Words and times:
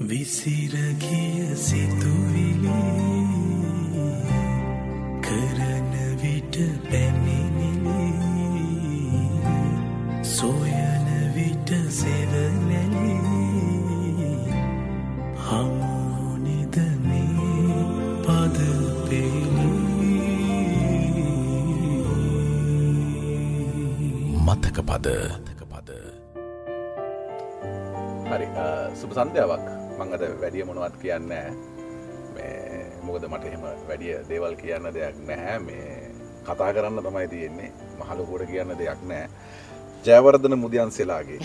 විසිරගිය 0.00 1.56
සිතුවිලි 1.56 2.80
කරන 5.20 5.92
විට 6.22 6.56
පැමිණිලි 6.88 8.08
සොයන 10.24 11.06
විට 11.36 11.70
සෙවනැලි 11.90 13.16
හමුනිද 15.38 16.76
මේ 17.04 17.84
පද 18.24 18.58
පෙලි 19.04 19.68
මතක 24.40 24.76
පද? 24.82 25.06
පද 25.70 25.90
හරි 28.30 28.48
සුප 28.94 29.12
සන්ධ්‍යාවක් 29.12 29.79
මංගද 30.00 30.22
වැඩිය 30.42 30.64
මොනවත් 30.64 30.96
කියන්න 31.02 31.32
මොකද 33.04 33.24
මට 33.28 33.44
එහෙම 33.44 33.64
වැඩිය 33.88 34.14
දේවල් 34.28 34.54
කියන්න 34.56 34.86
දෙයක් 34.94 35.16
නැහැ. 35.28 35.58
මේ 35.60 36.10
කතා 36.46 36.72
කරන්න 36.72 37.02
තමයි 37.06 37.28
තියෙන්නේ. 37.28 37.70
මහලොකුවට 37.98 38.46
කියන්න 38.50 38.72
දෙයක් 38.78 39.02
නෑ 39.04 39.28
ජයවර්ධන 40.06 40.56
මුදියන් 40.58 40.90
සෙලාගේ 40.90 41.40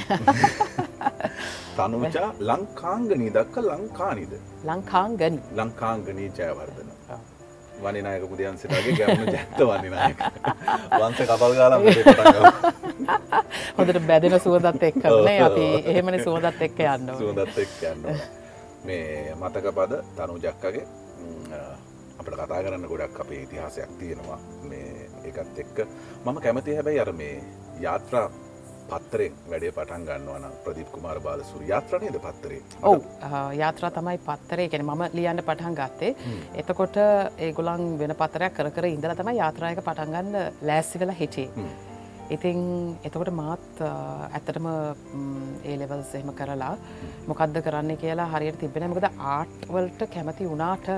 තනුචා 1.77 2.29
ලංකාංගනී 2.41 3.31
දක්ක 3.33 3.55
ලංකානිද? 3.69 4.33
ලංකාංගනි. 4.65 5.39
ලංකාංගනී 5.55 6.29
ජයවර්ධන. 6.31 6.89
වනිනායක 7.81 8.29
මුදියන් 8.29 8.57
සිලාගේ 8.57 8.95
ගැවුණු 8.97 9.31
ජැත්ත 9.31 9.59
වනිනායක. 9.69 10.19
වන්ස 10.93 11.19
කපල් 11.27 11.53
ගාලා 11.55 11.79
හොඳට 13.77 13.99
බැදෙන 14.07 14.39
සුවදත් 14.39 14.83
එක්කනේ 14.83 15.37
අපි 15.47 15.65
එහෙමන 15.85 16.17
සුවදත් 16.23 16.61
එක්ක 16.61 16.81
යන්න 16.85 17.13
සුවදත් 17.19 17.57
එක් 17.63 17.77
යන්න 17.91 18.05
මේ 18.87 19.35
මතක 19.41 19.75
පද 19.77 19.93
තනු 20.17 20.37
ජක්කගේ 20.45 20.85
අපට 22.19 22.33
කතා 22.33 22.63
කරන්න 22.63 22.87
ගොඩක් 22.91 23.19
අපේ 23.23 23.43
ඉතිහාසයක් 23.45 23.91
තියෙනවා. 23.99 24.39
මේ 24.69 25.09
එකත් 25.29 25.59
එක්ක 25.63 25.77
මම 26.25 26.41
කැමති 26.43 26.75
හැබැයි 26.77 26.99
අර 27.03 27.11
මේ 27.21 27.35
යාත්‍රා 27.85 28.27
පත්තරෙන් 28.89 29.33
වැඩේ 29.51 29.71
පටන් 29.77 30.03
ගන්නවන 30.07 30.51
ප්‍රදීප් 30.65 30.89
කුමාර 30.95 31.19
බාලසුර 31.19 31.63
යාත්‍රණයද 31.71 32.17
පත්තරේ 32.25 32.61
ඔවු. 32.83 33.01
යාත්‍රා 33.61 33.91
තමයි 33.97 34.19
පත්තරේ 34.27 34.67
කෙන 34.69 34.85
මම 34.85 35.03
ලියන්න 35.17 35.43
පටන් 35.47 35.75
ගත්තේ. 35.79 36.11
එතකොට 36.61 36.97
ඒගොලන් 37.47 37.83
වෙන 37.99 38.15
පතරයක් 38.21 38.53
කර 38.59 38.69
කර 38.77 38.85
ඉඳල 38.91 39.15
තමයි 39.21 39.35
යාත්‍රායක 39.41 39.83
පටන්ගන්න 39.89 40.31
ලෑස්සි 40.69 40.99
වෙලා 41.03 41.19
හිටියේ 41.21 41.67
ඉතිං 42.29 42.59
එතකොට 43.03 43.29
මාත් 43.29 43.81
ඇත්තටම 43.81 44.67
ඒලෙවල් 45.63 46.01
සෙහම 46.11 46.31
කරලා 46.39 46.73
මොකක්ද 47.27 47.59
කරන්න 47.65 47.97
කියලා 48.03 48.31
හරියට 48.33 48.59
තිබෙන 48.59 48.89
මොකද 48.89 49.05
ආට්වල්ට 49.09 50.01
කැමති 50.15 50.49
වුණාට 50.49 50.89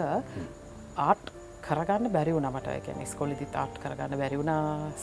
ආට් 1.07 1.33
කරගන්න 1.67 2.11
බැරි 2.15 2.31
වුණමට 2.37 2.71
එක 2.77 2.87
ස්කොලිදි 3.11 3.49
තාට් 3.51 3.75
කරගන්න 3.83 4.19
බැරිවුණ 4.21 4.53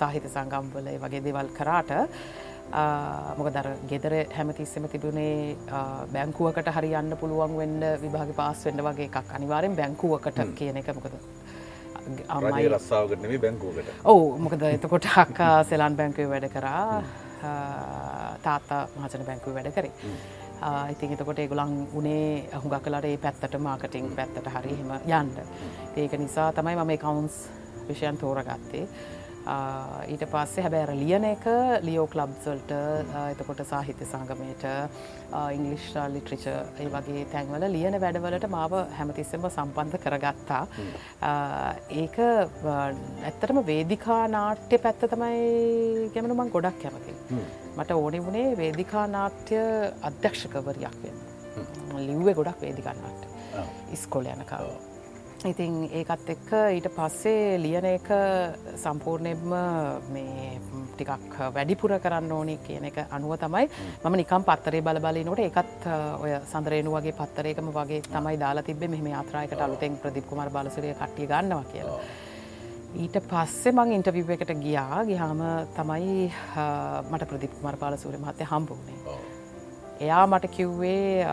සාහිත 0.01 0.31
සංගම්වල 0.33 0.89
වගේ 1.05 1.25
දෙවල් 1.29 1.53
කරාට 1.59 1.93
මොක 3.39 3.53
දර 3.53 3.69
ගෙදර 3.91 4.15
හැමතිස්සෙම 4.33 4.89
තිබුණේ 4.89 5.57
බැංකුවකට 6.15 6.73
හරි 6.77 6.95
යන්න 7.01 7.19
පුළුවන් 7.21 7.59
වෙන්න 7.61 7.81
විභාග 8.01 8.33
පාස් 8.35 8.65
වෙන්න 8.65 8.81
වගේ 8.89 9.11
එකක්. 9.11 9.35
අනිවාරෙන් 9.37 9.77
බැංකුවකට 9.77 10.41
කියන 10.57 10.81
එක 10.81 10.95
මොකද 10.97 11.21
අමයි 12.29 12.69
රස්සාාවකට 12.69 13.23
නෙේ 13.27 13.43
බැංකුවකට 13.45 14.07
ඔවු 14.13 14.25
මොකද 14.47 14.63
එතකොට 14.71 15.07
හක්කා 15.17 15.57
සෙලාන් 15.71 15.97
බැංකුව 16.01 16.33
වැඩ 16.35 16.49
කරා 16.55 17.03
තාත්තා 18.47 18.83
මහචන 18.97 19.27
බැංකුව 19.29 19.55
වැඩ 19.57 19.73
කරේ. 19.77 19.93
ඉතින් 20.93 21.13
එතකොට 21.15 21.39
ඒගොලන් 21.39 21.73
උනේ 22.01 22.49
හුඟ 22.63 22.77
කලට 22.85 23.09
ඒ 23.11 23.17
පැත්තට 23.25 23.59
මාකටිං 23.67 24.07
පැත්තට 24.17 24.49
හරි 24.55 24.77
හෙම 24.79 24.93
යන්ඩ. 25.19 25.39
ඒක 25.97 26.13
නිසා 26.25 26.53
තමයි 26.53 26.77
මම 26.77 26.93
කවුන්ස් 27.05 27.37
විෂයන් 27.89 28.17
තෝරගත්තේ. 28.23 28.87
ඊට 29.45 30.25
පස්සේ 30.33 30.63
හැබැර 30.65 30.91
ලියන 30.97 31.25
එක 31.29 31.45
ලියෝ 31.85 32.07
කලබ්සල්ට 32.13 32.71
එතකොට 32.73 33.61
සාහිත්‍ය 33.71 34.07
සංගමයට 34.09 34.65
ඉංගලිෂ් 35.57 35.89
ලිට්‍රිච 36.15 36.47
ඒ 36.49 36.87
වගේ 36.95 37.25
තැන්වල 37.33 37.67
ලියන 37.75 37.99
වැඩවලට 38.05 38.47
මාව 38.55 38.77
හැමතිස්සෙම 38.99 39.45
සම්බන්ධ 39.51 39.99
කරගත්තා. 40.05 40.63
ඒක 42.03 42.17
ඇත්තටම 42.23 43.61
වේදිකා 43.71 44.23
නාට්‍ය 44.37 44.81
පැත්ත 44.87 45.05
තමයි 45.13 46.09
ගැමනු 46.17 46.39
මං 46.39 46.55
ගොඩක් 46.57 46.81
කැමති 46.87 47.13
මට 47.77 48.01
ඕනෙ 48.01 48.25
වුණේ 48.25 48.57
වේදිකා 48.63 49.05
නාට්‍ය 49.19 49.61
අධ්‍යක්ෂකවරයක් 50.11 50.99
වෙන 51.05 51.23
ලිව්වේ 52.09 52.35
ගොඩක් 52.41 52.67
වේදිකා 52.67 52.97
නාට්‍ය. 53.03 53.29
ඉස්කොල 53.93 54.27
යනකාව 54.33 54.94
ඉතින් 55.45 55.75
ඒකත් 55.93 56.31
එක්ක 56.33 56.53
ඊට 56.73 56.87
පස්සේ 56.91 57.57
ලියන 57.61 57.85
එක 57.85 58.07
සම්පූර්ණයෙන්ම 58.81 59.51
මේ 60.09 60.47
ටිකක් 60.95 61.37
වැඩිපුර 61.53 61.93
කරන්න 62.01 62.33
ඕනි 62.33 62.57
කියන 62.65 62.87
එක 62.89 63.03
අනුව 63.09 63.37
තමයි 63.37 63.69
මම 64.01 64.17
නිකම් 64.17 64.47
පත්තරේ 64.49 64.81
බලබලි 64.81 65.25
නොට 65.25 65.43
එකත් 65.45 65.85
uh, 65.87 66.23
ඔය 66.23 66.33
සඳරේනු 66.43 66.97
වගේ 66.97 67.13
පත්තරේකම 67.13 67.69
වගේ 67.71 68.01
තමයි 68.07 68.41
දාලා 68.41 68.65
තිබේ 68.65 68.89
මෙහම 68.89 69.11
ආත්‍රායකට 69.13 69.61
අලුතෙන් 69.61 69.99
ප්‍රදිප්කුමර 69.99 70.49
බලසරය 70.49 70.95
කට්ටිය 70.95 71.29
ගන්නවා 71.29 71.69
කියලා. 71.73 72.01
ඊට 72.97 73.21
පස්සේ 73.29 73.75
මං 73.75 73.95
ඉන්ටවිව් 73.99 74.31
එකට 74.31 74.57
ගියා 74.65 75.05
ගිහාම 75.05 75.47
තමයි 75.77 76.19
uh, 76.57 77.05
මට 77.05 77.29
ප්‍රදිප්කුමර 77.29 77.77
පාලසූර 77.77 78.17
මහත්තය 78.19 78.49
හම්බුනේ. 78.49 79.34
එයා 80.05 80.25
මට 80.27 80.51
කිව්වේ 80.57 81.27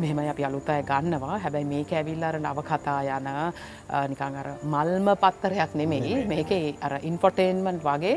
මෙහෙම 0.00 0.18
අපි 0.32 0.44
අලුතය 0.48 0.78
ගන්නවා. 0.90 1.38
හැබැයි 1.44 1.70
මේක 1.74 1.92
ඇවිල්ලර 2.00 2.38
නව 2.40 2.58
කතා 2.70 3.00
යන 3.18 3.28
නිකං 4.12 4.36
අර 4.42 4.48
මල්ම 4.72 5.08
පත්තරයක් 5.24 5.74
නෙමෙයි. 5.80 6.14
මේක 6.32 6.52
අර 6.86 6.94
ඉන්ෆොටේන්මන්් 7.10 7.80
වගේ 7.88 8.16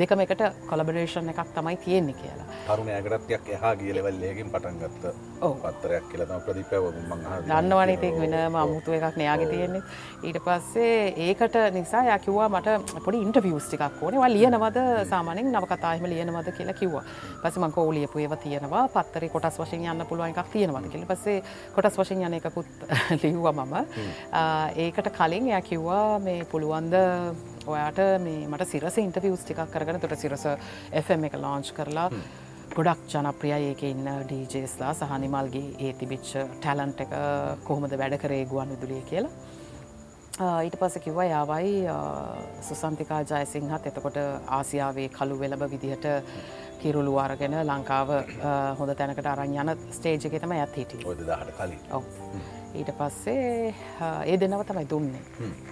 දෙකම 0.00 0.20
එකට 0.24 0.42
කොලබරේෂන් 0.70 1.32
එකක් 1.32 1.54
තමයි 1.56 1.76
තියෙන්නේ 1.84 2.18
කියලා. 2.20 2.46
තරුණ 2.68 2.92
ඇගරත්යක් 2.96 3.48
එහා 3.56 3.74
ගියලවල්ලයකින් 3.80 4.52
පටන්ගත්ත 4.54 5.04
පත්තරයක් 5.64 6.04
කියලම 6.10 6.32
ප්‍රදිපව 6.46 6.84
දන්නවන 7.48 7.90
ඉතික් 7.96 8.14
වෙනම 8.22 8.56
අමුතු 8.62 8.96
එකක් 8.98 9.16
නයාගේ 9.22 9.50
තියෙන්නේ. 9.52 9.82
ඊට 10.26 10.38
පස්සේ 10.46 11.12
ඒකට 11.28 11.56
නිසා 11.78 12.04
ය 12.08 12.18
කිව්වා 12.26 12.48
මට 12.48 13.02
පොඩි 13.04 13.22
ඉන්ටවියස් 13.26 13.68
ටිකක් 13.68 14.02
ඕනේ. 14.02 14.32
ලියනවද? 14.36 14.78
සාමානෙන් 15.12 15.52
නවකතාහම 15.52 16.04
ලියනවද? 16.12 16.48
කියලා 16.58 16.78
කිව්වා. 16.80 17.04
පස 17.42 17.58
මංකෝ 17.62 17.86
ලියපු 17.98 18.18
ඒව 18.24 18.36
තියෙනවා. 18.44 18.84
පත් 18.94 19.22
පත්තරේ 19.26 19.32
කොටස් 19.32 19.58
වශයෙන් 19.58 19.84
යන්න 19.90 20.06
පුළුවන් 20.06 20.32
එකක් 20.32 20.50
තියෙනවද 20.52 20.88
කියලා. 20.90 21.08
පස්සේ 21.10 21.42
කොටස් 21.74 21.98
වශයෙන් 21.98 22.24
යන 22.26 22.34
එකකුත් 22.38 22.66
ලිව්වා 23.22 23.52
මම. 23.52 23.74
ඒකට 24.76 25.10
කලින් 25.18 25.48
එයා 25.48 25.62
කිව්වා 25.62 26.18
මේ 26.18 26.44
පුළුවන්ද 26.44 26.94
ඔයාට 27.66 28.00
මේ 28.22 28.46
මට 28.46 28.68
සිරස 28.68 28.98
ඉන්ටර්වියුස් 28.98 29.44
ටිකක් 29.44 29.70
කරගෙන 29.72 30.00
තොට 30.00 30.18
සිරස 30.18 30.46
FM 31.02 31.28
එක 31.28 31.38
ලෝන්ච් 31.38 31.72
කරලා 31.72 32.10
ගොඩක් 32.76 33.06
ජනප්‍රිය 33.08 33.68
ඒක 33.70 33.82
ඉන්න 33.82 34.08
ඩීජේස්ලා 34.24 34.94
සහනිමල්ගේ 34.94 35.74
ඒ 35.80 35.92
තිබිච්ච 35.94 36.32
ටැලන්ට 36.60 37.04
එක 37.06 37.14
කොහොමද 37.64 37.98
වැඩ 37.98 38.18
කරේ 38.18 38.44
ගුවන් 38.46 38.74
විදුලිය 38.74 39.04
කියලා. 39.10 39.54
ඊට 40.36 40.76
පස 40.76 40.98
කිව්ව 41.00 41.22
යාවයි 41.24 41.88
සුසන්තිකා 42.60 43.22
ජයසිංහත් 43.24 43.86
එතකොට 43.90 44.18
ආසියාවේ 44.58 45.08
කළු 45.08 45.38
වෙලබ 45.40 45.62
විදිහට 45.70 46.04
කිරුළු 46.82 47.16
අරගෙන 47.24 47.56
ලංකාව 47.62 48.12
හොඳ 48.78 48.94
තැනකට 49.00 49.26
අරන් 49.32 49.56
යන 49.62 49.74
ස්ටේජ් 49.96 50.28
එක 50.28 50.38
තම 50.42 50.52
ඇත් 50.58 50.76
හිටිය. 50.80 51.04
කලින්. 51.58 51.80
ඊට 52.76 52.90
පස්සේ 52.98 53.74
ඒ 54.30 54.36
දෙන්නව 54.40 54.62
තමයි 54.68 54.86
දුන්නේ. 54.90 55.22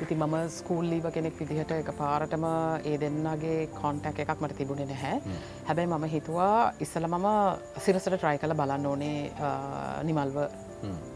ඉති 0.03 0.14
මම 0.16 0.37
ස්කූල්ලීව 0.59 1.09
කෙනෙක් 1.16 1.34
විදිහට 1.41 1.72
එක 1.76 1.91
පාරටම 1.98 2.44
ඒ 2.91 2.97
දෙන්නගේ 3.03 3.56
කොන්ටැක් 3.81 4.20
එකක් 4.25 4.41
මට 4.41 4.56
තිබුණේ 4.60 4.88
නැහැ. 4.93 5.20
හැබැයි 5.69 5.91
මම 5.93 6.06
හිතුවා 6.14 6.72
ඉස්සල 6.87 7.06
මම 7.12 7.26
සිරසට 7.87 8.09
ට්‍රයි 8.14 8.38
කළ 8.44 8.56
බලන්න 8.60 8.87
ඕනේ 8.93 9.19
නිමල්ව 10.09 10.38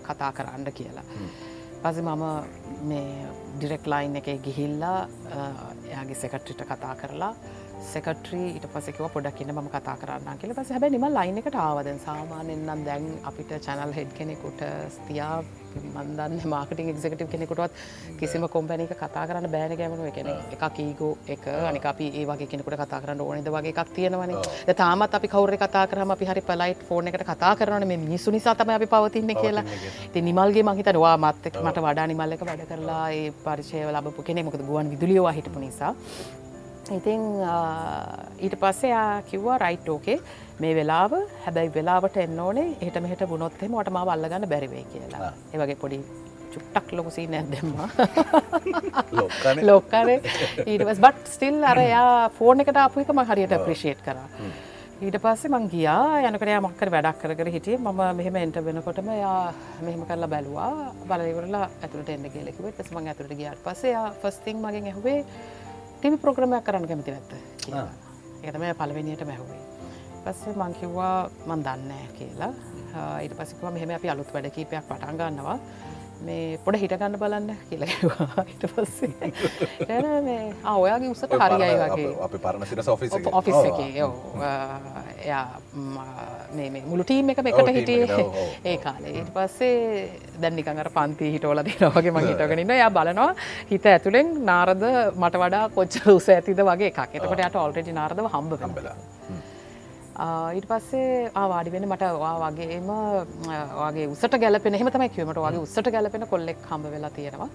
කතා 0.09 0.32
කරන්න 0.32 0.72
කියලා. 0.80 1.07
පස 1.83 2.03
මම 2.03 2.24
මේ 2.91 3.27
ඩිරෙක් 3.57 3.86
ලයින් 3.92 4.16
එක 4.21 4.28
ගිහිල්ලා 4.45 5.01
එයාගේ 5.89 6.21
සෙකට්‍රිට 6.22 6.62
කතා 6.71 6.95
කරලා 7.01 7.33
සෙකට්‍රී 7.78 8.47
ඊට 8.54 8.66
පසෙකව 8.72 9.07
පොඩක්කින්න 9.15 9.53
ම 9.54 9.69
කතා 9.71 9.97
කරන්න 9.97 10.39
කියල. 10.41 10.53
පස 10.54 10.71
හැබැ 10.75 10.91
නිම 10.91 11.07
ලයින් 11.09 11.39
එකට 11.41 11.54
ආවදන් 11.57 11.98
සාමානෙන්න්නම් 12.04 12.84
දැන් 12.84 13.04
අපිට 13.30 13.53
චැනල් 13.66 13.92
හෙඩ් 13.92 14.10
කෙනෙකුට 14.19 14.63
ස්තියා 14.97 15.36
මන්දන්න 15.95 16.48
මාකටින් 16.53 16.91
එක්ෙකටව 16.92 17.30
කෙනෙකුටත් 17.30 17.77
කිසිම 18.21 18.48
කොම්පැනික 18.48 18.95
කතා 18.95 19.27
කරන්න 19.28 19.51
බෑන 19.54 19.77
ගැමනු 19.80 20.09
එකන 20.10 20.30
එක 20.54 20.65
කීගෝ 20.78 21.13
එක 21.28 21.47
අනික 21.71 21.86
අපි 21.92 22.10
ඒවගේ 22.22 22.51
කෙනෙකුට 22.53 22.78
කතා 22.83 23.01
කරන්න 23.04 23.21
ඕනෙද 23.21 23.48
වගේ 23.48 23.72
එකක් 23.75 23.95
තියෙනවන. 23.95 24.34
තාමත් 24.83 25.15
අපි 25.15 25.28
කවර 25.28 25.57
කතා 25.57 25.86
කරම 25.86 26.10
අපි 26.16 26.31
හරි 26.31 26.42
පලයිට් 26.51 26.83
ෆෝන 26.89 27.13
එකට 27.13 27.27
කතා 27.31 27.54
කරන 27.57 27.89
මේ 27.92 28.01
මිනිසු 28.07 28.31
නිසාතම 28.31 28.74
අපි 28.78 28.91
පවතින්න 28.97 29.34
කියලා. 29.42 29.65
ති 30.13 30.21
නිමල්ගේ 30.21 30.66
මහිතනවා 30.71 31.16
මත්තක 31.16 31.63
මට 31.65 31.86
වඩා 31.86 32.10
නිමල්ලක 32.13 32.45
වැඩ 32.51 32.66
කරලා 32.72 33.07
ඒ 33.13 33.24
පරිචය 33.47 33.86
ලබපු 33.86 34.28
කෙනෙ 34.28 34.42
මොකද 34.42 34.66
ගුවන් 34.69 34.91
විදුලියවා 34.91 35.36
හිටපු 35.39 35.60
නිසා 35.60 35.95
ඉතිං 36.96 37.22
ඊට 38.44 38.54
පස්සේ 38.60 38.90
යා 38.90 39.22
කිව්වා 39.30 39.58
රයිට් 39.64 39.88
ඕකේ 39.94 40.18
මේ 40.60 40.72
වෙලාව 40.78 41.12
හැබැයි 41.44 41.74
වෙලාවට 41.74 42.16
එන්න 42.22 42.40
ඕනේ. 42.46 42.76
එහට 42.80 42.96
මෙහට 43.04 43.26
බුණොත්හෙම 43.32 43.76
ට 43.82 43.92
ම 43.92 43.98
වල්ලගන්න 44.08 44.48
බැරිවේ 44.52 44.84
කියලා. 44.92 45.32
ඒවගේ 45.52 45.76
පොඩි 45.82 45.98
චුට්ටක් 46.52 46.92
ලොකුසී 46.98 47.26
නැදෙම්ම 47.34 47.76
ලොක්කරේ 49.68 50.16
ඊටවස් 50.66 51.02
බට් 51.04 51.34
ස්ටිල් 51.34 51.60
අරයා 51.72 52.30
ෆෝර්න 52.38 52.64
එකට 52.64 52.80
අපපුකම 52.86 53.22
හරියට 53.30 53.54
ප්‍රිෂේට් 53.66 54.00
කර. 54.06 54.18
ඊට 55.04 55.20
පස්සේ 55.22 55.52
මං 55.52 55.68
ගියා. 55.74 56.24
යනකට 56.26 56.48
මක්කර 56.64 56.90
වැඩක් 56.96 57.22
කර 57.38 57.52
හිටිය. 57.56 57.76
ම 57.76 58.02
මෙහෙම 58.18 58.40
එන්ට 58.42 58.58
වෙනකොටම 58.70 59.12
යා 59.20 59.52
මෙහෙම 59.84 60.02
කරලා 60.08 60.32
බැලවා. 60.34 60.72
බලවරලා 61.10 61.68
ඇතුට 61.82 62.08
එන්න 62.16 62.26
ගෙලෙකිව 62.34 62.72
පස් 62.80 62.90
මං 62.96 63.12
ඇතුට 63.12 63.38
ගියාට 63.38 63.62
පසේ 63.68 63.94
ෆස්තිං 64.24 64.58
මගෙන් 64.64 64.90
ඇහුවේ 64.90 65.20
ටිවි 65.98 66.16
ප්‍රෝග්‍රමයක් 66.22 66.65
කරන්න 66.66 66.86
කැමති 66.89 67.10
නැත්ත 67.10 67.33
ඒතම 68.47 68.65
පලවෙනියට 68.80 69.24
මැහුවේ 69.30 69.62
පස්සේ 70.24 70.54
මංකිව්වා 70.60 71.30
මන් 71.47 71.62
දන්නෑ 71.66 72.06
කියලා. 72.18 72.53
ඊට 73.22 73.34
පසිකවා 73.39 73.71
මෙහෙම 73.74 73.91
අපි 73.97 74.10
අලුත් 74.12 74.30
වැඩ 74.34 74.50
කීපයක් 74.56 74.84
පටන් 74.89 75.18
ගන්නවා 75.21 75.59
මේ 76.26 76.59
පොඩ 76.65 76.76
හිටගන්න 76.82 77.16
බලන්න 77.20 77.50
කියලවා 77.70 78.44
හිට 78.48 78.65
පස්සේ 78.74 79.10
ඔයාගේ 80.74 81.10
උසට 81.15 81.34
හරියි 81.42 81.76
වගේ. 81.82 82.09
අප 82.26 82.34
පරණ 82.44 82.66
සිට 82.66 82.88
ඔෆිස් 83.41 83.59
එක. 83.68 83.78
එයා 85.24 85.44
මේ 86.56 86.82
මුළු 86.91 87.04
ටීම් 87.04 87.30
එක 87.34 87.42
එකට 87.44 87.70
හිටියේ. 87.78 88.24
ඒ 88.65 88.76
කාලේ. 88.86 89.12
ඊට 89.20 89.30
පස්සේ 89.36 89.76
දැන්නිකඟර 90.42 90.91
පන්ති 90.97 91.26
හිටෝල 91.36 91.62
දෙනවගේ 91.68 92.15
මං 92.15 92.28
හිටගෙනන්න 92.30 92.74
යා 92.80 92.91
බලනවා 92.98 93.30
හිත 93.71 93.86
ඇතුළෙන් 93.92 94.34
නාරද 94.50 94.82
මට 95.14 95.34
වඩා 95.44 95.64
කොච්ච 95.78 95.94
උස 96.16 96.28
ඇතිද 96.34 96.60
වගේ 96.72 96.91
එකක්. 96.91 97.14
එතකට 97.14 97.47
යට 97.47 97.62
ඔල්ටඩි 97.66 97.92
නාරද 98.00 98.18
හම්බ 98.26 98.53
කම්බලා 98.64 98.97
ඊට 100.18 100.66
පස්සේ 100.66 101.30
ආවාඩි 101.41 101.72
වෙන 101.72 101.84
මට 101.86 102.06
වගේම 102.42 102.88
වගේ 103.78 104.06
උසට 104.15 104.34
ගැලපෙන 104.42 104.74
එහෙම 104.74 104.91
තමයි 104.91 105.09
කිවීමට 105.15 105.38
වගේ 105.44 105.62
උසට 105.62 105.91
ගැලපෙන 105.94 106.26
කොල්ලෙක් 106.32 106.65
හම්බ 106.70 106.91
වෙලා 106.94 107.10
තියෙනවා. 107.10 107.48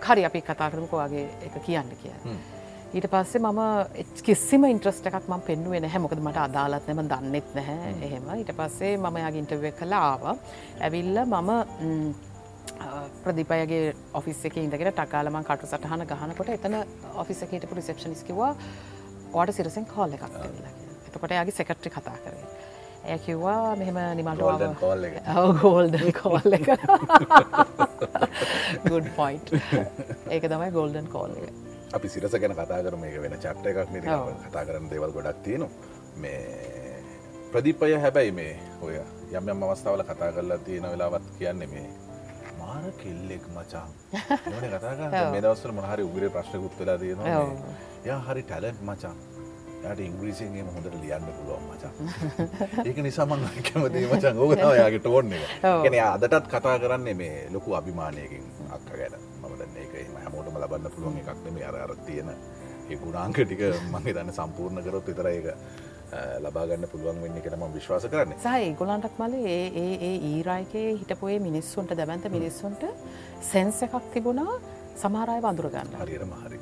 කරි 0.00 0.24
අපි 0.24 0.40
කතා 0.40 0.70
කරමුකෝ 0.70 1.04
වගේ 1.04 1.28
එක 1.46 1.60
කියන්න 1.66 1.92
කිය. 2.02 2.14
ඊට 2.94 3.08
පස්සේ 3.12 3.44
මම 3.44 3.60
කිසිම 4.22 4.64
ඉන්ට්‍රස්ට 4.64 5.06
එකක් 5.06 5.28
ම 5.28 5.40
පෙන්නුවෙන 5.46 5.88
හැමොකද 5.94 6.20
මට 6.20 6.44
අදාලත් 6.46 6.88
නැම 6.88 7.08
දන්නෙත් 7.12 7.54
නැහැ. 7.54 7.94
එහෙම. 8.00 8.28
ඊට 8.38 8.56
පස්සේ 8.56 8.96
මම 8.96 9.16
යාගින්ටව 9.24 9.70
කලා 9.80 10.04
ආව. 10.12 10.38
ඇවිල්ල 10.80 11.24
මම 11.26 11.50
ප්‍රදිපයගේ 13.24 13.94
ඔෆිස් 14.14 14.44
එක 14.48 14.56
ඉඳගෙන 14.56 14.92
ටකාලම 14.92 15.42
කටු 15.44 15.68
සටහන 15.68 16.06
ගහනකොට 16.08 16.54
එතන 16.56 16.78
ඔෆිස 17.24 17.42
එකටපු 17.42 17.76
රිසප්ෂනිස්කිවා 17.76 18.54
වාට 19.34 19.54
සිරසෙන් 19.58 19.86
කෝල්ල 19.92 20.16
එකක් 20.16 20.24
කරලා 20.30 20.81
එතකොට 21.12 21.34
යාගේ 21.36 21.52
සෙකට්‍රි 21.52 21.90
කතා 21.90 22.16
කරේ. 22.24 22.44
ඇය 23.04 23.18
කිව්වා 23.18 23.76
මෙහෙම 23.76 23.98
නිමට 24.16 24.38
ගෝල්ඩන් 25.62 26.12
කෝල් 26.20 26.52
එක. 26.56 26.68
ගුඩ් 28.90 29.08
පොයින්් 29.16 29.40
ඒක 30.32 30.44
තමයි 30.52 30.70
ගෝල්ඩන් 30.76 31.08
කෝල් 31.14 31.34
එක. 31.36 31.50
අපි 31.92 32.08
සිරස 32.08 32.36
ගැන 32.44 32.54
කතා 32.54 32.82
කරම. 32.86 33.04
එක 33.04 33.18
වෙන 33.24 33.36
චට්ට 33.38 33.66
එකක් 33.72 33.90
නි 33.92 34.00
කතා 34.46 34.64
කරන 34.68 34.88
දේවල් 34.92 35.12
ගොඩක් 35.16 35.42
තියෙන 35.44 35.66
මේ 36.16 37.02
ප්‍රදිපය 37.52 37.92
හැබැයි 38.06 38.32
මේ 38.32 38.54
ඔය 38.82 38.96
යම් 39.32 39.52
යම් 39.56 39.66
අවස්ථාවල 39.68 40.06
කතා 40.06 40.30
කරලා 40.32 40.58
තියෙන 40.68 40.88
වෙලාවත් 40.94 41.28
කියන්නේ 41.38 41.68
මේ 41.74 41.86
මාර 42.60 42.86
කෙල්ලෙක් 43.02 43.44
මචා. 43.56 43.86
කතා 44.74 45.28
මේ 45.34 45.42
දවස්සර 45.42 45.72
මහරි 45.74 46.08
උගරේ 46.08 46.30
ප්‍රශ්නකුත් 46.30 46.80
වෙලා 46.80 46.98
තියෙනවා. 46.98 47.44
යා 48.06 48.20
හරි 48.30 48.42
ටැලන්් 48.42 48.78
මචා 48.84 49.14
යට 49.82 50.00
ඉංග්‍රීසින්ගේම 50.06 50.68
හොඳට 50.74 50.96
ලියන්න 51.02 51.26
පුළුවන් 51.36 51.64
මචා. 51.70 51.92
ඒක 52.88 52.98
නිසාමන් 53.06 53.46
කැමති 53.68 54.02
මචන් 54.10 54.42
ඕකතාව 54.44 54.74
යාගේ 54.78 55.00
ටෝන් 55.04 55.32
එක. 55.38 55.46
ගැන 55.84 55.96
අදටත් 56.06 56.50
කතා 56.52 56.74
කරන්නේ 56.82 57.14
මේ 57.20 57.36
ලොකු 57.54 57.74
අභිමානයකින් 57.78 58.44
අක්ක 58.76 58.90
ගැන. 58.98 59.14
මම 59.42 59.54
දන්න 59.60 59.76
එක 59.84 59.94
හැමෝටම 60.24 60.58
ලබන්න 60.62 60.92
පුළුවන් 60.96 61.18
එකක් 61.22 61.48
මේ 61.56 61.64
අර 61.70 61.78
අර 61.84 61.94
තියෙන 62.06 62.30
ඒ 62.90 62.96
ගුණාංක 63.04 63.40
ටික 63.40 63.64
මගේ 63.94 64.14
දන්න 64.18 64.36
සම්පූර්ණ 64.38 64.84
කරොත් 64.86 65.10
විතර 65.10 65.30
ඒක 65.32 65.48
ලබාගන්න 66.44 66.86
පුළුවන් 66.92 67.18
වෙන්න 67.24 67.42
කෙන 67.44 67.58
ම 67.58 67.64
විශ්වාස 67.78 68.06
කරන්න. 68.12 68.38
සහයි 68.46 68.70
ගොලන්ටක් 68.82 69.18
මල 69.18 69.34
ඒ 69.56 69.66
ඒ 69.82 69.94
ඒ 70.10 70.14
ඊරායකේ 70.30 70.86
හිටපුේ 71.00 71.38
මිනිස්සුන්ට 71.48 71.96
දැවන්ත 72.02 72.30
මිනිස්සුන්ට 72.36 72.86
සැන්ස 73.50 73.82
එකක් 73.88 73.98
තිබුණා. 74.14 74.54
සමහරය 75.02 75.38
වඳුරගන්න 75.44 75.94
හරිරම 76.00 76.32
හරි. 76.40 76.58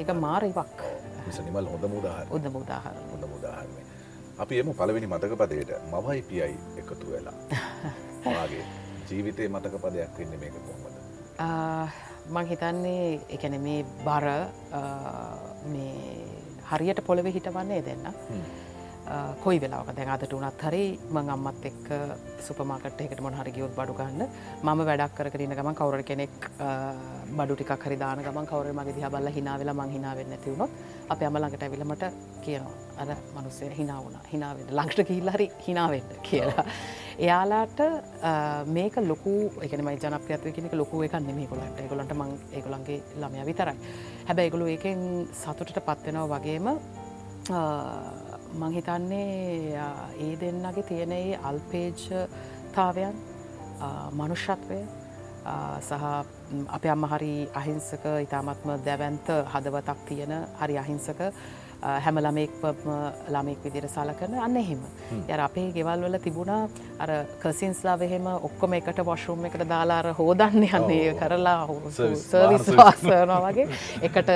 ඒක 0.00 0.10
මාරයිවක් 0.26 0.78
නිමල් 1.44 1.66
හොඳ 1.66 1.84
මුදාහ 1.88 2.18
උද 2.30 2.46
මුදාහර 2.52 2.96
හොඳ 3.12 3.24
මුදාහරම 3.26 3.74
අපි 4.38 4.58
එම 4.58 4.72
පළවෙනි 4.74 5.06
මතක 5.06 5.36
පදයට 5.36 5.70
මවයි 5.92 6.22
පියයි 6.22 6.56
එකතු 6.76 7.06
වෙලා. 7.10 7.34
වාගේ 8.26 8.64
ජීවිතය 9.10 9.48
මතක 9.48 9.74
පදයක් 9.78 10.18
වෙන්න 10.18 10.34
මේක 10.40 10.54
කොහොමද? 10.58 10.96
මං 12.30 12.46
හිතන්නේ 12.46 13.20
එකැන 13.28 13.56
මේ 13.60 13.80
බර 14.04 14.26
මේ 15.66 16.26
හරියට 16.70 17.00
පොළවෙ 17.06 17.32
හිටවන්නේ 17.32 17.80
දෙන්න 17.82 18.06
කොයි 19.44 19.58
වෙලාක 19.60 19.90
දැන් 19.96 20.10
අදට 20.14 20.32
උනත් 20.32 20.62
හරි 20.66 20.84
මං 21.16 21.30
අම්මත් 21.34 21.66
එක් 21.70 21.82
සුපමාකට 22.46 23.00
එකට 23.04 23.20
මොන 23.26 23.36
හරි 23.40 23.52
ගියොත් 23.56 23.74
බඩු 23.76 23.96
ගන්න 23.98 24.22
මම 24.62 24.80
වැඩක් 24.90 25.14
කරන 25.18 25.54
ගමන් 25.58 25.78
කවර 25.80 26.02
කෙනෙක් 26.10 26.48
බඩු 27.38 27.54
ටිකක් 27.58 27.86
හරි 27.86 28.00
දාන 28.04 28.24
ගමන් 28.26 28.48
කවර 28.52 28.72
මගේ 28.80 28.96
දිහා 28.98 29.12
බල්ලා 29.14 29.34
hina 29.36 29.58
වෙලා 29.60 29.76
මං 29.80 29.94
hina 29.96 30.16
වෙන්නේ 30.18 30.38
නැති 30.38 30.50
වුණොත් 30.50 30.72
අපේ 31.14 31.28
අම්ම 31.28 31.38
ළඟට 31.38 31.64
ඇවිල්ලා 31.66 31.90
මට 31.92 32.12
කියනවා 32.44 32.74
අර 33.04 33.16
මිනිස්සේ 33.36 33.72
hina 33.78 34.00
වුණා 34.04 34.24
hina 34.32 34.52
වෙන්න 34.56 34.74
ළඟට 34.78 35.08
ගිහිල්ලා 35.08 35.36
හරි 35.36 35.50
hina 35.68 35.88
වෙන්න 35.94 36.10
කියලා. 36.28 36.66
එයාලාට 37.18 37.80
මේක 38.76 38.96
ලොකු 39.10 39.34
එකන 39.66 39.84
මයි 39.86 39.98
ජනප්‍රියත්ව 40.04 40.54
කෙනෙක 40.56 40.74
ලොකු 40.82 41.02
එකක් 41.06 41.20
නෙමේ 41.28 41.48
ගොලන්ට 41.52 41.82
ඒගොලන්ට 41.84 42.14
මං 42.20 42.32
ඒගොලන්ගේ 42.58 43.00
ළමය 43.22 43.44
විතරයි. 43.50 43.76
හැබැයි 44.28 44.48
ඒගොලු 44.48 44.70
ඒකෙන් 44.74 45.04
සතුටට 45.42 45.84
පත්වෙනවා 45.88 46.38
වගේම 46.38 46.66
මංහිතන්නේ 48.54 49.78
ඒ 50.18 50.34
දෙන්නගේ 50.40 50.82
තියෙනේ 50.82 51.38
අල්පේජ්තාවයන් 51.42 53.14
මනුෂ්‍යත්වය 54.12 54.80
සහ 55.80 56.04
අප 56.68 56.84
අම්ම 56.86 57.04
හරි 57.06 57.34
අහිංසක 57.54 58.04
ඉතාමත්ම 58.22 58.70
දැවන්ත 58.80 59.28
හදවතක් 59.52 59.98
තියෙන 60.08 60.32
හරි 60.60 60.78
අහිංසක 60.78 61.20
හැම 61.84 62.18
ළමෙක්ම 62.24 62.64
ළමෙක් 63.34 63.64
විදිර 63.64 63.86
සලකන 63.88 64.34
අන්න 64.46 64.56
එහෙම. 64.56 64.80
ය 65.28 65.32
අපේ 65.46 65.66
ගෙවල් 65.76 66.04
වල 66.06 66.18
තිබුණා 66.26 66.68
අර 66.98 67.10
කසින්ස්ලා 67.42 67.96
එහෙම 68.06 68.26
ඔක්කොම 68.48 68.74
එකට 68.78 69.00
වශරුම් 69.08 69.44
එකට 69.48 69.64
දාලාර 69.72 70.08
හෝදන්න 70.18 70.64
යන්නේ 70.68 71.12
කරලා 71.20 71.66
සර්විස් 71.96 72.70
වාසනවා 72.80 73.40
වගේ. 73.46 73.68
එකට 74.08 74.30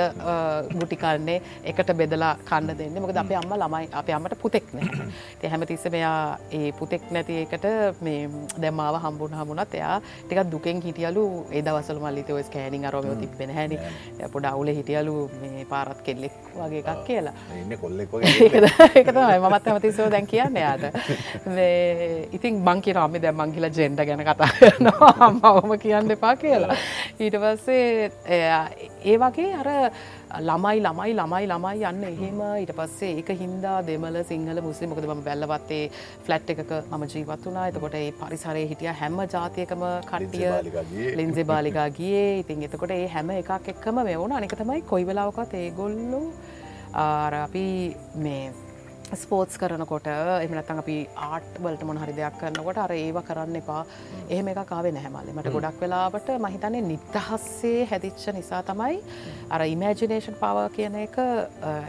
ගුටිකන්නේ 0.79 1.41
එකට 1.73 1.93
බෙදලා 2.01 2.33
කන්න 2.49 2.77
දෙන්න. 2.77 3.01
මොකද 3.01 3.17
අපේ 3.23 3.39
අම්ම 3.41 3.53
ළමයි 3.63 3.89
අපේ 4.01 4.15
අම්මට 4.17 4.37
පුතෙක් 4.41 4.73
නෑ. 4.73 5.09
ති 5.41 5.47
හැමතිස්ස 5.47 5.85
මෙයා 5.91 6.37
ඒ 6.51 6.71
පුතෙක් 6.79 7.11
නැති 7.11 7.41
එකට 7.45 7.65
මේ 8.01 8.29
දැමාව 8.61 9.01
හම්බුණ 9.05 9.37
හමුණත් 9.39 9.73
එයා 9.81 9.97
ටිකක් 10.01 10.51
දුකෙන් 10.53 10.81
හිටියලු 10.87 11.25
ඒ 11.51 11.61
දවසල 11.65 11.99
මල්ලිත 12.05 12.29
ඔය 12.29 12.43
ස්කෑනිින් 12.43 12.85
අරෝම 12.85 13.09
තිබෙන 13.21 13.55
හැන 13.57 13.77
පොඩ 14.33 14.45
අවුල 14.53 14.73
හිටියලු 14.79 15.15
මේ 15.41 15.65
පාරත් 15.73 16.01
කෙල්ලෙක් 16.07 16.35
වගේ 16.55 16.83
එකක් 16.85 17.05
කියලා. 17.07 17.37
ඉන්න 17.61 17.77
කොල්ලෙක් 17.81 18.13
ඒක 18.19 19.07
තමයි 19.15 19.39
මමත් 19.39 19.65
හැමතිස්සෝ 19.71 20.09
දැන් 20.11 20.27
කියන්න 20.27 20.59
යාට. 20.63 20.83
ඉතින් 22.37 22.61
බංකි 22.67 22.93
රාමි 22.99 23.23
දැ 23.25 23.33
මංගිල 23.41 23.69
ජෙන්ඩ 23.79 24.05
ගැන 24.11 24.23
කතා 24.29 24.51
කරනවා. 24.59 25.13
අම්මවම 25.27 25.75
කියන්න 25.85 26.15
එපා 26.17 26.35
කියලා. 26.43 26.77
ඊට 27.19 27.37
පස්සේ 27.43 28.11
ඒ 28.35 29.17
වගේ 29.23 29.51
අර 29.61 29.69
ළමයි 30.47 30.81
ළමයි 30.85 31.13
ළමයි 31.19 31.47
ළමයි 31.51 31.85
යන්න 31.89 32.03
එහෙම. 32.11 32.41
ඊට 32.61 32.73
පස්සේ 32.77 33.15
ඒක 33.19 33.31
හින්දා 33.41 33.77
දෙමල 33.87 34.19
සිංහල 34.31 34.61
මුස්ලි 34.67 34.89
මොකද 34.91 35.07
ම 35.09 35.23
බැල්ලවත්තේ 35.27 35.89
ෆලට් 36.27 36.53
එකක 36.55 36.73
මම 36.91 37.07
ජීවත් 37.15 37.49
වනා 37.49 37.65
එතකොට 37.71 37.97
ඒ 38.01 38.11
පරිසරය 38.21 38.67
හිටිය 38.73 38.93
හැම 39.01 39.17
ජාතියකම 39.35 39.83
කට්ටිය. 40.11 41.15
ලින්සෙ 41.21 41.43
බාලිකා 41.53 41.89
ගියේ. 41.99 42.39
ඉතින් 42.43 42.63
එතකොට 42.69 42.93
ඒ 42.99 43.07
හැම 43.15 43.33
එකක් 43.39 43.73
එක්කම 43.73 44.03
මෙවුණ. 44.11 44.37
අනික 44.39 44.55
තමයි 44.61 44.81
කොයි 44.93 45.07
වෙලාවකත් 45.09 45.53
ඒගොල්ලු 45.63 46.21
අපි 46.93 47.95
මේ 48.15 48.53
ස්පෝට්ස් 49.13 49.57
කරනකොට 49.57 50.07
එමනත්තන් 50.07 50.79
අපි 50.81 50.95
ආට් 51.27 51.59
වලට 51.63 51.83
මොන 51.89 51.97
හරි 51.97 52.13
දෙයක් 52.13 52.35
කරනකොට 52.41 52.77
අර 52.77 52.91
ඒව 52.93 53.17
කරන්න 53.27 53.55
එපා. 53.61 53.83
එහෙම 54.29 54.47
එක 54.51 54.61
කාවේ 54.71 54.91
නැහැමල්ලි 54.93 55.33
මට 55.33 55.53
ගොඩක් 55.55 55.81
වෙලාවට 55.81 56.29
මහිතන්නේ 56.45 56.81
නිත්තහස්සේ 56.81 57.85
හැදිච්ච 57.91 58.25
නිසා 58.37 58.61
තමයි 58.63 58.99
අර 59.49 59.65
ඉමෑජිනේෂන් 59.75 60.37
පව 60.41 60.67
කියන 60.75 60.95
එක 61.05 61.17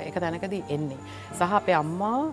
එක 0.09 0.21
තැනකදී 0.21 0.65
එන්නේ. 0.77 1.01
සහ 1.39 1.53
අපේ 1.61 1.77
අම්මා 1.83 2.33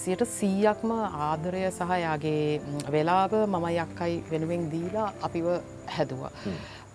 සියට 0.00 0.22
සීයක්ම 0.38 0.90
ආදරය 1.28 1.64
සහ 1.70 1.96
යාගේ 2.06 2.60
වෙලාව 2.94 3.32
මම 3.46 3.66
යක්කයි 3.84 4.22
වෙනුවෙන් 4.30 4.70
දීලා 4.72 5.08
අපිව 5.28 5.48
හැදවා. 5.96 6.32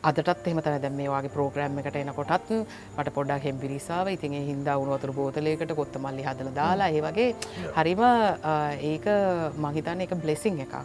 අදටත් 0.04 0.48
එහම 0.48 0.60
තන 0.62 0.82
දැම 0.82 0.96
මේ 0.96 1.10
වගේ 1.10 1.32
ප්‍රෝග්‍රම් 1.36 1.78
එකට 1.82 1.96
එනකොටත් 2.02 2.52
මට 2.98 3.14
පොඩ්ඩක් 3.16 3.46
හෙම්බිරිසාාව 3.48 4.10
ඉතින් 4.14 4.34
හින්ද 4.50 4.68
උනුවතුර 4.74 5.12
බෝතලයකට 5.20 5.74
කොත්ත 5.80 5.98
මල්ලි 6.04 6.26
හදල 6.28 6.52
දාලා 6.58 6.90
ඒ 6.90 7.02
වගේ 7.02 7.30
හරිම 7.78 8.04
ඒක 8.92 9.08
මහිතන්න 9.66 10.04
එක 10.06 10.14
බ්ලෙසිං 10.24 10.60
එක 10.66 10.76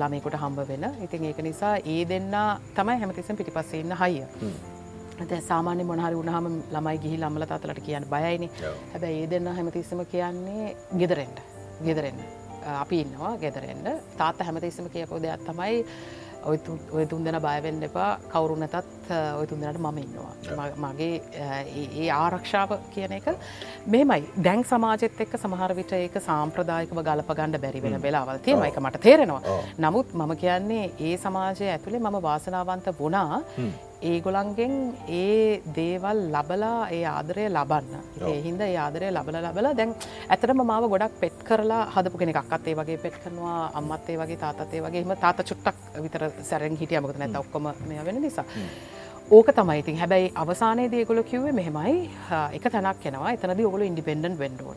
ළමයකොට 0.00 0.36
හම්බ 0.42 0.66
වෙන. 0.72 0.84
ඉතින් 1.06 1.24
ඒක 1.30 1.40
නිසා 1.48 1.76
ඒ 1.94 2.04
දෙන්න 2.04 2.36
තමයි 2.76 2.98
හැමතිසම් 3.02 3.40
පිටිපස්සේ 3.40 3.80
ඉන්න 3.80 3.96
හයිය. 4.02 4.26
ඇ 5.20 5.40
සාමාන්‍ය 5.48 5.84
මොනහරි 5.90 6.20
උනහම 6.22 6.46
ළමයි 6.76 6.98
ගිහි 7.04 7.16
ළම්ල 7.22 7.48
අතලට 7.48 7.80
කියන්න 7.88 8.10
බයයිනි. 8.14 8.50
හැබැයි 8.92 9.24
ඒ 9.24 9.30
දෙන්න 9.32 9.48
හැමතිස්සම 9.56 10.04
කියන්නේ 10.12 10.76
ගෙදරෙන්ට. 11.00 11.40
ගෙදරෙන්න්න 11.86 12.20
අපි 12.84 12.96
ඉන්නවා 13.04 13.36
ගෙදරෙන්ට. 13.44 13.88
තාත්ත 14.18 14.42
හැමතිස්සම 14.48 14.88
කියපෝ 14.96 15.22
දෙයක් 15.26 15.46
තමයි 15.48 15.84
ඔය 16.44 17.06
තුන් 17.06 17.24
දෙන 17.24 17.38
බයවෙන්න 17.46 17.82
එපා. 17.88 18.18
කවුරු 18.32 18.56
නැතත් 18.56 19.10
ඔය 19.38 19.46
තුන් 19.46 19.60
දෙනට 19.60 19.80
මම 19.80 19.98
ඉන්නවා. 20.04 20.34
මගේ 20.84 21.20
ඒ 22.02 22.08
ආරක්ෂාව 22.10 22.76
කියන 22.94 23.12
එක 23.18 23.28
මෙමයි 23.86 24.22
දැන් 24.46 24.64
සමාජෙත් 24.72 25.20
එක්ක 25.26 25.36
සමහරවිට 25.42 25.92
ඒක 25.98 26.16
සාම්ප්‍රදායකව 26.28 27.02
ගලප 27.10 27.36
ගණඩ 27.38 27.62
බැරි 27.66 27.82
වෙන 27.82 28.02
වෙලාවල් 28.06 28.42
තියෙන 28.46 28.64
එක 28.70 28.80
මට 28.80 29.04
තේරෙනවා. 29.06 29.60
නමුත් 29.78 30.14
මම 30.14 30.32
කියන්නේ 30.42 30.90
ඒ 30.98 31.16
සමාජය 31.26 31.70
ඇතුළේ 31.76 32.02
මම 32.06 32.18
වාසනාවන්ත 32.28 32.90
වනා 33.00 33.42
ඒගොලන්ගෙන් 34.02 34.74
ඒ 35.08 35.60
දේවල් 35.76 36.20
ලබලා 36.34 36.88
ඒ 36.96 37.04
ආදරය 37.04 37.44
ලබන්න. 37.48 37.94
ඒහින්ද 38.32 38.60
ඒ 38.66 38.76
ආදරය 38.84 39.10
ලබල 39.12 39.36
ලබල 39.42 39.68
දැන් 39.80 39.94
ඇතරම 40.28 40.62
මාව 40.70 40.88
ගොඩක් 40.92 41.20
පෙට් 41.22 41.42
කරලා 41.48 41.82
හදපු 41.94 42.20
කෙනෙක් 42.22 42.40
අත්තේ 42.40 42.74
වගේ 42.78 43.02
පෙට් 43.04 43.18
කරනවා 43.24 43.58
අම්මත්තේ 43.80 44.16
වගේ 44.22 44.40
තාතේ 44.44 44.80
වගේම 44.86 45.12
තාත 45.24 45.44
චුට්ටක් 45.48 46.00
විතර 46.04 46.30
සැරෙන් 46.42 46.76
හිටිය. 46.80 47.00
මකත 47.00 47.18
නැත 47.18 47.36
ඔක්කොම 47.36 47.68
මෙය 47.88 48.00
වෙන 48.06 48.22
නිසා 48.22 48.44
ඕක 49.30 49.48
තමයි. 49.54 49.78
ඉතින් 49.80 49.96
හැබැයි 49.98 50.32
අවසානයේදී 50.42 51.04
ගොල 51.08 51.22
කිව්වේ 51.22 51.52
මෙහෙමයි. 51.52 52.10
එක 52.56 52.64
තැනක් 52.74 52.98
කෙනවා 53.04 53.34
එතනද 53.36 53.60
ඔගොල 53.68 53.84
ඉන්ඩිපෙන්ඩන් 53.86 54.34
වෙන්ඩෝන 54.40 54.76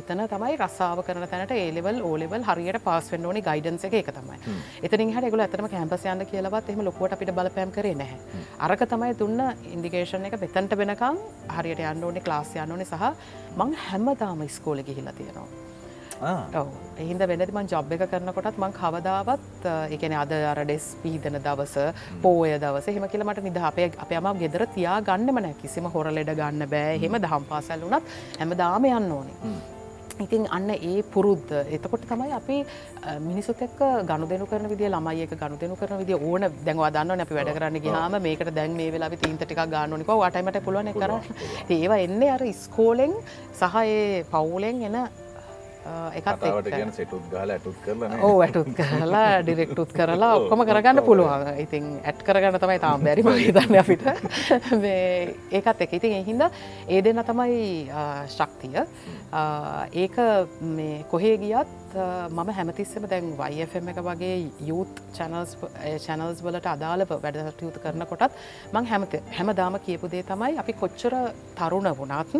එතන 0.00 0.22
තමයි 0.32 0.56
රස්සාාව 0.56 1.02
කරන 1.08 1.26
තැනට 1.32 1.52
ඒලෙවල් 1.56 2.00
ඕලෙවල් 2.08 2.46
හරියට 2.48 2.80
පාස් 2.86 3.12
වෙන්නෝනි 3.12 3.44
ගයිඩන්ස 3.48 3.84
එක. 3.84 4.10
තමයි. 4.18 4.38
එතන 4.82 5.12
හට 5.16 5.30
ගොල 5.34 5.44
ඇතම 5.46 5.68
කැම්පසයන්න 5.74 6.26
කියලවත් 6.32 6.72
එම 6.74 6.84
ලොකොට 6.88 7.16
අපිට 7.16 7.34
බලපෑම් 7.38 7.76
කරේ 7.76 7.94
නැහැ. 7.94 8.44
අරක 8.58 8.88
තමයි 8.92 9.18
දුන්න 9.20 9.40
ඉන්දිකේෂන් 9.74 10.28
එක 10.30 10.40
පෙතන්ට 10.44 10.78
වෙනකම් 10.82 11.24
හරියට 11.56 11.88
යන්න 11.92 12.06
ඕනේ 12.08 12.24
ක්ලාස් 12.28 12.56
යන්න 12.56 12.72
ඕනේ 12.76 12.88
සහ 12.88 13.12
මං 13.56 13.76
හැමදාම 13.88 14.48
ස්කෝල 14.48 14.80
ගිහිලා 14.88 15.18
තියෙනවා 15.20 15.69
එහින්ද 16.20 17.22
වෙනතිමන් 17.30 17.68
ජොබ් 17.72 17.92
එක 17.96 18.02
කරනකොටත් 18.12 18.58
මං 18.60 18.74
කවදාවත් 18.76 19.68
එකන 19.96 20.14
අද 20.22 20.32
අරඩෙස් 20.52 20.86
පීදන 21.02 21.40
දවස 21.46 21.74
පෝය 22.22 22.52
දවස 22.64 22.92
හෙම 22.92 23.08
කියලමට 23.08 23.42
නිද 23.48 23.58
අපේ 23.70 23.90
අප 24.04 24.12
අම 24.20 24.38
ගෙදර 24.38 24.66
තියා 24.76 25.00
ගන්නම 25.08 25.42
නෑ 25.46 25.58
කිසිම 25.62 25.88
හොරලෙඩ 25.94 26.32
ගන්න 26.40 26.68
බෑ. 26.68 26.98
හෙම. 27.02 27.16
දහම් 27.24 27.44
පාසැල් 27.50 27.84
වනත් 27.88 28.02
හැම 28.38 28.56
දාම 28.62 28.84
යන්න 28.86 29.12
ඕනේ. 29.12 29.52
ඉතින් 30.24 30.42
අන්න 30.56 30.70
ඒ 30.70 30.96
පුරුද්ධ 31.14 31.52
එතකොට 31.76 32.04
තමයි 32.10 32.32
අපි 32.38 32.56
මිනිසුත් 33.28 33.62
එක්ක 33.66 33.80
ගණු 34.10 34.28
දෙනු 34.32 34.46
කරන 34.50 34.68
විදිිය 34.72 34.90
ළමයි 34.92 35.24
එක 35.26 35.32
ගණු 35.42 35.56
දෙනු 35.62 35.80
කරන 35.80 36.02
විදිිය 36.02 36.20
ඕන. 36.28 36.44
දැන්වා 36.66 36.92
දන්න 36.96 37.24
අපි 37.24 37.38
වැඩ 37.38 37.54
කරන්න 37.56 37.80
ගහම 37.86 38.18
මේකට 38.26 38.52
දැන් 38.58 38.76
මේ 38.80 38.92
වෙලා 38.92 39.10
තීන්තටික 39.24 39.64
ගන්නනික 39.74 40.12
වටමට 40.12 40.60
පුළුවන් 40.68 40.92
කර 41.00 41.16
ඒවා 41.78 42.00
එන්න 42.06 42.22
අර 42.36 42.44
ස්කෝලෙන් 42.64 43.16
සහ 43.54 43.82
ඒ 43.86 44.24
පවුලෙන් 44.34 44.86
එන 44.90 44.98
ඕ 48.22 48.40
ඇටුත් 48.44 48.70
කරලා 48.76 49.40
ඩිරෙක්ටුත් 49.42 49.92
කරලා 49.96 50.32
ඔක්කොම 50.38 50.64
කරගන්න 50.68 51.02
පුළුවන්. 51.06 51.46
ඉතින් 51.64 51.86
ඇට් 52.04 52.22
කරගන්න 52.26 52.60
තමයි 52.60 52.78
තාම් 52.78 53.04
බැරිම 53.04 53.30
හිතන්න 53.32 53.78
අපිට. 53.80 54.04
ඒකත් 55.56 55.84
එක 55.86 55.94
ඉතින් 55.98 56.16
එහින්ද 56.20 56.46
ඒ 56.88 57.02
දෙන්න 57.02 57.22
තමයි 57.24 57.88
ශක්තිය. 58.28 58.84
ඒක 59.94 60.18
කොහේ 61.10 61.36
ගියත් 61.38 61.96
මම 62.30 62.50
හැමතිස්සම 62.58 63.06
දැන් 63.10 63.32
වයිFM 63.38 63.88
එක 63.92 64.02
වගේ 64.08 64.36
යුත් 64.66 65.00
චැනල්ස් 65.16 66.44
වලට 66.44 66.66
අදාළව 66.74 67.16
වැඩසටයුතු 67.24 67.80
කරනකොටත් 67.80 68.36
මං 68.72 68.86
හැමත 68.86 69.16
හැමදාම 69.38 69.80
කියපු 69.86 70.12
දේ 70.12 70.22
තමයි 70.22 70.58
අපි 70.58 70.72
කොච්චර 70.74 71.16
තරුණ 71.56 71.90
වුණත් 71.96 72.36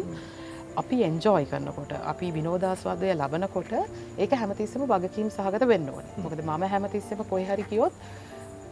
අපි 0.81 1.03
එන්ජෝයි 1.09 1.47
කරන්නකොට 1.51 1.93
අපි 2.13 2.33
විනෝදස්වාදය 2.37 3.13
ලබනකොට 3.15 3.73
ඒක 4.19 4.33
හැමතිස්සම 4.41 4.85
වගකීම් 4.93 5.31
සහගත 5.37 5.69
වෙන්න 5.73 5.89
ඕන. 5.95 6.05
මොකද 6.25 6.43
ම 6.49 6.67
හැමතිස්සම 6.75 7.23
කොයිහරි 7.33 7.65
කියොත් 7.71 7.95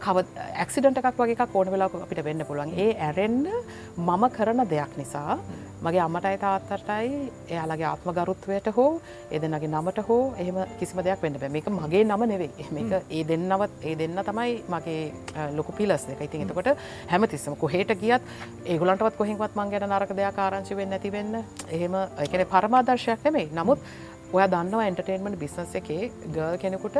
කව 0.03 0.23
ඇක්සිඩට 0.63 0.99
එකක් 1.01 1.17
වගේ 1.19 1.47
ඕන 1.53 1.71
වෙලා 1.73 1.89
අපිට 2.05 2.23
වෙන්න 2.27 2.45
පුළුවන්. 2.47 2.71
ඒ 2.83 2.91
ඇරෙන්න්න 3.07 3.47
මම 3.97 4.23
කරන 4.37 4.63
දෙයක් 4.73 4.93
නිසා 5.01 5.37
මගේ 5.85 6.01
අම්මටයි 6.05 6.37
තාත්තටයි 6.43 7.31
එයාලගේ 7.53 7.87
ආත්ම 7.89 8.09
ගරුත්වයට 8.17 8.67
හෝ 8.77 8.89
එදනගේ 9.31 9.69
නමට 9.69 10.03
හෝ 10.09 10.33
එහෙම 10.43 10.57
කිසිම 10.79 10.99
දෙයක් 11.07 11.23
වෙන්න 11.23 11.39
බෑ. 11.39 11.49
මේක 11.55 11.69
මගේ 11.75 12.03
නම 12.03 12.23
නෙවෙයි. 12.31 12.65
මේක 12.77 12.91
ඒ 13.09 13.23
දෙන්නවත් 13.29 13.87
ඒ 13.89 13.95
දෙන්න 14.01 14.19
තමයි 14.29 14.51
මගේ 14.73 15.01
ලොකු 15.57 15.71
පිලස් 15.79 16.05
දෙක 16.09 16.21
ඉතින් 16.27 16.45
එතකොට 16.45 16.69
හැමතිස්සම 17.11 17.55
කොහේට 17.63 17.93
ගියත් 18.03 18.23
ඒගුලන්ටවත් 18.65 19.17
කොහෙවත් 19.21 19.55
මං 19.55 19.71
ගැන 19.73 19.89
නරක 19.89 20.15
දෙයක් 20.21 20.39
ආරංචි 20.45 20.75
වෙන්න 20.79 20.95
ඇති 20.97 21.11
වෙන්න. 21.17 21.43
එහෙම 21.75 21.95
එකන 22.25 22.45
පරමාදර්ශයක් 22.53 23.23
නෙමෙයි. 23.27 23.51
නමුත් 23.59 23.79
ඔය 24.33 24.43
දන්නවා 24.53 24.87
එන්ටර්ටේන්මට 24.89 25.39
බිස්නස් 25.43 25.75
එකේ 25.79 26.09
ගල් 26.35 26.57
කෙනෙකුට 26.63 26.97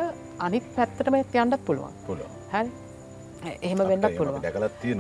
අනිත් 0.48 0.70
පැත්තටම 0.76 1.20
යන්නත් 1.20 1.66
පුළුවන්. 1.68 1.92
පුළුව 2.08 2.32
හැරි? 2.54 2.72
එහෙම 3.62 3.84
වෙන්නත් 3.92 4.08
පුළුව 4.18 4.40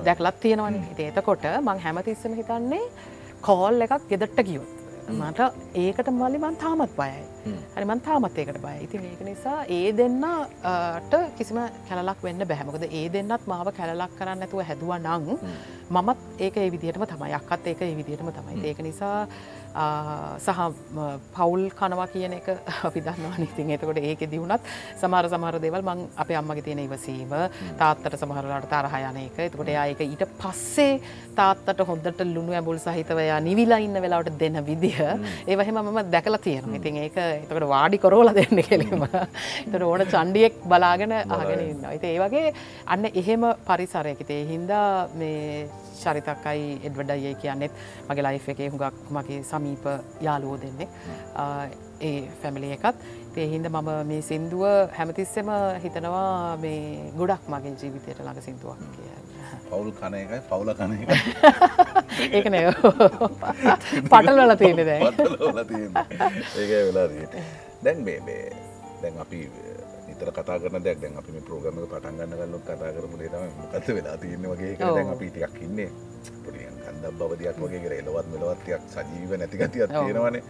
දැකලත් 0.10 0.38
තියෙනවන. 0.44 0.76
ඒතකොට 0.98 1.48
මං 1.62 1.80
හැමතිස්සම 1.86 2.36
හිතන්නේ 2.42 2.84
කෝල් 3.48 3.82
එකක් 3.86 4.06
ගෙදට්ට 4.12 4.46
කිවොත් 4.50 4.76
මට 5.10 5.40
ඒකට 5.84 6.10
මල්ලි 6.14 6.38
මන් 6.38 6.56
තාමත් 6.64 6.92
බයයි. 6.98 7.22
හරි 7.76 7.86
මන් 7.86 8.02
තාමත් 8.06 8.38
ඒකට 8.42 8.60
බය 8.66 8.76
ඉතින් 8.86 9.06
ඒක 9.10 9.22
නිසා 9.28 9.58
ඒ 9.76 9.92
දෙන්නට 10.00 11.16
කිසිම 11.38 11.60
කැලක් 11.90 12.24
වෙන්න 12.28 12.46
බැහමකද 12.52 12.86
ඒ 12.90 13.06
දෙන්නත් 13.16 13.48
මාව 13.52 13.72
කැලක් 13.80 14.14
කරන්න 14.20 14.46
ඇතුව 14.46 14.62
හැදුව 14.70 14.92
නං 15.00 15.40
මමත් 15.90 16.20
ඒක 16.46 16.58
ඒ 16.64 16.70
විදිහටම 16.76 17.06
තමයි 17.14 17.34
අක්කත් 17.40 17.68
ඒක 17.72 17.82
ඒ 17.82 17.96
විදිහටම 18.02 18.30
තමයි. 18.38 18.60
ඒක 18.70 18.80
නිසා 18.90 19.28
සහ 20.38 20.60
පවුල් 21.32 21.70
කනවා 21.72 22.08
කියන 22.08 22.34
එක 22.34 22.48
අපි 22.88 23.02
දන්නවා 23.02 23.44
ඉතින් 23.46 23.72
එතකොට 23.72 23.98
ඒක 24.00 24.24
දියුණත් 24.26 24.62
සමහර 24.98 25.30
සමහර 25.30 25.60
දෙවල් 25.60 25.84
මං 25.84 26.06
අප 26.18 26.30
අම්මගේ 26.34 26.64
තියෙන 26.64 26.80
ඉවසීම 26.80 27.34
තාත්තට 27.78 28.18
සමහරලාට 28.18 28.68
තරහයන 28.68 29.20
එක. 29.20 29.40
එතකොට 29.40 29.70
ඒක 29.70 30.02
ඊට 30.02 30.26
පස්සේ 30.38 31.02
තාත්තට 31.36 31.84
හොඳට 31.86 32.22
ලුණු 32.26 32.54
ඇබුල් 32.54 32.80
සහිතවයා 32.80 33.40
නිවිලා 33.42 33.80
ඉන්න 33.80 34.02
වෙලාවට 34.02 34.40
දෙන්න 34.40 34.60
විදිහ 34.66 34.98
ඒවහෙම 35.48 35.78
මම 35.78 36.00
දැකලා 36.10 36.40
තියෙන 36.40 36.76
ඉතින් 36.76 36.98
ඒක 36.98 37.18
එතකට 37.18 37.68
වාඩි 37.68 37.98
කොරෝල 37.98 38.34
දෙන්න 38.34 38.64
කෙලීම. 38.64 39.06
එතට 39.66 39.84
ඕන 39.84 40.06
චන්ඩියෙක් 40.08 40.64
බලාගෙන 40.66 41.14
ආගෙන 41.14 41.62
ඉන්න 41.62 41.86
ඒ 42.04 42.18
වගේ 42.20 42.54
අන්න 42.88 43.06
එහෙම 43.14 43.46
පරිසරයකිතේ 43.66 44.42
හින්දා 44.46 45.10
මේ 45.16 45.70
චරිතක්කයි 46.04 46.66
එඩ්වඩයිය 46.88 47.36
කියන්නෙත්. 47.36 47.72
මගේ 48.10 48.26
ලයිෆ් 48.28 48.50
එකේ 48.50 48.70
හුඟක් 48.74 49.06
මගේ 49.12 49.40
සමීප 49.44 49.86
යාලුවෝ 50.22 50.60
දෙන්නේ 50.62 50.90
ඒ 52.02 52.20
ෆැමිලි 52.42 52.76
එකත්. 52.78 53.08
තේහින්ද 53.32 53.68
මම 53.70 53.90
මේ 54.08 54.22
සින්දුව 54.24 54.64
හැමතිස්සෙම 54.98 55.50
හිතනවා 55.84 56.58
මේ 56.64 57.12
ගොඩක් 57.18 57.44
මගේ 57.54 57.74
ජීවිතයට 57.82 58.22
ළඟ 58.22 58.42
සිින්දුවක් 58.46 58.80
කිය 58.96 59.12
පවුල් 59.70 59.90
කන 59.94 60.16
එකයි 60.16 60.40
පවුල 60.50 60.72
කන 60.74 60.92
එක 60.96 61.10
ඒක 62.36 62.48
නය 62.48 62.62
පටල් 64.04 64.40
වල 64.40 64.54
තියෙන 64.56 64.82
දැ 64.82 65.00
ඒක 66.58 66.72
වෙලා 66.88 67.08
දැන් 67.84 68.04
මේ 68.06 68.20
දැන් 69.02 69.22
අපි 69.26 69.40
නිතර 70.20 70.32
කතා 70.36 70.60
කරන 70.60 70.84
දෙයක්. 70.84 71.00
දැන් 71.02 71.18
අපි 71.18 71.32
මේ 71.32 71.42
ප්‍රෝග්‍රෑම් 71.42 71.80
එක 71.80 71.90
පටන් 71.92 72.18
ගන්න 72.20 72.36
ගන්නොත් 72.40 72.64
කතා 72.64 72.92
කරමු 72.96 73.18
දේ 73.20 73.30
තමයි 73.30 73.52
මොකද්ද 73.60 73.88
වෙලා 73.96 74.18
තියෙන්නේ 74.18 74.52
වගේ 74.52 74.72
එක 74.74 74.80
දැන් 74.80 75.10
අපි 75.14 75.30
ටිකක් 75.32 75.62
ඉන්නේ. 75.64 75.90
පොඩි 76.44 76.60
ගන්ධබ් 76.66 77.22
බවදියක් 77.22 77.58
වගේ 77.64 77.80
කියලා 77.84 78.00
එලවත් 78.04 78.28
මෙලවත් 78.34 78.60
ටිකක් 78.62 78.84
සජීව 78.94 79.32
නැති 79.40 79.58
ගතියක් 79.62 79.90
තියෙනවනේ. 79.90 80.44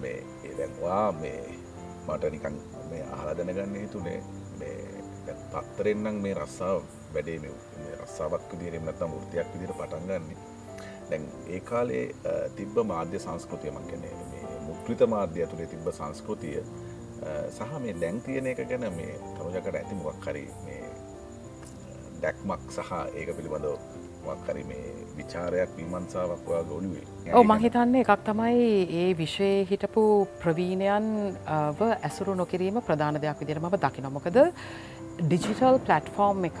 මේ 0.00 0.18
ඒ 0.44 0.54
දැන් 0.58 0.72
වා 0.82 1.12
මේ 1.12 1.40
මට 2.08 2.32
නිකන් 2.34 2.60
මේ 2.90 3.02
අහලා 3.14 3.36
දැනගන්න 3.38 3.80
හිතුනේ 3.84 4.18
මේ 4.58 4.76
දැන් 5.26 5.40
පත්තරෙන් 5.54 6.04
නම් 6.04 6.22
මේ 6.26 6.34
රස්සාව 6.34 6.82
වැඩේ 7.14 7.38
මේ 7.44 7.94
රස්සාවක් 8.02 8.52
විදිහට 8.52 8.84
නැත්නම් 8.84 9.16
වෘත්තියක් 9.16 9.54
විදිහට 9.54 9.78
පටන් 9.78 10.06
ගන්න. 10.08 10.24
දැන් 11.10 11.24
ඒ 11.54 11.60
කාලේ 11.70 12.06
තිබ්බ 12.56 12.76
මාධ්‍ය 12.92 13.18
සංස්කෘතිය 13.26 13.70
මං 13.70 13.90
කියන්නේ 13.90 14.14
මේ 14.32 14.60
මුද්‍රිත 14.68 15.02
මාධ්‍ය 15.14 15.44
ඇතුලේ 15.44 15.66
තිබ්බ 15.74 15.86
සංස්කෘතිය 15.98 16.64
සහ 17.50 17.78
මේ 17.80 17.94
දැන් 17.96 18.20
තියෙන 18.22 18.46
එක 18.46 18.64
ගැන 18.64 18.88
මේ 18.92 19.14
තමුජකට 19.30 19.74
ඇති 19.74 19.94
මොක් 19.96 20.20
හරි 20.24 20.44
මේ 20.64 20.82
දැක්මක් 22.22 22.70
සහ 22.72 22.92
ඒක 23.14 23.32
පිළිබඳව 23.32 23.98
මක්හරි 24.26 24.62
මේ 24.64 24.92
විචාරයක් 25.18 25.70
විමන්සාවක් 25.76 26.48
ඔයා 26.50 26.64
ගොලුවේ 26.64 27.34
ඕ 27.34 27.44
මහිතන්නේ 27.44 28.04
එකක් 28.04 28.24
තමයි 28.24 28.70
ඒ 29.00 29.08
විශ්වය 29.14 29.50
හිටපු 29.70 30.04
ප්‍රවීණයන් 30.38 31.10
ඇසුරු 31.88 32.34
නොකිරීම 32.34 32.80
ප්‍රධාන 32.82 33.20
දෙයක් 33.24 33.42
විදිර 33.42 33.60
ම 33.60 33.68
දකි 33.76 34.06
නොමකද 34.06 34.40
ඩිජිටල් 35.22 35.78
පලට්ෆෝර්ම් 35.80 36.48
එක 36.50 36.60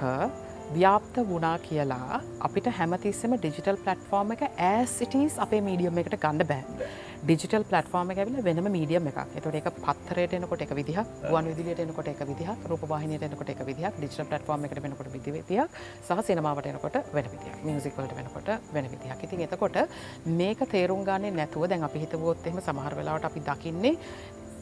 ව්‍යාප්ත 0.70 1.20
වුණා 1.24 1.56
කියලා 1.58 2.22
අපිට 2.40 2.70
හැමතිස්සම 2.78 3.36
ඩිජිටල් 3.36 3.82
පලට්ෆෝර්ම 3.84 4.34
එක 4.36 4.42
ඇසිටස් 4.70 5.38
අපේ 5.38 5.62
මීඩියම් 5.62 6.02
එකට 6.04 6.18
ගණඩ 6.18 6.48
බෑ 6.52 6.88
ඩිජිටල් 7.20 7.64
පලටෆෝර්ම 7.64 8.10
ඇවිල 8.12 8.36
වෙනම 8.40 8.66
මීඩියම් 8.70 9.08
එක 9.10 9.16
එතට 9.38 9.56
එක 9.60 9.68
පත්තරයට 9.78 10.34
එනකොට 10.36 10.60
එක 10.62 10.72
විදිහ 10.78 10.98
වන් 11.26 11.48
විදිලට 11.50 11.80
එනකොට 11.84 12.10
එක 12.12 12.20
විදිහ 12.22 12.50
රූපවාහිනයට 12.64 13.24
එනකොට 13.26 13.50
එක 13.50 13.62
විදිහ 13.66 13.90
ඩිජිටල් 13.90 14.28
පලටෆෝර්ම 14.30 14.66
එකට 14.68 14.82
වෙනකොට 14.84 15.10
විදිවිතියක් 15.14 15.74
සහ 16.00 16.22
සිනමාවට 16.28 16.70
එනකොට 16.70 16.98
වෙන 17.12 17.30
විදිහ 17.32 17.54
මියසිකල්ට 17.64 18.14
වෙනකොට 18.14 18.50
වෙන 18.72 18.86
විදිහක්. 18.86 19.24
ඉතින් 19.24 19.42
එතකොට 19.42 19.78
මේක 20.38 20.62
තේරුම් 20.68 21.02
ගන්නේ 21.04 21.32
නැතුව 21.32 21.66
දැන් 21.66 21.82
අපි 21.82 22.04
හිතවොත් 22.04 22.46
එහෙම 22.46 22.60
සමහර 22.60 22.94
වෙලාවට 22.94 23.26
අපි 23.26 23.42
දකින්නේ 23.42 23.94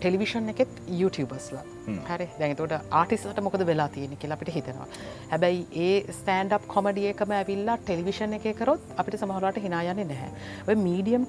ටෙලිවිෂන් 0.00 0.48
එකෙත් 0.52 0.72
YouTubeබස්ලා 1.00 1.64
හරි. 2.08 2.26
දැනතට 2.40 2.74
ආටිස්ලට 3.00 3.40
මොකද 3.46 3.62
වෙලා 3.70 3.88
තියෙන 3.94 4.16
කියලා 4.22 4.36
අපිට 4.38 4.52
හිතෙනවා. 4.56 4.88
හැබැයි 5.32 5.60
ඒ 5.86 5.96
ස්ටන්ඩ් 6.18 6.52
කොමඩිය 6.74 7.08
එකම 7.12 7.34
ඇවිල්ලා 7.38 7.76
ටෙලිවිෂන් 7.82 8.36
එක 8.38 8.46
කරොත් 8.60 8.82
අපිට 9.02 9.18
සමහරට 9.22 9.60
හිනායන්නේ 9.66 10.08
නැහැ. 10.12 10.30
ඔය 10.68 10.76
මීඩියම් 10.86 11.26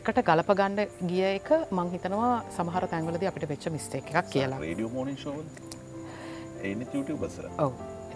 එකට 0.00 0.22
ගලප 0.28 0.50
ගණ්ඩ 0.60 1.08
ගිය 1.12 1.24
එක 1.30 1.48
මං 1.78 1.94
හිතනවා 1.94 2.34
සමහර 2.58 2.88
තැන්වලද 2.92 3.24
අපිට 3.32 3.48
වෙච්ච 3.54 3.70
මිස්ටේ 3.76 4.02
එකක් 4.04 4.30
කියලා. 4.36 4.60
ඔව 7.66 7.72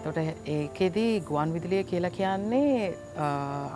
තොට 0.07 0.19
ඒකෙදී 0.55 1.13
ගුවන් 1.29 1.53
විදිලිය 1.55 1.83
කියලා 1.91 2.13
කියන්නේ 2.17 2.95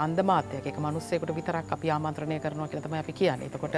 අන්දමාතයක 0.05 0.77
මනුස්සෙකට 0.85 1.33
විතරක් 1.37 1.71
අපි 1.75 1.91
ආමන්ත්‍රණය 1.95 2.39
කරනවා 2.43 2.67
කියලතම 2.71 2.95
අපි 2.99 3.13
කියන්නේ. 3.19 3.49
එතකොට 3.49 3.75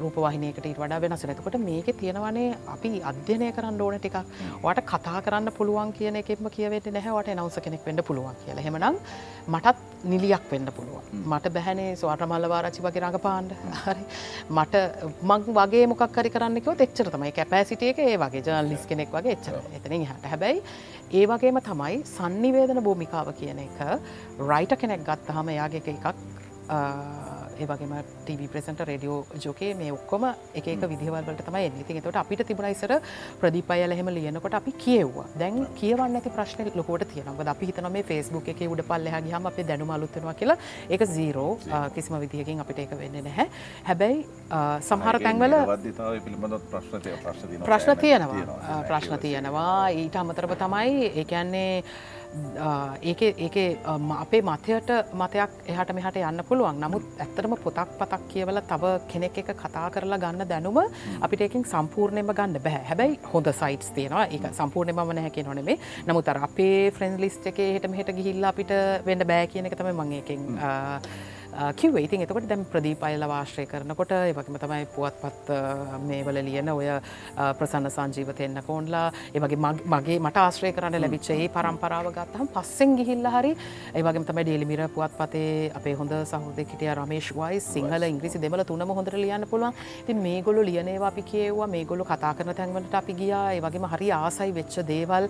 රූපවාහිනයකට 0.00 0.66
ඉට 0.70 0.80
වඩා 0.82 1.00
වෙනස 1.04 1.24
එතකොට 1.24 1.58
මේක 1.68 1.90
තියෙනවනේ 2.00 2.48
අපි 2.74 2.90
අධ්‍යනය 3.10 3.52
කරන්න 3.58 3.80
ඕන 3.86 3.98
ටික 4.00 4.16
වට 4.64 4.86
කතා 4.92 5.22
කරන්න 5.26 5.52
පුළුවන් 5.58 5.92
කියන 5.98 6.16
එකෙම 6.22 6.50
කියවෙට 6.56 6.90
නැහවට 6.96 7.34
නවස 7.36 7.60
කෙනෙක් 7.66 7.86
වෙන්න 7.86 8.02
පුළුවන් 8.08 8.36
කියලා. 8.44 8.66
හෙමනම් 8.66 8.98
මටත් 9.54 9.78
නිලියක් 10.12 10.50
වෙන්න 10.50 10.72
පුළුවන්. 10.76 11.04
මට 11.30 11.52
බැහැනේ 11.56 11.90
ස්වාට 12.02 12.26
මල්ලවාරචි 12.32 12.82
වගේ 12.86 13.02
රඟ 13.04 13.20
පාන්ඩ 13.28 13.52
හරි. 13.84 14.04
මට 14.50 14.74
මං 15.30 15.46
වගේ 15.60 15.86
මොකක් 15.92 16.06
කරි 16.18 16.34
කරන්නකව 16.34 16.84
එච්චර 16.86 17.12
තමයි. 17.14 17.32
කැපෑසිටියක 17.38 17.98
ඒ 18.08 18.16
වගේ 18.24 18.44
ජර්ලිස් 18.48 18.86
කෙනෙක් 18.90 19.12
වගේ 19.16 19.36
එච්චර 19.38 19.60
එතනින් 19.78 20.06
හට 20.10 20.32
හැබැයි 20.32 20.62
ඒ 21.08 21.26
වගේම 21.26 21.58
තමයි 21.62 21.98
සන්නිවේදන 22.04 22.80
භූමිකාව 22.82 23.28
කියන 23.34 23.58
එක 23.60 23.78
රයිට 24.42 24.72
කෙනෙක් 24.76 25.04
ගත්තහම 25.04 25.48
එයාගේ 25.48 25.82
එකක් 25.88 26.06
ඒවගේම 27.60 27.92
ටව 28.26 28.48
ප්‍රසට 28.52 28.80
රඩියෝ 28.88 29.18
ජෝකේ 29.44 29.72
මේ 29.80 29.92
ඔක්කොම 29.96 30.24
එක 30.54 30.66
විදිවල්ට 30.92 31.42
තමයි 31.48 31.66
ඉති 31.82 32.00
තොට 32.00 32.18
අපිට 32.22 32.46
තිබුණයිසර 32.48 32.92
ප්‍රදිපයල 33.40 33.96
හෙම 33.98 34.08
ලියනකොට 34.16 34.54
අපි 34.60 34.72
කියව්වා. 34.84 35.26
දැන් 35.40 35.66
කියවන්න 35.80 36.16
ඇති 36.20 36.30
ප්‍රශ්න 36.36 36.70
ලොකොට 36.74 37.06
තියෙනව. 37.12 37.40
අපි 37.54 37.66
හිතන 37.70 37.90
මේ 37.92 38.02
ෆස්බුක් 38.08 38.48
එක 38.54 38.60
උඩ 38.70 38.82
පල්ලහ 38.90 39.14
හම 39.16 39.46
අප 39.52 39.58
දැනුම 39.68 39.90
අලුත්වෙනවා 39.96 40.34
කියලා. 40.40 40.58
එක 40.88 41.06
සීරෝ 41.14 41.58
කිසිම 41.94 42.18
විදිහකින් 42.24 42.60
අපිට 42.60 42.78
එක 42.84 42.92
වෙන්න 42.98 43.22
නැහැ. 43.28 43.48
හැබැයි 43.88 44.26
සමහර 44.90 45.18
තැන්වල 45.26 45.54
ප්‍රශ්න 46.72 47.96
තියෙනවා. 47.98 48.82
ප්‍රශ්න 48.88 49.18
තියෙනවා. 49.24 49.90
ඊට 50.02 50.16
අමතරව 50.16 50.52
තමයි 50.64 51.10
ඒකන්නේ 51.22 51.82
ඒක 53.02 53.22
ඒක 53.46 53.56
අපේ 54.16 54.42
මතයට 54.42 54.90
මතයක් 55.20 55.52
එහට 55.72 55.92
මෙහට 55.98 56.18
යන්න 56.22 56.44
පුළුවන්. 56.48 56.80
නමුත් 56.84 57.04
ඇත්තරම 57.24 57.56
පොතක් 57.64 57.92
පතක් 58.00 58.22
කියවල 58.32 58.60
තව 58.70 58.92
කෙනෙක් 59.12 59.38
එක 59.42 59.52
කතා 59.62 59.86
කරලා 59.90 60.18
ගන්න 60.18 60.48
දැනුම 60.48 60.80
අපිට 61.20 61.46
එකින් 61.48 61.64
සම්පූර්ණයම 61.64 62.32
ගන්න 62.32 62.60
බැහැ 62.66 62.84
හැබැයි 62.90 63.20
හොඳ 63.32 63.52
සයිටස් 63.60 63.90
තියෙනවා. 63.96 64.26
ඒ 64.26 64.52
සම්පූර්ණයම 64.52 65.00
නැහැකි 65.10 65.46
නොනෙමේ 65.48 65.78
නමුත් 66.08 66.28
අපේ 66.28 66.90
ෆ්‍රෙන්ඩ් 66.90 67.20
ලිස්ට 67.20 67.46
එක 67.46 67.58
හට 67.62 67.90
මෙහට 67.90 68.12
ගිහිල්ලා 68.18 68.52
අපිට 68.54 68.72
වෙන්න 69.06 69.26
බෑ 69.30 69.46
කියන 69.46 69.66
එක 69.66 69.78
තම 69.78 69.90
මංඒකින් 69.94 70.42
කිව්ව. 71.76 71.98
ඉතින් 71.98 72.22
එතකොට 72.22 72.48
දැම් 72.48 72.64
ප්‍රදීපයිල 72.72 73.26
වාශ්‍රය 73.32 73.66
කරනකොට 73.66 74.12
ඒවගේම 74.12 74.58
තමයි 74.64 74.86
පුවත් 74.94 75.20
පත් 75.22 75.60
මේවල 76.08 76.40
ලියන 76.48 76.68
ඔය 76.68 76.88
ප්‍රසන්න 77.58 77.90
සංජීවත 77.90 78.40
එන්න 78.46 78.62
කෝන්ලා 78.66 79.06
ඒවගේ 79.34 79.60
මගේ 79.94 80.18
මට 80.20 80.44
ආශ්‍රය 80.44 80.72
කරන්න 80.72 81.00
ලැබිච්ච 81.00 81.30
ඒ 81.36 81.48
පරම්පරාව 81.56 82.10
ගත්තහම් 82.16 82.52
පස්සෙන් 82.54 82.96
ගිහිල්ල 82.98 83.30
හරි 83.36 83.52
ඒවගේ 83.94 84.24
තම 84.28 84.42
ඩේලිමිර 84.42 84.82
පුවත් 84.88 85.16
පතේ 85.20 85.70
අපේ 85.74 85.94
හොඳ 85.94 86.12
සහෘද 86.32 86.58
කිටිය 86.70 86.92
රමේශ් 86.94 87.30
වයි 87.38 87.60
සිංහල 87.60 88.08
ඉංග්‍රිසි 88.08 88.42
දෙමල 88.44 88.64
තුනම 88.64 88.92
හොඳට 88.98 89.16
ලියන්න 89.16 89.46
පුළුවන්. 89.50 89.74
ති 90.06 90.14
මේගොලු 90.16 90.62
ලියනවා 90.62 91.08
අපි 91.08 91.22
කියවා 91.22 91.68
මේගොලු 91.68 92.04
කතා 92.04 92.34
කරන 92.34 92.54
තැන්වලට 92.54 92.94
අපි 92.94 93.14
ගියා. 93.20 93.44
ඒවගේම 93.54 93.88
හරි 93.94 94.10
ආසයි 94.12 94.54
වෙච්ච 94.58 94.78
දේවල් 94.92 95.28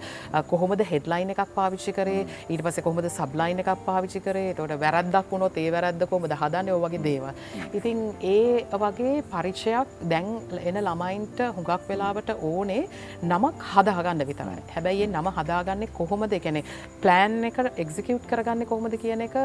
කොහොමද 0.51 0.85
හෙඩ්ලයින් 0.91 1.31
එකක් 1.35 1.55
පාවිච්චි 1.55 1.97
කරේ? 1.99 2.27
ඊට 2.51 2.63
පස 2.67 2.81
කොහොමද 2.87 3.11
සබ්ලයින් 3.11 3.63
එකක් 3.65 3.73
පාවිච්චි 3.87 4.21
කරේ? 4.21 4.55
තොට 4.55 4.77
වැරද්දක් 4.85 5.33
වුණොත් 5.33 5.59
ඒ 5.65 5.71
වැරද්දක 5.77 6.16
කොමද 6.17 6.37
හදන්න 6.43 6.73
ඔ 6.75 6.81
වගේ 6.85 7.03
දේවල්. 7.09 7.31
ඉතින් 7.79 8.03
ඒ 8.35 8.65
වගේ 8.85 9.23
පරිච්ෂයක් 9.33 9.95
දැන් 10.13 10.29
එන 10.71 10.81
ළමයින්ට 10.89 11.45
හුඟක් 11.57 11.89
වෙලාවට 11.89 12.35
ඕනේ 12.51 12.83
නමක් 13.23 13.71
හදාගන්න 13.73 14.27
විතරයි. 14.31 14.63
හැබැයි 14.75 15.07
නම 15.07 15.31
හදාගන්නේ 15.39 15.95
කොහොමද 15.99 16.37
එකනෙ 16.41 16.65
ප්ලෑන් 17.03 17.51
එක 17.51 17.59
එක්සිකියුට් 17.85 18.29
කරගන්න 18.31 18.67
කොහොමද 18.67 18.99
කියන 19.03 19.27
එක 19.29 19.37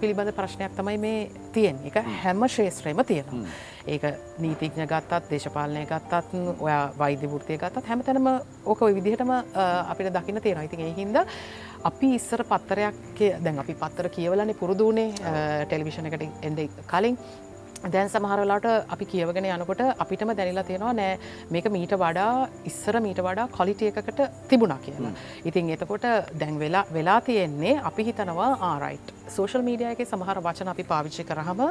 පිළිබඳ 0.00 0.34
ප්‍රශ්නයක් 0.38 0.76
තමයි 0.78 0.98
මේ 0.98 1.28
තියෙන් 1.54 1.84
එක 1.90 2.00
හැම 2.22 2.48
ශේත්‍රයම 2.48 3.04
තියෙනවා. 3.04 3.44
ඒක 3.86 4.02
නීතිඥ 4.38 4.86
ගත්තත් 4.86 5.30
දේශපාලනය 5.30 5.84
ගත්තත් 5.88 6.34
ඔය 6.60 6.72
වෛද්‍ය 6.98 7.30
වෘතිය 7.32 7.58
ගත්තත් 7.58 7.86
හැම 7.88 8.02
තැනම 8.04 8.28
ඕක 8.64 8.80
විදිහටම 8.94 9.32
අපිට 9.90 10.12
දකින්න 10.14 10.42
තියෙනවා 10.42 10.66
ඉතින් 10.68 10.80
ඒ 10.80 10.92
හින්දා 10.96 11.24
අපි 11.84 12.14
ඉස්සර 12.14 12.42
පත්තරයක් 12.44 13.20
දැන් 13.44 13.58
අපි 13.62 13.74
පත්තර 13.74 14.08
කියවලන්නේ 14.16 14.58
පුරුදුනේ 14.62 15.12
ටෙලිවිෂණ 15.68 16.08
එකට 16.10 16.26
එන්ඩ 16.48 16.60
කලින්. 16.90 17.16
දැන් 17.92 18.10
සමහරලාට 18.12 18.66
අපි 18.94 19.04
කියවගෙන 19.12 19.46
යනකොට 19.48 19.80
අපිටම 20.04 20.32
දැනිලා 20.36 20.64
තියෙනවා 20.68 20.92
නෑ 20.92 21.14
මේක 21.50 21.68
මීට 21.76 21.94
වඩා 22.02 22.48
ඉස්සර 22.70 23.00
මීට 23.00 23.22
වඩා 23.24 23.48
කොලිටිය 23.56 23.88
එකකට 23.88 24.20
තිබුණා 24.50 24.78
කියලා. 24.84 25.12
ඉතින් 25.48 25.70
එතකොට 25.76 26.04
දැන් 26.40 26.58
වෙලා 26.60 26.84
වෙලා 26.92 27.20
තියෙන්නේ 27.20 27.74
අපි 27.90 28.04
හිතනවා 28.10 28.50
ආරයිට් 28.70 29.14
සෝෂල් 29.36 29.64
මීඩිය 29.68 29.92
එක 29.94 30.04
සමහර 30.04 30.42
වචන 30.46 30.72
අපි 30.74 30.84
පාවිච්චි 30.92 31.24
කරහම 31.24 31.62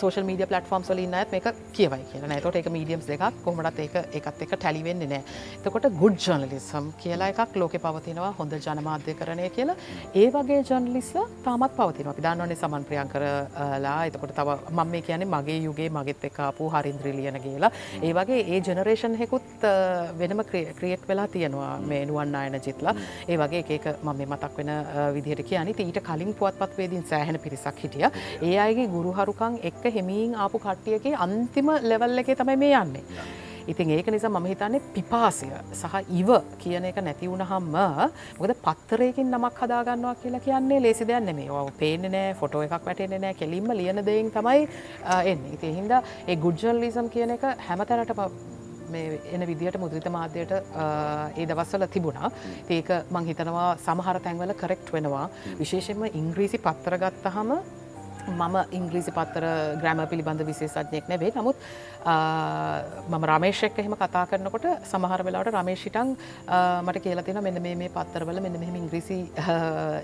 සෝෂල් 0.00 0.26
මීඩිය 0.28 0.46
පලටෆෝම් 0.50 0.84
සලින් 0.88 1.14
ඇත් 1.20 1.32
මේක 1.34 1.48
කියවයි 1.76 2.04
කියන 2.12 2.34
තොට 2.44 2.58
එක 2.60 2.68
මීඩියම්ස් 2.76 3.06
දෙකක් 3.10 3.42
කොමටත් 3.44 3.80
ඒක 3.84 3.96
එකත් 4.20 4.42
එක 4.46 4.54
ටැලිවෙන්නේ 4.56 5.08
නෑ. 5.12 5.22
තකොට 5.64 5.88
ගුඩ් 6.00 6.18
ජනලිසම් 6.26 6.90
කියලා 7.02 7.30
එකක් 7.32 7.56
ලෝක 7.62 7.76
පවතිනවා 7.86 8.32
හොඳ 8.38 8.52
ජනමාධ්‍ය 8.66 9.14
කරණය 9.20 9.48
කියලා. 9.56 9.76
ඒ 10.14 10.28
වගේ 10.36 10.62
ජනලිස්ස 10.70 11.12
තාමත් 11.44 11.76
පවතින 11.78 12.10
අපි 12.12 12.26
දන්නවන්නේ 12.26 12.60
සමන් 12.62 12.88
ප්‍රියන් 12.90 13.12
කරලා 13.14 13.98
එතකොට 14.10 14.34
තව 14.38 14.58
මම 14.70 14.90
මේ 14.94 15.02
කියන්නේ 15.08 15.32
මගේ 15.34 15.58
යුගේ 15.66 15.88
මගෙත් 15.98 16.24
එකපු 16.30 16.70
හරින්ද්‍රී 16.74 17.16
ලියන 17.18 17.40
කියලා 17.46 17.72
ඒ 18.02 18.12
වගේ 18.18 18.40
ඒ 18.54 18.60
ජනරේෂන් 18.68 19.18
හෙකුත් 19.22 19.66
වෙනම 20.18 20.44
ක්‍රියෙක් 20.50 21.08
වෙලා 21.08 21.28
තියෙනවා 21.28 21.72
මේ 21.90 22.02
නුවන් 22.06 22.34
අයන 22.34 22.60
ජිත්ලා. 22.66 22.94
ඒ 23.28 23.36
වගේ 23.42 23.64
ඒක 23.76 23.86
මම 24.02 24.22
මතක් 24.32 24.56
වෙන 24.58 24.70
විදිහට 25.14 25.46
කියන 25.48 25.68
ඊට 25.68 26.00
කලින් 26.08 26.34
පුවත් 26.34 26.58
පත්වේදින් 26.60 27.04
සෑහෙන 27.10 27.38
පිරිසක් 27.44 27.82
හිටිය. 27.84 28.06
ඒ 28.42 28.58
අයගේ 28.64 28.86
ගුරුහරුකං 28.94 29.58
එක් 29.86 29.96
හෙමින් 29.96 30.38
ආපු 30.44 30.62
කට්ටියගේ 30.66 31.18
අන්තිම 31.26 31.74
ලෙවල් 31.90 32.22
එකේ 32.22 32.38
තමයි 32.40 32.56
මේ 32.62 32.78
යන්නේ. 32.84 33.04
ඉතින් 33.68 33.90
ඒක 33.90 34.08
නිසා 34.14 34.30
මම 34.30 34.46
හිතන්නේ 34.46 34.80
පිපාසය 34.94 35.46
සහ 35.80 35.94
ඉව 36.20 36.28
කියන 36.62 36.84
එක 36.90 36.98
නැති 37.02 37.30
වුණහම්ම 37.30 37.76
මොකද 38.38 38.52
පත්තරයකින් 38.66 39.30
නමක් 39.34 39.58
හදාගන්නවා 39.62 40.14
කියලා 40.22 40.44
කියන්නේ 40.46 40.82
ලේසි 40.82 41.08
දෙයක් 41.08 41.24
නෙමෙයි. 41.28 41.50
ඔව් 41.50 41.70
පේන්නේ 41.80 42.12
නැහැ, 42.14 42.34
ෆොටෝ 42.40 42.62
එකක් 42.66 42.84
වැටෙන්නේ 42.88 43.18
නැහැ, 43.18 43.38
කෙලින්ම 43.40 43.70
ලියන 43.80 44.02
දෙයින් 44.08 44.30
තමයි 44.36 44.68
එන්නේ. 45.30 45.54
ඉතින් 45.56 45.70
ඒ 45.70 45.78
හින්දා 45.78 46.02
ඒ 46.28 46.36
ගුඩ් 46.44 46.62
ජර්නලිසම් 46.62 47.08
කියන 47.14 47.34
එක 47.36 47.46
හැමතැනටම 47.68 48.20
මේ 48.92 49.18
එන 49.34 49.42
විදිහට 49.50 49.78
මුද්‍රිත 49.82 50.06
මාධ්‍යයට 50.16 50.52
ඒ 50.52 51.46
දවස්වල 51.50 51.86
තිබුණා. 51.94 52.30
ඒක 52.76 52.92
මං 53.10 53.26
හිතනවා 53.30 53.70
සමහර 53.86 54.20
තැන්වල 54.26 54.54
කරෙක්ට් 54.62 54.92
වෙනවා. 54.94 55.26
විශේෂයෙන්ම 55.62 56.06
ඉංග්‍රීසි 56.20 56.62
පත්තර 56.66 56.98
ගත්තහම 57.02 57.50
මම 58.28 58.56
ඉංග්‍රීසි 58.72 59.10
පත්තර 59.10 59.44
ග්‍රෑම 59.80 60.02
පිළිබඳ 60.08 60.42
විශේෂඥයෙක් 60.48 61.08
නැවේ 61.08 61.30
නමුත් 61.36 61.56
මම 63.08 63.24
රමේෂක් 63.24 63.78
එහෙම 63.78 63.94
කතා 63.94 64.24
කරනකොට 64.26 64.66
සමහර 64.84 65.24
වෙලාට 65.26 65.52
රමේෂිටන් 65.52 66.16
මට 66.82 67.04
කියලා 67.04 67.24
තියෙන 67.24 67.42
මෙන්න 67.42 67.62
මේ 67.62 67.90
පත්තරවල 67.90 68.40
මෙන්න 68.40 68.58
මෙහෙම 68.58 68.76
ඉංග්‍රීසි 68.76 69.18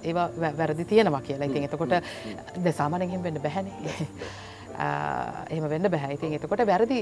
ඒවා 0.05 0.29
වැරදි 0.59 0.85
තියෙනවා 0.85 1.23
කියලා. 1.23 1.47
ඉතින් 1.47 1.65
එතකොට 1.65 1.95
ද 2.57 2.73
සාමානෙන් 2.73 3.23
වෙන්න 3.23 3.43
බැහැනේ 3.43 3.99
එහම 5.55 5.69
වෙන්න 5.75 5.91
බැහැයිතින් 5.95 6.35
එතකොට 6.39 6.65
වැරදි 6.73 6.99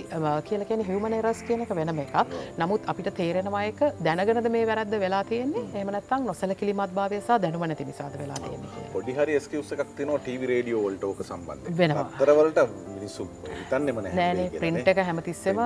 කියල 0.48 0.64
කියෙන 0.68 0.84
හිවමන 0.88 1.16
රස් 1.20 1.42
කියනක 1.48 1.74
වෙනම 1.80 2.00
එකක්. 2.04 2.14
නමුත් 2.62 2.88
අපිට 2.92 3.10
තේරෙනවායක 3.20 3.80
දැනගනද 4.06 4.50
මේ 4.56 4.66
වැරද්ද 4.70 4.94
වෙලා 5.04 5.24
තියෙන්නේ. 5.30 5.64
එමනත්තං 5.82 6.26
නොසල 6.30 6.54
කිලිමත් 6.62 6.94
භාවයසා 6.98 7.38
දැනුවනැති 7.44 7.88
නිසාද 7.90 8.18
වෙලා 8.22 8.40
තියෙන්නේ 8.46 8.86
පොඩිහරි 8.94 9.40
ස්කවසක් 9.46 9.94
තින 10.00 10.14
ටව 10.16 10.50
රඩියෝ 10.52 10.82
වල්ටෝක 10.86 11.22
සම්බන්ධ 11.28 11.76
වෙනවා. 11.82 12.06
තරවලට 12.22 12.60
මිනිස්සු 12.94 13.28
හිතන්නෙම 13.58 14.02
නෑනේ 14.06 14.48
ප්‍රින්ට් 14.58 14.88
එක 14.94 15.02
හැමතිස්සම 15.10 15.62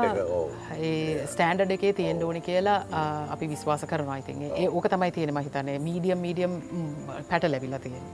ස්ටෑන්ඩ් 1.33 1.75
එකේ 1.79 1.93
තියෙන් 2.03 2.23
ඕනි 2.29 2.45
කියලා 2.51 2.79
අපි 3.37 3.51
විශ්වාස 3.55 3.87
කරනවා. 3.95 4.19
ඉතින්ගේ 4.25 4.53
ඒ 4.61 4.69
ඕක 4.69 4.87
තමයි 4.93 5.11
තියෙන 5.17 5.35
මහිතන්නේ 5.39 5.79
මීඩියම් 5.89 6.19
මීඩියම් 6.27 6.61
පැට 7.31 7.51
ලැබිලා 7.55 7.83
තියෙන 7.87 8.05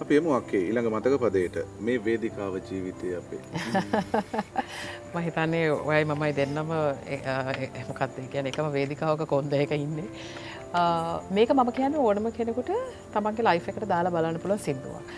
අප 0.00 0.10
එමු 0.10 0.30
අක්කේ 0.32 0.60
ඊළඟ 0.64 0.88
මතක 0.90 1.16
පදයට 1.22 1.56
මේ 1.80 1.98
වේදිකාව 2.04 2.54
ජීවිතය 2.68 3.08
අපේ. 3.16 3.40
මහිතන්නේ 5.14 5.66
ඔයයි 5.72 6.04
මමයි 6.10 6.32
දෙන්නම 6.38 6.72
එමකත් 7.82 8.16
කියන 8.32 8.48
එකම 8.50 8.70
වේදිකාවක 8.76 9.26
කොන්ද 9.28 9.52
එක 9.52 9.74
ඉන්නේ. 9.76 10.08
මේක 11.30 11.52
මම 11.52 11.72
කියන්න 11.72 11.98
ඕනම 11.98 12.30
කෙනෙකුට 12.32 12.72
තමන්ගේ 13.12 13.46
ලයිෆ් 13.48 13.68
එකට 13.68 13.88
දාලා 13.92 14.14
බලන්න 14.16 14.40
පුළුව 14.40 14.60
සිින්දුවක්. 14.60 15.12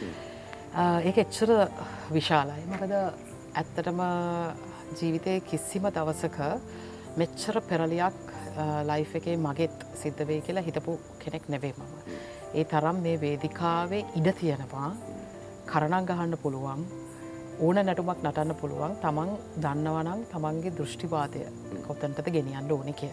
ඒක 1.04 1.22
එච්චර 1.24 1.54
විශාලයි. 2.10 2.66
මකද 2.72 2.92
ඇත්තටම 3.54 4.04
ජීවිතය 4.98 5.38
කිසිම 5.46 5.90
දවසක 5.90 6.38
මෙච්චර 7.16 7.62
පෙරලියක් 7.70 8.18
ලයිෆ් 8.90 9.16
එකේ 9.16 9.36
මගෙත් 9.38 9.88
සිද්ධ 9.94 10.26
වේ 10.26 10.40
කියලා 10.40 10.68
හිතපු 10.68 10.98
කෙනෙක් 11.18 11.48
නෙවේ 11.48 11.74
මම. 11.78 12.31
ඒ 12.54 12.64
තරම් 12.70 12.96
මේ 13.04 13.20
වේදිකාවේ 13.20 14.02
ඉඩ 14.18 14.28
තියෙනවා 14.40 14.88
කරණක් 15.70 16.10
ගහන්න 16.10 16.34
පුළුවන් 16.42 16.82
ඕන 17.60 17.78
නැටුමක් 17.86 18.20
නටන්න 18.22 18.54
පුළුවන් 18.60 18.96
තමන් 19.04 19.30
දන්නවනං 19.64 20.24
තමන්ගේ 20.32 20.72
දෘෂ්ටිවාදය 20.78 21.44
කොතන්ටද 21.86 22.28
ගෙනියන්න 22.36 22.72
ඕනෙ 22.76 22.92
කිය. 23.00 23.10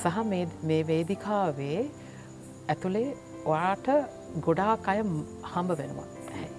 සහ 0.00 0.18
මේ 0.68 0.82
වේදිකාවේ 0.90 1.80
ඇතුළේ 2.68 3.08
ඔයාට 3.46 3.88
ගොඩාක් 4.46 4.88
අය 4.92 5.00
හම්බ 5.52 5.70
වෙනවා. 5.80 6.08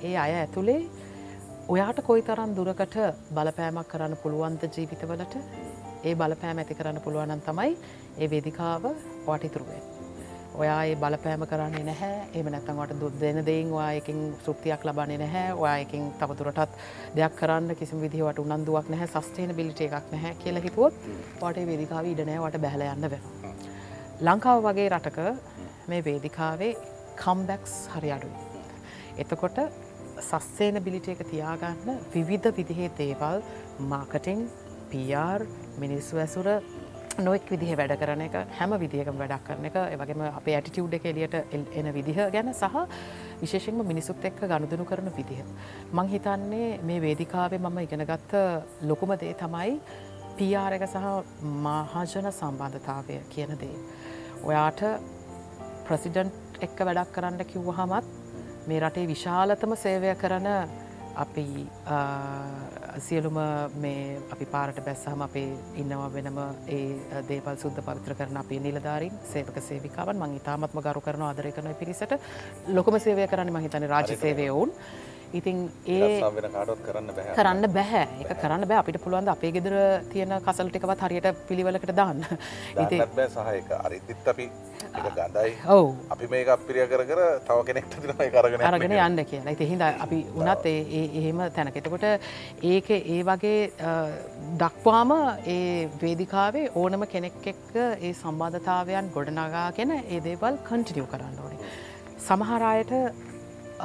ඒ 0.03 0.17
අය 0.25 0.33
ඇතුළේ 0.41 0.81
ඔයාට 1.69 2.05
කොයි 2.07 2.27
තරන් 2.29 2.55
දුරකට 2.57 3.01
බලපෑමක් 3.35 3.87
කරන්න 3.91 4.21
පුළුවන්ත 4.23 4.69
ජීවිතවලට 4.75 5.41
ඒ 6.03 6.15
බලපෑම 6.15 6.63
ඇති 6.63 6.79
කරන්න 6.79 7.03
පුළුවනන් 7.05 7.49
තමයි 7.49 7.73
ඒ 8.19 8.29
වේදිකාව 8.29 8.93
පටිතුරුවෙන්. 9.27 9.92
ඔයා 10.53 10.81
ඒ 10.85 10.95
බලපෑම 10.95 11.43
කරන්නේ 11.49 11.83
නැහැ 11.85 12.17
එම 12.39 12.47
නැත්තන්වට 12.53 12.99
දුත් 12.99 13.15
දෙන 13.21 13.39
දෙයින් 13.45 13.69
වායකින් 13.71 14.19
සෘපතියක් 14.43 14.83
ලබන්නේ 14.87 15.17
නැහැ 15.17 15.53
ඔයායකින් 15.55 16.03
තවතුරටත් 16.19 16.75
දෙයක් 17.15 17.35
කරන්න 17.39 17.75
කිසි 17.79 18.01
විදිහවට 18.01 18.41
උනන්දුවක් 18.43 18.91
නැහැ 18.93 19.07
සස්ටේන 19.13 19.55
බිලිට 19.59 19.81
එකක් 19.85 20.11
නැහැ 20.11 20.33
කියල 20.43 20.61
හිතුවොත් 20.65 20.99
පටේ 21.39 21.65
වේදිකාව 21.69 22.09
ඉඩනෑවට 22.11 22.59
බැහල 22.65 22.85
යන්න 22.87 23.09
වෙන. 23.13 23.23
ලංකාව 24.21 24.61
වගේ 24.67 24.89
රටක 24.89 25.19
මේ 25.87 26.05
වේදිකාවේ 26.05 26.71
කම්බැක්ස් 27.23 27.73
හරි 27.95 28.13
අඩුයි. 28.17 28.37
එතකොට 29.17 29.57
සස්සේන 30.21 30.83
බිලිට 30.83 31.09
එක 31.09 31.25
තියාගන්න 31.31 32.05
විවිධ 32.13 32.53
විදිහේ 32.59 32.91
දේවල් 32.99 33.41
මාකටිං 33.89 34.45
PR 34.91 35.49
මිනිස්සු 35.79 36.21
ඇසුර 36.21 36.47
නොෙක් 37.19 37.49
විදිහ 37.49 37.75
වැඩ 37.77 37.93
කරන 38.01 38.21
එක 38.25 38.35
හැම 38.57 38.71
විදිහකම 38.83 39.17
වැඩක් 39.21 39.43
කරන 39.47 39.65
එක 39.69 39.75
වගේම 40.01 40.21
අප 40.27 40.47
ඇටිටියුඩ් 40.47 40.93
එක 40.97 41.05
එලියට 41.05 41.35
එන 41.79 41.87
විදිහ 41.93 42.17
ගැන 42.35 42.53
සහ 42.53 42.75
විශේෂෙන්ම 43.41 43.83
මිනිසුත් 43.85 44.25
එක්ක 44.29 44.41
ගණුදනු 44.41 44.85
කරන 44.85 45.11
විදිහ. 45.17 45.43
මං 45.93 46.07
හිතන්නේ 46.07 46.79
මේ 46.83 47.01
වේදිකාවේ 47.01 47.59
මම 47.59 47.77
ඉගෙනගත්ත 47.85 48.33
ලොකුම 48.83 49.15
දේ 49.17 49.33
තමයි 49.33 49.79
පියාර 50.37 50.73
එක 50.73 50.87
සහ 50.87 51.05
මහාජන 51.65 52.31
සම්බන්ධතාවය 52.31 53.19
කියන 53.29 53.57
දේ. 53.61 53.77
ඔයාට 54.43 54.81
ප්‍රසිඩන්ට් 55.85 56.63
එක්ක 56.65 56.77
වැඩක් 56.87 57.13
කරන්න 57.15 57.45
කිව්වහමත් 57.51 58.05
මේ 58.67 58.79
රටේ 58.79 59.07
විශාලතම 59.07 59.75
සේවය 59.75 60.15
කරන 60.15 60.47
අපි 61.15 61.45
සියලුම 62.97 63.37
මේ 63.75 64.17
අපි 64.31 64.45
පාරට 64.45 64.79
බැස්සහම 64.85 65.21
අපේ 65.21 65.47
ඉන්නවා 65.75 66.09
වෙනම 66.09 66.39
ඒ 66.67 67.21
දේපල් 67.29 67.57
සුද්ද 67.57 67.77
පවිත්‍ර 67.79 68.15
කරන 68.15 68.37
අපේ 68.37 68.59
නිලධාරින් 68.59 69.19
සේවක 69.33 69.57
සේවිකාවන්. 69.61 70.17
මං 70.17 70.37
ඉතාමත්ම 70.39 70.81
ගරු 70.81 71.01
කරන 71.01 71.21
ආදරය 71.21 71.51
කරන 71.51 71.75
පිරිසට. 71.75 72.13
ලොකම 72.69 72.99
සේවය 72.99 73.27
කරන්න 73.27 73.53
මහිතන 73.53 73.87
රාජ 73.87 74.15
සේවය 74.17 74.49
ඔවුන් 74.49 74.71
ඉතින් 75.39 75.57
ඒ 75.95 76.21
කරන්න 77.37 77.65
බැහැ 77.77 78.03
එක 78.23 78.31
කරන්න 78.41 78.67
බෑ. 78.69 78.79
අපිට 78.81 78.97
පුළුවන්ද 79.05 79.29
අපේ 79.33 79.51
ගෙදර 79.55 79.75
තියෙන 80.11 80.33
කසල් 80.47 80.69
ටිකවත් 80.73 81.03
හරියට 81.05 81.27
පිළිවලකට 81.49 81.93
දාන්න. 81.99 82.21
ඉති 82.83 83.01
සහයක. 83.35 83.71
අරිදිත් 83.85 84.27
අපි 84.33 84.45
ගඳයි. 85.17 85.51
ඔවු. 85.75 85.87
අපි 86.15 86.25
මේ 86.33 86.43
අපිරිය 86.55 86.85
කර 86.91 87.03
කර 87.11 87.21
තව 87.47 87.57
කෙනෙක්ට 87.69 87.95
තිනයි 88.03 88.29
කරගෙන 88.35 88.65
අරගෙන 88.69 88.95
යන්න 89.07 89.25
කියලා. 89.31 89.55
ඉති 89.57 89.69
හිද 89.71 89.83
අපි 90.05 90.19
උනත් 90.41 90.65
එහෙම 90.71 91.39
තැනකෙතකොට 91.57 92.05
ඒක 92.73 92.89
ඒ 92.99 93.21
වගේ 93.29 93.59
දක්වාම 94.61 95.11
ඒ 95.55 95.89
වේදිකාවේ 96.03 96.69
ඕනම 96.83 97.07
කෙනෙක් 97.15 97.41
එක්ක 97.53 97.73
ඒ 97.81 98.13
සම්බාධතාවයන් 98.21 99.11
ගොඩනගාගෙන 99.17 99.91
ඒ 99.97 100.19
දේවල් 100.29 100.61
කන්ටිනියව් 100.69 101.07
කරන්න 101.13 101.41
ඕනේ. 101.43 101.59
සමහරයට 102.27 102.93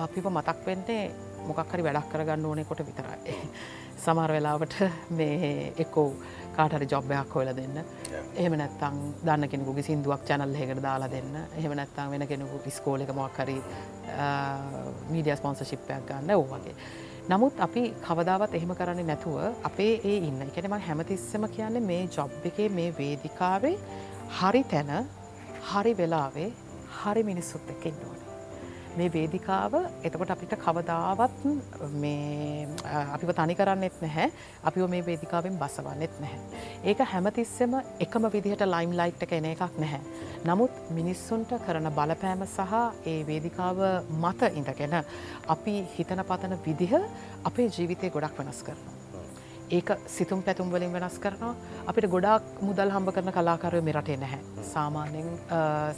අපිව 0.05 0.27
මතක් 0.31 0.59
වෙන්නේ 0.67 1.03
මොකක්හරි 1.51 1.87
වැඩක් 1.87 2.11
කරගන්න 2.13 2.47
ඕනෙ 2.51 2.65
කොට 2.69 2.83
විතරයි. 2.89 3.37
සමහර 4.05 4.33
වෙලාවට 4.37 4.75
මේ 5.19 5.73
එක්කෝ 5.85 6.09
කාටරි 6.57 6.87
ජොබ්බයක් 6.93 7.35
හොල 7.35 7.51
දෙන්න 7.59 7.77
එහෙම 8.37 8.55
නැත්තං 8.61 8.97
දන්න 9.27 9.49
කෙනෙකුගේ 9.53 9.87
සිින්දුවක් 9.89 10.23
චැනල් 10.29 10.55
එකට 10.65 10.83
දාලා 10.87 11.11
දෙන්න 11.17 11.35
එහෙම 11.59 11.75
නැත්තං 11.81 12.11
වෙන 12.13 12.27
කෙනෙකු 12.33 12.75
ස්කෝල 12.79 13.05
එක 13.05 13.13
මොක්කරි 13.21 13.59
මීඩිය 15.13 15.37
ස්පොන්ස 15.41 15.63
ශිප්පයක් 15.71 16.07
ගන්න 16.09 16.35
ඕ 16.37 16.47
වගේ. 16.53 16.75
නමුත් 17.31 17.61
අපි 17.67 17.83
කවදාවත් 18.07 18.55
එහෙම 18.59 18.73
කරන්නේ 18.79 19.09
නැතුව 19.11 19.37
අපේ 19.69 19.95
ඒ 20.11 20.17
ඉන්න 20.29 20.41
එකෙනම 20.47 20.79
හැමතිස්සම 20.87 21.45
කියන්නේ 21.57 21.89
මේ 21.91 22.05
ජොබ් 22.17 22.47
එකේ 22.51 22.69
මේ 22.79 22.95
වේදිකාවේ 23.01 23.77
හරි 24.39 24.63
තැන 24.73 24.91
හරි 25.71 25.93
වෙලාවේ 25.99 26.49
හරි 27.01 27.23
මිනිස්සුත් 27.31 27.71
එක්ක 27.75 27.85
ඉන්න 27.91 28.01
ඕනේ. 28.07 28.18
මේ 28.97 29.11
වේදිකාව 29.13 29.75
එතකොට 30.07 30.31
අපිට 30.35 30.55
කවදාවත් 30.65 31.39
අපිව 33.15 33.31
තනි 33.39 33.55
කරන්නෙත් 33.59 33.97
නැහැ 34.05 34.27
අපිව 34.71 34.89
මේ 34.95 35.05
වේදිකාවෙන් 35.07 35.59
බසවන්නෙත් 35.63 36.21
නැහැ. 36.23 36.41
ඒක 36.85 37.01
හැමතිස්සෙම 37.13 37.79
එකම 38.05 38.29
විදිහට 38.35 38.67
ලයිම් 38.75 38.93
ලයිට් 39.01 39.23
එක 39.27 39.33
එන 39.39 39.49
එකක් 39.53 39.81
නැහැ. 39.85 40.01
නමුත් 40.49 40.83
මිනිස්සුන්ට 40.99 41.57
කරන 41.67 41.91
බලපෑම 41.99 42.47
සහ 42.47 42.73
ඒ 43.15 43.19
වේදිකාව 43.31 43.83
මත 44.23 44.53
ඉඳගෙන 44.61 45.01
අපි 45.57 45.77
හිතන 45.97 46.25
පතන 46.31 46.57
විදිහ 46.67 46.95
අපේ 47.45 47.69
ජීවිතය 47.77 48.11
ගොඩක් 48.11 48.39
වෙනස් 48.39 48.63
කරනවා. 48.63 48.98
ඒක 49.71 49.91
සිතුම් 50.07 50.43
පැතුම් 50.43 50.71
වලින් 50.73 50.93
වෙනස් 50.93 51.19
කරනවා. 51.19 51.55
අපිට 51.87 52.07
ගොඩක් 52.15 52.63
මුදල් 52.67 52.91
හම්බ 52.95 53.13
කරන 53.17 53.33
කලාකාරය 53.37 53.81
මෙරටේ 53.89 54.17
නැහැ. 54.17 54.41
සාමාන්‍යෙන් 54.73 55.29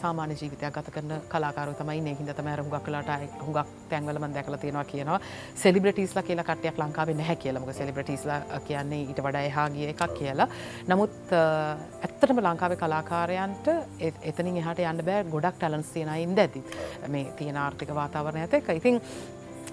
සාමාන්‍ය 0.03 0.35
ජීවිතයක් 0.41 0.75
ගත 0.77 0.95
කරන 0.95 1.13
කලාකාරු 1.33 1.75
තමයි 1.81 2.01
නෙහිද 2.07 2.33
තම 2.39 2.49
හුඟක් 2.61 2.85
කලාට 2.87 3.11
හුඟක් 3.47 3.69
තැන්වලම 3.91 4.27
දැකල 4.35 4.57
තියෙනවා 4.65 4.85
කියනවා. 4.93 5.21
සෙලිබ්‍රටිස්ලා 5.63 6.23
කියලා 6.29 6.47
කටයක් 6.51 6.79
ලංකාවේ 6.83 7.17
නැහැ 7.21 7.37
කියලමක 7.37 7.73
සෙලිබ්‍රටිස්ලා 7.81 8.41
කියන්නේ 8.69 9.03
ඊට 9.09 9.23
වඩා 9.27 9.43
එහාගිය 9.51 9.89
එකක් 9.93 10.03
කියලා. 10.19 10.49
නමුත් 10.89 11.15
ඇත්තටම 11.33 12.41
ලංකාවේ 12.47 12.81
කලාකාරයන්ට 12.83 13.69
එතනින් 14.01 14.57
එහට 14.63 14.83
යන්න 14.93 15.05
බෑ. 15.11 15.25
ගොඩක් 15.35 15.61
ටලන්ස් 15.61 15.93
තියෙනයින් 15.95 16.35
දැති 16.37 16.65
මේ 17.09 17.31
තියෙන 17.39 17.57
ආර්ථික 17.67 17.95
වාතාවරණ 18.01 18.43
ඇත 18.47 18.59
එක 18.59 18.75
ඉතින් 18.81 19.01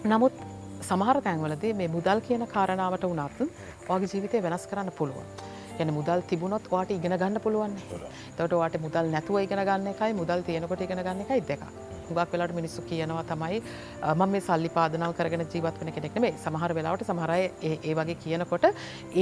නමුත් 0.06 0.34
සමහර 0.82 1.22
තැන්වලදී 1.26 1.74
මේ 1.74 1.88
මුදල් 1.96 2.20
කියන 2.28 2.46
කාරණාවට 2.54 3.06
වනත් 3.10 3.50
වගේ 3.90 4.10
ජීවිතය 4.14 4.42
වෙනස් 4.46 4.66
කරන්න 4.72 4.92
පුළුවන්. 5.00 5.28
යන 5.82 5.94
මුදල් 5.94 6.22
තිබුණොත් 6.30 6.72
වාට 6.72 6.92
ඉගෙන 6.92 7.18
ගන්න 7.18 7.42
පුළුවන් 7.42 7.76
තට 8.38 8.52
වාට 8.62 8.78
මුදල් 8.86 9.12
නැතුව 9.16 9.44
ඉගෙන 9.44 9.62
ගන්න 9.70 9.92
එකයි 9.94 10.14
මුදල් 10.22 10.42
තියෙනකොට 10.48 10.82
ඉගෙන 10.82 11.04
ගන්න 11.04 11.22
එකයි 11.26 11.42
දෙක. 11.50 11.64
ගක් 12.08 12.28
වෙලාට 12.34 12.54
මිනිස්සු 12.56 12.82
කියනවා 12.90 13.24
තමයි 13.32 13.60
මම 14.16 14.24
මේ 14.34 14.42
සල්ලි 14.48 14.70
පාදනව 14.78 15.14
කරගෙන 15.18 15.44
ජීවත් 15.54 15.80
වෙන 15.82 15.92
කෙනෙක් 15.96 16.16
නෙමේ 16.18 16.34
සමහර 16.44 16.74
වෙලාවට 16.78 17.08
සමහරය 17.10 17.42
ඒ 17.70 17.96
වගේ 18.00 18.18
කියනකොට 18.24 18.66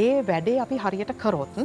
ඒ 0.03 0.21
වැඩේ 0.29 0.59
අපි 0.65 0.77
හරියට 0.85 1.13
කරොත් 1.23 1.57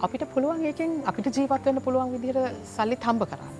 අපිට 0.00 0.26
පුළුවන් 0.34 0.66
ඒකෙන් 0.70 1.00
අපිට 1.12 1.32
ජීවත් 1.36 1.70
වෙන්න 1.70 1.84
පුළුවන් 1.86 2.12
විදිහට 2.16 2.62
සල්ලි 2.74 2.96
තම්බ 3.06 3.30
කරන්න. 3.32 3.54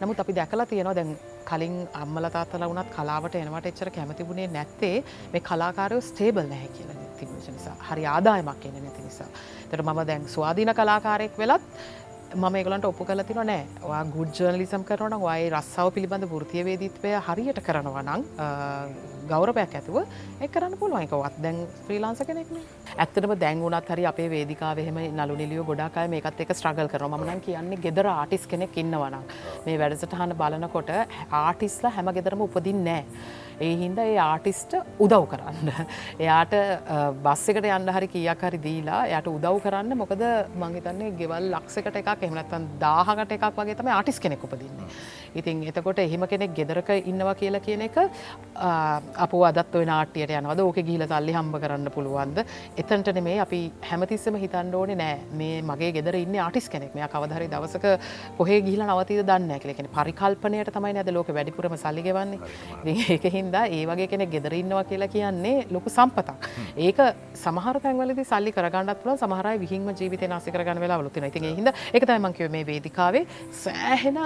නමුත් 0.00 0.20
අපි 0.20 0.34
දැකලා 0.34 0.66
තියෙනවා 0.66 0.94
දැන් 0.94 1.12
කලින් 1.44 1.76
අම්මල 1.94 2.28
තාත්තල 2.30 2.64
වුණත් 2.64 2.94
කලාවට 2.96 3.34
එනවට 3.34 3.70
එච්චර 3.70 3.90
කැමතිබුණේ 3.90 4.48
නැත්තේ 4.48 4.96
මේ 5.32 5.46
කලාකාරයෝ 5.48 6.00
ස්ටේබල් 6.00 6.50
නැහැ 6.52 6.74
කියලා 6.76 6.98
තිබුණ 7.18 7.54
නිසා 7.54 7.76
හරි 7.88 8.06
ආදායමක් 8.06 8.66
එන 8.66 8.76
නැති 8.78 9.02
නිසා. 9.02 9.28
තර 9.70 9.82
මම 9.82 10.00
දැන් 10.06 10.28
ස්වාධීන 10.28 10.74
කලාකාරයෙක් 10.74 11.38
වෙලත් 11.38 11.66
මම 12.36 12.56
ඒගලන්ට 12.56 12.84
ඔප්පු 12.84 13.04
කල 13.08 13.22
තින 13.24 13.38
නෑ. 13.40 13.64
වා 13.82 14.04
ගුඩ් 14.04 14.32
ජර්නලිසම් 14.36 14.82
කරන 14.84 15.14
වයි 15.22 15.48
රස්සාාව 15.50 15.92
පිළිබඳ 15.94 16.26
ෘතියවේදිත්වය 16.42 17.12
හරියට 17.26 17.60
කරනවා 17.66 18.02
නං 18.02 18.24
ගෞරපයක් 19.30 19.74
ඇතුව 19.78 19.96
එක් 20.40 20.52
කරන්න 20.52 20.76
පුළුවන්. 20.76 21.02
එකවත් 21.06 21.40
දැන් 21.42 21.64
්‍රීලාන්ස 21.88 22.20
කෙනෙක්න 22.28 22.60
ඇත්තටම 22.98 23.32
දැන්ගුණත් 23.44 23.88
හරි 23.88 24.04
අපේ 24.12 24.28
වේදිකාවහෙම 24.34 25.00
නලු 25.16 25.36
නිලියෝ 25.40 25.64
ගොඩාකය 25.64 26.06
මේකත් 26.14 26.40
එක 26.44 26.52
ස්ට්‍රගල් 26.52 26.92
කරන 26.92 27.16
මනන් 27.16 27.40
කියන්නේ 27.40 27.82
ගෙදර 27.86 28.12
ආටිස් 28.12 28.46
කෙනෙක් 28.46 28.76
ඉන්නවනම් 28.76 29.24
මේ 29.66 29.78
වැඩසටහන 29.80 30.36
බලනකොට 30.40 30.90
ආටිස්ලා 31.42 31.94
හැම 31.96 32.12
ගෙදරම 32.12 32.44
උපදින් 32.48 32.84
නෑ. 32.84 33.04
ඒ 33.60 33.74
හින්ද 33.82 33.98
ඒ 33.98 34.16
ආටිස්ට 34.22 34.74
උදව් 35.04 35.24
කරන්න. 35.32 35.70
එයාට 36.24 36.54
බස් 37.24 37.44
එකට 37.52 37.68
යන්න 37.76 37.92
හරි 37.96 38.08
කියක් 38.14 38.42
හරි 38.48 38.60
දීලා 38.66 39.00
යට 39.18 39.30
උදව් 39.34 39.60
කරන්න. 39.64 39.96
මොකද 40.02 40.22
මංහිතන්නේ 40.62 41.14
ගෙවල් 41.20 41.48
ලක්සකට 41.54 42.00
එකක් 42.02 42.26
එහමනත්තන් 42.28 42.68
දාහකට 42.82 43.34
එකක් 43.38 43.46
වගේ 43.58 43.78
තම 43.80 43.90
ආටිස් 43.94 44.20
කෙනෙක් 44.24 44.44
උපදින්නේ. 44.48 44.88
ඉතින් 45.38 45.64
එතකොට 45.70 45.98
එහෙම 46.04 46.26
කෙනෙක් 46.32 46.54
ගෙදරක 46.58 46.90
ඉන්නවා 47.10 47.34
කියලා 47.40 47.64
කියන 47.66 47.82
එක 47.88 47.98
අප 49.24 49.32
අදත් 49.50 49.74
ඔය 49.80 49.84
නාටියට 49.90 50.34
යනවද? 50.38 50.60
ඕක 50.66 50.78
ගිහිල 50.88 51.06
සල්ලි 51.10 51.34
හම්බ 51.38 51.60
කරන්න 51.64 51.90
පුළුවන්ද? 51.96 52.38
එතන්ටන 52.82 53.22
මේ 53.28 53.40
අපි 53.46 53.60
හැමතිස්සම 53.90 54.38
හිතන්න 54.44 54.74
ඕනේ 54.74 54.98
නෑ. 55.02 55.18
මේ 55.40 55.60
මගේ 55.62 55.92
ගෙදර 55.98 56.20
ඉන්න 56.22 56.38
ආටිස් 56.46 56.68
කෙනෙක්. 56.68 56.94
මෙයා 56.94 57.10
කවදහරි 57.14 57.50
දවසක 57.52 57.86
කොහේ 58.38 58.60
ගිහිල 58.62 58.86
නවතීද 58.86 59.26
දන්න 59.26 59.60
කියලෙන 59.60 59.90
පරිකල්පනයට 59.98 60.72
තමයි 60.78 60.94
නැද 60.96 61.12
ලෝක 61.18 61.28
වැඩිපුරම 61.36 61.76
සල්ලිගවන්නේ 61.84 62.96
ඒක 63.14 63.24
හින්දා 63.48 63.64
ඒ 63.78 63.82
වගේ 63.90 64.08
කෙනෙක් 64.12 64.30
ගෙදර 64.34 64.54
ඉන්නවා 64.60 64.84
කියලා 64.90 65.10
කියන්නේ 65.14 65.66
ලොකු 65.74 65.90
සම්පතක්. 65.96 66.38
ඒක 66.86 66.98
සමහර 67.44 67.76
තැන්වලදි 67.84 68.24
සල්ලි 68.32 68.52
කරගන්නත් 68.56 69.02
පුළ 69.02 69.16
සමහරයි 69.24 69.58
විහිම 69.64 69.88
ජීවිත 70.00 70.24
නාසි 70.34 70.54
කරගන්න 70.54 70.80
වෙලා 70.84 71.00
ලුතින 71.06 71.28
ඉතින් 71.30 71.48
හිද 71.58 71.68
එක 71.96 72.06
තමයිමංකිව 72.10 72.50
මේ 72.56 72.64
වේදිකාවේ. 72.70 73.24
සෑහෙන 73.64 74.18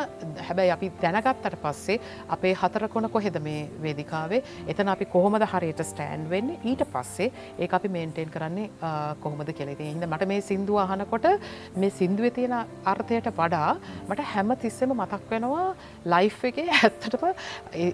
හැබැයි 0.49 0.73
අපි 0.77 0.91
දැනගත්තට 1.05 1.59
පස්සේ 1.65 1.99
අපේ 2.37 2.55
හතර 2.63 2.89
කොන 2.95 3.09
කොහෙද 3.17 3.39
මේ 3.49 3.63
වේදිකාවේ? 3.87 4.43
එතන 4.75 4.93
අපි 4.95 5.11
කොහොමද 5.15 5.47
හරියට 5.55 5.85
ස්ටෑන්් 5.91 6.29
වෙන්න? 6.35 6.51
ඊට 6.71 6.85
පස්සේ 6.95 7.31
ඒ 7.59 7.69
අපි 7.79 7.89
මේන්ටේන් 7.89 8.31
කරන්නේ 8.35 8.69
කොහොමද 9.25 9.53
කෙලෙති 9.61 9.91
හිද 9.91 10.07
මට 10.11 10.29
මේ 10.33 10.41
සිින්දුව 10.49 10.83
අහනකොට 10.85 11.27
මේ 11.77 11.91
සිින්දුව 11.99 12.31
තියෙන 12.39 12.55
අර්ථයට 12.93 13.31
වඩා 13.39 13.71
මට 14.09 14.29
හැම 14.35 14.55
තිස්සෙම 14.65 14.95
මතක් 14.99 15.31
වෙනවා 15.33 15.67
ලයිෆ් 16.15 16.39
එක 16.51 16.59
ඇත්තටම 16.67 17.27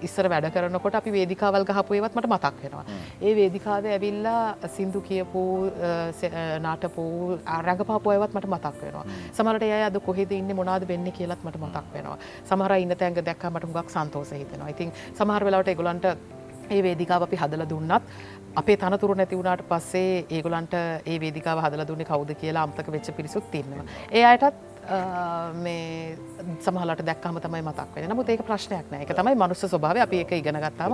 ඉස්සර 0.09 0.29
වැඩ 0.33 0.51
කරනකොට 0.57 0.99
අපි 1.01 1.14
වේදිකාවල් 1.19 1.69
ගහපුයවත් 1.71 2.17
මට 2.17 2.31
මතක් 2.35 2.63
වෙනවා. 2.65 2.85
ඒ 3.27 3.35
වේදිකාව 3.41 3.91
ඇවිල්ලා 3.95 4.69
සිින්දු 4.77 5.01
කියපු 5.11 5.45
නාටපු 6.67 7.05
රඟපාපුයවත් 7.67 8.33
මට 8.37 8.53
මතක් 8.55 8.75
වෙනවා. 8.87 9.05
සමට 9.37 9.63
අය 9.77 9.85
අද 9.91 10.01
කොහෙද 10.09 10.33
ඉන්න 10.41 10.57
මොනාද 10.63 10.89
වෙන්න 10.89 11.13
කියලත් 11.21 11.45
මට 11.45 11.63
මතක් 11.65 11.87
වෙනවා. 11.95 12.19
සමහර 12.51 12.79
ඉන්න 12.85 12.97
තැන්ග 13.03 13.23
දැක්කමට 13.29 13.71
ගක් 13.77 13.89
සන්තෝස 13.95 14.33
හිතෙනවා 14.41 14.75
ඉතින් 14.75 14.93
සමහර 15.19 15.45
වෙලාවට 15.49 15.73
එගොලන්ට 15.75 16.07
ඒ 16.71 16.81
වේදිකාව 16.87 17.23
අපි 17.27 17.37
හදල 17.43 17.65
දුන්නත් 17.69 18.03
අපේ 18.61 18.77
තනතුර 18.77 19.15
නැති 19.17 19.37
වුණට 19.39 19.63
පස්සේ 19.71 20.25
ඒගොලන්ට 20.39 20.75
ඒ 21.13 21.19
වේදිකාව 21.25 21.63
හදල 21.65 21.85
දුන්නේ 21.91 22.09
කවුද 22.11 22.35
කියලා 22.41 22.65
අම්තක 22.69 22.91
වෙච්ච 22.95 23.13
පිරිසුත් 23.17 23.51
තින්නවා. 23.51 23.85
ඒ 24.13 24.25
අයටත් 24.31 24.78
මේ 24.88 26.16
සමහලට 26.64 27.03
දැක්කම 27.09 27.38
තමයි 27.44 27.62
මතක් 27.62 27.94
වෙන 27.96 28.09
නමුත් 28.12 28.29
ඒක 28.33 28.42
ප්‍රශ්නයක් 28.48 28.87
නෑ. 28.92 29.03
එක 29.05 29.12
තමයි 29.18 29.35
මනුස්ස 29.42 29.64
ස්වභාව 29.72 30.01
අපි 30.05 30.20
එක 30.24 30.33
ඉගෙන 30.40 30.59
ගත්තාම 30.64 30.92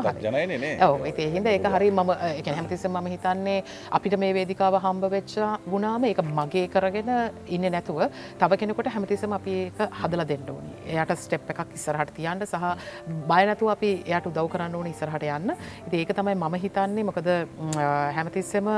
ඔව. 0.88 1.06
ඒ 1.06 1.28
හිද 1.34 1.46
ඒක 1.46 1.68
හරි 1.74 1.90
මම 1.90 2.10
එක 2.40 2.48
හැමතිස 2.56 2.84
ම 2.90 3.08
හිතන්නේ 3.14 3.62
අපිට 3.98 4.18
මේ 4.18 4.32
වේදිකාව 4.38 4.78
හම්බ 4.84 5.10
වෙච්ච 5.16 5.36
ගුණාම 5.70 6.04
ඒක 6.10 6.22
මගේ 6.38 6.66
කරගෙන 6.74 7.10
ඉන්න 7.46 7.68
නැතුව 7.76 8.02
තව 8.42 8.60
කෙනෙකොට 8.62 8.90
හැමතිසම 8.96 9.32
අපි 9.38 9.54
ඒක 9.66 9.78
හදල 10.00 10.24
දෙන්න 10.32 10.50
ඕනි. 10.56 10.72
එයට 10.96 11.14
ස්ටෙප් 11.24 11.50
එකක් 11.54 11.74
ඉස්සරහට 11.78 12.14
තියන්ට 12.18 12.46
සහ 12.48 12.64
බයනතු 13.30 13.70
අපි 13.76 13.92
එයට 14.06 14.30
උදව් 14.32 14.50
කරන්න 14.56 14.74
ඕන 14.80 14.90
ඉස්සරහට 14.92 15.28
යන්න. 15.38 15.54
ඒක 15.92 16.14
තමයි 16.18 16.34
මම 16.34 16.54
හිතන්නේ. 16.66 17.04
මොකද 17.10 17.28
හැමතිස්සම 18.16 18.68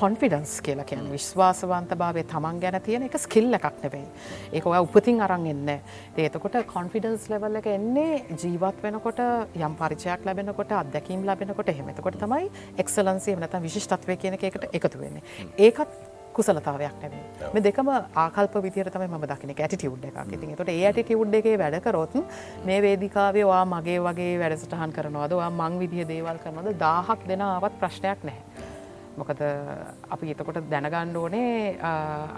කොන්ෆිඩන්ස් 0.00 0.60
කියලා 0.66 0.88
කියන 0.90 1.10
විශ්වාසවන්ත 1.16 1.94
භාවය 2.02 2.22
තමන් 2.32 2.60
ගැන 2.62 2.80
තියෙන 2.88 3.06
එක 3.08 3.18
ස්කිල්ල 3.26 3.58
එකක් 3.58 3.82
නෙවෙයි 3.84 4.03
ඒක 4.52 4.66
ඔය 4.66 4.80
උපතින් 4.86 5.20
අරන් 5.20 5.46
එන්න 5.46 5.74
ඒතකොට 6.16 6.58
කොන්ෆිඩන්ස් 6.72 7.28
ලෙවල් 7.32 7.60
එක 7.60 7.68
එන්නේ 7.74 8.24
ජීවත් 8.30 8.82
වෙනකොට 8.82 9.20
යම් 9.56 9.76
පරිචයක් 9.80 10.26
ලැබෙනකොට 10.26 10.74
අත්දැකීම් 10.80 11.26
ලැබෙනකොට 11.28 11.68
එහෙමතකොට 11.68 12.18
තමයි 12.20 12.50
එක්සලන්සිය 12.78 13.36
නැත 13.36 13.60
විශිෂ්ටත්වය 13.68 14.16
කියන 14.16 14.40
එකට 14.40 14.68
එකතු 14.72 14.98
වෙන්නේ. 14.98 15.22
ඒකත් 15.58 16.12
කුසලතාවයක් 16.34 16.94
නැවේ 17.02 17.52
මේ 17.54 17.62
දෙකම 17.62 17.90
ආකල්ප 18.16 18.56
විදිර 18.66 18.90
තම 18.90 19.04
ම 19.08 19.24
දකින 19.24 19.52
ඇටිටිවුඩ් 19.54 20.04
එකක්. 20.08 20.32
ඉතින් 20.32 20.56
තොට 20.56 20.72
ඒ 20.72 20.86
ඇටිටිවුඩ් 20.88 21.34
එකේ 21.40 21.56
වැඩකරොත් 21.58 22.16
මේ 22.64 22.80
වේදිකාවේ 22.82 23.46
වා 23.46 23.64
මගේ 23.66 24.00
වගේ 24.00 24.34
වැඩසටහන් 24.42 24.96
කරනවාද? 24.96 25.36
මං 25.50 25.78
විදිහ 25.78 26.08
දේවල් 26.08 26.38
කරනවද? 26.38 26.78
දාහක් 26.78 27.28
දෙෙන 27.28 27.42
ආවත් 27.42 27.78
ප්‍රශ්නයක් 27.80 28.26
නැහැ 28.28 28.53
මොකද 29.20 29.40
අපි 30.14 30.30
එතකොට 30.32 30.58
දැනගණ්ඩ 30.72 31.18
ඕනේ 31.20 31.76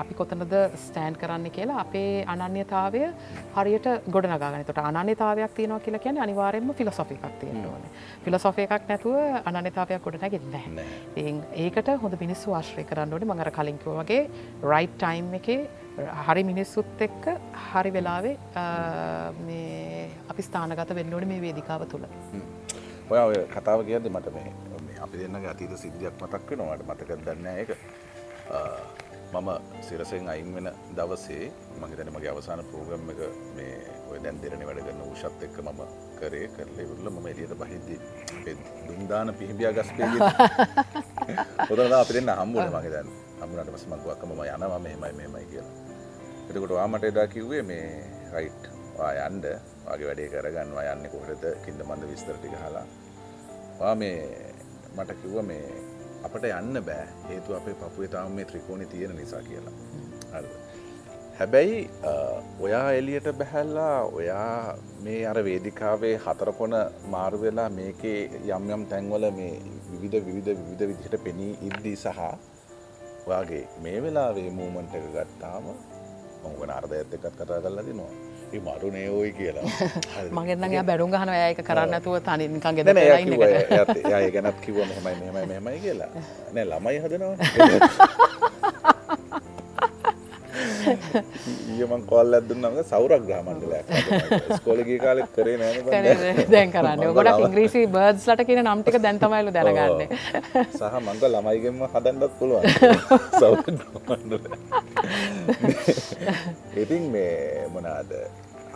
අපි 0.02 0.14
කොතනද 0.18 0.54
ස්ටෑන් 0.84 1.16
කරන්න 1.20 1.48
කියලා 1.56 1.78
අපේ 1.84 2.10
අනන්‍යතාවය 2.34 3.02
හරියට 3.56 3.88
ගොඩනගන 4.16 4.66
තොට 4.68 4.82
අනන්‍යතාවයක් 4.82 5.56
තියෙනවා 5.58 5.84
කියලා 5.86 6.02
කියන 6.04 6.20
අනිවාරෙන්ම 6.26 6.74
ෆිලසොෆිකක් 6.80 7.24
තියෙන 7.40 7.64
ඕන. 7.70 7.82
ෆිලසොෆ 8.24 8.58
එකක් 8.66 8.84
නැතුව 8.90 9.16
අනන්‍යතාවයක් 9.52 10.04
ගොඩනැගෙන්න 10.06 10.54
ඒකට 11.64 11.90
හොඳ 12.04 12.20
මිනිස්සු 12.24 12.54
ආශ්‍රය 12.60 12.84
කරන්න 12.84 13.16
ඕනේ. 13.16 13.30
මඟර 13.30 13.50
කලින්කව 13.58 13.88
වගේ 14.00 14.22
රයිට් 14.72 14.96
ටයිම් 15.00 15.34
එක 15.40 15.48
හරි 16.26 16.42
මිනිස්සුත් 16.44 17.02
එක්ක 17.08 17.24
හරි 17.70 17.90
වෙලාවේ 17.96 18.36
අපි 20.30 20.42
ස්ථානගත 20.48 20.96
වෙන්නෝට 21.00 21.28
මේ 21.32 21.44
වේදිකාව 21.46 21.88
තුළ. 21.92 22.06
ඔය 23.10 23.18
ඔය 23.18 23.36
කතාව 23.54 23.80
කියද 23.88 24.12
මට 24.12 24.34
මේ 24.36 24.75
අපි 25.06 25.18
දෙන්නගේ 25.18 25.50
අතීත 25.50 25.78
සිද්ධියක් 25.78 26.22
මතක් 26.22 26.50
වෙනවාට 26.50 26.82
මතක 26.84 27.10
දන්න 27.20 27.46
එක 27.56 27.70
මම 29.32 29.48
සිරසෙන් 29.82 30.28
අයින් 30.28 30.54
වෙන 30.54 30.68
දවසේ 30.92 31.50
මගේ 31.80 31.96
මගේ 32.10 32.30
අවසාන 32.30 32.62
පෝගම් 32.66 33.10
එක 33.10 33.20
මේ 33.56 33.74
ඔය 34.10 34.18
දැන් 34.22 34.38
දෙරණ 34.42 34.62
වැඩගන්න 34.62 35.02
ෂත් 35.14 35.42
එක්ක 35.42 35.58
මම 35.62 35.80
කරේ 36.18 36.48
කරලේ 36.48 36.86
වරල 36.86 37.10
මම 37.10 37.26
එලියට 37.26 37.54
බහිද්දී 37.54 37.98
දුන්දාන 38.86 39.34
පිහිබියා 39.34 39.72
ගස්පේ 39.72 40.08
හොදලා 41.68 42.00
අපි 42.04 42.14
දෙන්න 42.14 42.32
හම්බුන 42.32 42.70
මගේ 42.70 42.92
දැන්. 42.92 43.10
මම 43.38 44.00
කිව්වා 44.00 44.24
මම 44.24 44.42
යනවා 44.44 44.78
මෙහෙමයි 44.78 45.12
මෙහෙමයි 45.12 45.46
කියලා. 45.46 45.74
එතකොට 46.48 46.70
ඔයා 46.70 46.88
මට 46.88 47.04
එදා 47.04 47.26
කිව්වේ 47.26 47.62
මේ 47.62 47.86
රයිට් 48.32 48.62
ඔයා 48.98 49.26
යන්න 49.26 49.42
වගේ 49.86 50.06
වැඩේ 50.06 50.28
කරගන්නවා 50.28 50.92
යන්නේ 50.92 51.10
කොහෙද 51.10 51.44
කින්ද 51.64 51.80
මන්ද 51.82 52.08
විස්තර 52.08 52.38
ටික 52.38 52.54
අහලා. 52.56 52.86
ඔයා 53.80 53.94
මේ 53.94 54.45
මට 54.96 55.18
කිව්ව 55.22 55.42
මේ 55.50 55.66
අපට 56.26 56.44
යන්න 56.50 56.82
බෑ. 56.88 57.06
හේතු 57.28 57.56
අපේ 57.58 57.76
පපුේ 57.80 58.08
තාම 58.14 58.32
මේ 58.38 58.48
ත්‍රිකෝණි 58.52 58.86
තියෙන 58.94 59.16
නිසා 59.16 59.42
කියලා. 59.48 59.74
හරි 60.32 60.48
හැබැයි 61.38 61.80
ඔයා 62.66 62.92
එලියට 62.98 63.26
බැහැල්ලා 63.38 63.96
ඔයා 64.18 64.76
මේ 65.06 65.18
අර 65.30 65.38
වේදිකාවේ 65.48 66.12
හතරකොන 66.26 66.76
මාරු 67.14 67.40
වෙලා 67.42 67.68
මේකේ 67.78 68.20
යම් 68.56 68.70
යම් 68.76 68.86
තැන්වල 68.92 69.26
මේ 69.38 69.50
විවිධ 69.90 70.24
විවිධ 70.28 70.48
විවිධ 70.60 70.86
විදිහට 70.90 71.16
පෙනී 71.24 71.50
ඉද්දී 71.68 71.96
සහ 71.96 72.22
ඔයාගේ 73.26 73.62
මේ 73.84 73.98
වෙලාවේ 74.04 74.48
මූමන්ට 74.60 74.96
එක 75.00 75.06
ගත්තාම 75.16 75.68
මොගන 76.44 76.72
අර්ධයත් 76.78 77.14
එකත් 77.18 77.28
කතා 77.36 77.60
කරලා 77.64 77.86
දිනවා. 77.90 78.12
මරුනේ 78.52 79.08
ඔයි 79.10 79.32
කියලා. 79.32 79.66
මගෙන්න්නගේ 80.36 80.82
බැඩුම් 80.82 81.10
ගහන 81.10 81.30
ඒක 81.34 81.60
කරන්නතුව 81.62 82.14
තනිකන් 82.20 82.76
ගෙද 82.76 82.88
ය 82.88 84.30
ගැනත් 84.30 84.58
කිව 84.64 84.76
මෙහමයි 84.82 85.14
මෙමයි 85.22 85.46
මෙමයි 85.52 85.78
කියලා. 85.80 86.10
නෑ 86.54 86.64
ළමයි 86.64 86.98
හදනවා 87.04 87.36
ඊයමන් 91.76 92.02
කොල් 92.12 92.28
ඇදදුන්නම 92.38 92.76
සෞරක් 92.90 93.22
ග්‍රහමන්ඩලයක් 93.28 93.84
ස්කෝලගේ 94.58 94.98
කාලෙක් 95.04 95.28
කරේ 95.36 95.56
නෑ 95.60 96.46
දැන් 96.54 96.70
කරන්න. 96.74 97.04
ගොඩක් 97.18 97.42
ඉංග්‍රීසි 97.46 97.80
බර්ඩ්ස් 97.96 98.24
ලට 98.32 98.46
කියන 98.48 98.62
නම්ටික 98.64 98.96
දැන්තමයිලු 99.06 99.50
දැනගන්න. 99.56 100.00
සහ 100.78 100.96
මංක 101.06 101.22
ළමයිගෙන්ම 101.34 101.80
හදන්නත් 101.92 102.32
පුළුවන්. 102.38 102.64
ඉතින් 106.82 107.04
මේ 107.14 107.66
මොනාද 107.74 108.10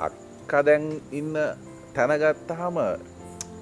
අක්ක 0.06 0.52
දැන් 0.68 0.84
ඉන්න 1.20 1.34
තැනගත්තහම 1.96 2.76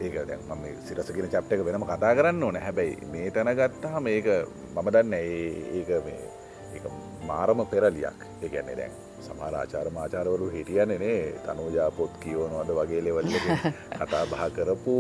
ඒක 0.07 0.15
දැන් 0.29 0.41
මම 0.49 0.65
සිරසගෙන 0.87 1.31
චප්ට 1.35 1.53
එක 1.59 1.63
වෙනම 1.69 1.85
කතා 1.91 2.13
කරන්න 2.19 2.43
ඕන. 2.49 2.57
හැබැයි 2.67 2.95
මේ 3.13 3.31
තැනගත්තහම 3.37 4.05
ඒක 4.15 4.29
මම 4.75 4.89
දන්න 4.95 5.15
ඒක 5.15 5.91
මේ 6.07 6.21
මාරම 7.29 7.61
පෙරලියක්. 7.73 8.19
ඒගැන්නේ 8.45 8.77
දැන් 8.81 8.93
සමහරාචාර 9.21 9.91
මාචාරවරු 9.91 10.49
හිටියනනේ 10.51 11.21
තනෝජාපොත් 11.45 12.19
කියවනවද 12.23 12.71
වගේ 12.73 13.01
ලෙවල්ල 13.03 13.33
කතා 13.99 14.25
බහ 14.27 14.45
කරපු 14.57 14.97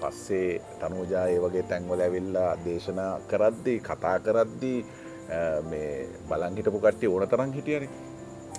පස්සේ 0.00 0.48
තනෝජා 0.80 1.26
ඒ 1.28 1.38
වගේ 1.40 1.64
තැන්වල 1.64 2.00
ඇවිල්ලා 2.00 2.50
දේශනා 2.64 3.12
කරද්දී 3.30 3.78
කතා 3.82 4.16
කරද්දී 4.20 4.78
මේ 5.64 6.08
බලංහිටපු 6.28 6.78
කට්ටි 6.78 7.06
ඕන 7.06 7.28
තරන් 7.28 7.52
හිටියන. 7.52 7.88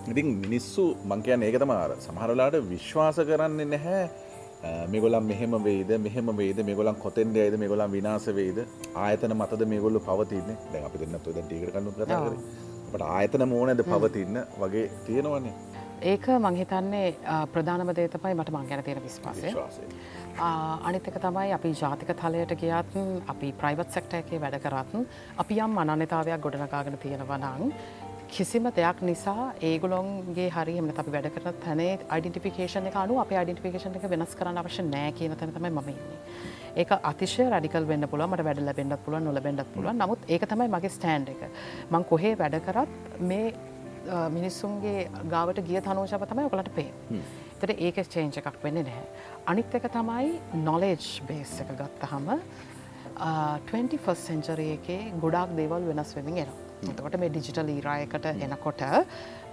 ඉතින් 0.08 0.28
මිනිස්සු 0.38 0.84
මංකයන් 1.06 1.44
ඒක 1.44 1.60
තමාර 1.60 1.92
සමහරලාට 2.00 2.58
විශ්වාස 2.70 3.18
කරන්නේ 3.22 3.66
නැහැ. 3.68 4.10
මෙගොලම් 4.88 5.24
මෙහෙම 5.26 5.54
වේද 5.64 5.92
මෙහෙම 6.00 6.32
වේද 6.38 6.58
මෙගොලන් 6.64 6.96
කොතෙන් 6.98 7.36
යයිද 7.36 7.56
මෙගොලන් 7.58 7.92
විනාස 7.92 8.26
වේද 8.32 8.58
ආයතන 8.96 9.34
මතද 9.34 9.62
මේගොල්ලු 9.66 10.00
පවතින්නේ? 10.02 10.58
දැන් 10.72 10.86
අපි 10.86 10.98
දෙන්න 11.00 11.20
තුද 11.20 11.38
ටිකට 11.38 11.72
කන්නු 11.74 11.92
කතා 11.94 12.20
කර 12.26 12.36
අපට 12.90 13.08
ආයතන 13.08 13.50
මෝනද 13.50 13.84
පවතින්න 13.86 14.46
වගේ 14.60 14.86
තියෙනවන්නේ 15.06 15.58
ඒක 16.04 16.28
මංහිතන්නේ 16.40 17.16
ප්‍රධානම 17.54 17.90
දේ 17.96 18.08
තමයි 18.10 18.34
මට 18.34 18.52
මං 18.52 18.68
ගැන 18.68 18.84
තියෙන 18.84 19.04
විශ්වාසය. 19.04 19.42
විශ්වාසය. 19.42 19.82
අනිතක 20.84 21.18
තමයි 21.18 21.52
අපි 21.54 21.72
ජාතික 21.74 22.14
තලයට 22.16 22.54
ගියත් 22.56 22.96
අපි 23.28 23.52
ප්‍රයිවට් 23.54 23.92
සෙක්ට 23.92 24.14
එකේ 24.14 24.40
වැඩ 24.42 24.60
කරත් 24.64 24.96
අපි 25.38 25.60
යම් 25.60 25.78
අනන්‍යතාවයක් 25.78 26.42
ගොඩනකාගෙන 26.42 26.98
තියෙනවනං 26.98 27.74
කිසිම 28.30 28.66
දෙයක් 28.78 29.02
නිසා 29.10 29.54
ඒගුලොන්ගේ 29.70 30.50
හරි 30.56 30.78
එම 30.82 30.90
අපි 31.02 31.12
වැඩ 31.16 31.30
කරන 31.36 31.56
තැනේ 31.64 31.94
අයිඩටිෆිකේෂන 32.16 32.90
එක 32.90 32.98
අනු 33.04 33.18
අප 33.24 33.32
අයිඩටිෆිකේෂන 33.32 33.98
එක 34.00 34.06
වෙනස් 34.14 34.36
කරන්න 34.40 34.62
අවශ්‍ය 34.62 34.86
නෑ 34.90 35.12
කියන 35.18 35.36
තැන 35.40 35.54
තමයි 35.56 35.72
මම 35.72 35.90
ඉන්නේ. 35.94 36.20
ඒක 36.82 36.92
අතිශය 37.12 37.48
රඩිකල් 37.50 37.90
වෙන්න 37.92 38.08
පුළ 38.12 38.26
මට 38.28 38.46
වැඩ 38.50 38.62
ලැබෙන්ඩත් 38.68 39.04
පුළුව 39.06 39.26
නොලබෙන්ඩත් 39.28 39.74
පුළුව 39.74 39.98
නමුත් 40.02 40.30
ඒක 40.36 40.46
තමයි 40.54 40.70
මගේ 40.76 40.94
ස්ටෑන්් 40.98 41.28
එක 41.34 41.44
මං 41.90 42.08
කොහේ 42.12 42.36
වැඩ 42.44 42.60
කරත් 42.70 43.20
මේ 43.32 43.54
මිනිස්සුන්ගේ 44.38 45.10
ගාවට 45.34 45.66
ගිය 45.68 45.82
තනෝජප 45.90 46.30
තමයි 46.32 46.48
ඔකලට 46.50 46.74
පේ. 46.78 46.90
තට 47.60 47.80
ඒක 47.88 48.02
චේංච 48.16 48.42
එකක් 48.42 48.64
වෙන්නේ 48.64 48.88
නැහැ. 48.90 49.06
අනිත් 49.52 49.76
එක 49.82 49.92
තමයි 49.98 50.40
නොලේජ් 50.70 51.12
බේස් 51.28 51.60
එක 51.66 51.76
ගත්තහම 51.82 52.34
21 53.20 54.26
සෙන්චරය 54.26 54.72
එකේ 54.80 55.04
ගොඩක් 55.24 55.56
දේවල් 55.58 55.92
වෙනස් 55.92 56.16
වෙමින් 56.16 56.44
එනවා. 56.46 56.69
එතකොට 56.82 57.16
මේ 57.18 57.30
ඩිජිටල් 57.30 57.70
ඊරායකට 57.70 58.26
එනකොට 58.42 58.82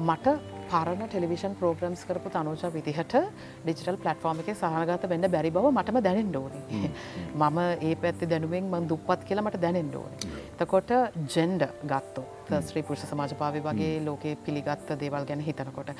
මට 0.01 0.35
පරණ 0.67 1.03
ටෙලිවිෂන් 1.05 1.57
ප්‍රෝග්‍රම්ස් 1.57 2.05
කරපු 2.05 2.31
තනෝජ 2.31 2.63
විදිහට 2.73 3.17
ඩිජිටල් 3.65 3.99
පලටෆෝර්ම 3.99 4.43
එක 4.43 4.51
සහගත 4.53 5.09
වෙන්න 5.09 5.29
බැරි 5.29 5.51
බව 5.51 5.73
මටම 5.73 6.01
දැනෙන් 6.01 6.31
ඩෝනි 6.31 6.63
මම 7.41 7.59
ඒ 7.83 7.95
පැත්ති 7.97 8.29
දැනුවෙන් 8.29 8.71
මං 8.71 8.89
දුප්පත් 8.89 9.27
කියලා 9.27 9.47
මට 9.47 9.61
දැනෙන් 9.61 9.91
ඩෝනි 9.91 10.33
තකොට 10.57 10.93
ජෙන්ඩ 11.29 11.67
ගත්තෝ 11.85 12.27
ශ්‍රී 12.63 12.85
පුරුෂ 12.85 13.07
සමාජපාවි 13.07 13.63
වගේ 13.63 13.95
ලෝකයේ 14.03 14.37
පිළිගත්ත 14.41 14.93
දේවල් 14.97 15.27
ගැන 15.27 15.43
හිතනකොට 15.43 15.95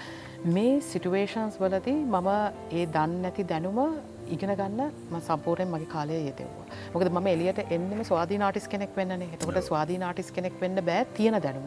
මේ 0.49 0.75
සිටුවේෂන්ස් 0.83 1.59
වලදී 1.59 1.99
මම 2.07 2.29
ඒ 2.73 2.87
දන්න 2.89 3.19
නැති 3.23 3.45
දැනුම 3.45 3.81
ඉගෙන 4.29 4.55
ගන්න 4.55 4.81
ම 5.11 5.21
සම්පූරයෙන් 5.21 5.71
මගේ 5.71 5.89
කාලය 5.89 6.19
යෙතෙව්වා 6.21 6.67
මොකද 6.95 7.13
ම 7.13 7.27
එලියට 7.27 7.61
එන්නම 7.71 8.01
ස්වාදී 8.05 8.39
නාටිස් 8.39 8.69
කෙනෙක් 8.69 8.97
වෙන්න 8.97 9.23
එතකොට 9.23 9.61
ස්වාදී 9.63 9.99
නාටිස් 9.99 10.31
කෙනෙක් 10.31 10.61
වෙන්න 10.61 10.83
බෑ 10.83 11.07
තියෙන 11.15 11.41
දැනුම. 11.41 11.67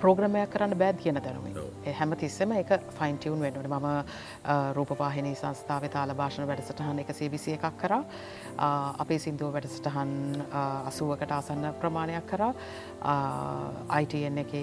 ප්‍රෝග්‍රමයක් 0.00 0.50
කරන්න 0.50 0.74
බෑ 0.76 0.92
තියෙන 0.94 1.18
දැනුම. 1.18 1.44
හැම 1.92 2.12
තිස්සම 2.16 2.52
එක 2.52 2.72
ෆයින්ටියවුන් 2.90 3.40
වෙන්නට 3.40 3.68
මම 3.68 3.86
රූපවාහිනී 4.74 5.34
සංස්ථාව 5.34 5.86
තාල 5.88 6.14
භාෂණ 6.14 6.48
වැඩසටහන් 6.48 7.00
එක 7.00 7.12
සේවිසි 7.12 7.56
එකක් 7.56 7.78
කර. 7.78 7.94
අපේ 8.98 9.18
සිින්දුව 9.18 9.54
වැඩසටහන් 9.54 10.12
අසුවකට 10.84 11.32
ආසන්න 11.32 11.70
ප්‍රමාණයක් 11.80 12.26
කර. 12.26 12.52
අයිටන් 13.90 14.44
එක 14.44 14.54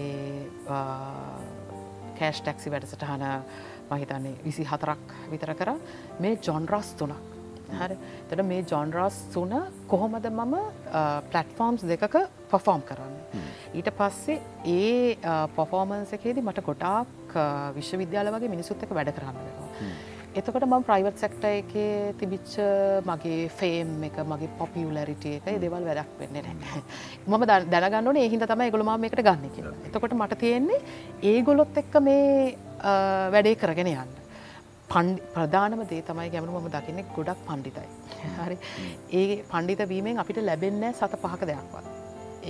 කෑෂ් 2.20 2.42
ටැක්සි 2.42 2.70
වැඩසටහන 2.70 3.28
මහිතන්නේ 3.92 4.36
විසි 4.46 4.64
හතරක් 4.72 5.16
විතර 5.32 5.54
කර. 5.60 5.70
මේ 6.20 6.38
ජොන්රස් 6.48 6.90
තුනක්. 7.00 7.16
හරි. 7.80 7.96
තට 8.30 8.46
මේ 8.52 8.64
ජොන්රස් 8.72 9.18
තුන 9.34 9.54
කොහොමද 9.88 10.30
මම 10.30 10.56
පලට්ෆෝම්ස් 11.32 11.84
දෙකක 11.92 12.16
පොෆෝම් 12.52 12.82
කරන්න. 12.90 13.16
ඊට 13.80 13.90
පස්සේ 14.00 14.40
ඒ 14.78 15.18
පොෆෝමන්ස 15.58 16.14
එකේදී 16.18 16.48
මට 16.48 16.64
ගොඩාක් 16.70 17.36
විශ්වවිද්‍යාල 17.78 18.32
වගේ 18.36 18.54
මිනිසුත් 18.56 18.84
එක 18.84 18.96
වැඩ 18.98 19.14
කරන්න 19.18 19.38
වෙනවා. 19.46 19.70
එතකොට 20.40 20.64
ම 20.64 20.84
ප්‍රයිවට් 20.88 21.22
සෙක්ට 21.24 21.46
එක 21.48 21.72
තිබිච්ච 22.20 22.52
මගේ 23.08 23.40
ෆේම් 23.60 23.90
එක 24.08 24.20
මගේ 24.32 24.52
පොපියලරිට 24.60 25.26
එක 25.32 25.48
දෙවල් 25.64 25.88
වැඩක් 25.90 26.12
වෙන්න 26.20 26.38
නෑ 26.38 26.82
මම 27.28 27.44
දැනගන්නන 27.74 28.20
ඒහින්ද 28.24 28.46
තම 28.52 28.64
ගොළම 28.76 29.08
එකට 29.08 29.24
ගන්න 29.28 29.56
කියලා. 29.56 29.74
එතකොට 29.88 30.16
මට 30.20 30.40
තියෙන්නේ 30.44 30.80
ඒගොලොත් 31.32 31.82
එක්ක 31.84 32.00
මේ 32.08 32.56
වැඩේ 32.84 33.56
කරගෙන 33.62 33.92
යන්න 33.94 34.12
ප්‍රධානම 35.36 35.82
දේ 35.90 36.02
තමයි 36.08 36.30
ගැමනු 36.34 36.60
මම 36.60 36.70
දකින්නේ 36.76 37.06
ගොඩක් 37.16 37.44
පණ්ඩිතයි. 37.48 37.88
හරි 38.40 38.58
ඒ 39.20 39.44
පණ්ඩිත 39.52 39.90
වීමෙන් 39.92 40.22
අපිට 40.24 40.42
ලැබෙන්න 40.50 40.84
සත 40.94 41.14
පහක 41.24 41.42
දෙයක්වත්. 41.52 41.86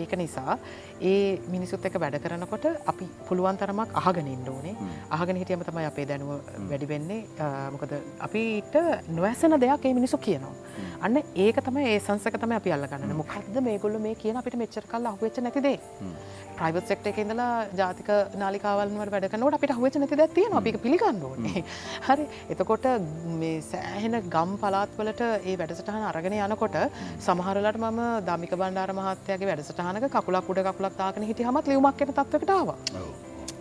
ඒක 0.02 0.12
නිසා 0.24 0.58
ඒ 1.02 1.40
මිනිසුත් 1.50 1.86
එක 1.86 1.96
වැඩ 2.04 2.18
කරනකොට 2.24 2.66
අපි 2.86 3.06
පුළුවන් 3.28 3.58
තරමක් 3.58 3.96
අහගෙනින් 4.02 4.44
ඕනේ. 4.48 4.76
අහගෙන 5.10 5.40
හිටියම 5.42 5.64
තමයි 5.64 5.86
අපේ 5.86 6.06
දැනුව 6.06 6.42
වැඩි 6.70 6.88
වෙන්නේ. 6.88 7.22
මොකද 7.74 7.94
අපිට 8.20 8.76
නොවැසන 9.10 9.58
දෙයක් 9.60 9.86
ඒ 9.86 9.94
මිනිසු 9.94 10.18
කියනවා. 10.18 10.54
අන්න 11.02 11.18
ඒක 11.36 11.58
තමයි 11.68 11.88
ඒ 11.88 12.00
සංසක 12.00 12.38
තම 12.38 12.54
අපි 12.60 12.72
අල්ලගන්න. 12.72 13.16
මොකක්ද 13.22 13.58
මේගොල්ල 13.62 13.98
මේ 14.00 14.16
කියන 14.16 14.38
අපිට 14.38 14.60
මෙච්චර 14.64 14.86
කල් 14.92 15.10
අහුවෙච්ච 15.12 15.42
නැතිදේ. 15.42 15.80
ප්‍රයිවට් 16.58 16.92
සෙක්ට 16.92 17.08
එක 17.10 17.18
ඉඳලා 17.24 17.66
ජාතික 17.80 18.10
නාලිකාවල්වට 18.42 19.14
වැඩකනවට 19.14 19.58
අපිට 19.58 19.74
හුවච 19.78 19.96
නැති 20.02 20.20
දැ 20.20 20.30
තියෙන 20.38 20.54
අපික 20.60 20.78
පිළිගන්න 20.84 21.24
ඕනේ. 21.30 21.64
හරි. 22.08 22.26
එතකොට 22.54 22.86
මේ 23.42 23.62
සෑහෙන 23.64 24.18
ගම් 24.36 24.52
පලාත්වලට 24.62 25.22
ඒ 25.26 25.56
වැඩසටහන 25.62 26.08
අරගෙන 26.12 26.38
යනකොට 26.40 26.78
සමහරලට 27.28 27.82
මම 27.82 28.02
දමික 28.30 28.54
බණ්ඩාර 28.62 28.94
මහත්තයගේ 29.00 29.50
වැඩසටහනක 29.52 30.08
කකුලක් 30.18 30.52
උඩ 30.52 30.64
කකුලක් 30.70 30.91
තාගෙන 30.98 31.24
හිටි 31.24 31.44
හමත් 31.44 31.68
ලියුමක් 31.68 32.02
එන 32.02 32.14
තත්වකටාව 32.14 32.74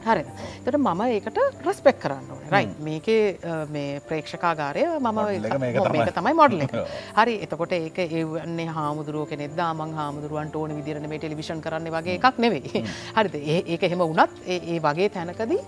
හරි 0.03 0.25
තට 0.65 0.79
මම 0.79 1.03
ඒකට 1.07 1.39
රස්පෙක් 1.65 1.99
කරන්න 2.01 2.31
ඕන. 2.31 2.41
රයි 2.51 2.69
මේකේ 2.81 3.39
මේ 3.69 4.01
ප්‍රේක්ෂකාගාරය 4.01 4.85
මම 4.99 5.21
මේක 5.61 6.13
තමයි. 6.15 6.35
මොඩල 6.35 6.65
එක. 6.65 6.75
හරි 7.19 7.35
එතකොට 7.45 7.73
ඒක 7.73 7.99
ඒවන්නේ 7.99 8.69
හාමුදුරුව 8.71 9.29
කෙනෙ 9.29 9.49
දාමන් 9.53 9.95
හාමුදුරුවන්ට 9.95 10.57
ඕන 10.57 10.77
විදිරන 10.79 11.09
මේ 11.09 11.19
ටෙලිවිෂන් 11.19 11.61
කරන්න 11.61 11.91
වගේ 11.91 12.17
එකක් 12.17 12.39
නෙවෙයි. 12.39 12.85
හරිද? 13.19 13.37
ඒක 13.67 13.83
එහෙම 13.83 14.07
වනත් 14.07 14.49
ඒ 14.49 14.81
වගේ 14.81 15.11
තැනකදී 15.11 15.61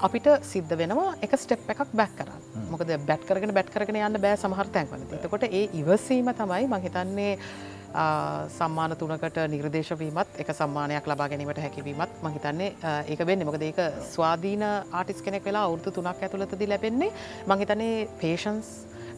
අපිට 0.00 0.28
සිද්ධ 0.42 0.76
වෙනවා 0.76 1.16
එක 1.22 1.32
ස්ටෙප් 1.36 1.72
එකක් 1.72 1.88
බැක් 1.94 2.14
කරන්න. 2.18 2.68
මොකද 2.70 2.92
බැට් 3.06 3.24
කරගෙන 3.24 3.54
බැට් 3.54 3.72
කරගෙන 3.72 4.02
යන්න 4.02 4.20
බෑ 4.20 4.36
සමහර 4.36 4.68
තැන්වල 4.76 5.16
එතකොට 5.16 5.48
ඒ 5.48 5.64
ඉවසීම 5.80 6.28
තමයි 6.36 6.68
මහිතන්නේ 6.68 7.32
සම්මාන 8.58 8.96
තුනකට 8.96 9.38
නිර්දේශවීමත් 9.48 10.40
එක 10.42 10.52
සම්මානයක් 10.52 11.06
ලබා 11.06 11.28
ගැනීමට 11.28 11.60
හැකිවීමත් 11.64 12.22
මහිතන්නේ 12.22 12.74
ඒක 13.08 13.26
වෙන්න. 13.26 13.46
මොකද 13.48 13.62
ඒක 13.62 13.80
ස්වාධීන 14.12 14.62
ආටිස් 14.62 15.22
කෙනෙක් 15.22 15.44
වෙලා 15.44 15.64
අවුරදු 15.64 15.90
තුනක් 15.90 16.22
ඇතුළතදි 16.22 16.68
ලැබෙන්නේ. 16.68 17.12
මහිතනේ 17.46 18.08
පේෂන්ස් 18.20 18.68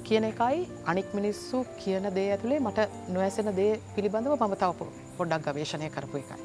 කියන 0.02 0.24
එකයි 0.24 0.68
අනික් 0.86 1.14
මිනිස්සු 1.14 1.64
කියන 1.78 2.10
දේ 2.14 2.30
ඇතුළේ 2.32 2.60
මට 2.60 2.88
නොඇසෙන 3.08 3.56
දේ 3.56 3.80
පිළිබඳව 3.96 4.36
මම 4.38 4.54
තවපු 4.56 4.86
පොඩ්ඩක් 5.18 5.50
ගවේශණය 5.50 5.90
කරපු 5.90 6.22
එකයි. 6.22 6.38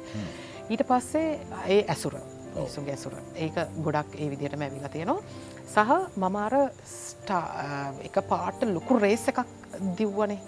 ඊට 0.70 0.82
පස්සේ 0.88 1.38
ඒ 1.68 1.84
ඇසුර 1.88 2.16
සුගේ 2.64 2.94
ඇසුර. 2.96 3.14
ඒක 3.36 3.56
ගොඩක් 3.84 4.18
ඒ 4.18 4.30
විදිහට 4.30 4.58
මැවිලා 4.58 4.88
තියෙනවා. 4.88 5.22
සහ 5.66 5.90
මමාර 6.16 6.54
එක 8.08 8.16
පාට 8.30 8.62
ලොකු 8.74 8.98
රේස 8.98 9.28
එකක් 9.28 9.40
දිව්වනේ. 9.98 10.38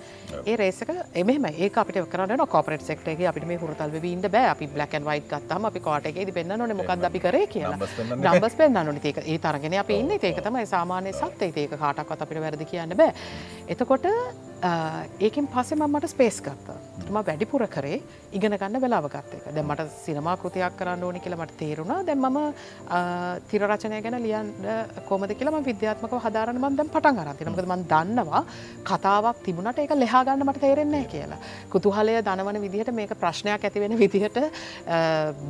ඒ 0.46 0.56
රේසක 0.56 0.90
එමෙම 1.14 1.46
ඒ 1.50 1.70
අපිට 1.82 2.10
කරන්න 2.14 2.46
කොපරට 2.54 2.84
සෙක්ටේ 2.90 3.28
අපිට 3.30 3.46
මේ 3.46 3.60
හුරතල් 3.62 3.96
ඉන්න 4.12 4.22
බෑ. 4.22 4.50
අපි 4.54 4.66
බ්ලකන් 4.74 5.04
වයි් 5.10 5.22
ගත්තම 5.30 5.70
අපි 5.70 5.80
කාටගේ 5.80 6.32
පෙන්න්න 6.38 6.58
නොන 6.58 6.76
මොකක්ද 6.80 7.08
අපි 7.10 7.20
කරේ 7.26 7.46
කියලා. 7.46 7.78
නම්බස් 8.16 8.58
පෙන්න්න 8.60 8.84
නොන 8.90 9.00
ඒක 9.02 9.22
ඒ 9.24 9.38
තරගෙන 9.38 9.78
අප 9.84 9.90
ඉන්න. 9.90 10.10
ඒක 10.10 10.42
තමයි 10.44 10.66
සාමානය 10.66 11.12
සත්ත 11.12 11.50
ඒක 11.54 11.78
කාටක්වත් 11.78 12.22
අපිට 12.26 12.40
වැරදි 12.46 12.70
කියන්න 12.74 12.96
බෑ. 12.96 13.12
එතකොට 13.68 14.06
ඒකින් 15.20 15.46
පස්සෙ 15.48 15.76
මට 15.76 16.14
ස්පේස් 16.14 16.40
ගත්තා 16.42 16.77
ම 17.10 17.18
වැඩිපුර 17.28 17.62
කරේ 17.74 17.98
ඉගෙන 18.32 18.56
ගන්න 18.60 18.80
වෙලාවගත්ත 18.84 19.34
එක. 19.36 19.44
දැ 19.56 19.64
මට 19.64 19.88
සිනමා 20.04 20.36
කෘතියක් 20.42 20.76
කරන්න 20.78 21.04
ඕනි 21.08 21.20
කියලා 21.24 21.40
මට 21.44 21.56
තේරුණා. 21.62 22.04
දැන් 22.08 22.20
මම 22.20 22.38
තිරරචනය 23.50 24.00
ගැන 24.04 24.18
ලියන්ට 24.26 25.04
කොමද 25.08 25.32
කියලම 25.40 25.58
විද්‍යාත්මක 25.70 26.14
හදාරන 26.26 26.60
මන්දම් 26.62 26.92
පටන් 26.94 27.22
අරතිනමකද 27.24 27.68
මන් 27.72 27.84
දන්නවා 27.92 28.42
කතාවක් 28.90 29.42
තිබුණට 29.46 29.82
ඒක 29.84 29.94
ලෙහාගන්න 30.02 30.46
මට 30.48 30.64
තේරෙන්නේ 30.66 31.04
කියලා. 31.12 31.40
කුතුහලය 31.74 32.18
දනවන 32.28 32.60
විදිහට 32.66 32.92
මේක 33.00 33.14
ප්‍රශ්නයක් 33.22 33.64
ඇතිවෙන 33.68 33.98
විදිහට 34.02 34.38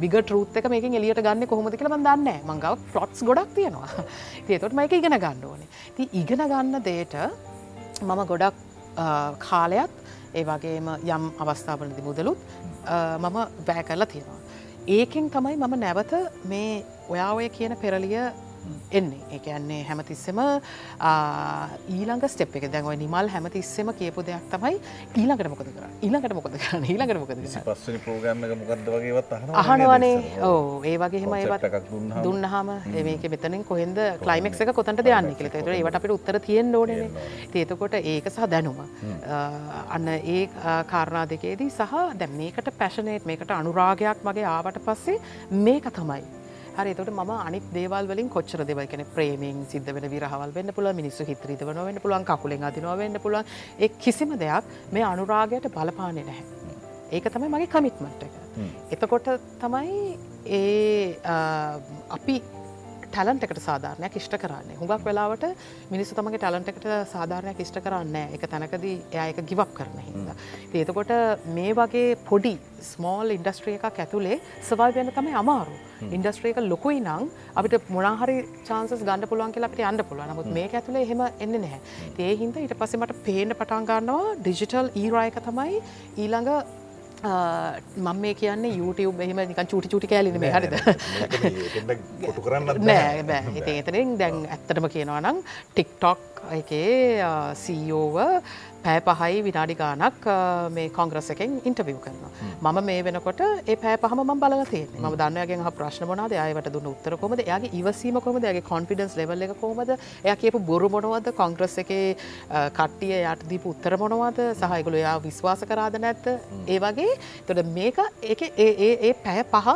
බිග 0.03 0.17
ටරුත් 0.23 0.57
එක 0.63 0.71
මේක 0.75 0.89
එලියට 1.01 1.23
ගන්න 1.27 1.51
කොහොමද 1.53 1.77
කියලා 1.79 1.97
මන් 1.97 2.07
දන්න 2.09 2.49
මංගව 2.53 2.79
ෆලොට්ස් 2.93 3.23
ගොඩක් 3.29 3.55
තියෙනවා. 3.59 4.07
තියතොට 4.47 4.77
මයික 4.79 4.93
ඉගෙන 5.01 5.19
ගන්න 5.25 5.45
ඕනේ. 5.51 5.69
ති 5.97 6.09
ඉගෙන 6.23 6.43
ගන්න 6.53 6.83
දේට 6.89 7.15
මම 8.03 8.21
ගොඩක් 8.31 8.57
කාලයක් 9.47 9.91
ඒ 10.35 10.45
වගේම 10.49 10.89
යම් 11.15 11.25
අවස්ථාවලදි 11.43 12.03
මුදලුත් 12.09 12.39
මම 13.23 13.37
වැෑ 13.69 13.85
කරලා 13.89 14.07
තියෙනවා. 14.13 14.39
ඒකෙන් 14.97 15.31
තමයි 15.31 15.57
මම 15.57 15.75
නැවත 15.85 16.13
මේ 16.51 16.85
ඔයා 17.09 17.33
ඔය 17.39 17.49
කියන 17.49 17.77
පෙරලිය 17.83 18.19
එන්නේ. 19.01 19.21
ඒ 19.37 19.53
ඇන්නේ 19.55 19.83
හැමතිස්සෙම 19.89 20.39
ඊළඟ 21.97 22.25
ස්ටෙප් 22.35 22.57
එක. 22.61 22.69
දැන්ව 22.75 22.91
නිමල් 23.05 23.29
හැමතිස්සෙම 23.35 23.93
කියපු 24.01 24.25
දෙයක් 24.29 24.49
තමයි 24.55 24.75
ඊළඟට 25.21 25.51
මොකද 25.53 25.71
කර 25.77 25.87
ඊළඟට 26.07 26.37
මොකද 26.39 26.57
කරන්න? 26.65 26.85
ඊළඟට 26.93 27.21
මොකද 27.23 27.39
පස්සනි 27.69 27.99
ප්‍රෝග්‍රම් 28.07 28.45
එක 28.49 28.53
මොකක්ද 28.63 28.89
වගේවත් 28.95 29.31
අහනවනේ 29.63 30.43
ඕ 30.49 30.83
ඒ 30.85 30.97
වගේම 31.05 31.35
ඒවත් 31.41 31.69
එකක් 31.71 31.91
දුන්නාම. 31.91 32.23
දුන්නහම 32.27 32.69
මේක 33.09 33.29
මෙතනින් 33.35 33.65
කොහෙද 33.71 33.99
කලයිමක් 34.25 34.61
එක 34.67 34.75
කොතට 34.81 35.05
දෙයන්න 35.09 35.35
කියල. 35.39 35.51
තර 35.55 35.75
ඒවට 35.77 35.99
අපිට 36.01 36.17
උත්තර 36.17 36.41
තියෙන් 36.49 36.75
ඕනන 36.75 36.93
ඒතකොට 37.55 37.95
ඒක 38.01 38.31
සහ 38.31 38.47
දැනුම. 38.55 38.79
අන්න 39.97 40.09
ඒ 40.09 40.49
කාරණා 40.93 41.25
දෙකේදී 41.33 41.71
සහ 41.71 41.95
දැම් 42.21 42.37
මේකට 42.41 42.69
පැශනේට් 42.81 43.27
මේකට 43.31 43.51
අනුරාගයක් 43.61 44.25
මගේ 44.27 44.47
ආවට 44.57 44.79
පස්සේ 44.87 45.19
මේක 45.51 45.87
තමයි 45.99 46.23
හරි 46.79 46.91
එතට 46.95 47.11
ම 47.13 47.31
අනි 47.37 47.59
දේවල් 47.77 48.09
වලින් 48.11 48.29
කොච්චර 48.35 48.61
දෙවල් 48.69 48.87
කන 48.91 49.05
ප්‍රේමෙන් 49.15 49.65
සිද්ධ 49.73 49.91
වෙන 49.97 50.07
විරහවල් 50.13 50.53
වෙන්න 50.59 50.73
පුළ 50.77 50.91
මිනිස්සු 51.01 51.27
හිත්‍රීත 51.31 51.65
වන 51.69 51.81
වෙන්න 51.89 52.03
පුළුවන් 52.05 52.27
කකුලෙන් 52.31 52.67
අදිනවා 52.69 52.99
වෙන්න 53.03 53.21
පුළුවන් 53.25 53.47
එ 53.79 53.89
කිසිම 54.05 54.37
දෙයක් 54.43 54.65
මේ 54.95 55.05
අනුරාගයට 55.13 55.67
බලපානෙ 55.77 56.23
නැහැ. 56.29 56.45
ඒක 57.17 57.27
තමයි 57.35 57.49
මගේ 57.55 57.73
කමිට්මට් 57.75 58.23
එක. 58.27 58.35
එතකොට 58.95 59.29
තමයි 59.61 59.99
ඒ 60.47 61.19
අපි 62.17 62.37
ටැලන්ට 63.13 63.45
එකට 63.47 63.61
සාධාරණයක් 63.67 64.17
ඉෂ්ට 64.21 64.37
කරන්නේ. 64.43 64.79
හුඟක් 64.81 65.05
වෙලාවට 65.09 65.45
මිනිස්සු 65.93 66.17
තමගේ 66.19 66.41
ටැලන්ට 66.43 66.71
එකට 66.73 66.87
සාධාරණයක් 67.13 67.61
ඉෂ්ට 67.65 67.81
කරන්න 67.85 68.17
එක 68.37 68.47
තැනකදී 68.53 68.97
එය 69.13 69.29
එක 69.33 69.43
ගිවක් 69.51 69.75
කරන 69.79 69.99
හිද. 70.07 70.33
ඒතකොට 70.81 71.13
මේ 71.59 71.75
වගේ 71.81 72.17
පොඩි 72.31 72.55
ස්මෝල් 72.93 73.37
ඉන්ඩස්ට්‍රිය 73.37 73.77
එකක් 73.79 74.01
ඇතුළේ 74.05 74.41
සවල් 74.63 74.97
වෙන 74.97 75.13
තමයි 75.19 75.37
අමාරු. 75.43 75.77
ඉන්ඩස්ට්‍රේක 76.17 76.59
ලොකුයි 76.73 77.01
නං 77.01 77.31
අපිට 77.59 77.91
මොනාහරි 77.91 78.37
චාන්සස් 78.69 79.03
ගන්න 79.03 79.29
පුළුවන් 79.31 79.55
කියලා 79.55 79.71
අපිට 79.71 79.87
යන්න 79.91 80.05
පුළුවන්. 80.11 80.31
නමුත් 80.33 80.51
මේක 80.59 80.75
ඇතුළේ 80.79 81.05
එහෙම 81.07 81.23
එන්නේ 81.45 81.63
නැහැ. 81.65 81.81
ඒ 82.19 82.35
හින්දා 82.43 82.65
ඊට 82.65 82.77
පස්සේ 82.81 83.01
මට 83.01 83.23
පේන්න 83.29 83.57
පටන් 83.61 83.89
ගන්නවා 83.91 84.37
ඩිජිටල් 84.43 84.93
ඊරායක 85.03 85.41
තමයි 85.49 85.81
ඊළඟ 86.17 86.53
මම 87.23 88.17
මේ 88.21 88.35
කියන්නේ 88.35 88.77
YouTube 88.77 89.23
එහෙම 89.25 89.41
නිකන් 89.49 89.67
චූටි 89.67 89.89
චූටි 89.89 90.07
කෑලින 90.07 90.41
මේ 90.41 90.53
හරිද 90.53 90.75
කොටු 92.27 92.41
කරන්න 92.41 92.85
නෑ 92.87 93.23
බෑ. 93.23 93.55
ඉතින් 93.55 93.79
එතනින් 93.83 94.19
දැන් 94.19 94.37
ඇත්තටම 94.49 94.89
කියනවා 94.95 95.21
නම් 95.21 95.43
ටික්ටොක් 95.75 96.43
එකේ 96.61 97.19
සීෝව 97.55 98.17
පෑ 98.89 99.01
පහයි 99.21 99.41
විනාඩි 99.49 99.79
ගානක් 99.83 100.29
මේ 100.77 100.89
කොංග්‍රස 100.99 101.31
එකෙන් 101.35 101.57
ඉන්ටවිව් 101.71 101.99
කරනවා. 102.05 102.31
මම 102.65 102.79
මේ 102.89 103.01
වෙනකොට 103.09 103.41
ඒ 103.47 103.77
පෑ 103.85 103.97
පහම 104.05 104.23
ම 104.25 104.41
බල 104.45 104.57
තිය 104.73 104.85
ම 105.03 105.07
දන්නයගෙන් 105.21 105.65
ප්‍රශ්න 105.79 106.09
මොනාද 106.11 106.35
අයට 106.45 106.71
දුන්න 106.75 106.91
උත්තර 106.93 107.17
කොමද 107.23 107.43
යාගේ 107.51 107.73
ඉවසීම 107.81 108.21
කොමද 108.27 108.49
යාගේ 108.49 108.65
කොන්ෆිඩන්ස් 108.73 109.17
ලෙවල් 109.21 109.47
එක 109.49 109.55
කොමද 109.63 109.93
එය 109.93 110.37
කියපු 110.43 110.61
බොරු 110.71 110.89
මොනවද? 110.95 111.31
කොංග්‍රස් 111.41 111.79
එක 111.85 111.93
කට්ටිය 112.79 113.15
යට 113.33 113.47
දීප 113.53 113.67
උත්තර 113.73 113.99
මොනවද? 114.03 114.41
සහයගොල 114.63 114.99
යා 115.05 115.17
විශ්වාස 115.29 115.65
කරාද 115.71 116.01
නැත්ත 116.05 116.27
ඒ 116.67 116.79
වගේ. 116.85 117.17
තොට 117.47 117.65
මේක 117.79 117.99
ඒ 118.23 118.49
ඒ 118.67 119.13
පැය 119.25 119.43
පහ 119.55 119.69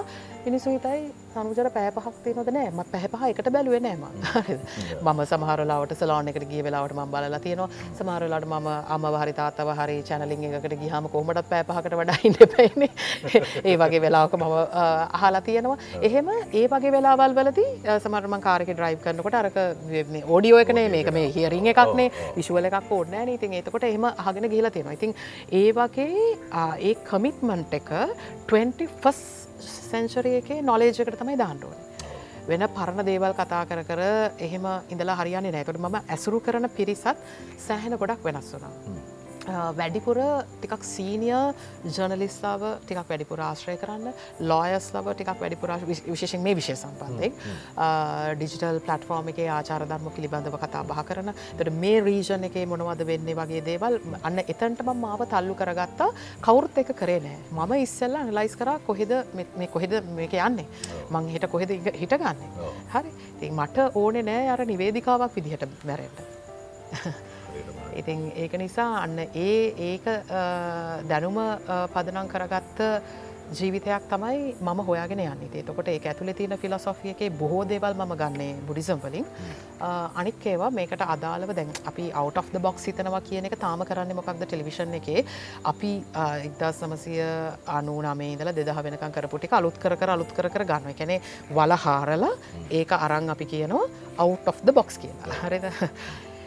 මිනිසු 0.44 0.70
හිතයි 0.74 1.02
සනුජර 1.32 1.68
පෑ 1.74 1.90
පහක් 1.96 2.14
තියනොද 2.24 2.48
නෑ. 2.54 2.70
ම 2.70 2.80
පැහපහ 2.92 3.24
එකට 3.28 3.48
බැලුව 3.54 3.74
නෑම 3.84 4.00
මම 5.04 5.20
සමහරලාවට 5.30 5.92
සලාන 6.00 6.30
එකට 6.30 6.46
ගිය 6.52 6.62
වෙලාවට 6.66 6.94
ම 6.96 7.12
බලලා 7.12 7.40
තියෙනවා. 7.44 7.68
සමහරලාට 7.98 8.46
මම 8.48 8.68
අම 8.94 9.06
හරි 9.22 9.34
තාතව 9.40 9.70
හරි 9.80 9.96
චැනලින් 10.08 10.42
එකට 10.58 10.74
ගිහම 10.82 11.06
කොමටත් 11.14 11.50
පෑ 11.52 11.66
පහකට 11.68 11.98
වඩා 12.00 12.18
ඉන්න 12.28 12.38
පැන 12.54 12.86
ඒ 13.70 13.76
වගේ 13.82 14.02
වෙලාවක 14.06 14.34
මම 14.38 14.56
අහලා 15.20 15.42
තියෙනවා. 15.48 15.78
එහෙම 16.08 16.32
ඒ 16.52 16.64
වගේ 16.74 16.92
වෙලාවල් 16.96 17.36
වලදී 17.38 17.98
සමරම 17.98 18.36
කාරක 18.48 18.72
ඩ්‍රයි් 18.72 18.98
කරනකොට 19.06 19.38
අරක 19.42 19.60
ඕඩියෝ 20.26 20.62
එකනේ 20.64 20.88
මේක 20.96 21.12
මේ 21.18 21.30
හිරිං 21.36 21.70
එකක්නේ 21.74 22.08
විශුවල 22.38 22.70
එකක් 22.70 22.92
ඕන්න 22.98 23.32
ඉතින් 23.36 23.56
ඒතකොට 23.60 23.88
එහම 23.92 24.10
අහගෙන 24.10 24.50
ගිලා 24.56 24.74
තියෙනවා. 24.76 24.98
ඉතින් 24.98 25.14
ඒ 25.52 25.70
වගේ 25.78 26.26
ඒ 26.90 26.94
කමිට්මන්ට් 27.12 27.80
එක 27.80 27.94
21 28.50 29.41
සෙන්චරිය 29.62 30.36
එකේ 30.40 30.60
නොලේජකට 30.62 31.18
තමයි 31.18 31.36
දාණ්ඩුවන. 31.36 31.78
වෙන 32.48 32.66
පරණ 32.76 33.06
දේවල් 33.06 33.34
කතා 33.34 33.62
කර 33.66 33.82
කර 33.84 34.02
එහෙම 34.38 34.66
ඉඳලා 34.90 35.18
හරියන්නේ 35.20 35.52
නෑකට 35.52 35.78
මම 35.78 35.96
ඇසුරු 36.08 36.40
කරන 36.40 36.68
පිරිසත් 36.76 37.26
සෑහෙන 37.66 37.98
ගොඩක් 37.98 38.24
වෙනස් 38.24 38.52
වුනා. 38.54 38.72
වැඩිපුර 39.48 40.18
ටිකක් 40.60 40.84
සීනිය 40.86 41.34
ජනලිස්ලාව 41.86 42.62
ටිකක් 42.84 43.08
වැඩිපුර 43.08 43.40
ආශ්‍රය 43.42 43.74
කරන්න 43.80 44.12
ලෝයස් 44.50 44.90
ලව 44.94 45.14
ටිකක් 45.14 45.40
වැඩිපුර 45.40 45.72
විශේෂෙන් 45.86 46.42
මේ 46.42 46.54
විශෂ 46.54 46.84
සම්බන්ධෙක් 46.84 47.34
ඩිජිටල් 48.38 48.80
පලටෆෝර්ම 48.86 49.32
එක 49.32 49.40
ආචාරධර්ම 49.56 50.10
පිළිබඳව 50.16 50.58
කතා 50.64 50.84
බහ 50.84 51.02
කරන. 51.08 51.32
තට 51.58 51.74
මේ 51.74 52.00
රීජන 52.00 52.46
එක 52.48 52.58
මොනවද 52.68 53.06
වෙන්නේ 53.10 53.38
වගේ 53.40 53.64
දේවල් 53.70 53.98
අන්න 54.22 54.38
එතන්ට 54.44 54.84
ම 54.86 54.94
මාව 55.00 55.26
තල්ලු 55.26 55.54
කරගත්තා. 55.54 56.10
කවුරුත් 56.40 56.78
එක 56.78 56.94
කරේ 56.94 57.20
නෑ. 57.20 57.38
මම 57.50 57.72
ඉස්සල්ල 57.82 58.16
ලයිස් 58.30 58.56
කර 58.56 58.78
කොහෙද 58.86 59.12
මේ 59.34 59.66
කොහෙද 59.66 59.98
මේක 60.14 60.38
යන්නේ? 60.38 60.66
මං 61.10 61.28
හිට 61.34 61.50
කොහෙද 61.50 61.70
හිටගන්න? 62.02 62.46
හරි. 62.94 63.10
මට 63.50 63.90
ඕනෙ 63.94 64.22
නෑ 64.22 64.48
අර 64.54 64.64
නිවේදිකාවක් 64.66 65.34
විදිහට 65.34 65.68
මැරෙන්ට 65.84 66.18
ඉතින් 68.00 68.32
ඒක 68.36 68.52
නිසා 68.64 69.02
අන්න 69.02 69.18
ඒ 69.18 69.58
ඒක 69.90 70.04
දැනුම 71.10 71.36
පදනම් 71.94 72.32
කරගත්ත 72.32 72.80
ජීවිතයක් 73.52 74.04
තමයි 74.08 74.54
මම 74.60 74.80
හොයාගෙන 74.86 75.20
යන්න. 75.20 75.42
තකොට 75.66 75.88
ඒ 75.88 76.00
ඇතුළේ 76.10 76.34
තියෙන 76.34 76.56
ෆිලසොෆියගේ 76.58 77.30
බොහෝ 77.40 77.64
දේවල් 77.68 77.94
ම 77.94 78.14
ගන්නේ 78.20 78.54
බුඩිසම් 78.68 79.00
වලින්. 79.04 79.26
අනික් 80.20 80.46
ඒවා 80.52 80.70
මේකට 80.70 81.02
අදාළව 81.14 81.52
දැන් 81.58 81.68
අපි 81.90 82.06
out 82.14 82.38
of 82.38 82.48
the 82.52 82.60
box 82.66 82.86
හිතනවා 82.88 83.20
කියන 83.20 83.44
එක 83.50 83.58
තාම 83.64 83.84
කරන්න 83.84 84.16
මොකක්ද 84.16 84.44
ටෙලිවිෂන් 84.46 84.94
එකේ? 85.00 85.24
අපි 85.64 85.92
ඉක්දස් 86.48 86.80
සමසය 86.80 87.20
අනු 87.66 88.00
නමේ 88.02 88.32
ඉදල 88.34 88.52
දෙදහ 88.56 88.82
වෙනකන් 88.88 89.12
කරපුටි 89.12 89.52
අලුත් 89.60 89.78
කර 89.78 90.10
අලුත් 90.16 90.32
කර 90.32 90.48
ගන්න 90.64 90.98
කැනෙ 91.00 91.20
වලහාරලා 91.56 92.34
ඒක 92.70 92.92
අරං 93.04 93.30
අපි 93.36 93.46
කියනවා 93.54 93.86
out 94.18 94.46
of 94.46 94.64
the 94.64 94.72
box 94.72 94.98
කියලා. 94.98 95.40
හරිද 95.44 95.66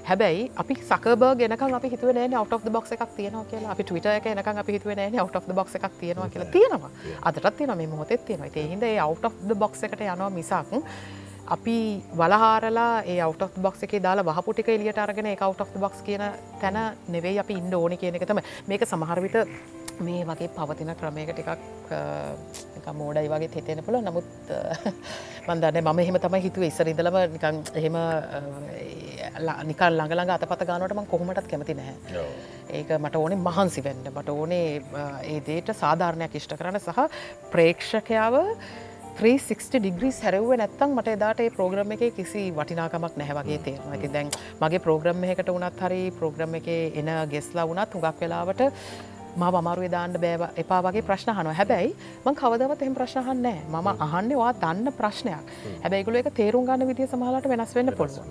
හැබැයි 0.10 0.42
අපි 0.62 0.76
සකබ 0.90 1.24
ගෙනක 1.40 1.62
අපි 1.80 1.90
හිතුව 1.94 2.10
නෑ 2.18 2.28
the 2.66 2.72
box 2.76 2.92
එකක් 2.96 3.04
තියෙනවා 3.18 3.46
කියලා. 3.52 3.72
අපි 3.76 3.84
Twitter 3.90 4.12
එක 4.20 4.26
එනක 4.32 4.48
අපි 4.64 4.72
හිතුව 4.78 4.92
නෑ 5.00 5.10
the 5.50 5.56
box 5.60 5.76
එකක් 5.76 5.94
තියෙනවා 6.00 6.30
කියලා 6.34 6.52
තියෙනවා. 6.56 6.92
අදටත් 7.28 7.58
තියෙන 7.58 7.78
මේ 7.78 7.88
මොහොතෙත් 7.94 8.26
තියෙනවා. 8.26 8.50
ඒ 8.56 8.68
හින්දා 8.74 8.90
ඒ 8.90 9.02
out 9.08 9.26
of 9.26 9.34
the 9.50 9.56
box 9.64 9.84
එකට 9.84 10.02
යනවා 10.02 10.30
මිසක් 10.40 10.74
අපි 11.56 11.78
වලහාරලා 12.20 12.92
ඒ 13.14 13.18
the 13.56 13.62
box 13.66 13.84
එකේ 13.88 14.02
දාලා 14.08 14.26
වහපු 14.30 14.54
ටික 14.54 14.70
එළියට 14.76 15.02
අරගෙන 15.06 15.32
of 15.66 15.72
the 15.74 15.82
box 15.86 16.06
කියන 16.08 16.24
තැන 16.62 16.78
නෙවෙයි 17.16 17.40
අපි 17.40 17.54
ඉන්න 17.62 17.74
ඕනේ 17.74 17.98
කියන 17.98 18.16
එක 18.16 18.28
තමයි. 18.30 18.44
මේක 18.68 18.86
සමහර 18.92 19.22
විට 19.26 19.38
මේ 20.00 20.24
වගේ 20.26 20.50
පවතින 20.50 20.92
ක්‍රමයක 21.00 21.32
ටිකක් 21.32 22.94
මෝඩයි 22.94 23.30
වගේ 23.30 23.50
තෙතෙන 23.50 23.84
පුළ 23.84 24.00
නමුත් 24.00 24.26
මන්දන්න 25.48 25.82
මම 25.84 26.00
එහෙම 26.00 26.18
තමයි 26.20 26.42
හිතුව. 26.42 26.64
ඉස්සර 26.64 26.90
ඉදලම 26.90 27.18
නිකං 27.36 27.62
එහෙම 27.76 27.98
නිකල් 29.70 30.00
ළඟළඟ 30.00 30.34
අතපත 30.36 30.66
ගානටම 30.68 31.06
කොහොමටත් 31.06 31.48
කැමති 31.48 31.78
නැහැ. 31.80 32.26
ඒක 32.72 32.96
මට 32.98 33.16
ඕනේ 33.16 33.40
මහන්සි 33.40 33.84
වෙන්න. 33.84 34.10
මට 34.12 34.30
ඕනේ 34.30 34.82
ඒ 35.24 35.40
දේට 35.48 35.72
සාධාරණයක් 35.76 36.36
ඉෂ්ට 36.36 36.58
කරන 36.58 36.80
සහ 36.80 37.08
ප්‍රේක්ෂකයාව 37.52 38.42
360 39.18 39.80
ඩිග්‍රී 39.80 40.12
සැරව්ව 40.12 40.50
නැත්තම් 40.60 40.92
මට 40.92 41.12
එදාට 41.16 41.40
ඒ 41.40 41.52
ප්‍රෝග්‍රම් 41.58 41.92
එක 41.96 42.02
කිසි 42.18 42.42
වටිනාකමක් 42.52 43.14
නැහැවගේ 43.22 43.60
තේරම 43.68 43.94
ඇති 43.96 44.10
දැන් 44.16 44.32
මගේ 44.60 44.82
ප්‍රෝග්‍රම් 44.86 45.24
එකට 45.28 45.52
වනත් 45.54 45.84
හරි 45.86 46.00
ප්‍රෝග්‍රම් 46.18 46.58
එක 46.60 46.68
එන 47.02 47.12
ගෙස්ලා 47.34 47.66
වනත් 47.70 47.96
හුඟක් 47.96 48.24
වෙලාවට 48.24 48.66
ම 49.36 49.44
අමාරුවේ 49.44 49.90
දාන්න 49.90 50.14
බෑව 50.18 50.44
එපා 50.58 50.82
වගේ 50.84 51.04
ප්‍රශ්න 51.08 51.32
හනුව 51.38 51.58
හැබැයි 51.60 51.90
මං 52.26 52.36
කවදවත් 52.36 52.82
එහම 52.82 52.96
ප්‍රශ්නහන්නෑ 53.00 53.58
මම 53.66 53.88
අහන්නවා 54.06 54.52
දන්න 54.62 54.94
ප්‍රශ්නයක්. 55.00 55.50
හැබැයිගුල 55.84 56.20
එක 56.22 56.30
තේරුම් 56.34 56.68
ගන්න 56.68 56.88
විදිය 56.88 57.08
සමහලට 57.08 57.50
වෙනස් 57.52 57.76
වෙන්න 57.76 57.94
පුළුවන්. 58.00 58.30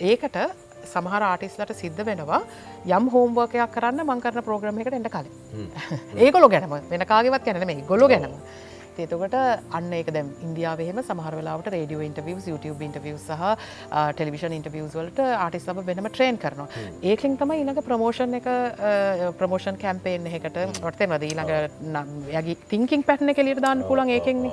ඒකට 0.00 0.36
සමහර 0.84 1.22
ආටිස්ලට 1.22 1.72
සිද්ධ 1.74 2.02
වෙනවා 2.04 2.42
යම් 2.90 3.08
හෝම්වර්කයක් 3.14 3.72
කරන්න 3.76 4.04
මංකරන 4.04 4.44
ප්‍රෝග්‍රම 4.48 4.82
එකට 4.82 4.94
එට 4.94 5.10
කලින්. 5.14 5.32
ඒගොලො 6.22 6.48
ගැනම 6.48 6.76
වෙන 6.90 7.06
කාගවත් 7.06 7.44
ගැන 7.46 7.66
මේ 7.66 7.88
ගොලො 7.88 8.08
ගැනම 8.08 8.36
ඒතකොට 8.98 9.34
අන්න 9.78 9.92
එක 9.98 10.08
දැම් 10.16 10.28
ඉන්දියාවේම 10.46 10.98
සමහර 11.02 11.34
වෙලාවට 11.38 11.70
රඩියෝ 11.72 12.02
ඉන්ටවියස් 12.08 12.48
YouTube 12.50 12.84
ඉන්ටවිය 12.86 13.14
සහ 13.16 13.44
ටෙලිවිෂන් 14.16 14.56
ඉන්ටවියස් 14.58 14.96
වලට 14.98 15.20
ආටිස් 15.38 15.68
ලබ 15.68 15.86
වෙනම 15.88 16.08
ට්‍රේන් 16.10 16.38
කරනවා. 16.44 16.68
ඒකෙන් 17.10 17.36
තම 17.40 17.52
ඉනක 17.58 17.82
ප්‍රමෝෂන් 17.88 18.38
එක 18.40 18.48
ප්‍රමෝෂන් 19.40 19.80
කැම්පේෙන් 19.84 20.26
එකට 20.38 20.60
ඔටතෙන් 20.90 21.14
වද 21.14 21.30
ඊළඟ 21.30 21.52
යගේ 22.40 22.56
තිංකින් 22.74 23.02
පැට්න 23.08 23.34
කෙලිට 23.40 23.62
දාන්න 23.66 23.84
පුලන් 23.88 24.12
ඒකෙන් 24.18 24.46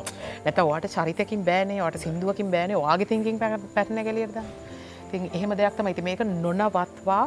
නැත 0.45 0.63
වාට 0.71 0.89
චරිතකින් 0.95 1.45
බෑනේ 1.51 1.81
වට 1.83 2.03
සිින්දුවකින් 2.05 2.51
බෑනේ 2.55 2.83
වාගේ 2.85 3.11
තිංකින් 3.13 3.39
පැට්න 3.41 4.03
කෙලියද 4.09 4.37
තින් 5.11 5.29
එහෙම 5.33 5.57
දෙයක් 5.57 5.75
තම 5.77 5.87
ඉති 5.91 6.05
මේක 6.05 6.21
නොනවත්වා 6.45 7.23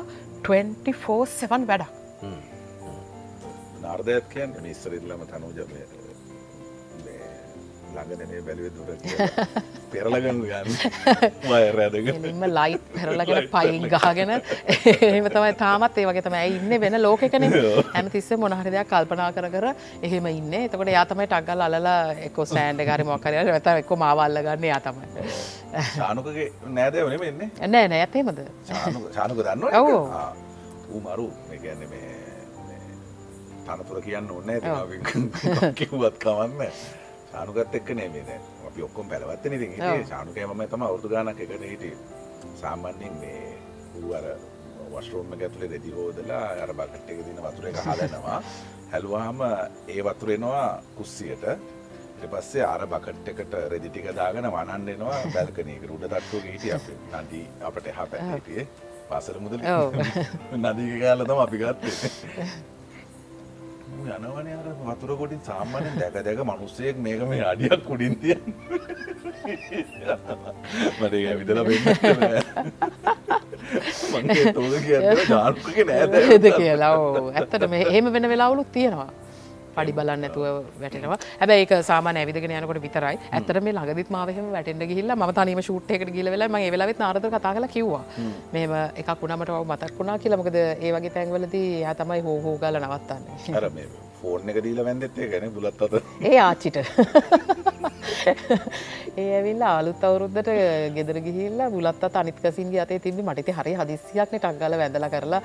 24සවන් 0.47 1.67
වැඩක්. 1.71 1.91
නාර්දයක් 3.83 4.25
කියන්න 4.33 4.53
මිස්සරල්ලම 4.63 5.23
තනූජමය 5.31 5.81
ළඟදනේ 7.97 8.41
බැලුව 8.47 8.67
දුර 8.77 8.89
පෙරලගනු 9.93 10.45
ගන්න 10.51 10.69
වයරැදගෙන 11.51 12.29
එම 12.31 12.45
ලයිට් 12.59 12.85
පෙරලගෙන 12.97 13.49
පයිල් 13.55 13.85
ගහගෙන. 13.95 14.33
එහෙම 15.09 15.27
තමයි 15.35 15.53
තාමත් 15.63 15.99
ඒ 16.03 16.07
වගේ 16.11 16.25
තමයි. 16.29 16.47
ඉන්න 16.59 16.73
වෙන 16.85 16.97
ලෝකෙකන? 17.03 17.45
හැම 17.97 18.07
තිස්ස 18.15 18.31
මොනහරි 18.45 18.71
දෙයක් 18.77 18.89
කල්පනා 18.93 19.31
කර 19.37 19.49
කර 19.57 19.67
එහෙම 20.03 20.27
ඉන්න. 20.33 20.53
එතකොට 20.63 20.93
යාතමයි 20.97 21.27
ටක්ගල් 21.33 21.67
අලලා 21.69 21.99
එක්කො 22.29 22.49
සෑන්ඩ 22.55 22.87
ගරි 22.91 23.05
මොකරය 23.11 23.37
ඇත 23.43 23.69
එක්කො 23.75 23.95
මාවල්ල 24.05 24.41
ගන්න 24.47 24.69
යාතමයි 24.73 25.07
ශානුකගේ 25.97 26.49
නෑද 26.79 26.95
වන 27.07 27.21
වෙන්නේ 27.27 27.49
නෑ 27.75 27.87
නෑ. 27.93 28.01
ඇතේමද 28.07 28.41
ශානුක 29.19 29.39
දන්න. 29.45 29.63
ඌ 30.93 31.01
මරු. 31.01 31.29
ගැන්න 31.63 31.83
මේ 31.91 32.11
තනතුර 33.67 33.99
කියන්න 34.05 34.31
ඕන්න 34.35 34.51
කිවත් 35.79 36.17
කවන්න 36.25 36.53
ශානුකත් 37.33 37.75
එක්ක 37.75 37.91
නේමේ 37.97 38.25
දැන්. 38.27 38.43
අපි 38.67 38.83
ඔක්කොම 38.83 39.09
පැලවත්ත 39.09 39.47
ඉතින් 39.49 39.71
හිටියේ. 39.71 40.05
ශානුකය 40.07 40.47
මම 40.47 40.63
තම 40.69 40.83
අවුරුදු 40.83 41.09
ගානක් 41.09 41.41
එකට 41.41 41.65
හිටියේ. 41.65 41.97
සාමාන්‍යයෙන් 42.55 43.15
මේ 43.21 43.59
ඌ 43.97 44.15
අර 44.15 44.27
වස්රෝම් 44.93 45.33
එක 45.35 45.43
ඇතුලේ 45.43 45.69
රෙදි 45.69 45.93
හොදලා 45.93 46.45
අර 46.65 46.73
බකට් 46.73 47.11
එකේ 47.11 47.25
තියෙන 47.25 47.45
වතුර 47.45 47.69
එක 47.69 47.79
හදනවා. 47.81 48.41
හැලුවාම 48.93 49.41
ඒ 49.89 50.03
වතුර 50.03 50.35
එනවා 50.37 50.83
කුස්සියට. 50.97 51.45
ඊට 51.47 52.31
පස්සේ 52.33 52.65
අර 52.65 52.87
බකට් 52.87 53.33
එකට 53.35 53.55
රෙදි 53.73 53.89
ටික 53.89 54.11
දාගෙන 54.17 54.51
වනන්න 54.51 54.89
එනවා 54.89 55.23
බැල්කනි 55.35 55.79
එකට. 55.79 55.91
උඩ 55.91 56.09
තට්ටුවක 56.09 56.51
හිටියේ 56.51 56.77
අපි. 56.77 56.99
නදී 57.23 57.47
අපිට 57.63 57.87
එහා 57.87 58.07
පැත්තේ 58.07 58.35
හිටියේ. 58.35 58.69
පාසල 59.09 59.41
මුදල. 59.41 59.65
නදී 60.63 61.01
ගාලා 61.01 61.27
තමයි 61.27 61.43
අපි 61.47 61.65
ගත්තේ 61.65 62.71
යනවනේ 63.93 64.55
අර 64.59 64.67
වතුර 64.89 65.11
කොටින් 65.21 65.41
සාමාන්‍යයෙන් 65.49 65.97
දැක 66.01 66.15
දැක 66.27 66.41
මිනිස්සෙක් 66.51 66.97
මේක 67.07 67.21
මේ 67.31 67.43
අඩියක් 67.53 67.91
උඩින් 67.95 68.15
තියන 68.23 68.41
මට 71.01 71.13
ඒක 71.15 71.27
ඇවිදලා 71.33 71.65
වෙන්න 71.69 71.85
මගේ 74.13 74.53
තෝද 74.57 74.75
කියන්නේ 74.85 75.27
ජානුකගේ 75.31 75.85
නෑද 75.91 76.13
ද 76.45 76.47
කියලා? 76.59 76.93
ඕ 76.99 77.27
ඇත්තට 77.33 77.65
මේ 77.75 77.83
එහෙම 77.91 78.07
වෙන 78.15 78.29
වෙලාවලුත් 78.33 78.71
තියෙනවා. 78.73 79.11
පඩි 79.77 79.97
බලන්න 79.99 80.27
ඇතුව 80.29 80.45
වැටෙනවා. 80.83 81.19
හැබැ 81.41 81.59
ඒක 81.63 81.73
සාමාන 81.91 82.21
ඇවිදගෙන 82.23 82.57
යනකොට 82.59 82.83
විතරයි. 82.87 83.17
ඇතර 83.39 83.61
මේ 83.61 83.77
ළඟදිත් 83.79 84.11
මාවහම 84.17 84.53
වැටෙන්ට 84.57 84.87
ගිල්ල 84.93 85.15
ම 85.17 85.27
තනීම 85.39 85.63
ෂූට්යකට 85.67 86.15
ගිල 86.19 86.31
වෙලා 86.35 86.49
ම 86.53 86.59
වෙලාවෙත් 86.77 87.03
නාරද 87.05 87.27
කතා 87.35 87.55
කල 87.57 87.69
කිව්වා. 87.75 88.05
මේම 88.55 88.73
එකක් 89.01 89.19
වුණමට 89.23 89.53
මතක් 89.73 89.99
වුණා 89.99 90.19
කියලමකද 90.23 90.57
ඒ 90.63 90.93
වගේ 90.97 91.15
තැන්වලදී 91.19 91.69
යා 91.85 91.95
තමයි 92.01 92.21
හෝහෝ 92.29 92.57
ගල 92.63 92.81
නවත්තන්නේ. 92.85 93.57
අර 93.61 93.69
මේ 93.77 93.87
ෆෝන් 94.23 94.49
එක 94.51 94.59
දීලා 94.65 94.87
වැන්දෙත්තේ 94.89 95.29
ගැන 95.31 95.53
බුලත් 95.55 95.83
අත. 95.83 95.95
ඒ 96.31 96.39
ආච්චිට. 96.39 96.77
ඒ 99.21 99.31
ඇවිල්ලා 99.37 99.71
අලුත් 99.79 100.05
අවුරුද්ධට 100.09 100.51
ගෙදර 100.97 101.19
ගිහිල්ලා 101.25 101.71
බුලත් 101.75 102.05
අනිත්කසින්ගේ 102.21 102.81
අතේ 102.85 102.99
තිබි 103.05 103.23
මටිත 103.27 103.51
හරි 103.59 103.75
හදිසියක්න 103.81 104.39
ටක්ගල 104.39 104.77
වැඳල 104.83 105.07
කරලා 105.15 105.43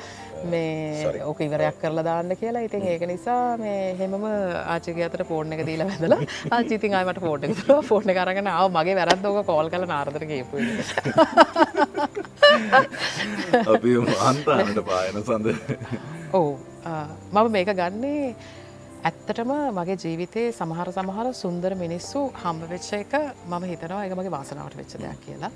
මේ. 0.52 1.24
ඕක 1.30 1.42
ඉවරයක් 1.48 1.80
කරලා 1.82 2.06
දාන්න 2.10 2.36
කියලා. 2.42 2.66
ඉතින් 2.68 2.88
ඒක 2.92 3.08
නිසා 3.14 3.58
මේ 3.64 3.96
හෙමම 4.18 4.26
ආචක 4.76 5.00
අතට 5.08 5.24
ෆෝර්න 5.30 5.54
එක 5.56 5.64
දීලා 5.70 5.88
වැදලා 5.92 6.20
ආචිතින් 6.58 6.98
අයමට 7.00 7.22
ෆෝට් 7.26 7.48
එක 7.48 7.56
තුර 7.60 7.82
ෆෝර්න 7.90 8.14
කරගෙන 8.18 8.50
ආව 8.54 8.70
මගේ 8.78 8.96
වැරද්දෝක 9.00 9.40
කෝල් 9.50 9.70
කල 9.74 9.86
නාරදර 9.94 10.26
ගේපු 10.32 10.56
අපි 13.74 13.92
මහන්තානට 14.06 14.80
පායන 14.90 15.20
සඳ. 15.24 15.48
ඔවු. 16.34 16.54
මම 17.34 17.52
මේක 17.52 17.70
ගන්නේ 17.80 18.36
ඇත්තටම 19.08 19.52
මගේ 19.78 19.98
ජීවිතයේ 20.04 20.56
සමහර 20.60 20.90
සමහර 20.98 21.28
සුන්දර 21.42 21.76
මිනිස්සු 21.84 22.24
හම්බ 22.44 22.72
වෙච්ච 22.74 22.90
එක 23.02 23.14
මම 23.52 23.64
හිතනවා 23.72 24.06
එක 24.08 24.18
මගේ 24.20 24.36
වාසනාවට 24.38 24.80
වෙච්ච 24.82 24.98
දෙයක් 25.04 25.22
කියලා 25.26 25.52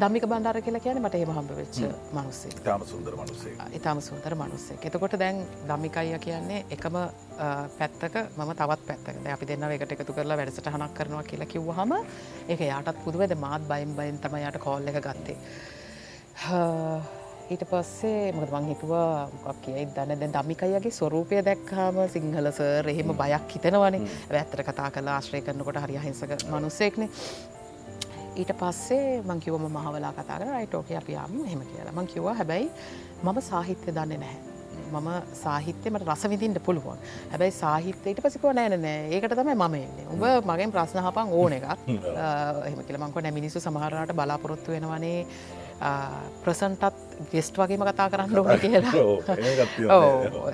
දම්මික 0.00 0.24
බණ්ඩාර 0.28 0.58
කියලා 0.60 0.82
කියන 0.84 0.98
මට 1.00 1.18
එහෙම 1.18 1.30
හම්බ 1.32 1.52
වෙච්ච 1.58 1.78
මනුස්සේ 2.16 2.50
ඉතාම 2.60 2.82
සුන්දර 2.90 3.14
මනුසේ 3.20 3.52
ඉතාම 3.78 4.00
සුන්දර 4.08 4.34
මනුස්සෙක්. 4.40 4.84
එතකොට 4.88 5.16
දැන් 5.22 5.38
දම්මිකයිය 5.68 6.18
කියන්නේ 6.26 6.64
එකම 6.76 6.96
පැත්තක 7.78 8.16
මම 8.36 8.52
තවත් 8.60 8.82
පැත්තක. 8.88 9.06
දැන් 9.24 9.32
අපි 9.36 9.48
දෙන්න 9.50 9.64
එකට 9.70 9.94
එකතු 9.96 10.16
කරලා 10.18 10.38
වැඩසටහනක් 10.40 10.92
කරනවා 10.98 11.24
කියලා 11.30 11.52
කිව්වහම 11.54 11.96
ඒක 12.48 12.60
යාටත් 12.60 13.02
පුදුවද 13.04 13.36
මාත් 13.46 13.68
බයිම් 13.72 13.96
බයින් 13.98 14.20
තමයි 14.20 14.42
යාට 14.44 14.60
කෝල් 14.66 14.92
එක 14.92 15.00
ගත්තේ. 15.08 15.36
ඊට 17.50 17.64
පස්සේ 17.72 18.32
මොකද 18.36 18.52
මං 18.52 18.70
හිතුවා 18.74 19.10
මොකක් 19.32 19.60
කියයි 19.64 19.88
දන්න. 19.96 20.20
දැන් 20.20 20.32
දමිකයිගේ 20.36 20.96
ස්වරූපය 21.00 21.44
දැක්කාම 21.50 22.04
සිංහලස 22.14 22.60
එහෙම 22.60 23.16
බයක් 23.24 23.52
හිතනවනේ. 23.54 24.06
ඇත්තර 24.30 24.66
කතා 24.70 24.90
කලා 24.90 25.18
ආශ්‍රය 25.18 25.40
කරනකොට 25.40 25.84
හරි 25.84 26.02
අහිංසක 26.04 26.50
මනුස්සෙක්නේ 26.52 27.08
ඊට 28.36 28.52
පස්සේ 28.60 29.22
මං 29.22 29.40
කිවම 29.40 29.64
මහවලා 29.68 30.12
කතා 30.12 30.38
කර 30.38 30.52
අයිටෝක 30.58 30.90
අපි 30.92 31.12
යම් 31.14 31.38
හෙම 31.46 31.60
කියලා. 31.70 31.96
මං 31.96 32.06
කිව්වා 32.06 32.34
හැබැයි 32.34 32.68
මම 33.24 33.40
සාහිත්‍ය 33.40 33.96
දන්නේ 33.96 34.18
නැහැ. 34.18 34.56
මම 34.92 35.08
සාහිත්‍යමට 35.34 36.06
රස 36.06 36.24
විදින්ට 36.28 36.58
පුළුවන්. 36.62 36.98
හැබැයි 37.32 37.54
සාහිත්‍යයට 37.58 38.20
පසිකව 38.22 38.52
නෑනෑ 38.52 38.96
ඒකට 39.10 39.36
තමයි 39.40 39.54
මම 39.54 39.76
එන්නේ. 39.80 40.06
උඹ 40.14 40.24
මගෙන් 40.50 40.74
ප්‍රශ්න 40.74 41.00
හපන් 41.06 41.32
ඕන 41.32 41.52
එකක්. 41.52 41.66
එහම 42.68 42.82
කියලමංකො 42.88 43.20
නැ 43.20 43.36
මිනිස්සු 43.38 43.60
සමහරට 43.60 44.12
බලාපොරොත්තු 44.12 44.76
වෙනවනේ. 44.76 45.18
ප්‍රසන්ටත් 46.44 46.94
ගෙස්ට් 47.32 47.58
වගේම 47.60 47.84
කතා 47.88 48.08
කරන්න 48.12 48.38
ඕන 48.38 48.60
කියලා. 48.60 48.94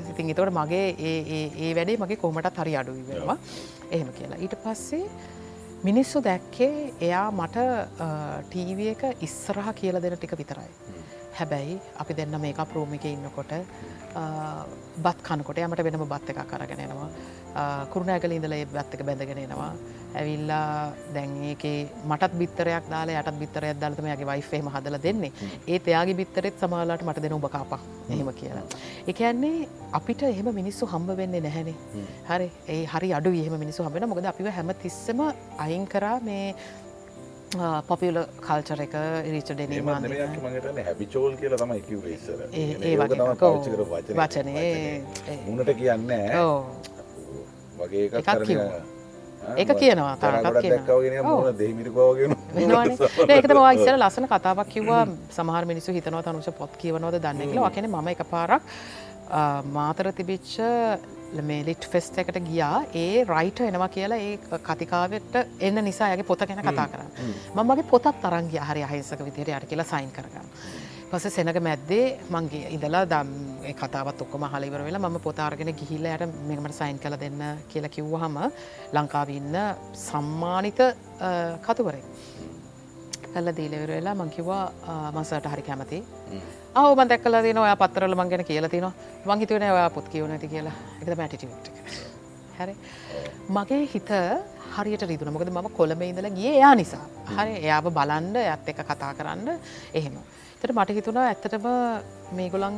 ඉතින් 0.11 0.30
එතකොට 0.30 0.55
මගේ 0.55 0.89
ඒ- 1.11 1.74
වැඩේ 1.76 1.99
මගේ 1.99 2.22
කොමටත් 2.24 2.59
හරි 2.59 2.76
අඩුයි 2.76 3.07
වෙනවා. 3.11 3.39
එහෙම 3.91 4.11
කියලා. 4.18 4.39
ඊට 4.39 4.59
පස්සේ 4.64 5.07
මිනිස්සු 5.87 6.20
දැක්කේ 6.22 6.95
එයා 7.07 7.30
මට 7.35 7.62
ටීව 8.51 8.80
එක 8.93 9.03
ඉස්සරහ 9.26 9.68
කියල 9.78 9.97
දෙන 10.03 10.14
ටික 10.16 10.35
විතරයි. 10.41 10.70
හැබැයි 11.39 11.74
අපි 12.03 12.14
දෙන්න 12.18 12.37
මේක 12.41 12.61
ප්‍රෝමික 12.72 13.05
ඉන්නකොට 13.11 13.53
බත් 15.05 15.18
කනකොට 15.28 15.59
යමට 15.64 15.83
වෙනම 15.87 16.05
බත් 16.12 16.35
එක 16.35 16.41
කරගෙනෙනවා 16.53 17.09
කුරුණෑගල 17.92 18.32
ඉඳල 18.32 18.53
ඒ 18.53 18.64
බත් 18.64 18.94
එක 18.94 19.03
බැඳගෙනෙනවා 19.07 19.72
ඇවිල්ලා 20.14 20.92
දැන් 21.14 21.30
ඒකේ 21.50 21.76
මටත් 22.05 22.34
බිත්තරයක් 22.40 22.88
දාලා 22.90 23.20
යටත් 23.20 23.38
බිත්තරයක් 23.38 23.80
දාලතම 23.80 24.07
යගේ 24.07 24.26
වයිෆේම 24.26 24.68
හදල 24.68 24.98
දෙන්නේ. 25.03 25.32
ඒත් 25.68 25.88
එයාගේ 25.88 26.14
බිත්තරෙත් 26.14 26.61
සමාලාට 26.61 27.05
මට 27.07 27.22
දෙන 27.22 27.32
උබකාපා. 27.32 27.80
එහෙම 28.11 28.32
කියලා. 28.40 28.64
එකන්නේ 29.09 29.68
අපිට 29.92 30.22
එහෙම 30.22 30.55
මිනිස්සු 30.55 30.86
හම්බ 30.86 31.16
වෙන්නේ 31.16 31.40
නැහැනේ. 31.40 31.74
හරි. 32.28 32.50
ඒ 32.68 32.84
හරි 32.84 33.12
අඩු 33.12 33.30
එහෙම 33.32 33.59
මිනිසු 33.59 33.84
හබෙන 33.84 34.09
මොකද 34.09 34.24
අපිව 34.24 34.48
හැම 34.48 34.72
තිස්සම 34.82 35.20
අයින් 35.59 35.84
කරා 35.86 36.18
මේ 36.20 36.55
පොපියල 37.88 38.22
කල්චර 38.48 38.80
එක 38.82 38.94
රීච 39.32 39.50
මගේට 39.53 40.86
හැබිචෝල් 40.86 41.34
කියලා 41.36 41.57
තමයි 41.57 41.80
කිව්වේ 41.80 42.14
ඉස්සර. 42.14 42.38
ඒ 42.53 42.68
ඒක 42.68 42.84
ඒ 42.84 42.96
වගේ 42.96 43.18
තමයි 43.18 43.36
කෝ 43.36 43.50
පාවිච්චි 43.50 43.70
කරපු 43.70 43.90
වචනේ. 43.90 44.16
වචනේ. 44.16 45.03
ඒ- 45.28 45.42
මුණට 45.46 45.70
කියන්නේ 45.70 46.24
වගේ 47.83 48.05
එකක් 48.09 48.14
ඒක 49.61 49.70
කියනවා, 49.78 50.11
වෙනවානේ. 52.59 52.97
ඒකට 53.35 53.55
මවා 53.59 53.72
ඉස්සර 53.78 53.97
ලස්සන 53.99 54.26
කතාවක් 54.33 54.68
කිව්වා 54.74 55.01
සමහර 55.37 55.64
මිනිස්සු 55.70 55.95
හිතනවා 55.97 56.22
තනුෂ 56.26 56.53
පොත් 56.61 56.76
කියවනවද 56.83 57.18
දන්න 57.24 57.51
කියලා. 57.51 57.70
වකෙන 57.70 57.89
මම 57.91 58.09
එක 58.12 58.22
පාරක් 58.35 58.62
මාතර 59.78 60.12
තිබිච්ච 60.18 60.53
මේ 61.49 61.62
ලිට් 61.66 61.85
ෆෙස්ට 61.93 62.18
එකට 62.22 62.39
ගියා. 62.49 62.76
ඒ 63.03 63.24
රයිට 63.33 63.61
එනවා 63.66 63.89
කියලා 63.97 64.20
ඒ 64.28 64.35
කතිකාවට 64.68 65.35
එන්න 65.66 65.85
නිසා 65.89 66.12
යගේ 66.14 66.28
පොත 66.30 66.47
ගැන 66.49 66.62
කතා 66.68 66.87
කරන්න 66.93 67.11
මමගේ 67.57 67.91
පොතත් 67.93 68.07
තරන්ගේ 68.22 68.62
හරි 68.70 68.83
අහිසක 68.89 69.20
විදියට 69.26 69.53
යට 69.57 69.68
කියලා 69.70 69.89
සයින් 69.93 70.11
කරගන්න 70.16 70.47
පස 71.12 71.26
සෙනක 71.28 71.58
මැද්දේ 71.66 72.04
මංගේ 72.32 72.68
ඉඳලා 72.74 73.02
දම් 73.04 73.30
කතාවත් 73.80 74.22
ඔක්කොම 74.24 74.44
හලිවර 74.52 74.82
වෙලා 74.86 75.00
මම 75.02 75.18
පොතාර්ගෙන 75.26 75.70
ගිහිල්ලයට 75.80 76.22
මෙමට 76.48 76.76
සයින් 76.78 76.98
කළ 77.02 77.16
දෙන්න 77.22 77.42
කියලා 77.70 77.92
කිව්වහම 77.96 78.38
ලංකාවන්න 78.96 79.58
සම්මානිත 80.04 80.80
කතුවරේ 81.66 82.02
කල්ල 83.34 83.52
දීලවර 83.58 83.92
වෙලා 83.92 84.16
මංකිවා 84.22 84.64
මසට 85.12 85.52
හරි 85.52 85.66
කැමති 85.68 86.00
අව 86.74 86.96
මදැක්කල 86.96 87.40
තින 87.42 87.58
ඔය 87.58 87.76
පත්තරල 87.76 88.16
මං 88.16 88.32
ගැන 88.32 88.48
කියලා 88.50 88.72
තින 88.74 88.88
වංහිතුවන 89.28 89.68
ඔයා 89.68 89.90
පුත් 89.90 90.08
කියවනති 90.08 90.48
කියලා. 90.48 90.76
එක. 91.00 91.16
මැටිටිට 91.18 91.72
හැරි. 92.58 92.74
මගේ 93.50 93.84
හිත 93.94 94.10
හරියට 94.76 95.10
රිදුන 95.10 95.32
මොකද 95.34 95.50
මම 95.50 95.68
කොළඹ 95.78 96.02
ඉඳල 96.02 96.30
ගිය 96.38 96.52
එයා 96.58 96.74
නිසා. 96.74 97.04
හරි 97.36 97.58
එයාව 97.66 97.92
බලන්ඩ 97.98 98.36
ඇත් 98.44 98.68
එක 98.72 98.86
කතා 98.88 99.12
කරන්න 99.18 99.58
එහෙම 99.92 100.16
තට 100.62 100.74
මට 100.78 100.94
හිතුනා 100.94 101.22
ඇත්තටම 101.28 101.64
මේගොලන් 102.38 102.74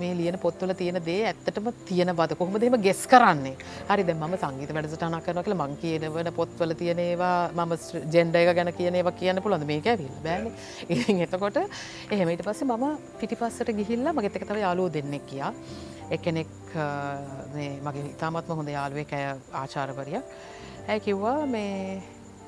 මේ 0.00 0.12
ලියන 0.16 0.38
පොත්වල 0.44 0.70
තියෙන 0.78 0.98
දේ 1.08 1.26
ඇත්තටම 1.30 1.66
තියෙන 1.88 2.10
බද 2.16 2.36
කොහොම 2.38 2.54
දෙම 2.60 2.76
ගෙස් 2.86 3.02
කරන්නේ? 3.06 3.52
හරි 3.88 4.04
දැ 4.08 4.14
ම 4.16 4.36
සංගීත 4.42 4.72
වැඩසටන 4.76 5.16
කරන 5.26 5.42
කළ 5.44 5.56
මං 5.56 5.74
කියනවන 5.82 6.30
පොත්වල 6.38 6.72
තියෙනවා 6.80 7.50
මම 7.52 7.74
ජෙන්ඩ 8.14 8.38
එක 8.40 8.52
ගැන 8.58 8.72
කියනවා 8.78 9.12
කියන්න 9.18 9.42
පුළොඳ 9.44 9.66
මේක 9.72 9.90
ඇවිල් 9.92 10.14
බෑන. 10.24 10.48
ඉ 10.88 10.96
එතකොට 11.26 11.60
එහෙමට 12.10 12.46
පස්සේ 12.48 12.70
මම 12.70 12.96
පිටිපස්සට 13.20 13.74
ගිහිල්ලා 13.80 14.16
මගෙත 14.16 14.40
එකතව 14.40 14.62
යාලුව 14.64 14.88
දෙන්නෙක් 14.96 15.28
කියා 15.28 15.52
එකනෙක් 16.10 16.48
මේ 17.54 17.70
මගේ 17.84 18.08
ඉතාමත්ම 18.14 18.56
හොඳ 18.62 18.72
යාළුවේ 18.78 19.06
කෑ 19.12 19.36
ආචාරවරියක් 19.62 20.24
ඇය 20.88 21.04
කිව්වා 21.06 21.38
මේ 21.54 22.02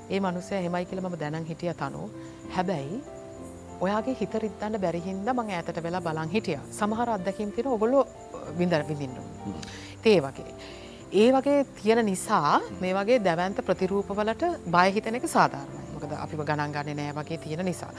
ඒ 0.09 0.25
මනුසය 0.25 0.65
හෙමයි 0.67 0.85
කියල 0.89 1.05
ම 1.05 1.21
දැනන් 1.21 1.49
හිටිය 1.53 1.77
තනු. 1.85 2.09
හැබැයි 2.57 3.18
ඔයාගේ 3.81 4.17
හිත 4.21 4.35
රිත්තන්න 4.45 4.81
බැරිහින්ද 4.81 5.29
මං 5.33 5.51
ඇතට 5.57 5.83
වෙලා 5.83 6.01
බලන් 6.01 6.31
හිටිය 6.35 6.59
සමහර 6.79 7.15
අත්දැකින් 7.17 7.53
තින 7.53 7.67
ඔගොලො 7.67 8.07
විඳර 8.59 8.83
විඳින්නු. 8.89 9.23
තේ 10.03 10.19
වගේ. 10.21 10.55
ඒ 11.13 11.29
වගේ 11.33 11.61
තියෙන 11.77 12.05
නිසා 12.07 12.61
මේ 12.81 12.95
වගේ 12.95 13.19
දැවන්ත 13.25 13.63
ප්‍රතිරූපවලට 13.69 14.43
බයහිතන 14.75 15.21
එක 15.21 15.29
සාධාරණයි 15.29 15.87
මොකද 15.95 16.13
අපිව 16.25 16.45
ගණන් 16.51 16.75
ගන්න 16.75 16.97
නෑ 16.97 17.15
වගේ 17.15 17.39
තියෙන 17.39 17.65
නිසා. 17.65 17.93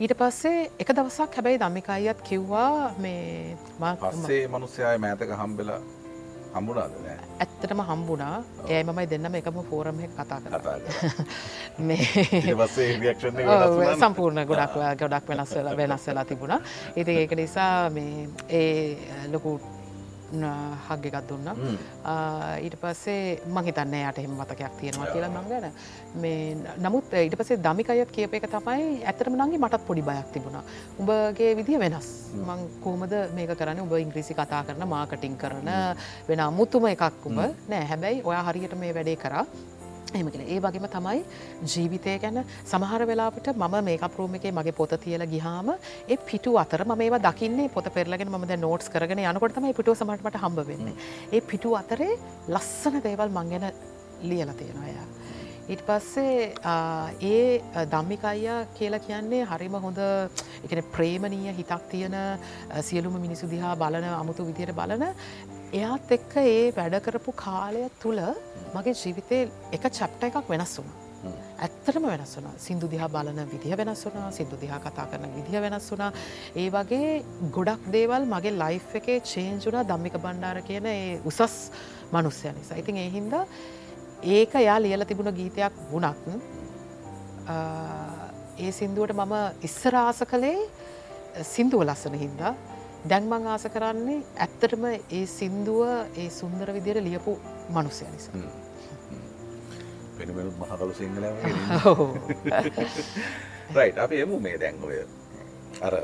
ඊට 0.00 0.14
පස්සේ 0.20 0.70
එක 0.78 0.94
දවසක් 0.96 1.34
හැබැයි 1.36 1.62
දම්මිකයිත් 1.62 2.22
කිව්වා 2.28 2.94
මේ 2.98 3.56
පස්සේ 3.80 4.46
මනුස්්‍යයාය 4.48 4.98
මෑතක 4.98 5.36
හම්බෙලා 5.42 5.80
හම්බුණාද 6.54 6.92
නෑ? 7.02 7.18
ඇත්තටම 7.40 7.80
හම්බුණා. 7.88 8.42
ඒ 8.68 8.84
මමයි 8.84 9.10
දෙන්නම 9.10 9.34
එකම 9.34 9.58
ෆෝරම 9.70 9.98
කතා 10.16 10.40
කර. 10.40 10.52
සම්පූර්ණ 14.02 14.46
ගොඩක් 14.46 14.74
ගොඩක් 15.02 15.28
වෙනස් 15.28 15.54
වෙනස් 15.76 16.06
වෙලා 16.06 16.24
තිබුණා. 16.24 16.60
ඉතින් 16.96 17.18
ඒක 17.18 17.32
නිසා 17.36 17.90
මේ 17.90 18.28
ඒ 18.50 18.96
ලොකු 19.32 19.60
හග්ග 20.32 21.06
එකක් 21.12 21.28
දුන්න. 21.28 21.48
ඊට 22.64 22.76
පස්සේ 22.82 23.40
මහිතන්න 23.56 23.94
යට 23.98 24.18
එහෙම 24.22 24.34
මතකයක් 24.40 24.78
තියෙනවා 24.80 25.10
කියලා 25.12 25.30
මං 25.34 25.48
ගැන. 25.52 25.66
මේ 26.22 26.56
නමුත් 26.84 27.12
ඊට 27.24 27.36
පසේ 27.40 27.60
දමිකයත් 27.66 28.14
කියප 28.16 28.34
එක 28.38 28.48
තමයි 28.54 29.04
ඇතරම 29.12 29.36
නගේ 29.36 29.60
මටත් 29.60 29.82
පොඩි 29.88 30.02
බයක් 30.08 30.32
තිබුණා. 30.36 30.64
උඹගේ 31.00 31.52
විදිහ 31.60 31.78
වෙනස්. 31.84 32.08
මං 32.46 32.64
කෝමද 32.84 33.14
මේක 33.36 33.52
කරන 33.60 33.84
උඹ 33.84 33.94
ඉංග්‍රීසි 34.04 34.34
කතා 34.38 34.64
කරන 34.68 34.88
මාකටිං 34.94 35.36
කරන 35.36 35.68
වෙන 36.28 36.40
අමුතුම 36.48 36.88
එකක් 36.94 37.28
උඹ. 37.28 37.40
නෑ 37.70 37.84
හැබැයි 37.92 38.24
ඔයා 38.24 38.42
හරියට 38.48 38.74
මේ 38.80 38.92
වැඩේ 38.96 39.20
කරා 39.24 39.44
එමකෙන 40.14 40.42
ඒ 40.46 40.58
වගේම 40.60 40.86
තමයි 40.88 41.20
ජීවිතය 41.64 42.16
ගැන 42.24 42.42
සමහර 42.64 43.06
වෙලාට 43.06 43.48
මම 43.54 43.76
මේක 43.84 44.04
ප්‍රෝම 44.16 44.34
එකේ 44.34 44.52
මගේ 44.52 44.76
පොත 44.80 44.94
තියල 45.04 45.26
ගිහාම 45.26 45.72
ඒ 46.08 46.18
පිටු 46.28 46.56
අතර 46.58 46.84
ම 46.84 46.98
මේ 46.98 47.20
දකින්නේ 47.20 47.68
පොත 47.68 47.88
පෙරලගෙන 47.96 48.30
ම 48.30 48.46
නෝට්ස් 48.66 48.88
කරගෙන 48.88 49.24
යනකොට 49.24 49.56
තමයි 49.56 49.74
පිටුව 49.74 49.96
සමටමට 49.96 50.42
හම්බ 50.44 50.68
වෙන්නේ 50.70 50.94
ඒ 51.32 51.40
පිටු 51.42 51.74
අතරේ 51.74 52.12
ලස්සන 52.48 53.00
දේවල් 53.00 53.28
මංගෙන 53.30 53.66
ලියල 54.22 54.52
තියෙනය. 54.58 54.94
ඊට 55.68 55.82
පස්සේ 55.86 56.54
ඒ 57.22 57.62
දම්මිකයියා 57.90 58.58
කියලා 58.78 59.02
කියන්නේ 59.06 59.44
හරිම 59.46 59.76
හොඳ 59.84 60.00
එකන 60.66 60.80
ප්‍රේමණීය 60.94 61.54
හිතක් 61.58 61.84
තියෙන 61.92 62.16
සියලුම 62.82 63.14
මිනිසු 63.24 63.46
දිහා 63.52 63.76
බලන 63.76 64.06
අමුතු 64.10 64.46
විදියට 64.48 64.74
බලන 64.74 65.04
එයාත් 65.72 66.10
එක්ක 66.16 66.34
ඒ 66.38 66.64
වැඩ 66.76 66.96
කරපු 67.04 67.32
කාලය 67.44 67.84
තුළ 68.02 68.20
මගේ 68.74 68.92
ජීවිතය 68.94 69.38
එක 69.76 69.84
චප්ට 69.88 70.28
එකක් 70.28 70.50
වෙනස් 70.52 70.74
වුණ. 70.78 70.90
ඇත්තටම 71.64 72.06
වෙනස් 72.10 72.32
වුන 72.36 72.48
සිින්දු 72.64 72.90
දිහා 72.92 73.08
බලන 73.14 73.38
විදිහ 73.52 73.76
වෙනස් 73.80 74.02
වුනා 74.06 74.30
සිින්දු 74.38 74.58
දිහා 74.62 74.80
කතා 74.86 75.06
කරන 75.10 75.32
විදිහ 75.36 75.62
වෙනස් 75.64 75.86
වුනා 75.92 76.10
ඒ 76.62 76.68
වගේ 76.74 77.12
ගොඩක් 77.56 77.86
දේවල් 77.94 78.26
මගේ 78.32 78.52
ලයිෆ් 78.62 78.96
එකේ 79.00 79.18
චේන්ජුනා 79.32 79.84
දම්මික 79.90 80.18
බණ්ඩාර 80.24 80.60
කියන 80.68 80.86
ඒ 80.86 81.20
උසස් 81.30 81.56
මනුස්්‍යය 82.12 82.52
නිසා. 82.52 82.80
ඉතින් 82.82 82.96
එහින්ද 83.06 83.32
ඒක 84.36 84.52
යා 84.68 84.78
ලියල 84.78 85.04
තිබුණ 85.04 85.32
ගීතයක් 85.40 85.80
වුණක් 85.92 86.20
ඒ 88.58 88.72
සින්දුවට 88.80 89.16
මම 89.16 89.34
ඉස්සරාස 89.68 90.20
කළේ 90.32 90.60
සින්දුව 91.54 91.88
ලස්සන 91.88 92.20
හින්දා. 92.24 92.54
දැන්මං 93.10 93.46
ආස 93.52 93.64
කරන්නේ 93.74 94.18
ඇත්තටම 94.38 94.84
ඒ 94.88 95.24
සින්දුව 95.26 95.80
ඒ 96.16 96.28
සුන්දර 96.30 96.68
විදියට 96.76 97.04
ලියපු 97.04 97.32
මනුසය 97.70 98.04
නිසා. 98.12 98.34
පෙනුමනුත් 100.18 100.56
මහකලු 100.60 100.94
සිංහල 100.94 101.24
රයි් 103.76 103.92
අප 103.98 104.12
එමු 104.14 104.40
මේ 104.40 104.56
දැන්ඔය 104.60 104.98
අර 105.80 105.94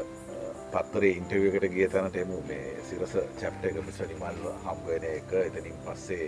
පත්තරේ 0.72 1.12
ඉන්ටවකට 1.18 1.68
ගිය 1.74 1.88
තැනට 1.88 2.16
එමු. 2.16 2.42
මේ 2.48 2.66
සිරස 2.88 3.14
චැප්ට 3.40 3.64
එක 3.64 3.78
පිසනිමල්ව 3.86 4.48
හම්බවෙන 4.64 5.04
එක. 5.10 5.30
එතනින් 5.44 5.78
පස්සේ 5.84 6.26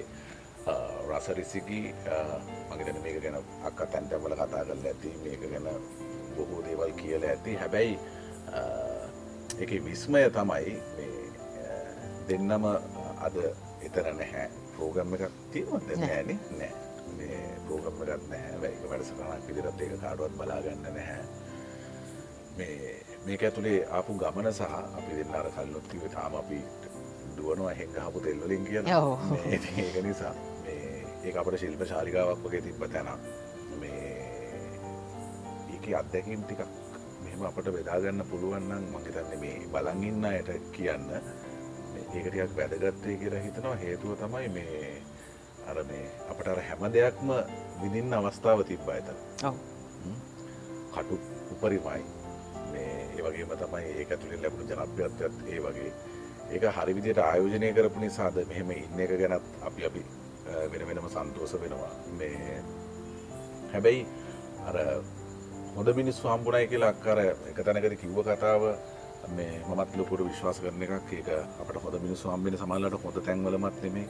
රසරිසිකි 1.11 1.81
මගේතන 2.71 3.03
මේක 3.03 3.19
ගැන 3.25 3.37
අක්ක 3.65 3.81
තැන්ටැවල 3.93 4.35
කතා 4.35 4.65
කරල 4.69 4.87
ඇති. 4.87 5.11
මේක 5.25 5.43
ගැන 5.51 5.69
බොහෝ 6.37 6.63
දේවල් 6.65 6.93
කියල 7.03 7.23
ඇති. 7.25 7.57
හැබැයි 7.57 7.99
එක 9.59 9.71
විස්මය 9.85 10.23
තමයි 10.37 10.77
දෙන්නම 12.29 12.65
අද 13.27 13.37
එතර 13.87 14.07
නැහැ. 14.15 14.47
ප්‍රෝගම්ම 14.77 15.15
එකක් 15.17 15.33
තියෙනවද? 15.53 15.91
නෑන 16.01 16.39
නෑ? 16.59 16.71
මේ 17.19 17.41
ප්‍රෝගම්ම 17.67 18.03
එකත් 18.07 18.29
නැහැ. 18.31 18.61
වැයික 18.63 18.85
වැඩසටනක් 18.91 19.47
පිදිරත් 19.47 19.81
ඒක 19.87 19.97
කාඩුවත් 20.05 20.37
බලාගන්න 20.39 20.87
නැහැ. 20.87 21.25
මේ 22.59 22.95
මේක 23.27 23.43
ඇතුළේ 23.49 23.81
ආපු 23.99 24.19
ගමන 24.23 24.53
සහ 24.53 24.63
අපි 24.71 25.19
දෙන්න 25.19 25.35
අර 25.41 25.51
කල්ලොත්තිව 25.57 26.07
තාම 26.15 26.39
අපි 26.43 26.63
දුවනවා 27.37 27.75
හෙන් 27.81 28.01
හපු 28.07 28.21
තෙල්වලින් 28.27 28.65
කියන 28.71 28.87
ඒක 29.53 30.03
නිසා. 30.05 30.35
ඒ 30.67 31.33
අපට 31.43 31.59
ශිල්ප 31.61 31.83
ශාරිකාවක් 31.93 32.45
වගේ 32.45 32.63
තිබ්බ 32.67 32.83
තැන 32.93 33.09
මේ 33.81 34.15
ඒක 35.75 35.85
අත්දැකීම් 36.01 36.43
ටිකක් 36.45 36.80
මෙහම 37.41 37.49
අපට 37.49 37.69
බෙදාගන්න 37.73 38.21
පුළුවන්නම් 38.31 38.85
මහිතන්න 38.93 39.41
මේ 39.41 39.57
බලංඉන්න 39.73 40.25
අයට 40.31 40.51
කියන්න. 40.73 41.07
ඒකටයක් 42.15 42.53
වැදගත්තය 42.57 43.17
කියලා 43.21 43.43
හිතනවා. 43.45 43.77
හේතුව 43.83 44.13
තමයි 44.21 44.49
මේ 44.57 45.03
අර 45.69 45.79
මේ 45.91 46.05
අපට 46.31 46.49
අර 46.53 46.61
හැම 46.69 46.83
දෙයක්ම 46.97 47.31
විඳින්න 47.83 48.17
අවස්ථාව 48.19 48.65
තිබ්බා 48.71 48.97
ඇත 48.97 49.09
කටු 50.95 51.19
උපරිමයි. 51.53 52.03
මේ 52.73 52.93
ඒවගේම 53.17 53.55
තමයි 53.63 53.87
ඒක 54.01 54.13
ඇතුළින් 54.13 54.43
ලැබුණු 54.43 54.69
ජනප්‍යත්වත් 54.73 55.35
ඒ 55.53 55.61
වගේ. 55.67 55.93
ඒක 56.53 56.65
හරි 56.77 56.97
විදියට 56.99 57.23
ආයෝජනය 57.29 57.73
කරපු 57.79 58.05
නිසාද 58.05 58.43
මෙහෙම 58.51 58.75
ඉන්න 58.77 59.01
එක 59.07 59.17
ගැනත් 59.23 59.49
අපි 59.71 59.87
අපි 59.89 60.05
වෙන 60.73 60.87
වෙනම 60.91 61.09
සන්තෝස 61.17 61.57
වෙනවා. 61.65 61.95
මේ 62.19 62.61
හැබැයි 63.73 64.07
අර 64.69 64.77
හොඳ 65.77 65.89
මිනිස් 65.97 66.19
හම්බුණයි 66.25 66.67
කියලා 66.71 66.91
අක්කර 66.95 67.19
එක 67.51 67.59
තැනකද 67.67 67.95
කිව්ව 68.01 68.19
කතාව. 68.27 68.63
මේ 69.37 69.61
මත් 69.69 69.91
ලොකුට 69.99 70.21
විශ්වාස 70.29 70.59
කරන 70.63 70.83
එකක්. 70.83 71.11
ඒක 71.13 71.29
අපට 71.63 71.77
හොඳ 71.85 71.97
මිනිස් 72.05 72.23
හම්බෙන 72.25 72.57
සමල්ලට 72.61 72.97
හොඳ 73.05 73.19
තැන්වලමත් 73.27 73.77
නෙමේ 73.85 74.07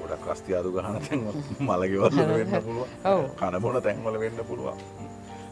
ගොඩක් 0.00 0.22
ක්‍රස්තියාදු 0.24 0.72
ගහන 0.76 0.96
තැන් 1.06 1.20
මලගවල 1.68 2.16
වෙන්න 2.38 2.54
පුළුව 2.66 2.88
කනබොන 3.40 3.82
තැන්වල 3.86 4.16
වෙන්න 4.24 4.40
පුළුවන්. 4.48 4.78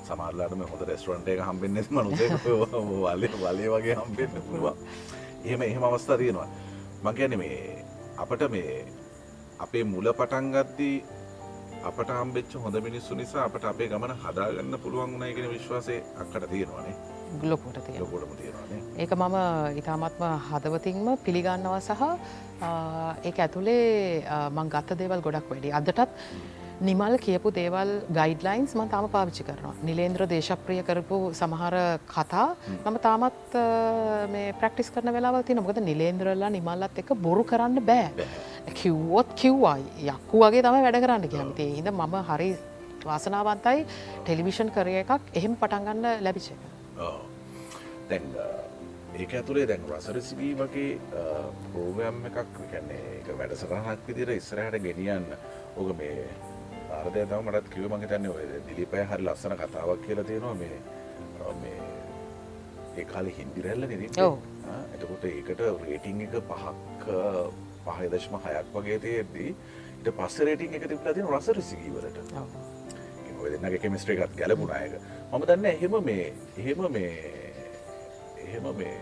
සමාල්ලාටම 0.08 0.62
හොඳ 0.72 0.82
රෙස්ටරන්ට 0.90 1.28
එක 1.34 1.40
හම්බෙන්න 1.48 1.78
මනුසේ 1.90 2.28
වලය 2.44 3.28
වලය 3.42 3.66
වගේ 3.74 3.96
හම්බෙන්න 4.00 4.42
පුළුවන්. 4.48 4.76
එහෙම 5.44 5.62
එහෙම 5.62 5.84
අවස්ථා 5.88 6.18
තියෙනවා. 6.22 6.48
මගැන 7.04 7.38
මේ 7.38 7.84
අපට 8.22 8.42
මේ 8.50 8.84
අපේ 9.64 9.84
මුල 9.84 10.06
පටන්ගත්දී 10.18 10.96
අපට 11.88 12.10
හම්බෙච්ච 12.18 12.54
හොඳ 12.64 12.76
මිනිස්සු 12.86 13.14
නිසා 13.20 13.44
අපට 13.48 13.64
අපේ 13.70 13.88
ගමන 13.92 14.12
හදාගන්න 14.24 14.78
පුළුවන් 14.84 15.12
වුණයි 15.14 15.34
කියන 15.36 15.48
විශ්වාසය 15.54 15.96
අක්කට 16.22 16.46
තියෙනවානේ. 16.52 16.94
ගලොපොට 17.42 17.78
තිය 17.86 17.98
ලොකොටම 18.02 18.32
තියෙනවානේ. 18.40 18.80
ඒක 19.02 19.12
මම 19.18 19.36
ඉතාමත්ම 19.80 20.24
හදවතින්ම 20.48 21.08
පිළිගන්නවා 21.24 21.80
සහ 21.88 22.02
ඒ 23.28 23.32
ඇතුළේ 23.44 24.24
මං 24.56 24.72
ගත්ත 24.74 24.98
දේවල් 25.00 25.24
ගොඩක් 25.26 25.50
වැඩි. 25.50 25.72
අදටත් 25.78 26.00
නිමල් 26.80 27.16
කියපු 27.16 27.48
දේවල් 27.58 27.90
ගයිඩ්ලයින්ස් 28.12 28.74
ම 28.76 28.88
තාම 28.92 29.08
පාවිච්චි 29.08 29.44
කරනවා. 29.48 29.74
නිලේන්ද්‍ර 29.88 30.26
දේශප්‍රිය 30.28 30.82
කරපු 30.84 31.32
සමහර 31.32 31.74
කතා 32.04 32.48
මම 32.84 32.96
තාමත් 33.06 33.56
මේ 34.32 34.52
ප්‍රක්ටිස් 34.60 34.90
කරන 34.90 35.12
වෙලාවල් 35.16 35.42
තින 35.42 35.56
මොකද 35.56 35.80
නිලේන්ද්‍රල්ලා 35.80 36.50
නිමල්ලත් 36.50 36.98
එක 37.02 37.14
බොරු 37.26 37.44
කරන්න 37.44 37.80
බෑ. 37.90 38.28
කිව්වොත් 38.74 39.28
කිව්වා 39.34 39.78
යක්කු 40.12 40.36
වගේ 40.44 40.62
තම 40.62 40.76
වැඩ 40.86 41.00
කරන්න 41.04 41.28
කියමති 41.34 41.66
හිද 41.76 41.88
මම 41.92 42.16
හරි 42.28 42.50
වාසනාවන්තයි. 43.08 43.86
ටෙලිවිෂන් 44.24 44.70
කරය 44.76 45.00
එකක් 45.02 45.32
එහෙම 45.38 45.56
පටන්ගන්න 45.56 46.04
ලැබිච 46.24 46.50
එක. 46.52 46.62
ඒක 49.16 49.32
ඇතුළේ 49.32 49.66
දැන් 49.70 49.84
රසරසිබී 49.88 50.52
වගේ 50.60 50.98
පෝගම් 51.72 52.18
එකක් 52.28 52.58
කන්නේ 52.72 53.14
එක 53.20 53.32
වැඩසරහක් 53.38 54.04
විදිර 54.08 54.28
ඉස්සරහට 54.36 54.82
ගෙනියන්න. 54.88 55.24
ඕක 55.76 55.96
මේ 55.96 56.28
ආර්දය 56.96 57.24
තම 57.24 57.42
මටත් 57.44 57.72
කිව 57.72 57.88
මගේ 57.88 58.08
තන්නේ 58.08 58.32
ඔය 58.32 58.44
දිලිපය 58.66 59.02
හරි 59.04 59.22
ලස්සන 59.22 59.56
කතාවක් 59.56 60.04
කියලා 60.04 60.24
තියෙනවා 60.24 60.54
මේ 60.56 60.76
මේ 61.56 61.80
ඒ 62.96 63.04
කාලෙ 63.06 63.32
හින්දිරැල්ල 63.32 63.88
නෙ 63.92 63.96
එතකොට 64.06 65.24
ඒකට 65.26 65.60
රේටිං 65.82 66.22
එක 66.22 66.38
පහක් 66.44 67.18
පහදශම 67.86 68.38
හයක් 68.44 68.72
වගේ 68.74 68.98
තියද්දී 69.00 69.50
ඊට 69.50 70.10
පස්ස 70.12 70.38
රේටිං 70.42 70.74
එක 70.74 70.88
තිබලා 70.88 71.14
තින 71.14 71.28
රස 71.30 71.52
රිසිකීවලට 71.58 72.18
දෙන්නගේ 73.46 73.78
කෙමිස්ට්‍ර 73.78 74.16
එකත් 74.16 74.36
ගැලපුුණයක 74.36 74.96
මම 75.30 75.44
දන්න 75.44 75.66
එහෙම 75.66 76.00
මේ 76.04 76.26
එහෙම 76.56 76.82
මේ 76.92 77.12
එහෙම 78.38 78.72
මේ 78.80 78.96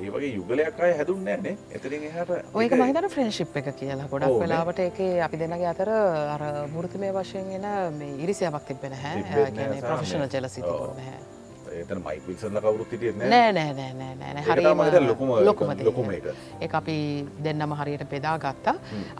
ඒ 0.00 0.10
වගේ 0.14 0.32
යුගලයක් 0.36 0.80
අය 0.80 0.92
හැදුන්නේ 0.98 1.36
නේ 1.46 1.56
එතරින් 1.76 2.06
එහට 2.08 2.30
ඔයක 2.54 2.72
මහිතන 2.80 3.08
ෆ්‍රෙන්ශිප් 3.14 3.56
එක 3.56 3.68
කියලා 3.80 4.08
ගොඩක්. 4.12 4.38
වෙලාවට 4.42 4.80
එක 4.86 4.98
අපි 5.28 5.36
දෙන්නගේ 5.42 5.68
අතර 5.74 5.90
අර 6.36 6.42
මුෘතමය 6.74 7.12
වශයෙන් 7.18 7.52
එන 7.58 7.68
මේ 7.98 8.16
ඉරිසියාවක් 8.24 8.66
තිබෙන්නේ 8.66 9.02
නැහැ, 9.02 9.80
ප්‍රෆෙෂනල් 9.82 10.26
සාමය. 10.26 10.32
ජලසි 10.34 10.60
ඔව්. 10.62 10.72
තිබුණ 10.72 11.06
හැ 11.06 11.41
එතන 11.80 12.02
මයික් 12.06 12.26
විල්සන්ල 12.28 12.60
කවුරුත් 12.64 12.92
හිටියෙත් 12.94 13.16
නෑ 13.22 13.52
නෑ 13.58 13.72
නෑ 13.78 14.14
නෑ 14.20 14.90
දැන් 14.92 15.08
ලොකුම 15.08 15.32
ලොකුම 15.48 15.72
ලොකුම 15.88 16.10
එක. 16.16 16.28
ඒ 16.60 16.68
අපි 16.80 16.96
දෙන්නම 17.46 17.74
හරියට 17.80 18.04
බෙදා 18.12 18.36
ගත්තා. 18.44 18.74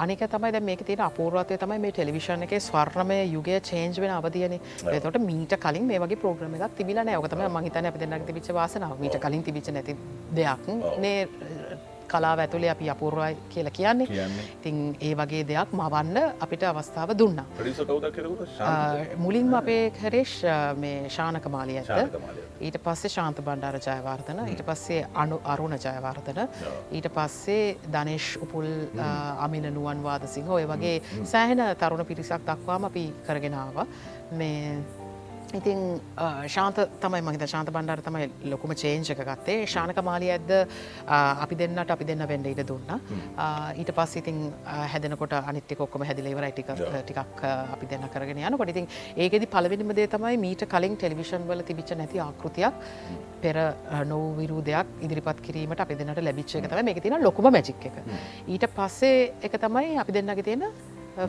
අනික 0.05 0.25
තමයි 0.35 0.53
දැන් 0.57 0.67
මේක 0.71 0.85
තියෙන 0.91 1.05
අපූර්වත්වය 1.09 1.59
තමයි 1.65 1.79
මේ 1.85 1.93
ටෙලිවිෂන් 1.93 2.47
එකේ 2.49 2.61
ස්වර්ණමය 2.69 3.19
යුගය 3.35 3.59
චේන්ජ් 3.71 4.01
වෙන 4.05 4.15
අවධියනේ. 4.19 4.61
එතකොට 4.97 5.21
මීට 5.29 5.57
කලින් 5.65 5.87
මේ 5.91 6.03
වගේ 6.05 6.21
ප්‍රෝග්‍රෑම් 6.25 6.57
එකක් 6.61 6.79
තිබිලා 6.81 7.05
නෑ. 7.09 7.19
ඔක 7.23 7.29
තමයි 7.35 7.49
මම 7.49 7.61
හිතන්නේ 7.69 7.93
අපි 7.95 8.05
දෙන්නගේ 8.05 8.29
තිබිච්ච 8.31 8.53
වාසනාව. 8.61 8.97
මීට 9.05 9.21
කලින් 9.27 9.43
තිබිච්ච 9.49 9.73
නැති 9.77 9.97
දෙයක් 10.37 10.67
නේ 11.05 11.29
කලාව 12.13 12.39
ඇතුලේ 12.45 12.71
අපි 12.75 12.91
අපූර්වයි 12.95 13.37
කියලා 13.55 13.75
කියන්නේ. 13.79 14.07
ඉතින් 14.59 14.79
ඒ 15.01 15.15
වගේ 15.21 15.43
දෙයක් 15.51 15.75
මවන්න 15.81 16.17
අපිට 16.41 16.63
අවස්ථාව 16.71 17.17
දුන්නා. 17.19 17.47
මුලින්ම 19.17 19.55
අපේ 19.55 19.83
කරේෂ් 20.01 20.37
මේ 20.77 21.09
ශානක 21.09 21.47
මාලිය 21.49 21.83
මාලිය. 21.83 22.45
ඊට 22.61 22.79
පස්සේ 22.85 23.11
ශාන්ත 23.11 23.41
බණ්ඩාර 23.47 23.79
ජයවර්ධන 23.79 24.41
ඊට 24.47 24.63
පස්සේ 24.69 25.07
අනු 25.15 25.41
අරුණ 25.45 25.77
ජයවර්ධන 25.77 26.41
ඊට 26.93 27.09
පස්සේ 27.17 27.77
දනේශ් 27.95 28.31
උපුල් 28.45 28.69
අමින 29.47 29.69
නුවන් 29.75 30.03
වාදසිංහ 30.07 30.51
ඔය 30.51 30.67
වගේ 30.73 30.97
සෑහෙන 31.25 31.63
තරුණ 31.79 32.07
පිරිසක් 32.07 32.49
දක්වාම 32.49 32.91
අපි 32.91 33.05
කරගෙනාව 33.27 33.87
මේ 34.33 35.02
ඉතින් 35.59 35.81
ශාන්ත 36.55 36.79
තමයි 37.03 37.21
මහිත 37.27 37.43
ශාන්ත 37.53 37.71
බණ්ඩාර 37.75 38.01
තමයි 38.07 38.51
ලොකුම 38.53 38.73
චේන්ජ 38.83 39.11
එක 39.15 39.21
ගත්තේ. 39.29 39.67
ශානක 39.75 39.99
මාලිය 40.09 40.31
ඇද්ද 40.37 40.53
අපි 41.45 41.59
දෙන්නට 41.61 41.91
අපි 41.95 42.05
දෙන්න 42.11 42.25
වෙන්ඩ 42.31 42.47
ඉට 42.53 42.63
දුන්න. 42.71 42.93
ඊට 43.81 43.93
පස් 43.99 44.17
ඉතින් 44.21 44.39
හැදනකොට 44.93 45.35
අනිත්‍ය 45.41 45.77
කොක්කම 45.81 46.05
හැදිලේවරයි 46.09 46.53
ටික 46.57 46.71
ටිකක් 47.09 47.45
අපි 47.75 47.91
දෙන්න 47.91 48.09
කරගෙන 48.15 48.41
යනකොට. 48.45 48.73
ඉතින් 48.75 48.89
ඒකෙදි 49.17 49.51
පලවෙනිම 49.57 49.93
දේ 49.99 50.09
තමයි 50.15 50.41
මීට 50.47 50.65
කලින් 50.75 50.97
ටෙලිවිෂන් 50.97 51.45
වල 51.51 51.65
තිබිච්ච 51.69 51.93
නැති 52.01 52.23
ආකෘතියක් 52.29 52.81
පෙර 53.45 53.57
නොවිරු 54.15 54.63
දෙයක් 54.71 54.97
ඉදිරිපත් 55.09 55.45
කිරීමට 55.49 55.85
අපි 55.85 56.01
දෙන්නට 56.01 56.25
ලැබිච්ච 56.29 56.57
එක 56.63 56.71
තමයි. 56.73 56.87
මේක 56.89 57.03
තියෙන 57.05 57.23
ලොකුම 57.29 57.53
මැජික් 57.53 57.87
එක. 57.91 58.01
ඊට 58.49 58.67
පස්සේ 58.81 59.33
එක 59.43 59.61
තමයි 59.67 60.01
අපි 60.05 60.19
දෙන්නගේ 60.19 60.49
තියෙන 60.49 60.65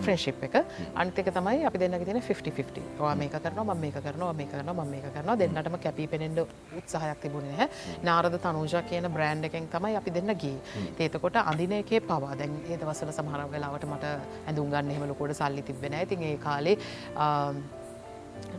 ෆ්‍රෙන්ශිප් 0.03 0.43
එක. 0.43 0.55
අනිතක 0.95 1.29
තමයි 1.38 1.65
අපි 1.69 1.77
දෙන්නගේ 1.84 2.05
තියෙන 2.05 2.21
50 2.21 2.84
වා 2.99 3.15
මේක 3.15 3.36
කරනවා 3.38 3.75
මම 3.75 3.81
මේක 3.81 3.97
කරනවා 3.97 4.34
මේක 4.34 4.51
කරනවා 4.51 4.86
මම 4.86 4.91
මේක 4.91 5.05
කරනවා. 5.15 5.38
දෙන්නටම 5.38 5.77
කැපී 5.86 6.07
පෙනෙන්ඩ 6.07 6.39
උත්සාහයක් 6.79 7.21
තිබුණේ 7.21 7.51
නැහැ. 7.51 7.69
නාරද 8.03 8.39
තනුජ 8.45 8.75
කියන 8.89 9.09
බ්‍රෑන්් 9.15 9.43
එකෙන් 9.43 9.67
තමයි 9.67 9.95
අපි 10.01 10.15
දෙන්න 10.17 10.36
ගී 10.43 10.57
ඒතකොට 10.99 11.38
අඳින 11.43 11.77
එකේ 11.81 12.01
පවා. 12.01 12.34
දැන් 12.36 12.57
ඒ 12.69 12.77
දවසල 12.77 13.11
සමහර 13.11 13.47
වෙලාවට 13.53 13.88
මට 13.91 14.17
ඇඳුම් 14.47 14.67
ගන්න 14.73 14.91
එහෙම 14.91 15.07
ලොකෝට 15.13 15.38
සල්ලි 15.41 15.61
තිබෙන 15.61 16.01
ඉතින් 16.01 16.27
ඒ 16.31 16.38
කාලේ 16.38 16.77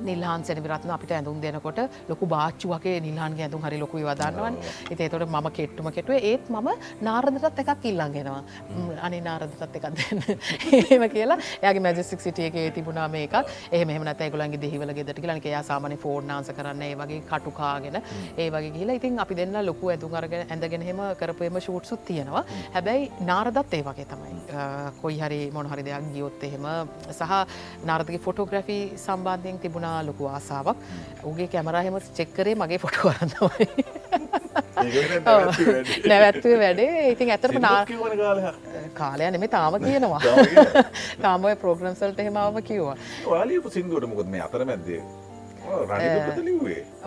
නිල්හන් 0.01 0.45
සෙනවිරත්න 0.45 0.95
අපිට 0.97 1.13
ඇඳුම් 1.13 1.41
දෙනකොට 1.41 1.81
ලොකු 2.09 2.27
බාච්චුවගේ 2.27 2.97
නිල්හන්ගේ 3.01 3.47
ඇඳුම් 3.47 3.63
හරි 3.63 3.79
ලොකු 3.79 3.99
වදන්නවන් 4.01 4.59
ඉති 4.91 5.09
තොට 5.09 5.29
ම 5.29 5.51
කෙට්ටුම 5.51 5.91
කෙටුව 5.91 6.17
ඒත් 6.23 6.51
මම 6.51 6.69
නාරදටත් 7.03 7.63
එකක් 7.65 7.85
ඉල්ලන්ගෙනවා 7.85 8.43
අනි 9.03 9.21
නාරදටත් 9.21 9.77
එකක් 9.79 9.87
දෙන්න. 9.93 10.23
ඒම 10.91 11.09
කියලා. 11.11 11.39
ඇගේ 11.63 11.81
මැජස්සික් 11.81 12.21
සිටියගේ 12.21 12.71
තිබුණා 12.71 13.09
මේක 13.09 13.35
එහම 13.73 13.91
ඇගුලන්ගේ 14.15 14.61
දෙහිවල 14.61 14.93
ගෙදට 14.95 15.21
කියලක 15.21 15.47
යා 15.47 15.63
සාමන 15.63 15.97
ෆෝර්් 15.99 16.23
නාස 16.25 16.51
කරන්න 16.51 16.83
ඒ 16.83 16.95
වගේ 16.95 17.21
කටුකාගෙන 17.31 18.01
ඒ 18.37 18.49
වගේ 18.51 18.73
කියලා 18.77 18.97
ඉතින් 18.97 19.19
අපි 19.19 19.37
දෙන්න 19.37 19.59
ලොකු 19.67 19.91
ඇතුන් 19.91 20.17
අරගෙන 20.17 20.47
ඇඳගෙන 20.49 20.83
හෙම 20.83 21.03
කරපුයම 21.21 21.61
ෂූට්සුත් 21.61 22.05
තියෙනවා. 22.05 22.45
හැබැයි 22.75 23.11
නාරදත් 23.23 23.75
ඒ 23.75 23.83
වගේ 23.83 24.07
තමයි. 24.07 24.35
කොයි 25.03 25.19
හරි 25.19 25.41
මොන 25.51 25.67
හරි 25.67 25.83
දෙයක් 25.83 26.11
ගියොත් 26.15 26.45
එහෙම 26.45 26.67
සහ 27.11 27.33
නාරදගේ 27.85 28.23
ෆොටෝග්‍රෆි 28.27 28.79
සම්බන්ධයෙන් 28.97 29.61
තිබුණා 29.75 30.07
ලොකු 30.07 30.27
ආසාාවක්. 30.27 30.77
උගේ 31.25 31.49
කැමරහෙම 31.49 31.97
චෙක්කරේ 32.19 32.55
මගේ 32.55 32.79
ෆොටු 32.79 33.01
කරන්නවයි 33.05 33.67
නැවැත්වේ 36.09 36.59
වැඩේ. 36.63 37.11
ඉතින් 37.11 37.31
ඇතරම 37.31 37.59
නා 37.67 37.87
කාලය 38.95 39.31
නෙමේ 39.31 39.49
තාම 39.49 39.75
කියනවා. 39.87 40.21
තාමය 41.23 41.57
ප්‍රෝග්‍රම්සල්ට 41.57 42.25
හෙමාව 42.29 42.63
කිව්වා. 42.71 42.97
සිින්දුවට 43.77 44.09
මොකද 44.13 44.29
මේ 44.37 44.43
අතර 44.47 44.67
ලිව්වේ 44.71 45.03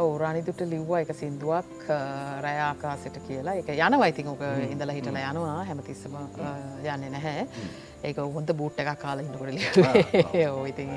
ඔව 0.04 0.14
රනිදුට 0.22 0.62
ලිව්වා. 0.74 1.00
එක 1.04 1.12
සින්දුවක් 1.22 1.88
රෑආකාසිට 2.46 3.18
කියලා. 3.28 3.54
එක 3.62 3.70
යනවා. 3.76 4.08
ඉතින් 4.14 4.28
ඕක 4.34 4.42
ඉඳලා 4.72 4.96
හිටලා 4.98 5.32
යනවා. 5.32 5.64
හැමතිස්සම 5.70 6.16
යන්නේ 6.86 7.10
නැහැ. 7.16 7.48
ඒක 8.04 8.18
හොඳ 8.38 8.50
බූට් 8.62 8.80
එකක් 8.84 8.94
කාලා 9.04 9.26
හිටකොට 9.26 10.50
ඕ 10.52 10.66
ඉතින් 10.66 10.90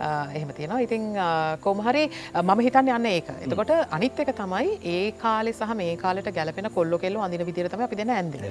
අ, 0.00 0.08
එහෙම 0.36 0.50
තියෙනවා. 0.56 0.80
ඉතින් 0.86 1.02
කොමහරි 1.66 2.04
මම 2.42 2.60
හිතන්න 2.68 2.88
යන්න 2.96 3.06
ඒක. 3.12 3.28
එතකොට 3.46 3.70
අනිත් 3.98 4.20
එක 4.24 4.32
තමයි 4.40 4.78
ඒ 4.94 5.12
කාලෙ 5.24 5.52
සහ 5.52 5.74
මේ 5.82 5.96
කාලට 5.96 6.30
ගැලපෙන 6.38 6.70
කොල්ලො 6.74 6.98
කෙල්ලො 6.98 7.20
අඳින 7.26 7.46
විදිර 7.46 7.68
තම 7.68 7.84
අපි 7.88 7.96
දෙන 7.96 8.10
ඇන්දින 8.10 8.44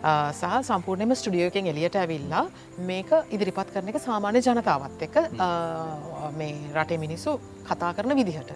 සහ 0.00 0.52
සම්පූර්ණයම 0.66 1.12
ස්ටඩියෝකෙන් 1.14 1.66
එලියට 1.72 1.96
ඇවිල්ලා 2.02 2.44
මේක 2.90 3.10
ඉදිරිපත් 3.36 3.72
කරන 3.72 3.88
එක 3.92 3.98
සාමාන්‍ය 4.00 4.40
ජනතාවත් 4.46 5.02
එක 5.06 5.16
මේ 6.38 6.54
රටේ 6.74 6.98
මිනිස්සු 7.04 7.38
කතා 7.68 7.92
කරන 7.94 8.16
විදිහට. 8.16 8.52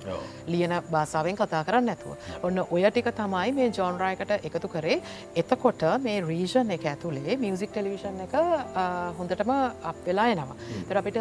ලියන 0.52 0.72
භාසාාවෙන් 0.90 1.36
කතා 1.36 1.64
කරන්න 1.68 1.86
නැතුව. 1.90 2.16
ඔන්න 2.42 2.58
ඔය 2.64 2.84
ටික 2.88 3.10
තමයි 3.18 3.52
මේ 3.58 3.68
ජෝන්රයකට 3.78 4.32
එකතු 4.48 4.68
කරේ 4.74 4.96
එතකොට 5.42 5.84
මේ 6.06 6.22
රීෂන් 6.30 6.70
එක 6.76 6.86
ඇතුළේ 6.92 7.36
මියසික් 7.42 7.74
ටෙලිවිෂන් 7.74 8.24
එක 8.26 8.34
හොඳටම 9.18 9.52
අප 9.90 9.98
වෙලා 10.06 10.28
එනවා. 10.36 10.56
තර 10.88 11.02
අපිට 11.02 11.20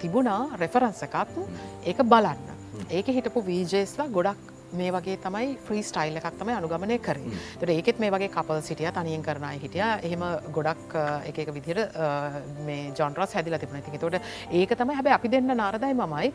තිබුණා 0.00 0.56
රෙෆරන්ස 0.62 1.02
එකක් 1.08 1.16
ඒක 1.84 2.00
බලන්න. 2.14 2.48
ඒක 2.96 3.06
හිටපු 3.16 3.44
වීජේස්ලා 3.50 4.08
ගොඩක් 4.16 4.56
මේ 4.78 4.90
වගේ 4.94 5.16
තමයි 5.24 5.56
ෆ්‍රී 5.66 5.82
ස්ටයිල් 5.88 6.16
එකක් 6.20 6.38
තමයි 6.40 6.54
අනුගමනය 6.56 6.98
කරේ. 7.06 7.32
තට 7.60 7.70
ඒකෙත් 7.76 7.98
මේ 8.02 8.10
වගේ 8.14 8.28
කපල් 8.36 8.60
සිටිය 8.68 8.90
තනියෙන් 8.98 9.22
කරනය 9.26 9.52
හිටිය. 9.64 9.82
එහෙම 10.06 10.22
ගොඩක් 10.56 10.94
එක 11.30 11.38
එක 11.44 11.52
විදිර 11.56 11.80
මේ 12.66 12.92
ජොන්රස් 12.98 13.34
හැදිල 13.38 13.58
තිබන 13.58 13.82
ති 13.86 13.98
තොට 13.98 14.20
ඒක 14.50 14.74
තමයි 14.82 14.96
හැබ 15.00 15.10
අපි 15.18 15.32
දෙන්න 15.34 15.56
නාරදයි 15.62 15.94
මමයි 16.00 16.32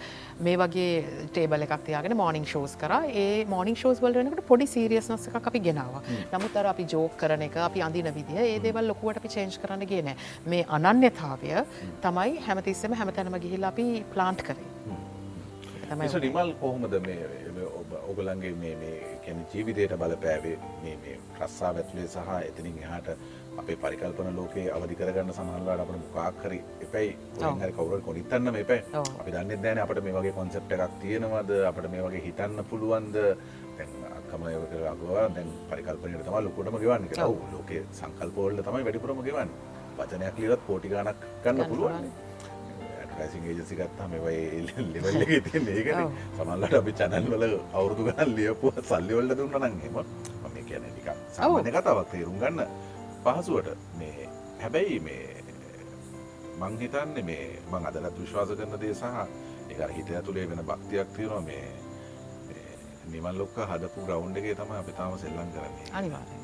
මේ 0.48 0.58
වගේ 0.64 0.90
ටේබල 1.32 1.68
එකක් 1.68 1.86
තියාගෙන 1.90 2.18
මෝනිින් 2.24 2.46
ෂෝස් 2.46 2.76
කර. 2.82 2.94
ඒ 3.24 3.46
මෝනිින් 3.56 3.80
ෂෝස් 3.82 4.02
වලනකට 4.04 4.46
පොඩි 4.52 4.68
සීරියස්නස 4.76 5.28
එක 5.32 5.48
අපි 5.52 5.60
ගෙනවා. 5.70 6.04
නමුත් 6.34 6.56
අර 6.62 6.72
අපි 6.74 6.88
ජෝක් 6.96 7.18
කරන 7.24 7.48
එක 7.48 7.58
අපි 7.70 7.82
අඳින 7.88 8.12
විදිහ 8.20 8.40
ඒ 8.44 8.60
දේවල් 8.60 8.92
ලොකුවට 8.92 9.24
අපි 9.24 9.34
චේන්ජ් 9.36 9.60
කරන්න 9.64 9.88
ගෙන 9.88 10.14
මේ 10.46 10.66
අනන්‍යතාවය 10.78 11.66
තමයි 12.06 12.40
හැමතිස්සම 12.48 12.94
හැමතැනම 13.02 13.40
ගිහිල්ලා 13.48 13.72
අපි 13.76 13.88
ප්ලාන්ට් 14.14 14.42
කරේ. 14.48 14.72
නිමල් 16.22 16.52
කොහොමද 16.62 16.94
මේ 17.06 17.18
ඔගලන්ගේ 18.12 18.54
මේ 18.62 18.76
මේ 18.82 19.00
කැන 19.26 19.42
ජීවිතයට 19.54 19.96
බලපෑවේ 20.02 20.58
මේ 20.84 20.96
මේ 21.04 21.16
ප්‍රස්සා 21.38 21.72
ඇතුලේ 21.74 22.08
සහ 22.08 22.32
එතනින් 22.50 22.78
එහාට 22.84 23.10
අපේ 23.62 23.78
පරිකල්පන 23.84 24.30
ලෝකේ 24.40 24.66
අවධි 24.78 24.96
කරගන්න 25.02 25.34
සමහල්ලාට 25.38 25.84
අපට 25.84 26.00
මොකාක්හරි 26.04 26.60
එපැයි. 26.86 27.12
හරි 27.62 27.72
කවුර 27.78 28.02
කොනිත්තන්න 28.08 28.56
එපැයි. 28.64 28.84
ඔව්. 28.94 29.12
අපි 29.20 29.36
දන්න 29.36 29.64
දැන 29.64 29.84
අපට 29.86 30.04
මේ 30.08 30.16
වගේ 30.18 30.34
කොන්සෙප්ට 30.40 30.76
එකක් 30.78 30.98
තියෙනවද? 31.04 31.54
අපට 31.72 31.88
මේ 31.94 32.04
වගේ 32.08 32.26
හිතන්න 32.28 32.66
පුළුවන්ද? 32.72 33.16
අක්කමයකරගවා 34.18 35.30
දැන් 35.36 35.50
පරිකල්පනයට 35.72 36.26
තම 36.28 36.38
ලොකුටම 36.48 36.78
ගෙවන්න 36.84 37.10
ඔව්. 37.30 37.40
ලෝක 37.54 37.74
සංකල්පෝල්ල 38.02 38.62
තමයි 38.68 38.86
වැඩිපුරම 38.88 39.26
ගෙවන්න. 39.30 39.58
වචනයක් 39.98 40.40
ලිවත් 40.44 40.62
කෝටි 40.68 40.90
ගණක් 40.92 41.20
ගන්න 41.44 41.70
පුළුවන් 41.70 42.08
ඇසින් 43.18 43.46
ඒජසි 43.46 43.76
ගත්තාම 43.76 44.12
වයි 44.26 44.62
ලෙවල්ල 44.68 45.24
තියන 45.46 45.70
ඔව්. 45.96 46.12
සමල්ලට 46.38 46.76
අපි 46.80 46.94
චැනල් 46.94 47.30
වල 47.34 47.46
අවුරදු 47.74 48.08
ගන්න 48.08 48.36
ලියපුව 48.38 48.82
සල්ලිවල්ල 48.84 49.38
දුන්න 49.38 49.58
නංහෙම 49.62 49.96
මේ 50.54 50.64
කියන 50.64 50.86
නික 50.90 51.08
සාමාන්‍ය 51.32 51.72
කතාවක් 51.72 52.12
තේරුම් 52.12 52.38
ගන්න 52.40 52.62
පහසුවට 53.24 53.70
මේ 54.00 54.30
හැබැයි 54.62 55.00
මේ 55.00 55.26
මංහිතන්නේ 56.62 57.24
මේ 57.24 57.48
මං 57.72 57.90
අදලත් 57.90 58.20
විශ්වාස 58.20 58.54
කරන 58.54 58.78
දේ 58.82 58.94
සහ 58.94 59.06
එක 59.72 59.80
හිත 59.98 60.10
ඇතුළේ 60.12 60.50
වෙන 60.50 60.64
භක්තියක් 60.64 61.16
තියෙනවා 61.16 61.42
මේ 61.42 61.66
නිමල් 63.12 63.40
ලොක්ක 63.40 63.58
හදපු 63.72 64.06
ග්‍රවන්් 64.08 64.38
එකේ 64.38 64.56
තම 64.56 64.72
අපි 64.74 64.94
තාම 65.00 65.18
සෙල්ලං 65.18 65.52
කරන්නේ 65.56 65.90
අනිවාරය. 65.94 66.38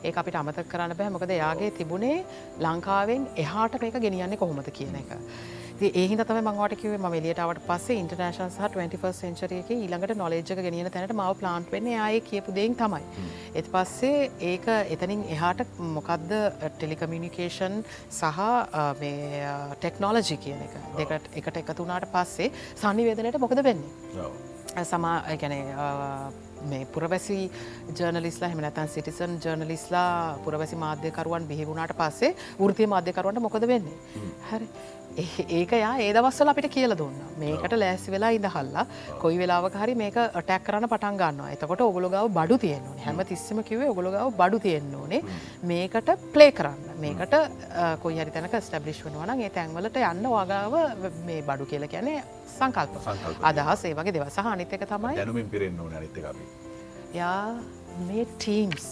ඒ 0.00 0.12
අපිට 0.16 0.36
අමතක 0.36 0.68
කරන්න 0.72 0.96
බෑ 0.98 1.12
මොකද 1.14 1.32
යාගේ 1.34 1.70
තිබුණේ 1.78 2.16
ලංකාවෙන් 2.64 3.22
එහාට 3.36 3.78
මේක 3.82 3.96
ගෙනියන්නේ 4.04 4.40
කොහොමද 4.42 4.70
කියන 4.78 4.98
එක. 5.00 5.10
ඒහිද 5.80 6.20
තම 6.20 6.38
මංවට 6.40 6.76
කිවේ 6.76 6.98
ම 6.98 7.12
එලියටාවට 7.12 7.60
පස්සේ 7.62 7.96
ඉන්ටර්නේශන් 7.96 8.48
සහ 8.48 8.62
21 8.62 9.12
සෙන්චරයක 9.14 9.68
ඊළඟට 9.70 10.14
නොලෙජ්ක 10.16 10.50
ගෙනියන 10.58 10.90
තැනට 10.90 11.14
මව 11.14 11.36
ප්ලාන්ට් 11.38 11.70
වෙන්න 11.70 11.86
ආය 11.96 12.18
කියපු 12.20 12.50
දෙයින් 12.52 12.74
තමයි. 12.74 13.02
එත් 13.54 13.70
පස්සේ 13.70 14.26
ඒක 14.42 14.66
එතනින් 14.88 15.22
එහාට 15.28 15.62
මොකක්ද 15.90 16.34
ටෙලිකමියනිකේෂන් 16.72 17.78
සහ 18.10 18.42
ටෙක්නෝලජි 19.76 20.36
කියන 20.38 20.66
එක 20.66 20.74
දෙකට 20.98 21.30
එකට 21.36 21.62
එකතුනාට 21.62 22.10
පස්සේ 22.10 22.50
සනිවේදනයට 22.76 23.38
මොකද 23.38 23.62
වෙන්නේ. 23.62 24.84
සමා 24.84 25.16
ගැන 25.36 25.54
මේ 26.64 26.84
පුරවැසි 26.86 27.38
ජර්නලිස්ලා 27.94 28.50
හමනතන් 28.50 28.88
සිටිසන් 28.88 29.38
ජර්නලිස්ලා 29.38 30.38
පුරවැසි 30.44 30.76
මාධ්‍යකරුවන් 30.76 31.46
බිහිවුණට 31.46 31.94
පස්සේ 31.96 32.34
ෘතිය 32.60 32.86
මාධ්‍යකරුවන්ට 32.88 33.40
මොකද 33.40 33.66
වෙන්නේ. 33.68 33.98
හරි. 34.50 34.68
ඒක 35.58 35.72
යා 35.82 35.92
ඒ 36.04 36.10
දවස්සල 36.14 36.50
අපිට 36.52 36.68
කියල 36.74 36.94
දුන්න. 37.00 37.16
මේකට 37.40 37.74
ලෑසි 37.82 38.12
වෙලා 38.14 38.30
ඉඳහල්ලා 38.36 38.84
කොයි 39.22 39.38
වෙලාවක 39.42 39.76
හරි 39.82 39.94
මේක 40.02 40.18
ටැක් 40.36 40.64
කරන 40.66 40.86
පටන් 40.92 41.18
ගන්නවා. 41.22 41.50
එතකොට 41.54 41.82
ඔගොළු 41.86 42.10
ගව 42.12 42.30
බඩු 42.38 42.58
තියෙන්න්නේ 42.64 43.04
හැම 43.06 43.22
තිස්සම 43.30 43.62
කිවේ 43.70 43.88
ඔගොළු 43.94 44.12
ගව 44.14 44.28
බඩු 44.40 44.60
තියෙන්න්න 44.66 44.94
ඕනේ. 45.00 45.22
මේකට 45.70 46.12
ප්ලේ 46.34 46.52
කරන්න. 46.52 46.94
මේකට 47.04 47.34
කොයි 48.04 48.20
හරි 48.20 48.34
තැනක 48.36 48.56
ස්ටබ්ලිෂ් 48.60 49.02
වනවන 49.06 49.44
ඒ 49.46 49.50
තැන්වලට 49.58 49.98
යන්න 50.02 50.30
වගාව 50.36 50.78
මේ 51.26 51.40
බඩු 51.50 51.66
කියල 51.72 51.88
කියැනේ 51.88 52.22
සංකල්ප. 52.58 53.02
අදහස් 53.50 53.84
ඒ 53.84 53.94
වගේ 53.98 54.16
දෙවසහ 54.18 54.40
අනිතක 54.54 54.86
තමයි 54.94 55.18
දැනුමින් 55.18 55.50
පිරෙන්න්න 55.50 55.98
අනිතකි 56.02 56.22
යා 57.14 57.56
මේ 58.06 58.24
ටීම්ස් 58.36 58.88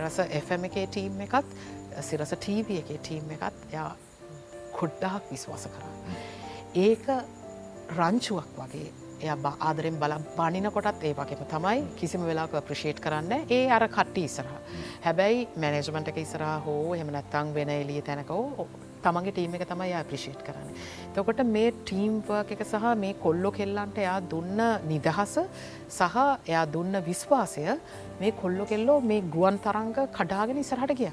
රස 0.00 0.20
FM 0.42 0.68
එකේ 0.72 0.86
ටීම් 0.90 1.24
එකත් 1.28 1.56
සිරස 2.10 2.36
ටීව 2.36 2.76
එකේ 2.82 2.98
ටීම් 2.98 3.34
එකත් 3.38 3.72
යා 3.72 3.90
කොඩ්ඩාක් 4.80 5.28
විශ්වාස 5.32 5.68
කරන්න. 5.74 6.16
ඒක 6.78 7.04
රංචුවක් 7.98 8.48
වගේ 8.58 8.88
එය 9.20 9.30
ආදරෙන් 9.60 9.96
බල 10.00 10.14
බනින 10.36 10.66
කොටත් 10.70 11.02
ඒ 11.02 11.14
වගේම 11.14 11.46
තමයි 11.52 11.78
කිසිම 11.98 12.26
වෙලාක 12.28 12.52
ප්‍රශේට් 12.68 13.00
කරන්න 13.04 13.32
ඒ 13.50 13.62
අර 13.68 13.84
කට්ටි 13.88 14.24
ඉස්සරහ. 14.24 14.52
හැබැයි 15.06 15.48
මැනේජමට 15.56 16.10
එක 16.12 16.20
ඉස්සරහ 16.24 16.52
හෝ 16.66 16.94
එම 16.94 17.10
නැත්තං 17.16 17.54
වෙන 17.56 17.72
එලිය 17.74 18.02
තැනකෝ 18.02 18.66
තමන්ගේ 19.02 19.34
ටීම 19.34 19.54
එක 19.58 19.64
තමයි 19.72 20.02
ප්‍රිෂේට් 20.10 20.42
කරන්න. 20.46 20.68
තකොට 21.14 21.42
මේ 21.54 21.72
ටීම්වර්ක 21.80 22.52
එක 22.56 22.64
සහ 22.64 22.88
මේ 23.04 23.14
කොල්ලො 23.24 23.50
කෙල්ලන්ට 23.58 24.02
එයා 24.04 24.18
දුන්න 24.32 24.60
නිදහස 24.90 25.38
සහ 25.90 26.18
එයා 26.46 26.66
දුන්න 26.74 27.00
විශ්වාසය 27.08 27.64
මේ 28.20 28.36
කොල්ලො 28.42 28.66
කෙල්ලෝ 28.66 29.00
මේ 29.02 29.24
ගුවන් 29.34 29.58
තරංග 29.66 29.96
කඩාගෙන 30.18 30.62
ඉසරහට 30.64 30.94
ගිය. 31.00 31.12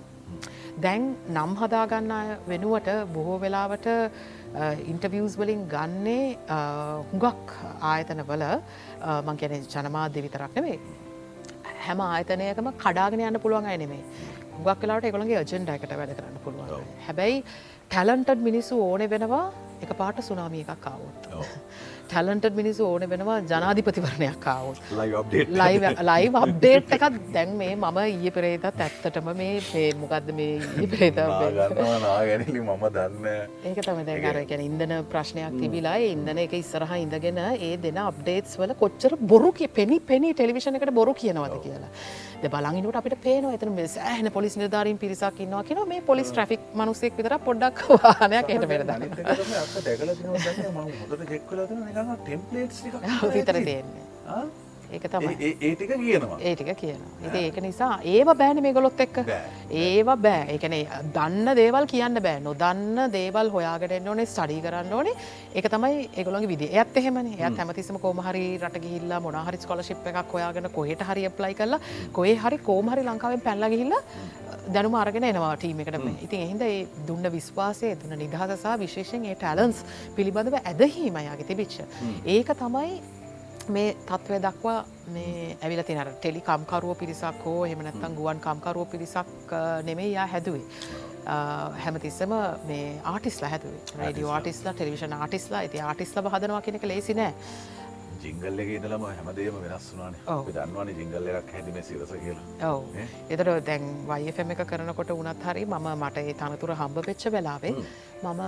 දැන් 0.81 1.03
නම් 1.29 1.51
හදාගන්න 1.55 2.13
වෙනුවට 2.47 2.89
බොහෝ 3.13 3.37
වෙලාවට 3.39 3.87
ඉන්ටවියස් 4.85 5.37
වලින් 5.39 5.61
ගන්නේ 5.67 6.37
හුඟක් 7.11 7.53
ආයතන 7.91 8.23
වල 8.29 8.45
මං 9.21 9.41
ගැන 9.41 9.67
ජනමාධ්‍ය 9.73 10.25
විතරක් 10.25 10.55
නෙවේ 10.57 10.79
හැම 11.85 12.01
ආයතනයකම 12.01 12.71
කඩාගෙන 12.83 13.25
යන්න 13.27 13.41
පුළුවන් 13.43 13.69
අය 13.71 13.77
නෙමේ 13.77 14.03
හුඟක් 14.55 14.81
වෙලාට 14.81 15.07
එකළගේ 15.11 15.39
අජෙන්ඩ 15.43 15.69
එකට 15.69 15.95
වැඩ 15.99 16.15
කරන්න 16.17 16.41
පුළුවන්. 16.45 16.83
හැබැයි 17.07 17.43
ටැලන්ටඩ් 17.89 18.45
මිනිස්සු 18.49 18.81
ඕනෙ 18.81 19.07
වෙනවා 19.09 19.45
එක 19.81 19.91
පාට 20.01 20.23
සුනාමිය 20.29 20.65
එකක් 20.65 20.87
ආවොත්. 20.91 21.29
ටැලන්ට 22.05 22.49
මිනිසු 22.53 22.85
ඕන 22.85 23.07
වෙනවා 23.09 23.39
ජනාධිපතිවරණයක් 23.45 24.39
කාවුත් 24.39 24.77
ලයි 26.03 26.29
අප්ඩේට් 26.35 26.91
එකත් 26.91 27.19
දැන් 27.33 27.57
මේ 27.57 27.75
මම 27.75 27.99
ඊය 28.05 28.31
පෙරේතත් 28.31 28.67
ඇත්තටම 28.67 29.29
මේ 29.35 29.53
පේ 29.63 29.87
මොකක්ද 29.95 30.31
මේ 30.33 30.59
ඊ 30.75 30.87
පෙරේත 30.87 31.19
ගැනලි 32.25 32.59
මම 32.61 32.85
දන්න. 32.89 33.25
ඒක 33.63 33.81
තම 33.81 34.01
දැකර 34.05 34.39
ගැන 34.45 34.61
ඉන්දන 34.61 34.93
ප්‍රශ්නයක් 35.05 35.57
තිබිලා 35.57 35.97
ඉන්දන 36.05 36.39
එක 36.39 36.55
ඉස්සරහ 36.55 36.93
ඉඳගෙන 36.97 37.41
ඒ 37.41 37.73
දෙන 37.79 37.99
අප්ඩේටස් 38.03 38.57
වල 38.57 38.75
කොච්චර 38.75 39.17
බොරු 39.23 39.51
පෙනි 39.73 39.99
පෙනි 40.01 40.33
ටෙලිවිෂණ 40.33 40.77
එකට 40.77 40.93
බොරු 40.93 41.13
කියනවද 41.15 41.59
කියලා. 41.61 41.91
බලගිනට 42.45 42.95
අපිට 42.95 43.17
පේන 43.21 43.45
එතන 43.47 43.79
ඇහන 44.05 44.31
පොලිස් 44.31 44.57
නිධාරීන් 44.57 44.97
පිරිසක් 44.97 45.39
ඉන්නවා 45.39 45.63
කියන 45.63 45.81
මේ 45.87 46.01
පොලිස් 46.03 46.29
ට්‍රෆික් 46.29 46.61
මනුසෙක් 46.73 47.17
විතර 47.17 47.37
පොඩ්ඩක් 47.39 47.77
වාහනයක් 47.95 48.49
එට 48.49 48.65
පෙරද 48.71 48.89
ටෙම්පලේට් 51.95 52.73
විතර 53.33 53.59
දෙන්නේ 53.63 54.64
ඒක 54.91 55.07
තමයි. 55.11 55.53
ඒටික 55.61 55.93
කියනවා. 55.93 56.37
ඒටික 56.39 56.71
කියනවා. 56.77 57.11
ඉති 57.27 57.43
ඒක 57.47 57.57
නිසා 57.61 57.91
ඒව 58.03 58.31
බෑන 58.37 58.61
මේ 58.61 58.73
ගොලොත් 58.73 58.99
එක්ක 58.99 59.17
ඒව 59.71 60.11
බෑ. 60.25 60.45
එකනේ 60.55 60.83
දන්න 61.15 61.55
දේවල් 61.55 61.87
කියන්න 61.93 62.21
බෑ. 62.27 62.39
නොදන්න 62.47 63.11
දේවල් 63.11 63.51
හොයාගටෙන් 63.55 64.07
ඕනේ 64.07 64.25
ස්ටඩී 64.25 64.61
කරන්න 64.65 64.93
ඕනේ. 64.93 65.15
එක 65.55 65.69
තමයි 65.75 66.09
ඒගොළොගේ 66.15 66.51
විදි 66.53 66.69
ඇත් 66.73 66.97
එහෙමන. 67.01 67.31
එයත් 67.33 67.57
හැමතිසම 67.57 67.99
කෝමහරි 68.05 68.45
රට 68.59 68.83
ගිහිල්ලා 68.85 69.19
මොනහරි 69.19 69.61
ස්කොලශිප් 69.65 70.05
එකක් 70.13 70.33
හොයාගෙන 70.37 70.69
කොහෙට 70.77 71.05
හරි 71.09 71.29
ප්ලයි 71.29 71.59
කරලා 71.61 71.79
කොේ 72.13 72.35
හරි 72.35 72.57
කෝමහරි 72.69 73.07
ලංකාවෙන් 73.09 73.45
පැල්ල 73.47 73.69
ගිහිල්ලා 73.75 74.03
දැනුම 74.73 74.95
අරගෙන 75.01 75.29
එනවා 75.31 75.55
ටීම 75.57 75.79
එකට 75.83 76.23
ඉතින් 76.25 76.45
එහින්ද 76.45 76.61
ඒ 76.61 76.77
දුන්න 77.07 77.31
විශ්වාසය 77.31 77.93
දුන්න 78.01 78.17
නිදහසසා 78.21 78.77
විශේෂෙන් 78.83 79.25
ඒ 79.25 79.35
ටැලන්ස් 79.35 79.83
පිළිබඳව 80.15 80.57
ඇදහීම 80.61 81.17
යාගේ 81.27 81.47
තිබිච්ච. 81.49 81.77
ඒක 82.25 82.49
තමයි 82.61 83.01
මේ 83.69 83.95
තත්ත්වය 84.05 84.39
දක්වා 84.41 84.85
මේ 85.07 85.57
ඇවිල 85.61 85.81
තිනර 85.83 86.09
ටෙලි 86.13 86.41
කම්කරුව 86.41 86.97
පිරිසක් 86.97 87.45
හෝ 87.45 87.63
හෙමනැත්තන් 87.63 88.15
ගුවන් 88.15 88.39
කම්කරුව 88.39 88.87
පිරිසක් 88.87 89.53
නෙමේ 89.83 90.09
යා 90.09 90.27
හැදුවේ. 90.27 90.63
හැමතිස්සම 91.83 92.33
මේ 92.67 92.99
ආටිස්ලා 93.03 93.49
හැදුවේ 93.49 94.09
රඩියෝ 94.09 94.31
ආටිස්ලා 94.31 94.73
ටෙලිවිෂන් 94.73 95.13
ආටිස්ලා 95.13 95.59
ඇති 95.59 95.81
ආටිස්ල 95.81 96.29
හදනවා 96.35 96.61
කෙනෙක 96.61 96.83
ලේසි 96.83 97.13
නෑ. 97.13 97.33
ජිංගල්ල 98.25 98.59
එක 98.63 98.69
ඉදලම 98.77 99.05
හැමදේම 99.09 99.59
වෙනස් 99.65 99.87
වුනානේ 99.93 100.53
දන්නවන 100.55 100.89
ජිංගල්ලයක් 100.99 101.53
හැදිම 101.55 101.77
සිරස 101.89 102.11
කියලා. 102.23 102.71
ඔව. 102.71 102.83
එතර 103.33 103.47
දැන් 103.69 103.85
වයෆම 104.09 104.51
එක 104.55 104.65
කරනකොට 104.71 105.11
උනත් 105.19 105.45
හරි 105.49 105.65
මම 105.65 105.87
මට 106.01 106.25
ඒ 106.25 106.35
තනතුර 106.41 106.75
හම්බ 106.81 106.97
වෙච්ච 107.09 107.25
වෙලාවේ 107.35 107.73
මම 108.23 108.41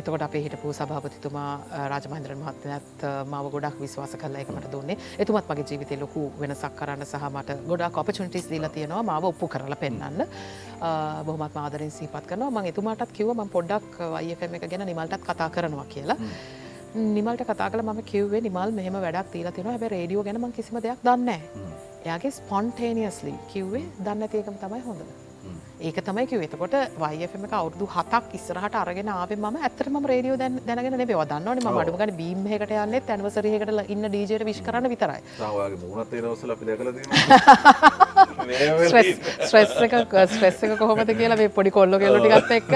එතකොට 0.00 0.24
අපේ 0.28 0.42
හිටපු 0.46 0.72
සභාපතිතුමා 0.78 1.50
රාජමහන්ද්‍රන් 1.92 2.42
මහත්නත් 2.44 3.06
මව 3.32 3.44
ගොඩක් 3.54 3.80
විශ්වාස 3.84 4.16
කල්ල 4.22 4.36
එක 4.42 4.54
මට 4.56 4.72
දුන්නේ. 4.74 4.98
එතුමත් 5.22 5.50
මගේ 5.50 5.66
ජීවිතය 5.70 6.00
ලොකු 6.04 6.22
වෙනසක් 6.40 6.76
කරන්න 6.80 7.06
සහ 7.10 7.26
මට 7.34 7.58
ගොඩක් 7.70 8.00
ඔපචුනිටිස් 8.04 8.48
දීල 8.52 8.68
තියෙනවා. 8.76 9.02
මාව 9.10 9.24
ඔප්පු 9.32 9.48
කරලා 9.54 9.80
පෙන්න්න 9.84 10.26
බොහමත් 11.26 11.54
මාදරින් 11.60 11.92
සීපත් 11.98 12.26
කරනවා. 12.30 12.50
මං 12.56 12.70
එතුමාටත් 12.72 13.12
කිව 13.18 13.28
ම 13.34 13.48
පොඩ්ඩක් 13.56 14.02
වයෆම 14.16 14.58
එක 14.58 14.68
ගැන 14.70 14.86
නිමල්ටත් 14.90 15.24
කතා 15.28 15.50
කරනවා 15.56 15.88
කියලා. 15.94 16.18
නිමල්ට 16.94 17.42
කතා 17.44 17.70
කල 17.70 17.82
ම 17.82 18.00
කිව්වේ 18.04 18.40
නිමල් 18.42 18.72
මෙහම 18.72 18.96
වැඩක් 18.98 19.30
තිීල 19.30 19.50
තින 19.50 19.66
හැබ 19.66 19.84
රඩියෝ 19.86 20.24
ගැනම 20.24 20.46
කිසිම 20.52 20.76
දෙයක් 20.78 21.00
දන්න 21.02 21.30
එයාගේ 22.04 22.32
ස්පොන්ටේනියස්ලි 22.32 23.34
කිව්වේ 23.48 23.84
දන්න 24.00 24.28
තියකම 24.28 24.56
තමයි 24.60 24.80
හොඳ 24.82 25.21
ඒක 25.82 25.98
තමයි 26.00 26.26
කිව 26.26 26.42
එතකොට 26.44 26.74
වයෆම 26.96 27.44
එක 27.46 27.54
අවුදු 27.58 27.86
හතක් 27.88 28.36
ඉස්සරහට 28.38 28.74
අරගෙන 28.76 29.08
ආවේ 29.10 29.36
ම 29.36 29.56
ඇතරම 29.58 29.96
රේඩියෝ 30.04 30.36
දැන් 30.38 30.58
දැනගෙන 30.66 30.94
නේ 30.94 31.08
වදන්නවන 31.12 31.60
ම 31.62 31.78
අඩුගන 31.82 32.12
බීම්හකට 32.18 32.74
යන්න 32.76 32.98
තැන්වසරහකට 33.08 33.90
ඉන්න 33.94 34.06
ඩීජයට 34.06 34.44
විශ් 34.46 34.62
කරන 34.62 34.86
විතරයි. 34.92 35.20
ස්්‍රෙස් 39.50 39.72
එක 39.86 39.94
ස්්‍රෙස් 40.28 40.62
එක 40.62 40.76
කොහොමද 40.78 41.10
කියලා 41.12 41.36
මේ 41.36 41.50
පොඩි 41.50 41.70
කොල්ලො 41.70 41.98
කෙලොටි 41.98 42.30
ගත්ත 42.30 42.50
එක් 42.52 42.70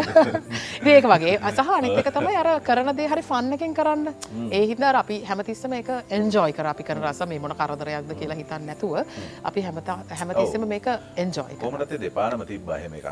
ඒක 0.87 1.07
වගේ. 1.07 1.37
අසහ 1.49 1.73
අනිතක 1.79 2.11
තමයි 2.11 2.37
අර 2.37 2.51
කරන 2.61 2.93
දේ 2.97 3.09
හරි 3.09 3.23
ෆන්නකින් 3.23 3.75
කරන්න. 3.75 4.11
ඒහිදර 4.53 5.01
අපි 5.03 5.21
හැමතිස්සම 5.31 5.79
එක 5.79 5.93
එන්ජෝයි 6.11 6.53
කර. 6.53 6.73
අපි 6.73 6.83
කර 6.83 7.03
රස 7.05 7.23
මේ 7.27 7.39
මොන 7.39 7.55
කරදරයක්ද 7.55 8.13
කියලා 8.15 8.41
හිතන්න 8.43 8.67
නැතුව. 8.67 8.99
අපි 9.45 9.61
හැමතා 9.63 9.99
හැමතිස්සම 10.13 10.67
මේක 10.67 10.91
එන්ජෝයි 11.17 11.63
කොමටත 11.63 11.99
දෙපානම 12.01 12.47
තිබ්බහම 12.47 12.96
එකක් 12.99 13.07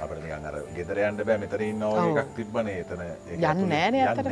අපට 0.00 0.18
නිකන් 0.22 0.46
අර 0.50 0.56
ගෙදර 0.76 1.00
යන්න 1.04 1.20
බෑ 1.20 1.38
මෙතන 1.42 1.64
ඉන්නවා 1.68 2.04
එකක් 2.12 2.30
තිබ්බනේ 2.36 2.76
එතන. 2.82 3.02
යන්න 3.34 3.64
නෑනේ 3.68 4.04
අතට 4.04 4.26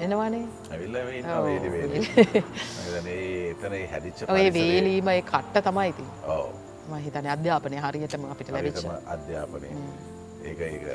එනවානේ. 0.00 0.44
ඇවිල්ලා 0.70 1.02
ඉන්නවා 1.20 1.40
වේලි. 1.44 1.68
වේලි 2.94 3.18
එතන 3.50 3.76
හැදිච්ච 3.92 4.24
ඔය 4.28 4.46
වේලීම 4.52 5.08
ඒ 5.08 5.22
කට්ට 5.24 5.66
තමයි 5.68 5.88
ඉතින්. 5.94 6.08
ඔව්. 6.28 6.46
මම 6.88 6.96
හිතන්නේ 7.04 7.32
අධ්‍යාපනය 7.32 7.76
හරියටම 7.80 8.30
අපිට 8.30 8.50
ලැබිච්ච. 8.50 8.84
අධ්‍යාපනය. 9.08 9.68
ඒක 10.44 10.60
ඒක 10.60 10.86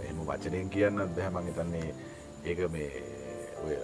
එහෙම 0.00 0.20
වචනයෙන් 0.26 0.68
කියන්න 0.70 0.96
බෑ. 1.08 1.30
මං 1.30 1.46
හිතන්නේ 1.46 1.94
ඒක 2.44 2.68
මේ 2.72 2.90
ඔය 3.64 3.74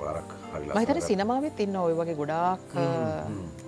පාරක් 0.00 0.30
මහිතන 0.76 1.00
සිනමාවත් 1.06 1.60
ඉන්න 1.64 1.76
ඔය 1.84 1.94
වගේ 2.00 2.16
ගොඩාක් 2.20 2.66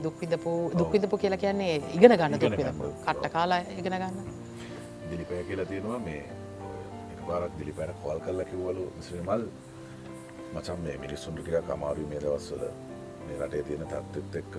දුක්විදපු 0.04 0.52
දුක්විදපු 0.80 1.18
කියලා 1.22 1.40
කියන්නේ 1.44 1.72
ඉගෙන 1.96 2.14
ගන්න 2.20 2.40
දුක්විදපු 2.44 2.90
කට්ට 3.06 3.32
කාලා 3.36 3.61
ඉගෙන 3.80 3.96
ගන්න. 4.02 4.16
දිලිපය 5.11 5.42
කියලා 5.48 5.68
තියෙනවා 5.72 5.98
මේ 6.06 6.22
පාරක් 7.26 7.52
දිලිපෑට 7.61 8.02
කොල් 8.04 8.20
කල්ල 8.26 8.44
කිව්වලු 8.50 8.84
සිනමල් 9.08 9.48
මචන් 10.54 10.78
මේ 10.86 10.96
මිනිස්සුන්ට 11.06 11.42
ටිකක් 11.42 11.70
අමාරු 11.76 12.06
මේ 12.12 12.20
දවස්වල. 12.26 12.62
මේ 13.26 13.36
රටේ 13.40 13.62
තියෙන 13.68 13.84
තත්ත්වත් 13.92 14.34
එක්ක 14.42 14.54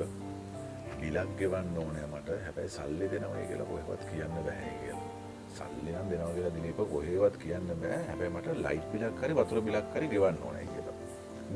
ගිලක් 1.01 1.31
ගෙවන්න 1.39 1.77
ඕනෑ 1.85 2.07
මට. 2.13 2.29
හැබැයි 2.45 2.75
සල්ලි 2.77 3.05
දෙනවයි 3.15 3.47
කියලා 3.49 3.71
කොහෙවත් 3.71 4.03
කියන්න 4.11 4.37
බැහැ 4.45 4.75
කියලා. 4.83 5.09
සල්ලි 5.57 5.91
නම් 5.91 6.07
දෙනවා 6.11 6.33
කියලා 6.35 6.53
දිලිප 6.57 6.79
කොහේවත් 6.91 7.35
කියන්න 7.43 7.67
බෑ. 7.81 7.97
හැබැයි 8.09 8.33
මට 8.35 8.47
ලයිට් 8.65 8.87
බිලක් 8.93 9.17
හරි 9.23 9.33
වතුර 9.39 9.59
බිලක් 9.67 9.87
හරි 9.95 10.07
ගෙවන්න 10.13 10.37
ඕනයි 10.47 10.65
කියලා 10.69 10.80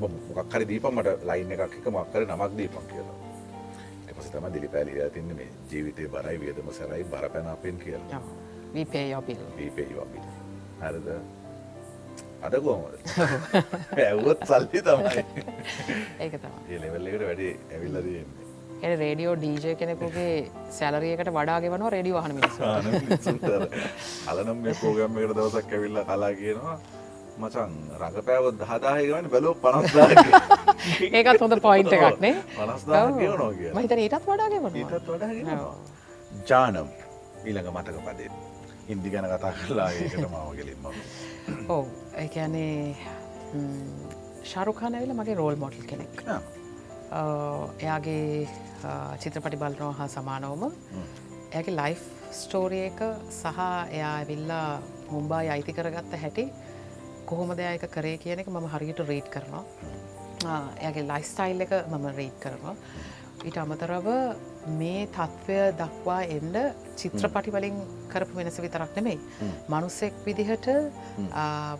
මොකක් 0.01 0.53
හරි 0.55 0.65
දීපම් 0.71 0.99
මට 0.99 1.09
ලයින් 1.29 1.51
එකක් 1.55 1.73
එක 1.79 1.87
මොකක් 1.97 2.13
හරි 2.15 2.25
නමක් 2.25 2.51
දීපම් 2.59 2.85
කියලා. 2.91 3.15
ඊට 4.07 4.15
පස්සේ 4.17 4.33
තමයි 4.35 4.53
දිලිප 4.55 4.75
ඇලිලා 4.81 5.09
තින්නේ 5.15 5.37
මේ 5.39 5.49
ජීවිතේ 5.71 6.07
බරයි 6.15 6.37
වියදම 6.43 6.69
සරයි 6.79 7.03
බරපැන 7.15 7.47
අපෙන් 7.55 7.77
කියලා. 7.85 8.21
your 9.93 10.07
bill 10.13 10.27
හරිද? 10.81 11.07
අද 12.45 12.55
කොහොමද? 12.65 12.95
ඇවුවොත් 14.07 14.39
සල්ලි 14.49 14.79
තමයි. 14.87 15.21
තම 16.41 16.57
ඒ 16.71 16.81
ලෙවල් 16.83 17.07
එකට 17.11 17.23
වැඩි 17.29 17.47
ඇවිල්ල 17.75 18.01
තියෙන්නේ. 18.07 18.45
එ 18.83 18.95
රේඩියෝ 19.01 19.35
ඩීජය 19.39 19.73
කෙනෙකුගේ 19.81 20.33
සැලරියකට 20.77 21.29
වඩාගේ 21.37 21.71
වනවා 21.73 21.91
රෙඩියෝ 21.95 22.21
හන 22.25 22.33
මිනිස් 22.37 22.55
අලනම් 24.31 24.59
මේ 24.65 24.75
පෝගම් 24.81 25.17
එකට 25.23 25.35
දවසක් 25.37 25.71
ඇවිල්ල 25.77 25.97
කලා 26.09 26.31
කියනවා 26.41 26.75
මචන් 27.37 27.73
රඟපෑවත් 28.01 28.61
දහදාහගවන 28.61 29.31
බැලෝ 29.33 29.55
පනස්දා 29.63 30.07
ඒකත් 31.17 31.41
හොඳ 31.41 31.59
පොයින්ට 31.61 31.97
එකක්නේ 31.97 32.35
මහිතන 33.73 33.99
ඊටත් 33.99 34.29
වඩාගේ 34.29 34.61
වනවා 34.61 34.77
ඊටත් 34.77 35.09
වඩා 35.09 35.73
ජානම් 36.43 36.87
ඊළඟ 37.45 37.69
මතක 37.71 37.97
පදේ. 38.07 38.29
හින්දි 38.87 39.09
ගැන 39.09 39.27
කතා 39.27 39.53
කරලා 39.59 39.89
ඒකට 39.93 40.25
මාවගලින්ම 40.31 40.85
ඔව්. 41.69 41.85
ඒඇනේ 42.15 42.95
ශරුකානවෙල 44.43 45.13
මගේ 45.19 45.37
රෝල් 45.41 45.55
මොටල් 45.63 45.85
කෙනෙක්. 45.91 46.23
එයාගේ 47.79 48.47
චිත්‍රපටි 49.21 49.61
බලනවා 49.63 49.93
හා 49.99 50.09
සමානවම. 50.15 50.63
ඇගේ 51.53 51.77
ලයිෆ් 51.79 52.05
ස්ටෝරිය 52.39 52.85
එක 52.89 53.01
සහ 53.31 53.59
එයා 53.89 54.13
ඇවිල්ලා 54.13 54.69
මුම්බායි 55.11 55.53
අයිති 55.55 55.77
කරගත්ත 55.79 56.17
හැටි 56.23 56.45
කොහොමද 57.29 57.59
ඒක 57.59 57.85
කරේ 57.95 58.17
කියන 58.23 58.39
එක 58.43 58.49
මම 58.53 58.67
හරියට 58.73 58.99
රීට් 59.09 59.29
කරනවා. 59.35 59.63
එයාගේ 60.81 61.05
ලයිස්ටයිල් 61.11 61.65
එක 61.65 61.73
මම 61.91 62.05
රීට් 62.19 62.37
කරනවා. 62.43 62.75
ඊට 63.45 63.57
අමතරව 63.63 64.07
මේ 64.79 65.05
තත්ත්වය 65.15 65.59
දක්වා 65.79 66.21
එන්ඩ 66.37 66.57
චිත්‍රපටි 66.99 67.51
වලින් 67.55 67.77
කරපු 68.11 68.37
වෙනස 68.39 68.57
විතරක් 68.63 68.95
නෙමෙයි. 68.95 69.19
මනුස්සෙක් 69.69 70.13
විදිහට 70.25 70.67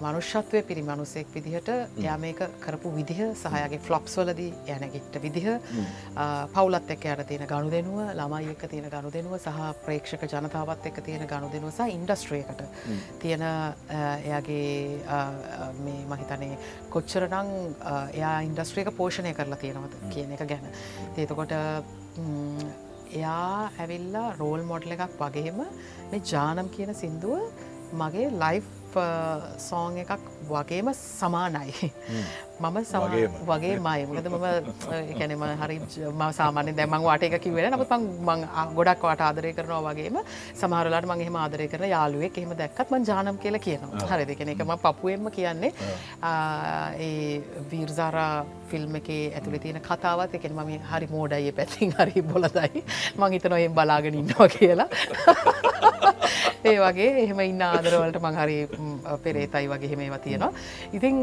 මනුෂ්‍යත්වය 0.01 0.61
පිරි 0.69 0.81
මනුසෙක් 0.81 1.27
විදිහට 1.35 1.69
යා 2.05 2.17
මේක 2.17 2.41
කරපු 2.65 2.91
විදිහ 2.95 3.19
සහයගේ 3.43 3.79
ෆ්ලොප්ස් 3.87 4.17
වලදී 4.19 4.53
යනගිට්ට 4.75 5.21
විදිහ 5.25 5.47
පවුලත් 6.53 6.91
එක්ක 6.95 7.05
යට 7.13 7.27
තියෙන 7.31 7.47
ගණු 7.51 7.71
දෙනුව 7.75 7.99
ළමයි 8.19 8.51
එක්ක 8.55 8.67
තියෙන 8.69 8.89
ගණු 8.93 9.11
දෙනුව 9.17 9.37
සහ 9.39 9.59
ප්‍රේක්ෂක 9.85 10.27
ජනතාවත් 10.27 10.89
එක්ක 10.91 11.01
තියෙන 11.07 11.27
ගණු 11.27 11.51
දෙනුව 11.55 11.73
සහ 11.73 11.95
ඉන්ඩස්ට්‍රියකට 11.97 12.63
තියෙන 13.21 13.45
එයාගේ 14.23 14.99
මේ 15.83 16.01
මහිතනේ 16.13 16.57
කොච්චරනං 16.89 17.53
එයා 18.13 18.39
ඉන්ඩස්ට්‍රියක 18.49 18.91
පෝෂණය 18.97 19.33
කරලා 19.33 19.61
තියෙනවද 19.63 20.01
කියන 20.13 20.35
එක 20.35 20.47
ගැන. 20.49 20.67
ඒතකොට 21.17 21.55
එයා 22.17 23.69
ඇවිල්ලා 23.77 24.27
රෝල් 24.37 24.61
මොඩ්ල 24.63 24.95
එකක් 24.95 25.15
වගේම 25.19 25.59
මේ 26.09 26.21
ජානම් 26.25 26.67
කියන 26.69 26.93
සින්දුව 26.93 27.41
මගේ 27.93 28.27
ලයිෆ් 28.35 28.67
සෝං 29.67 29.97
එකක් 30.03 30.19
වගේම 30.49 30.93
සමානයි. 30.93 31.91
මම 32.63 32.77
වගේ 33.47 33.79
මයි 33.85 34.03
මකද 34.09 34.27
මම 34.31 34.45
එකැනම 35.11 35.43
හරි 35.61 35.77
ම 36.11 36.21
සාමාන්‍ය 36.37 36.71
දැමං 36.77 37.03
වාට 37.07 37.23
එක 37.27 37.35
කිවෙන 37.45 37.67
නමුත් 37.73 37.91
මං 38.27 38.45
ගොඩක් 38.77 39.03
වාට 39.07 39.23
ආදරය 39.27 39.51
කරනවා 39.57 39.81
වගේම 39.87 40.19
සමහරලාට 40.61 41.07
මගේ 41.11 41.33
ආදරය 41.43 41.67
කරන 41.73 41.89
යාලුවෙක් 41.95 42.37
එහෙම 42.37 42.53
දැක්කත් 42.61 42.93
මං 42.95 43.07
ජානම් 43.09 43.41
කියලා 43.43 43.63
කියනවා. 43.67 44.07
හරි 44.11 44.25
දෙකෙන 44.31 44.53
එකම 44.53 44.71
පපුුවෙන්ම 44.85 45.31
කියන්නේ. 45.37 45.73
ඒ 47.07 47.41
වීර්සාරා 47.71 48.45
ෆිල්ම් 48.71 48.95
එක 49.01 49.09
ඇතුළි 49.11 49.59
තියෙන 49.59 49.81
කතාවත්. 49.89 50.39
එකෙන 50.39 50.55
මම 50.55 50.71
හරි 50.91 51.07
මෝඩයි 51.15 51.51
පැත්තිින් 51.59 51.95
හරි 51.99 52.21
බොලදයි 52.31 52.83
මං 53.19 53.31
හිතනොයෙන් 53.37 53.75
බලාගෙන 53.79 54.19
ඉන්නවා 54.21 54.49
කියලා 54.57 54.89
ඒ 56.69 56.77
වගේ 56.79 57.09
එහෙම 57.23 57.39
ඉන්න 57.45 57.61
ආදරවලට 57.61 58.21
මං 58.21 58.37
හරි 58.39 58.57
පෙරේතයි 59.23 59.67
වගේ 59.69 59.91
හෙමේවා 59.91 60.19
තියෙනවා. 60.19 60.51
ඉතිං 60.93 61.19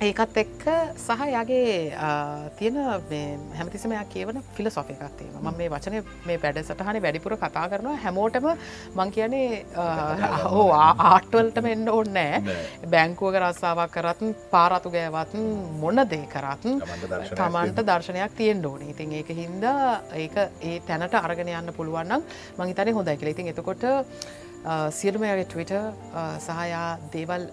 ඒකත් 0.00 0.36
එක්ක 0.36 0.64
සහ 0.96 1.22
යාගේ 1.32 1.96
තියෙන 2.58 2.76
හැමතිසමයක් 3.56 4.10
කියවන 4.12 4.42
ෆිලසොෆ 4.56 4.90
එකක් 4.92 5.04
තියෙන 5.18 5.32
ම 5.40 5.48
මේ 5.56 5.70
වචන 5.72 5.96
මේ 6.26 6.38
පැඩ 6.38 6.60
සටහන 6.60 7.00
වැඩිපුර 7.02 7.36
කතා 7.36 7.64
කරනවා. 7.70 7.96
හැමෝටම 8.04 8.48
මං 8.94 9.10
කියන්නේ 9.10 9.64
හෝ 10.52 10.68
ආටවල්ටම 10.72 11.70
එන්න 11.72 11.88
ඕන්නෑ 11.88 12.56
බැංකුවක 12.92 13.40
රස්සාාවක් 13.42 13.94
කරත්න් 13.96 14.34
පාරතු 14.52 14.92
ගෑවත් 14.92 15.34
මොන 15.82 16.04
දේ 16.12 16.28
කරත්න් 16.34 16.80
තමන්ට 17.34 17.86
දර්ශනයක් 17.88 18.36
තියෙන් 18.36 18.66
ඕනේ. 18.66 18.90
ඉතින් 18.92 19.12
ඒක 19.12 19.30
හින්දා 19.42 20.00
ඒක 20.14 20.36
ඒ 20.60 20.80
තැනට 20.88 21.14
අරගෙන 21.16 21.48
යන්න 21.48 21.76
පුළුවන්නම් 21.78 22.20
මංහිතන 22.58 22.92
හොඳයි 22.92 23.16
කියලා. 23.16 23.34
ඉතින් 23.36 23.48
එතකොට 23.48 23.84
සියලුමයාගේ 24.90 25.46
ටවිට 25.46 25.72
සහයා 26.40 26.98
දේවල් 27.12 27.46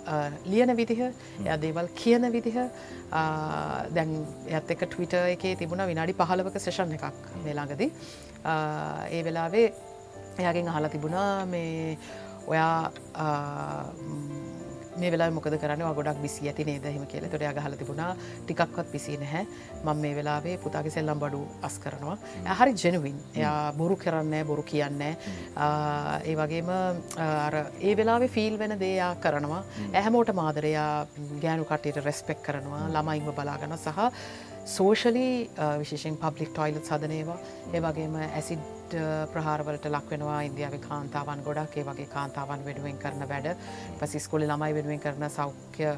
ලියන 0.45 0.75
විදිහ 0.75 1.01
එය 1.03 1.57
දේවල් 1.61 1.89
කියන 1.95 2.29
විදිහ 2.35 2.57
දැන් 3.95 4.13
ඇත් 4.51 4.75
එක 4.75 4.85
ටවිට 4.85 5.13
එකේ 5.21 5.55
තිබුණ 5.55 5.85
විනාඩි 5.85 6.17
පහලවක 6.19 6.59
සේෂන් 6.59 6.95
එකක් 6.97 7.05
මේලාඟදී 7.45 7.89
ඒ 9.11 9.23
වෙලාවේ 9.23 9.67
එයාගෙන් 10.39 10.69
අහලා 10.69 10.89
තිබුණා 10.89 11.45
මේ 11.45 11.97
ඔයා 12.47 12.91
මේ 14.99 15.11
වෙලා 15.11 15.29
මොකද 15.31 15.57
කරන්න? 15.61 15.83
ගොඩක් 15.99 16.21
විසි 16.21 16.47
ඇති 16.49 16.65
නේද? 16.69 16.85
හෙම 16.85 17.05
කියල 17.05 17.27
තොට 17.29 17.45
ගහල 17.57 17.75
තිබුණා. 17.81 18.15
ටිකක්වත් 18.45 18.91
පිසි 18.91 19.17
නැහැ. 19.17 19.45
මං 19.83 19.97
මේ 20.03 20.15
වෙලාවේ 20.19 20.57
පුතාගේ 20.65 20.95
සෙල්ලම් 20.97 21.19
බඩු 21.19 21.41
අස් 21.61 21.77
කරනවා. 21.79 22.17
හරි 22.59 22.73
ජෙනුවින් 22.83 23.17
එයා 23.35 23.73
බොරු 23.73 23.95
කරන්න 23.95 24.47
බොරු 24.47 24.63
කියන්න 24.63 25.01
ඒ 25.01 26.35
වගේම 26.41 26.71
ඒ 27.81 27.95
වෙලාවේ 27.95 28.33
ෆිල් 28.37 28.57
වෙන 28.59 28.77
දේයා 28.79 29.11
කරනවා. 29.25 29.63
ඇහැමෝට 29.93 30.33
මාදරයා 30.33 31.05
ගෑනු 31.43 31.65
කටයට 31.65 32.03
රෙස්පෙක් 32.05 32.41
කරනවා 32.43 32.87
ළමයිංව 32.95 33.29
බලාගන්න 33.37 33.77
සහ 33.77 34.09
සෝෂලී 34.65 35.49
විශේෂෙන් 35.79 36.17
පබ්ලික් 36.17 36.53
ටොයිලත් 36.53 36.85
සදනේවා 36.85 37.39
ඒ 37.73 37.81
වගේම 37.85 38.15
ඇසිඩ් 38.93 39.31
ප්‍රහාරවලට 39.33 39.85
ලක්වෙනවා 39.89 40.41
ඉන්දියාව 40.47 40.75
කාන්තාවන් 40.87 41.41
ගොඩක්. 41.43 41.77
ඒ 41.77 41.83
වගේ 41.83 42.07
කාන්තාවන් 42.13 42.65
වෙනුවෙන් 42.65 42.97
කරන 42.97 43.25
වැඩ. 43.31 43.57
පසිස්කොලි 43.99 44.47
ළමයි 44.47 44.73
වෙනුවෙන් 44.77 44.99
කරන 44.99 45.29
සෞඛ්‍ය 45.29 45.89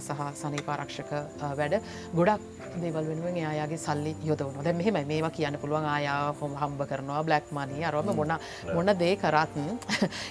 සහ 0.00 0.20
සනීපාරක්ෂක 0.42 1.12
වැඩ. 1.58 1.80
ගොඩක් 2.14 2.42
දේවල් 2.82 3.08
වෙනුවෙන් 3.12 3.36
එයාගේ 3.36 3.78
සල්ලි 3.78 4.14
යොදවන 4.24 4.64
දැ 4.64 4.74
මෙහෙම 4.74 5.00
මේවා 5.06 5.30
කියන්න 5.30 5.58
පුළුවන් 5.62 5.88
ආයා 5.94 6.34
හොම 6.40 6.54
හම්බ 6.62 6.86
කරනවා 6.90 7.22
බ්ලක් 7.22 7.50
මනී 7.52 7.84
අරම 7.84 8.14
මොන 8.20 8.36
මොන 8.74 8.94
දේ 8.98 9.16
කරත්න් 9.16 9.68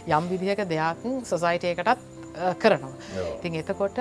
යම් 0.07 0.31
විදිහක 0.31 0.63
දෙයක් 0.75 1.03
සොසයිටයකටත් 1.31 1.99
කරනවා. 2.59 2.93
ඉතින් 3.39 3.55
එතකොට 3.61 3.99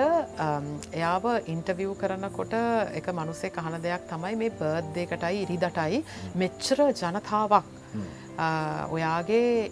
එයාව 0.93 1.25
ඉන්ටවියව් 1.53 1.91
කරනකොට 2.01 2.53
එක 2.99 3.11
මනුස්සේ 3.19 3.51
කහන 3.57 3.81
දෙයක් 3.87 4.07
තමයි 4.11 4.35
මේ 4.43 4.55
බර්ධ්දයකටයි 4.61 5.43
ඉරිදටයි 5.43 6.03
මෙච්චර 6.35 6.87
ජනතාවක් 7.01 7.78
ඔයාගේ 8.91 9.71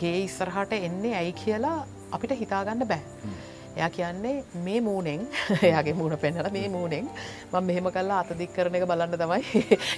ගේ 0.00 0.16
ඉස්සරහට 0.24 0.72
එන්නේ 0.78 1.14
ඇයි 1.20 1.32
කියලා 1.42 1.78
අපිට 2.12 2.40
හිතාගන්න 2.40 2.88
බෑ. 2.88 3.02
එයා 3.76 3.90
කියන්නේ 3.90 4.44
මේ 4.64 4.80
මූනෙන් 4.80 5.26
එයාගේ 5.68 5.94
මූුණ 5.94 6.18
පෙන්නල 6.18 6.50
මේ 6.52 6.68
මූනෙන් 6.68 7.10
මං 7.52 7.64
මෙහෙම 7.64 7.90
කල්ලා 7.96 8.20
අතදික් 8.22 8.54
කරන 8.54 8.78
එක 8.78 8.86
බලන්න 8.90 9.18
තමයි 9.22 9.42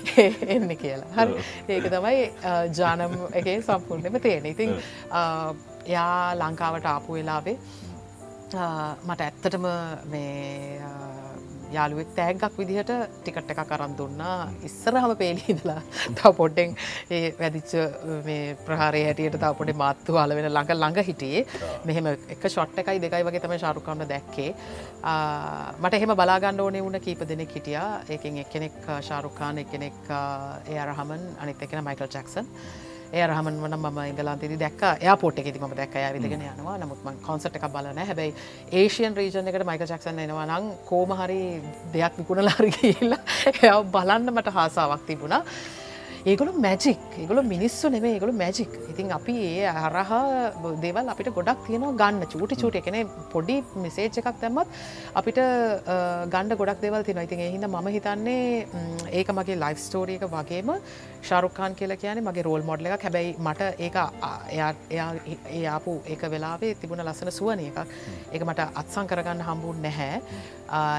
එන්න 0.55 0.77
කියලා. 0.83 1.11
හරි 1.17 1.77
ඒක 1.77 1.87
තමයි 1.95 2.19
ජානම් 2.79 3.15
එක 3.33 3.53
සම්පූර්ණයම 3.69 4.21
තියෙන. 4.21 4.47
ඉතින් 4.47 4.75
එයා 5.87 6.35
ලංකාවට 6.41 6.91
ආපු 6.95 7.19
වෙලාවේ 7.19 7.57
මට 9.07 9.21
ඇත්තටම 9.21 9.67
මේ 10.13 10.81
යාළුවෙක් 11.77 12.11
තෑගක් 12.19 12.57
විදිහට 12.61 12.93
ටිකට 13.23 13.51
එක 13.55 13.61
කරන් 13.71 13.93
දුන්නා. 14.01 14.37
ඉස්සරහම 14.69 15.13
පේලිහිදලා 15.23 15.81
තව 16.19 16.33
පොඩ්ඩෙන් 16.41 16.77
ඒ 17.17 17.23
වැදිච්ච 17.41 17.73
මේ 18.29 18.57
ප්‍රහාරය 18.67 19.03
හැටියට 19.09 19.39
තව 19.39 19.53
පොඩි 19.61 19.77
මාත්තු 19.85 20.19
අල 20.23 20.35
වෙන 20.39 20.51
ළඟ 20.51 20.75
ළඟ 20.75 21.09
හිටියේ. 21.11 21.47
මෙහෙම 21.89 22.11
එක 22.37 22.45
ෂොට් 22.49 22.79
එකයි 22.85 22.99
දෙකයි 23.07 23.27
වගේ 23.29 23.45
තම 23.47 23.57
ශාරුකන්න 23.65 24.07
දැක්කේ. 24.13 24.51
මට 25.83 25.95
එහෙම 26.01 26.17
බලාගන්න 26.23 26.61
ඕනේ 26.67 26.85
වුණ 26.87 27.01
කීප 27.07 27.25
දෙනෙක් 27.33 27.57
හිටියා. 27.57 27.89
ඒකින් 28.15 28.39
එක්කෙනෙක් 28.45 28.79
ශාරුකාන 29.09 29.59
එකනෙක් 29.65 30.15
ඒ 30.73 30.79
අරහමන් 30.85 31.27
අනිත් 31.43 31.63
එකෙන 31.67 31.85
මයිකල් 31.85 32.09
ජක්සන් 32.15 32.47
ඒ 33.13 33.27
රහමන් 33.27 33.57
වන 33.61 33.75
ම 33.77 33.99
ඉංගලාන්තේද 34.03 34.55
දැක් 34.57 34.83
යාපෝට් 35.01 35.39
එක 35.41 35.49
ම 35.59 35.75
දැක් 35.75 35.95
විදිගෙන 36.13 36.45
යනවා. 36.45 36.77
නමුත්ම 36.79 37.19
කොන්සට 37.23 37.51
එක 37.53 37.67
බලන 37.69 37.99
හැබැයි 38.01 38.35
ඒෂයන් 38.73 39.17
රීජන 39.17 39.49
එකට 39.49 39.67
මයික 39.67 39.85
චක්සන් 39.85 40.19
එනවා 40.21 40.47
නම් 40.47 40.71
කෝමහරි 40.87 41.43
දෙයක් 41.93 42.19
විකුණ 42.19 42.45
ලාරිගල්ල 42.45 43.19
එය 43.63 43.77
බලන්න 43.91 44.33
මට 44.33 44.53
හාසාවක් 44.53 45.07
තිබුණා 45.07 45.43
ඒගොලු 46.23 46.53
මැජික් 46.55 46.99
ඒගොල 47.19 47.39
මිනිස්සු 47.43 47.89
නෙමේ 47.89 48.13
ඒගොලු 48.15 48.33
මැජික් 48.33 48.73
ඉතින් 48.91 49.13
අපි 49.19 49.35
ඒ 49.43 49.71
හරහා 49.77 50.19
දෙවල් 50.83 51.09
අපිට 51.09 51.31
ගොඩක් 51.33 51.61
තියෙනවා 51.67 51.93
ගන්න. 52.01 52.27
චූටි 52.27 52.57
චූට. 52.57 52.77
එකන 52.77 53.09
පොඩි 53.33 53.57
මෙසේච් 53.77 54.19
එකක් 54.21 54.41
දැම්මත් 54.43 54.69
අපිට 55.15 55.41
ගණඩ 56.35 56.59
ගොඩක් 56.61 56.83
දෙවල් 56.83 57.03
තින 57.03 57.23
ඉතින් 57.25 57.41
එහිද 57.41 57.65
ම 57.67 57.89
හිතන්නේ 57.89 58.67
ඒක 59.13 59.33
මගේ 59.33 59.57
ලයිෆ් 59.57 59.79
ස්ටෝරියක 59.79 60.27
වගේම 60.27 60.75
ශාරුකාන් 61.23 61.75
කියල 61.75 61.97
කියන 61.97 62.23
මගේ 62.23 62.43
රෝල් 62.43 62.63
මොඩ්ල 62.63 62.87
එක 62.87 63.01
හැබැයි 63.01 63.35
මට 63.39 63.63
ඒක 63.79 63.97
ඒ 65.51 65.67
ආපු 65.67 65.97
ඒක 66.07 66.23
වෙලාවේ 66.31 66.75
තිබුණ 66.75 67.05
ලස්සන 67.07 67.33
සුවන 67.33 67.65
එකක්. 67.65 67.79
ඒක 68.33 68.43
මට 68.45 68.69
අත්සං 68.75 69.09
කරගන්න 69.09 69.45
හම්බුන් 69.49 69.83
නැහැ. 69.83 70.21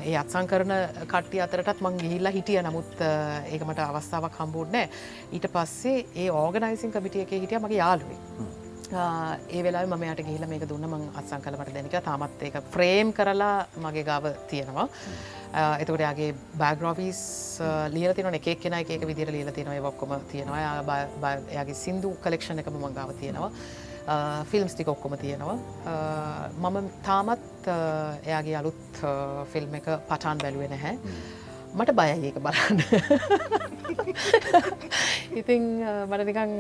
ඒ 0.04 0.18
අත්සං 0.18 0.50
කරන 0.50 0.76
කට්ටිය 1.06 1.46
අතරටත් 1.46 1.86
මං 1.86 2.02
ගිහිල්ලා 2.02 2.34
හිටිය. 2.34 2.62
නමුත් 2.62 3.08
ඒකමට 3.54 3.86
අවස්ථාවක් 3.86 4.42
හම්බුන්නෑ 4.42 4.90
ඊට 5.36 5.47
පස්සේ 5.57 6.05
ඒ 6.16 6.30
ඕගනයිසින් 6.41 6.91
කමිටිය 6.95 7.24
එක 7.26 7.38
හිටිය 7.38 7.59
මගේ 7.66 7.80
යාලුවේ. 7.84 8.20
ඒ 9.55 9.62
වෙලා 9.66 9.84
මමයට 9.88 10.24
ගිහිල 10.28 10.47
මේක 10.51 10.64
දුන්න 10.70 10.88
මං 10.88 11.03
අත්සං 11.20 11.43
කලමට 11.43 11.76
දැනික 11.76 11.93
තාමත් 12.07 12.41
ඒක 12.47 12.57
ෆ්‍රේම් 12.74 13.14
කරලා 13.20 13.53
මගේ 13.86 14.03
ගාව 14.09 14.26
තියෙනවා. 14.51 14.88
එතකට 15.82 16.03
යාගේ 16.07 16.34
බෑග්‍රෝවිස් 16.62 17.22
ලියල 17.95 18.14
තින 18.18 18.34
එකක් 18.39 18.49
කෙන 18.64 18.76
එක 18.82 19.07
විදිර 19.12 19.32
ලියල 19.36 19.51
තියෙනවා. 19.51 19.93
ඔක්කොම 19.93 20.18
තියෙනවා. 20.34 20.59
යාගේ 21.57 21.78
සිින්දු 21.84 22.12
කලෙක්ෂණ 22.26 22.59
එකම 22.64 22.76
මංගාව 22.84 23.16
තියෙනවා. 23.22 23.51
ෆිල්ම්ස් 24.51 24.76
ටික 24.76 24.91
ඔක්කොම 24.95 25.16
තියෙනවා. 25.24 25.57
මම 26.59 26.89
තාමත් 27.07 27.70
එයාගේ 28.28 28.55
අලුත් 28.62 29.03
ෆිල්ම් 29.53 29.76
එක 29.80 29.88
පටාන් 30.09 30.38
බැලුවෙ 30.43 30.68
නැහැ 30.74 30.97
මට 31.74 31.92
බයයි 31.96 32.28
ඒක 32.28 32.38
බලන්න. 32.46 32.78
ඉතින් 35.40 35.64
මට 36.10 36.24
නිකං 36.28 36.52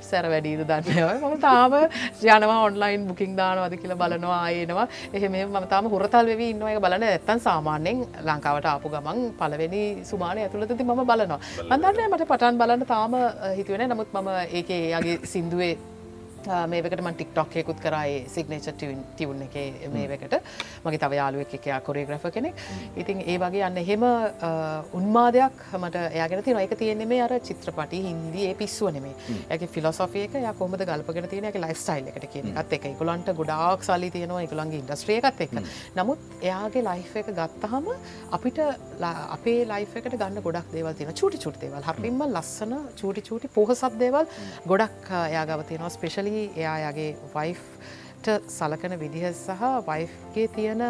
සැර 0.00 0.28
වැඩීද 0.32 0.62
දන්නව 0.68 1.08
මම 1.20 1.36
තාම 1.40 1.74
යනවා 1.76 2.58
ඔන්ලයින් 2.68 3.06
බුකින් 3.08 3.34
දානවද 3.36 3.76
කියලා 3.80 3.98
බලනවා 4.02 4.38
ආයනවා. 4.42 4.86
එහෙම 5.12 5.36
ම 5.52 5.66
තාම 5.72 5.90
හොරතල් 5.94 6.30
වෙවී 6.32 6.50
ඉන්නවා. 6.54 6.72
එක 6.72 6.80
බලන 6.80 7.08
ඇත්තන් 7.08 7.42
සාමාන්‍යෙන් 7.48 8.04
ලංකාවට 8.28 8.70
ආපු 8.72 8.92
ගමන් 8.94 9.20
පලවෙනි 9.40 9.82
සුමානය 10.04 10.40
ඇතුළතති 10.44 10.84
මම 10.84 11.04
බලනවා. 11.04 11.40
අන්දන්න 11.70 12.08
මට 12.08 12.30
පටන් 12.30 12.62
බලන්න 12.62 12.86
තාම 12.86 13.20
හිතුවෙන 13.58 13.88
නමුත් 13.90 14.16
මම 14.16 14.32
ඒක 14.52 14.72
යාගේ 14.94 15.20
සිින්දුවේ 15.24 15.74
මේකට 16.72 17.02
මන් 17.02 17.16
ටික්ටොක්යකුත් 17.18 17.80
කරයි 17.84 18.18
සිගනේච 18.34 18.68
ටියවුන් 18.72 19.42
එක 19.46 19.56
මේකට 19.94 20.36
මගේ 20.84 21.00
තව 21.04 21.18
යාලුවක් 21.20 21.54
එකයා 21.58 21.80
කොරේග්‍රෆ 21.80 22.26
කෙනෙක්. 22.34 22.54
ඉතින් 22.96 23.22
ඒ 23.22 23.38
වගේ 23.38 23.66
යන්න 23.68 23.82
එහෙම 23.82 24.04
උන්මාදයක් 25.00 25.64
මට 25.80 26.04
ඒගෙන 26.22 26.44
තින 26.44 26.62
එක 26.62 26.76
තියෙන්නේ 26.78 27.06
මේ 27.06 27.22
අර 27.22 27.36
චිත්‍රපටි 27.40 28.02
හින්දී 28.08 28.48
ඒ 28.50 28.54
පිස්සුව 28.54 28.92
නෙමේ 28.92 29.14
ඇක 29.50 29.66
ෆිලොසොෆියක 29.68 30.36
ය 30.36 30.44
කොමද 30.58 30.82
ගල්පගෙන 30.82 31.28
තියෙන 31.28 31.50
එක 31.50 31.60
ලයිෆ් 31.60 31.78
ස්ටයිල් 31.78 32.12
එකට 32.12 32.28
කියනත් 32.32 32.72
එක. 32.72 32.86
එකකුලන්ට 32.86 33.32
ගොඩාක් 33.36 33.84
සල්ලි 33.84 34.10
තියෙනවා 34.10 34.42
එකළන්ගේ 34.46 34.80
ඉන්ඩස්ට්‍රියකත් 34.82 35.40
එක් 35.46 35.54
නමුත් 35.96 36.18
එයාගේ 36.42 36.84
ලයිෆ් 36.84 37.16
එක 37.22 37.32
ගත්තහම 37.38 37.90
අපිට 38.36 38.58
අපේ 39.36 39.64
ලයිෆකට 39.66 40.16
ගන්න 40.16 40.42
ගොඩක් 40.42 40.72
දේවල් 40.72 40.94
තියෙන 40.98 41.14
චුටි 41.20 41.40
චුට්තේවල් 41.44 41.86
හරිම 41.88 42.22
ලස්සන 42.26 42.74
චූටි 43.00 43.24
චූටි 43.28 43.52
පොහසත් 43.56 43.98
දේවල් 43.98 44.30
ගොඩක් 44.66 45.10
යාගව 45.34 45.64
තියෙනවා 46.36 46.44
ස්පෙශලි 46.44 46.50
එයායාගේ 46.56 47.16
වයිෆ්ට 47.34 48.28
සලකන 48.48 48.98
විදිහ 48.98 49.24
සහ 49.30 49.62
වයිෆ්ගේ 49.86 50.48
තියෙන 50.48 50.82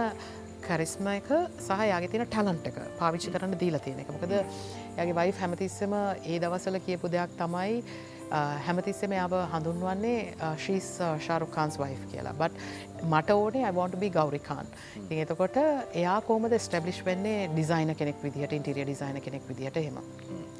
කරිස්ම 0.62 1.07
එක 1.09 1.30
සහ 1.59 1.80
යාගේ 1.82 2.11
තියෙන 2.11 2.26
ටැලන්ට 2.26 2.66
එක 2.66 2.78
පාවිච්චි 2.99 3.30
කරන්න 3.30 3.59
දීලා 3.59 3.80
තියෙන 3.80 4.01
එක. 4.01 4.09
මොකද 4.09 4.34
යගේ 4.99 5.14
වයිෆ් 5.14 5.40
හැමතිස්සම 5.40 5.94
ඒ 6.24 6.38
දවසල 6.38 6.78
කියපු 6.80 7.09
දෙයක් 7.09 7.36
තමයි 7.38 7.82
හැමතිස්සම 8.66 9.12
යාව 9.12 9.34
හඳුන්වන්නේ 9.53 10.34
ශීස් 10.59 10.90
ශාරුකාන්ස් 11.20 11.78
වයි් 11.78 11.97
කියලා. 12.11 12.34
බට 12.34 12.55
මට 13.05 13.30
ඕනේ 13.32 13.64
අයිවන්ට 13.64 13.99
බි 13.99 14.11
ගෞරිකාන් 14.11 14.66
ඉ 15.11 15.20
එතකොට 15.20 15.62
එයා 15.94 16.20
කෝමද 16.22 16.59
ස්ටබ්ලිෂ් 16.59 17.05
වෙන්නේ 17.05 17.49
ඩිසයින 17.49 17.94
කෙනෙක් 17.94 18.22
විදිහට 18.22 18.53
ඉන්ටිරිය 18.53 18.84
ඩිසයින 18.84 19.22
කෙනෙක් 19.22 19.49
විදිහට 19.49 19.82
හෙම 19.88 20.03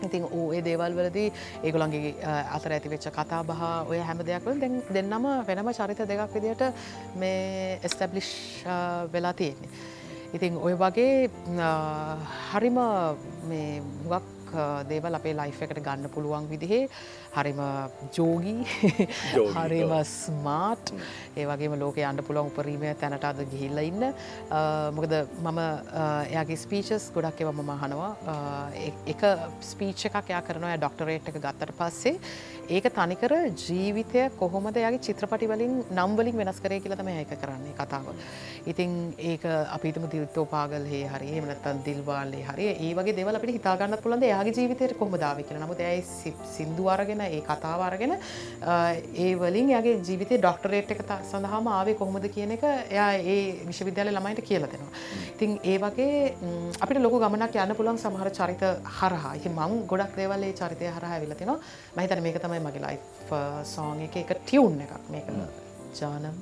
ඉතින් 0.05 0.25
ඕ 0.31 0.53
ඒ 0.53 0.63
දේවල් 0.63 0.93
වලදී 0.99 1.33
ඒගොළන්ගේ 1.63 2.15
අතර 2.57 2.73
ඇතිවෙච්ච 2.77 3.09
කතා 3.09 3.43
බහ 3.43 3.63
ඔය 3.91 3.99
හැම 3.99 4.19
දෙයක්වල 4.29 4.61
දෙන්නම 4.93 5.27
වෙනම 5.49 5.73
චරිත 5.73 6.01
දෙකක් 6.09 6.35
විදිහට 6.35 6.65
මේ 7.17 7.79
එස්ටබ්ලිෂ් 7.83 8.31
වෙලා 9.13 9.33
තියෙන්නේ. 9.33 9.71
ඉතින් 10.35 10.57
ඔය 10.59 10.75
වගේ 10.75 11.31
හරිම 12.53 12.79
මේ 13.49 13.81
මුගක් 13.81 14.33
දේවල් 14.89 15.15
අපේ 15.19 15.35
ලයිෆ් 15.35 15.63
එකට 15.63 15.81
ගන්න 15.87 16.11
පුළුවන් 16.15 16.49
විදිහේ 16.51 16.89
හරිම 17.37 17.61
ජෝගී 18.17 18.67
හරිම 19.57 19.93
ස්මාට් 20.13 20.93
ඒ 21.37 21.47
වගේම 21.51 21.77
ලෝක 21.83 21.99
අන්ඩ 22.11 22.25
පුළුවන් 22.29 22.51
උපරීමය 22.53 22.95
තැනට 23.03 23.25
අද 23.31 23.41
ගිහිල්ල 23.53 23.79
ඉන්න. 23.91 24.05
මොකද 24.99 25.15
මම 25.45 25.61
එයාගේ 26.33 26.59
ස්පීචස් 26.65 27.11
ගොඩක් 27.17 27.45
එව 27.45 27.53
මම 27.55 27.73
හනවා 27.83 28.11
එක 29.15 29.25
ස්පීච් 29.71 30.07
එකක් 30.11 30.35
යා 30.35 30.43
කරනවා 30.49 30.77
ඩොක්ටරේට් 30.83 31.33
එක 31.33 31.41
ගත්තට 31.47 31.77
පස්සේ. 31.81 32.17
ඒක 32.77 32.87
තනිකර 32.99 33.33
ජීවිතය 33.65 34.23
කොහොමද 34.41 34.77
යාගේ 34.85 35.05
චිත්‍රපටි 35.07 35.47
වලින් 35.53 35.75
නම්වලින් 35.99 36.39
වෙනස් 36.41 36.59
කරය 36.65 36.81
කියලා 36.85 37.01
තම 37.01 37.11
ඒක 37.13 37.35
කරන්නේ 37.43 37.75
කතාව. 37.81 38.09
ඉතින් 38.73 38.97
ඒක 39.33 39.45
අපිතම 39.77 40.09
දිල්තෝපාගල් 40.15 40.89
හේ 40.93 41.05
හරි 41.13 41.29
එමනත්තන් 41.41 41.85
දිල්වාල්ලේ 41.87 42.43
හරි 42.49 42.67
ඒ 42.73 42.93
වගේ 42.99 43.17
දෙවල 43.19 43.39
අපිට 43.39 43.59
හිතාගන්නත් 43.59 44.03
පුළන්ද 44.07 44.27
යාගේ 44.33 44.57
ජීවිතයට 44.59 44.97
කොමදාව 45.03 45.45
කියලා. 45.45 45.63
නමුත් 45.67 45.85
ඇයි 45.91 46.03
සිින්දුවරගෙන 46.57 47.23
ඒ 47.35 47.41
කතාවාරගෙන 47.49 48.13
ඒ 49.25 49.33
වලින් 49.43 49.69
යාගේ 49.75 49.95
ජීවිතය 50.09 50.39
ඩොක්ටරේට් 50.39 50.91
එක 50.95 51.01
සඳහාම 51.31 51.67
ආවේ 51.77 51.97
කොහොමද 52.01 52.27
කියන 52.37 52.51
එක 52.57 52.65
එයා 52.71 53.11
ඒ 53.35 53.39
විශ්වවිද්‍යාල 53.69 54.11
ළමයිට 54.17 54.41
කියලා 54.49 54.73
දෙනවා. 54.73 54.93
ඉතින් 55.35 55.53
ඒ 55.73 55.79
වගේ 55.85 56.15
අපිට 56.85 57.03
ලොක 57.05 57.17
ගමනක් 57.25 57.55
යන්න 57.65 57.77
පුළුවන් 57.79 58.03
සමහර 58.05 58.31
චරිත 58.39 58.63
හරහා. 58.99 59.33
ඉති 59.39 59.49
මං 59.59 59.73
ගොඩක් 59.93 60.13
දේවල්ලේ 60.21 60.53
චරිතය 60.61 60.87
හරහා 60.97 61.23
විලතිනවා 61.25 61.59
මහිතන 61.97 62.21
මේක 62.27 62.39
තමයි 62.45 62.61
මගේ 62.67 62.85
ලයි් 62.87 62.99
සෝන් 63.75 64.05
එක 64.09 64.17
එක 64.25 64.31
ටියවුන් 64.43 64.81
එකක්. 64.85 64.95
මේක 65.15 65.27
ජානම්. 66.01 66.37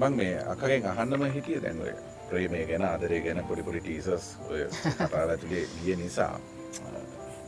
මං 0.00 0.12
මේ 0.20 0.34
අකගෙන් 0.52 0.82
අහන්නම 0.92 1.22
හිටිය 1.34 1.60
දැන්ුවේ 1.64 1.96
ප්‍රේමය 2.30 2.62
ගැන 2.70 2.84
ආදරය 2.90 3.20
ගැන 3.26 3.44
පොඩිපොඩි 3.48 3.80
ටීසස් 3.80 4.30
ඔය 4.50 4.62
කතාව 5.00 5.34
ඇතුලේ 5.34 5.64
ගිය 5.82 5.96
නිසා 5.96 6.32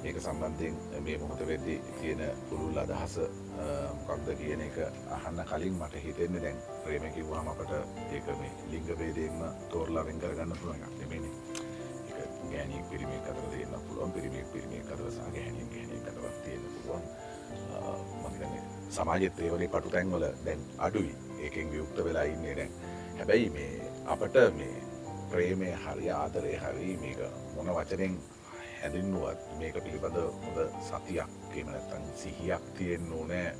ඒක 0.04 0.16
සම්බන්ධයෙන් 0.20 0.76
මේ 1.04 1.16
මොහොත 1.20 1.40
වෙද්දි 1.46 1.74
තියෙන 2.00 2.22
පුළුල් 2.50 2.78
අදහස 2.82 3.16
මොකක්ද 4.06 4.28
කියන 4.38 4.62
එක 4.66 4.76
අහන්න 5.16 5.42
කලින් 5.50 5.74
මට 5.80 6.04
හිතෙන්නේ 6.04 6.40
දැන් 6.44 6.62
ප්‍රේම 6.84 7.04
කිව්වාම 7.16 7.50
අපට 7.52 7.72
ඒක 8.14 8.30
මේ 8.40 8.52
ලිංග 8.70 8.88
ભેදයෙන්ම 9.00 9.42
තෝරලා 9.72 10.04
වෙන් 10.06 10.22
කරගන්න 10.22 10.56
පුළුවන් 10.60 10.86
එකක් 10.86 10.96
නෙමෙයිනේ. 11.00 11.34
ඒක 12.08 12.30
ගෑණියෙක් 12.52 12.88
පිරිමියෙක් 12.90 13.28
අතර 13.32 13.44
තියෙන්න 13.52 13.84
පුළුවන් 13.88 14.12
පිරිමියෙක් 14.16 14.48
පිරිමියෙක් 14.54 14.92
අතර 14.94 15.04
සහ 15.10 15.28
ගෑණියෙක් 15.36 15.70
ගෑණියෙක් 15.74 16.08
අතර 16.08 16.40
තියෙන්න 16.44 16.64
පුළුවන්. 16.74 17.04
මම 18.14 18.24
හිතන්නේ 18.32 18.62
සමාජෙත් 18.90 19.44
ඒ 19.44 19.52
වගේ 19.52 19.68
පටු 19.68 19.94
තැන්වල 19.96 20.26
දැන් 20.46 20.66
අඩුයි. 20.88 21.14
ඒකෙන් 21.44 21.70
වියුක්ත 21.72 22.04
වෙලා 22.04 22.26
ඉන්නේ 22.32 22.56
දැන්. 22.56 22.72
හැබැයි 23.18 23.50
මේ 23.50 23.89
අපට 24.10 24.36
මේ 24.58 24.82
ප්‍රේමය 25.30 25.70
හරි 25.82 26.06
ආදරය 26.10 26.54
හරි 26.62 26.96
මේක 27.02 27.20
මොන 27.56 27.68
වචනෙන් 27.76 28.14
හැඳින්නුවත් 28.80 29.42
මේක 29.60 29.76
පිළිබඳ 29.84 30.18
හොඳ 30.44 30.58
සතියක් 30.88 31.36
කියමනැත්තන් 31.52 32.08
සිහියක් 32.22 32.64
තියෙන් 32.78 33.12
ඕනෑ. 33.18 33.52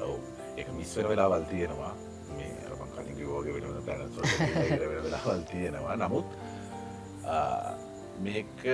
ඔවු. 0.00 0.16
එක 0.56 0.72
මිස්වර 0.78 1.08
වෙලාවල් 1.10 1.44
තියෙනවා. 1.52 1.92
මේ 2.36 2.54
අරපන් 2.68 2.90
කලින් 2.94 3.20
ෝග 3.34 3.46
වෙන 3.54 3.68
පැන 3.86 4.00
වෙලාවල් 5.04 5.44
තියෙනවා. 5.52 5.96
නමුත් 5.96 6.28
මේක 8.24 8.64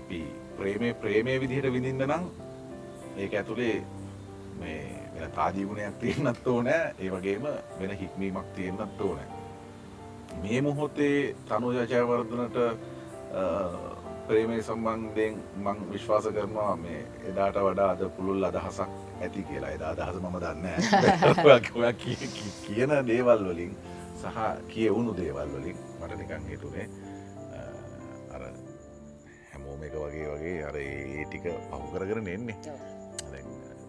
අපි 0.00 0.24
ප්‍රේමය 0.56 0.94
ප්‍රේමය 1.04 1.38
විදිහට 1.44 1.72
විඳින්න 1.76 2.08
නම් 2.08 2.24
ඒක 3.20 3.40
ඇතුළේ 3.40 3.76
මේ 4.60 4.82
වෙන 5.14 5.30
තාජීවනයක් 5.38 6.02
තියෙන්න්නත් 6.02 6.52
ඕනෑ. 6.56 6.94
ඒ 6.98 7.10
වගේම 7.12 7.48
වෙන 7.80 7.98
හික්මීමක් 8.02 8.54
තියෙන්න්නත් 8.56 9.00
ඕනෑ 9.00 9.33
මේ 10.42 10.60
මොහොතේ 10.62 11.34
තනුජචයවර්ධනට 11.46 12.56
ප්‍රේමය 14.26 14.62
සම්බන්ධයෙන් 14.62 15.34
මං 15.58 15.78
විශ්වාස 15.92 16.26
කරනවා 16.26 16.76
මේ 16.76 17.00
එදාට 17.30 17.58
වඩා 17.58 17.88
අද 17.90 18.02
පුළුල් 18.16 18.44
අදහසක් 18.44 18.90
ඇති 19.20 19.42
කියලා. 19.42 19.70
එදා 19.70 19.90
අදහස 19.90 20.20
මම 20.20 20.36
දන්න 20.40 20.66
කියන 22.66 22.92
දේවල් 23.06 23.44
වලින් 23.46 23.76
සහ 24.16 24.38
කියවුණු 24.68 25.16
දේවල් 25.16 25.48
වලින් 25.50 25.78
මට 26.00 26.18
නිකන් 26.18 26.48
හිතුනේ 26.48 26.88
අර 28.30 28.42
හැමෝම 29.52 29.82
එක 29.82 29.96
වගේ 29.98 30.28
වගේ 30.30 30.58
අර 30.64 30.76
ඒ 30.78 31.24
ටික 31.24 31.48
පහු 31.70 31.86
කරගෙන 31.92 32.28
එන්නේ. 32.28 32.58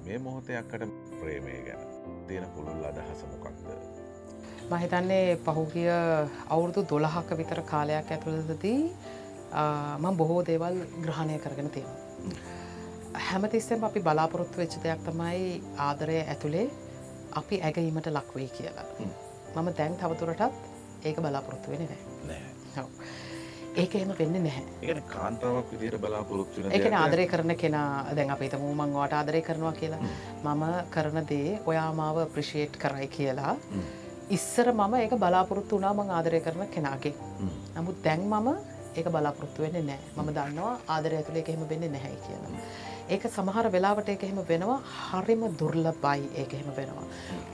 මේ 0.06 0.20
මොහොතයක්කට 0.20 0.84
ප්‍රේමය 1.20 1.54
ගැන 1.66 1.86
තියෙන 2.28 2.50
පුළුල් 2.50 2.84
අදහස 2.86 3.22
මොකක්ද 3.32 3.85
මහිතන්නේ 4.72 5.38
පහුගිය 5.46 5.90
අවුරුදු 6.54 6.82
දොළහක 6.92 7.30
විතර 7.40 7.62
කාලයක් 7.72 8.12
ඇතුළදදී 8.12 8.80
මං 10.04 10.18
බොහෝ 10.22 10.42
දේවල් 10.50 10.78
ග්‍රහණය 11.06 11.38
කරගෙන 11.44 11.70
තියෙනවා. 11.76 12.00
හැමතිස්සෙම 13.28 13.84
අපි 13.90 14.00
බලාපොරොත්තු 14.08 14.62
වෙච්ච 14.62 14.80
දෙයක් 14.86 15.04
තමයි 15.08 15.62
ආදරය 15.88 16.18
ඇතුළේ 16.22 16.66
අපි 17.42 17.62
ඇගීමට 17.68 18.10
ලක්වෙයි 18.18 18.50
කියලා. 18.58 18.88
මම 19.56 19.70
දැන් 19.78 19.98
තවතුරටත් 20.02 20.42
ඒක 21.06 21.22
බලාපොරොත්තු 21.26 21.72
වෙන 21.72 21.88
නෑ. 21.92 22.88
ඒක 23.82 23.96
එහෙම 23.96 24.14
වෙන්න 24.20 24.36
නැහැ. 24.46 24.96
කාන්තාවක් 25.14 25.70
විදියට 25.74 26.00
බලාපොරොත්තු 26.06 26.64
දෙයක් 26.64 26.98
ආදරය 27.02 27.28
කරන 27.34 27.56
කෙනා 27.64 27.92
දැන් 28.18 28.34
අප 28.38 28.42
හිතමු 28.48 28.74
මං 28.74 28.98
වාට 28.98 29.14
ආදරය 29.20 29.42
කරනවා 29.50 29.76
කියලා. 29.82 30.02
මම 30.46 30.66
කරන 30.96 31.22
දේ 31.34 31.60
ඔයා 31.74 31.92
මාව 32.02 32.18
ප්‍රිෂේට් 32.34 32.82
කරයි 32.86 33.08
කියලා 33.18 33.54
ඉස්සර 34.30 34.72
මම 34.74 34.94
ඒක 34.96 35.14
බලාපොරොත්තු 35.24 35.78
වනා 35.78 35.94
මං 35.94 36.10
ආදරය 36.10 36.40
කරන 36.42 36.68
කෙනාගේ. 36.76 37.14
නමුත් 37.76 37.98
දැන් 38.04 38.26
මම 38.26 38.48
ඒක 38.96 39.08
බලාපොරොත්තු 39.14 39.62
වෙන්නේ 39.62 39.84
නෑ 39.84 40.00
මම 40.18 40.30
දන්නවා 40.38 40.74
ආදරය 40.88 41.16
ඇතුළේ 41.18 41.44
එක 41.44 41.50
එහෙම 41.50 41.70
වෙන්නේ 41.70 41.90
නැහැ 41.90 42.18
කියලා. 42.26 42.52
ඒක 43.14 43.26
සමහර 43.30 43.68
වෙලාවට 43.74 44.10
එක 44.14 44.24
එහෙම 44.26 44.40
වෙනවා 44.50 44.78
හරිම 45.00 45.44
දුර්ලබයි 45.60 46.30
ඒක 46.42 46.54
එහෙම 46.58 46.70
වෙනවා. 46.78 47.04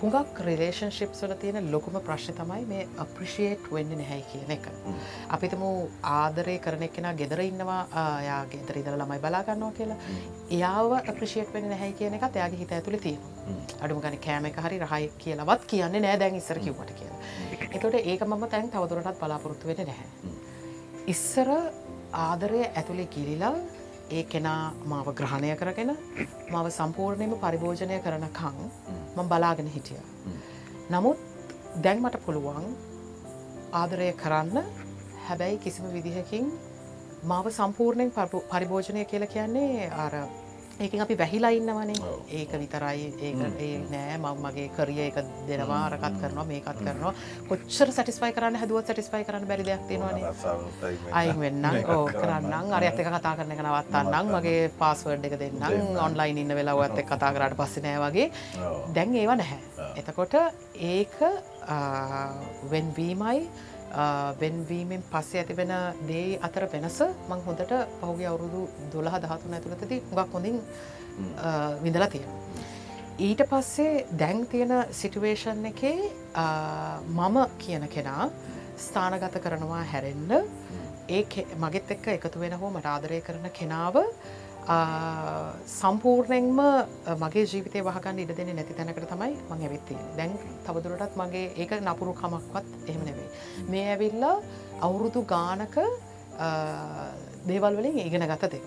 හුඟක් 0.01 0.39
රිලේෂන්ශිප් 0.47 1.11
වල 1.21 1.33
තියෙන 1.41 1.71
ලොකුම 1.73 1.97
ප්‍රශ්න 2.07 2.37
තමයි 2.37 2.65
මේ 2.69 2.87
අප්‍රිෂියේට් 3.03 3.67
වෙන්න 3.75 3.91
නැහැ 4.01 4.21
කියන 4.31 4.53
එක. 4.55 4.69
අපිතම 5.37 5.65
ආදරය 6.13 6.55
කරන 6.65 6.87
කෙනා 6.97 7.13
ගෙදර 7.21 7.43
ඉන්නවා 7.47 7.81
යා 8.27 8.39
ගෙදර 8.53 8.79
ඉදල 8.83 8.95
ළමයි 9.01 9.19
බලාගන්නවා 9.25 9.71
කියලා 9.79 9.99
එයාව 10.57 10.95
අප්‍රිෂියට් 11.01 11.53
වෙන්න 11.57 11.69
නැහැ 11.73 11.91
කියන 11.99 12.15
එකත් 12.19 12.39
එයාගේ 12.41 12.61
හිත 12.63 12.73
ඇතුළ 12.77 12.99
තියෙනවා. 13.07 13.59
අඩුම 13.83 14.01
ගන 14.05 14.17
කෑම 14.27 14.49
එක 14.51 14.61
හරි 14.67 14.79
රහයි 14.85 15.11
කියලවත් 15.25 15.67
කියන්නේ 15.73 16.05
නෑ 16.07 16.21
දැන් 16.23 16.39
ඉස්සර 16.39 16.63
කිව්වට 16.63 16.95
කියලා. 17.01 17.19
එතොට 17.75 17.99
ඒක 17.99 18.25
මම 18.29 18.47
තැන් 18.55 18.71
තවදුරටත් 18.71 19.19
බලාපොරොත්තු 19.19 19.67
වෙන 19.67 19.85
නැහැ. 19.91 20.09
ඉස්සර 21.13 21.49
ආදරය 22.23 22.65
ඇතුළේ 22.69 23.11
කිරිලා 23.17 23.55
ඒ 24.11 24.23
කෙනා 24.23 24.71
මාව 24.85 25.13
ග්‍රහණය 25.13 25.55
කරගෙන 25.55 25.97
මව 26.51 26.69
සම්පූර්ණයම 26.69 27.33
පරිභෝජනය 27.41 27.99
කරනකං 27.99 28.71
මං 29.17 29.27
බලාගෙන 29.27 29.67
හිටිය. 29.67 29.97
නමුත් 30.91 31.17
දැන් 31.83 32.01
මට 32.01 32.15
පුළුවන් 32.25 32.75
ආදරය 33.73 34.11
කරන්න. 34.11 34.57
හැබැයි 35.29 35.57
කිසිම 35.57 35.85
විදිහකින් 35.85 36.51
මාව 37.23 37.49
සම්පූර්ණයෙන් 37.49 38.09
පරිභෝ- 38.09 38.43
පරිභෝජනය 38.51 39.03
කියලා 39.03 39.25
කියන්නේ 39.25 39.87
අර 39.87 40.11
ඒකින් 40.81 41.01
අපි 41.05 41.17
වැහිලා 41.21 41.51
ඉන්නවනේ. 41.57 41.95
ඒක 42.39 42.51
විතරයි. 42.61 43.07
ඒ 43.27 43.31
නෑ. 43.91 44.17
මම 44.17 44.41
මගේ 44.45 44.67
කරිය 44.77 45.01
එක 45.07 45.17
දෙනවා 45.47 45.81
අරකත් 45.87 46.15
කරනවා 46.21 46.45
මේකත් 46.51 46.81
කරනවා. 46.81 47.13
කොච්චර 47.49 47.91
සටිස්පයි 47.95 48.31
කරන්න 48.37 48.59
හැදුවත් 48.61 48.91
සටිස්පයි 48.91 49.23
කරන්න 49.27 49.47
බැරි 49.51 49.65
දෙයක් 49.69 49.83
තියෙනවානේ. 49.87 50.23
අයින් 51.21 51.39
වෙන්න 51.43 51.65
ඕ 51.95 52.05
කරන්නම්. 52.21 52.73
අර 52.77 52.83
ඇත 52.89 53.01
කතා 53.07 53.35
කරන 53.37 53.51
එක 53.55 53.63
නවත්තන්නම්. 53.65 54.33
වගේ 54.37 54.69
පාස්වර්ඩ් 54.81 55.25
එක 55.29 55.39
දෙන්නම්. 55.43 55.97
ඔන්ලයින් 56.05 56.41
ඉන්න 56.43 56.55
වෙලා 56.59 56.77
ඔත් 56.85 56.97
එක් 57.03 57.09
කතා 57.13 57.33
කරට 57.37 57.57
පස්ස 57.61 57.83
නෑ 57.87 57.99
වගේ. 58.05 58.27
දැන් 58.95 59.15
ඒව 59.23 59.35
නැහැ. 59.41 59.59
එතකොට 60.01 60.33
ඒක 60.93 61.17
වෙන්වීමයි 62.71 63.39
වෙන්වීමෙන් 64.41 65.03
පස්සේ 65.11 65.41
ඇතිවෙන 65.41 65.73
දේ 66.09 66.39
අතර 66.47 66.65
වෙනස 66.73 66.99
මං 67.29 67.41
හොඳට 67.47 67.73
පහුගේ 68.01 68.27
අවුරුදු 68.31 68.61
දොළහ 68.93 69.17
දහතුන 69.23 69.57
ඇතුළතති 69.57 69.97
හුඟක් 70.09 70.33
හොඳින් 70.35 70.57
විඳලා 71.83 72.09
තියෙන. 72.13 72.29
ඊට 73.27 73.41
පස්සේ 73.51 74.05
දැන් 74.21 74.47
තියෙන 74.51 74.71
සිටුවේෂන් 74.99 75.65
එකේ 75.71 75.97
මම 77.17 77.37
කියන 77.63 77.87
කෙනා 77.95 78.29
ස්ථානගත 78.85 79.35
කරනවා 79.43 79.83
හැරෙන්ඩ 79.91 80.31
ඒ 81.17 81.43
මගෙත් 81.63 81.91
එක්ක 81.95 82.07
එකතු 82.15 82.39
වෙන 82.39 82.55
හෝ 82.61 82.71
මට 82.71 82.87
ආදරය 82.93 83.19
කරන 83.27 83.49
කෙනාව 83.59 83.95
සම්පූර්ණයෙන්ම 85.77 86.59
මගේ 87.23 87.45
ජීවිතය 87.51 87.81
වහගන්න 87.87 88.19
ඉඩ 88.23 88.35
දෙන්නේ 88.37 88.57
නැති 88.59 88.77
තැනකට 88.77 89.07
තමයි 89.13 89.33
මං 89.49 89.63
ඇවිත්තිය 89.67 89.97
දැන් 90.17 90.37
තවදුරටත් 90.67 91.17
මගේ 91.21 91.47
ඒක 91.63 91.71
නපුරු 91.81 92.13
කමක්වත් 92.21 92.67
එහෙම 92.89 93.01
නෙවෙයි. 93.09 93.29
මේ 93.71 93.85
ඇවිල්ලා 93.93 94.35
අවුරුදු 94.87 95.25
ගානක 95.33 95.75
දේවල් 97.49 97.75
වලින් 97.79 97.99
ඉගෙන 98.05 98.27
ගත 98.33 98.51
දෙව 98.53 98.63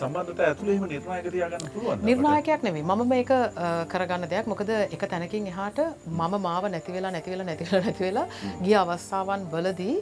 සම්බන්ධත 0.00 0.40
ඇතුළේම 0.48 0.84
නිර්ණයක 0.90 1.26
තියාගන්න 1.34 1.70
පුළුවන් 1.74 2.06
නිර්ණායකයක් 2.10 2.62
නෙවේ 2.66 2.84
මම 2.90 3.02
මේක 3.14 3.30
කරගන්න 3.92 4.28
දෙයක්. 4.32 4.46
මොකද 4.52 4.70
එක 4.96 5.02
තැනකින් 5.12 5.46
එහාට 5.52 5.78
මම 6.06 6.34
මාව 6.46 6.64
නැතිවෙලා 6.74 7.12
නැතිවෙලා 7.16 7.46
නැතිවෙලා 7.50 7.84
නැතිවෙලා 7.86 8.26
ගිය 8.64 8.76
අවස්ථාවන් 8.84 9.50
වලදී 9.54 9.96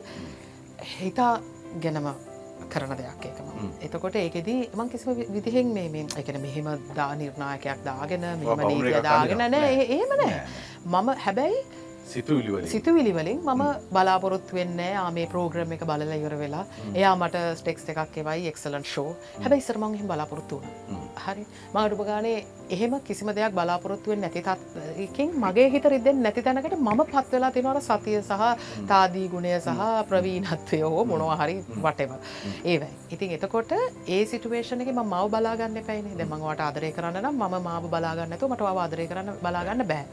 හිතා 0.98 1.34
ගැනම 1.84 2.08
කරන 2.74 2.96
දෙයක් 3.01 3.24
ඒකම. 3.30 3.46
එතකොට 3.86 4.18
ඒකෙදී 4.24 4.60
මං 4.78 4.90
කිසිම 4.96 5.22
විදිහෙන් 5.36 5.72
මේ 5.78 6.05
එකන 6.22 6.40
මෙහෙම 6.46 6.68
දා 6.98 7.12
නිර්ණායකයක් 7.22 7.86
දාගෙන 7.88 8.28
මෙම 8.42 8.66
නීතිය 8.68 9.01
දාගෙන. 9.09 9.46
නෑ. 9.56 9.72
එහෙම 9.96 10.20
නෑ. 10.22 10.44
මම 10.92 11.16
හැබැයි 11.24 11.64
සිතුවිලිවලින් 12.12 12.68
සිතුවිලි 12.68 13.12
වලින් 13.16 13.38
මම 13.40 13.62
බලාපොරොත්තු 13.92 14.56
වෙන්නේ 14.56 14.92
මේ 15.18 15.26
ප්‍රෝග්‍රම් 15.34 15.72
එක 15.76 15.84
බලලා 15.90 16.18
ඉවර 16.20 16.34
වෙලා. 16.42 16.64
එයා 16.94 17.14
මට 17.16 17.44
ස්ටෙක්ස් 17.60 17.88
එකක් 17.92 18.18
එවයි 18.22 18.48
එක්සලන්ට් 18.52 18.88
ෂෝ 18.90 19.16
හැබැයි 19.42 19.64
ඉස්සර 19.64 19.78
මං 19.78 19.94
එහෙම 19.98 20.10
බලාපොරොත්තු 20.12 20.60
වුණා. 20.60 21.06
හරි. 21.26 21.46
මම 21.72 21.78
අඩුම 21.84 22.05
ගානේ 22.10 22.36
එහෙම 22.70 22.95
කිසිම 23.01 23.28
දෙයක් 23.31 23.53
බලාපොරොත්තු 23.53 24.11
වෙන්නේ 24.11 24.28
නැති 24.28 24.43
තත්කින් 24.99 25.31
මගේ 25.36 25.66
හිත 25.70 25.85
රිදෙන්නේ 25.85 26.23
නැති 26.23 26.43
තැනකට 26.43 26.77
මම 26.78 27.01
පත් 27.05 27.32
වෙලා 27.32 27.51
තියෙනවා 27.51 27.74
අර 27.74 27.82
සතිය 27.82 28.20
සහ 28.20 28.86
තාදී 28.89 29.27
ගුණය 29.28 29.53
සහ 29.59 29.82
ප්‍රවීණත්වය 30.09 30.81
හෝ 30.85 31.05
මොනවා 31.05 31.36
හරි 31.36 31.57
වටෙව 31.78 32.11
ඒවයි. 32.65 32.89
ඉතින් 33.11 33.35
එතකොට 33.36 33.73
ඒ 34.09 34.20
සිටුවේෂන 34.27 34.81
එක 34.81 34.93
මම 34.93 35.03
මව 35.07 35.24
බලාගන්න 35.35 35.77
එපයිනේ 35.77 36.16
දැන් 36.16 36.31
මම 36.31 36.45
වට 36.45 36.61
ආදරය 36.62 36.93
කරන්න 36.93 37.20
නම් 37.23 37.43
මම 37.43 37.59
මාව 37.62 37.89
බලාගන්න 37.89 38.31
නැතුව 38.31 38.51
මට 38.51 38.62
මාව 38.62 38.78
ආදරය 38.78 39.07
කරන්න 39.07 39.35
බලාගන්න 39.43 39.86
බෑ. 39.86 40.05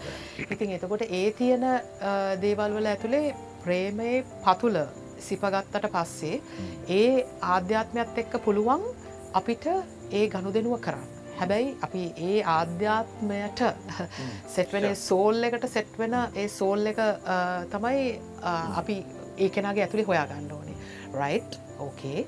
ඉතින් 0.50 0.76
එතකොට 0.78 1.06
ඒ 1.12 1.32
තියෙන 1.34 1.64
අ, 1.64 1.78
දේවල් 2.42 2.76
වල 2.78 2.88
ඇතුලේ 2.88 3.36
ප්‍රේමයේ 3.64 4.24
පතුල 4.44 4.78
සිපගත්තට 5.22 5.88
පස්සේ 5.96 6.42
ඒ 6.90 7.26
ආධ්‍යාත්මයත් 7.56 8.18
එක්ක 8.18 8.38
පුළුවන් 8.46 8.84
අපිට 9.34 9.66
ඒ 10.12 10.28
ගනුදෙනුව 10.28 10.80
කරන්න. 10.82 11.11
හැබැයි 11.42 11.70
අපි 11.82 12.02
ඒ 12.24 12.42
ආධ්‍යාත්මයට 12.54 13.62
සෙට්වෙන 14.56 14.90
සෝල් 14.98 15.44
එකට 15.44 15.66
සෙට්වෙන 15.70 16.14
ඒ 16.36 16.48
සෝල් 16.50 16.92
එක 16.92 17.00
තමයි 17.72 18.04
අපි 18.76 18.98
ඒ 19.38 19.50
කෙනගේ 19.50 19.84
ඇතුළි 19.84 20.06
හොයා 20.10 20.28
ගන්න 20.30 20.52
ඕනේ. 20.52 20.78
රයිට් 21.14 21.58
ඕකේ 21.80 22.28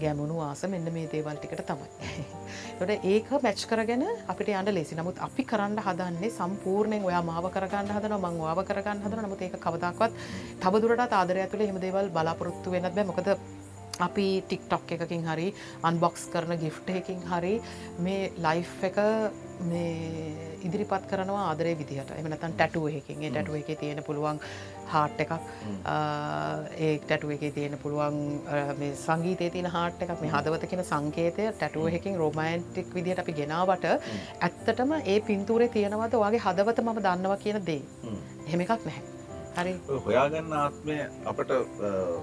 ගැමුණු 0.00 0.36
ආස 0.40 0.62
මෙන්න 0.68 0.92
මේ 0.92 1.08
දේවල් 1.12 1.40
ටිකට 1.40 1.64
තමයි. 1.66 1.88
තොට 2.78 2.92
ඒක 3.04 3.32
මැච් 3.42 3.64
කරගෙන 3.70 4.06
අපිට 4.28 4.52
යන්න 4.52 4.74
ලෙසි. 4.74 4.98
නමුත් 5.00 5.18
අපි 5.26 5.44
කරන්න 5.44 5.82
හදන්නේ 5.88 6.30
සම්පූර්ණයෙන් 6.30 7.08
ඔයා 7.10 7.22
මාව 7.22 7.50
කරගන්න 7.56 7.92
හදන 7.96 8.16
මං 8.20 8.40
වාව 8.44 8.62
කරගන්න 8.70 9.02
හදන 9.04 9.26
නමුත් 9.26 9.42
ඒක 9.42 9.58
කවදක්වත් 9.58 10.12
තවදුරට 10.62 11.18
ආදරය 11.20 11.44
ඇතුළ 11.44 11.66
හෙම 11.66 11.82
දේවල් 11.82 12.14
බලාපොරොත්තු 12.14 12.76
වෙනත් 12.76 12.94
බෑ. 12.94 13.10
මොකද 13.10 13.34
අපි 14.00 14.42
ටික්ටොක් 14.48 14.92
එකකින් 14.96 15.24
හරි 15.28 15.54
අන්බොක්ස් 15.82 16.28
කරන 16.32 16.56
ගිෆ්ට 16.58 16.88
එකින් 16.90 17.20
හරි 17.30 17.60
මේ 17.98 18.32
ලයිෆ් 18.38 18.84
එක 18.84 18.96
මේ 19.70 20.52
ඉදිරිපත් 20.64 21.04
කරනවා 21.10 21.42
ආදරේ 21.50 21.74
විදිහට. 21.78 22.10
එමනතන් 22.18 22.54
ටැටුව 22.56 22.88
එකකින්. 22.88 23.22
ඒ 23.22 23.30
ටැටුව 23.30 23.56
එක 23.60 23.78
තියෙන 23.78 24.02
පුළුවන් 24.08 24.40
හාට් 24.92 25.20
එකක්. 25.24 25.32
ඒ 26.78 26.98
ටැටුව 26.98 27.30
එක 27.36 27.54
තියෙන 27.54 27.78
පුළුවන් 27.84 28.18
සංගීතය 29.04 29.50
තියෙන 29.50 29.70
හාට් 29.76 30.02
එකක් 30.02 30.20
මේ 30.22 30.34
හදවත 30.34 30.70
කියෙන 30.72 30.84
සංකේතය 30.84 31.48
ටැටුව 31.52 31.88
එකින් 32.00 32.16
රෝමයින්ටික් 32.16 32.94
විදිහට 32.94 33.22
අපි 33.24 33.38
ගෙනාවට 33.40 33.88
ඇත්තටම 33.88 34.92
ඒ 35.04 35.20
පින්තූරේ 35.30 35.72
තියෙනවද 35.78 36.20
වගේ 36.24 36.44
හදවත 36.46 36.86
මම 36.86 37.02
දන්නවා 37.08 37.42
කියන 37.44 37.66
දේ? 37.66 37.82
හෙම. 38.50 38.60
එකක් 38.60 38.86
නැහැ 38.86 39.21
හොයාගන්න 40.06 40.56
ආත්මය 40.62 40.98
අපට 41.32 41.54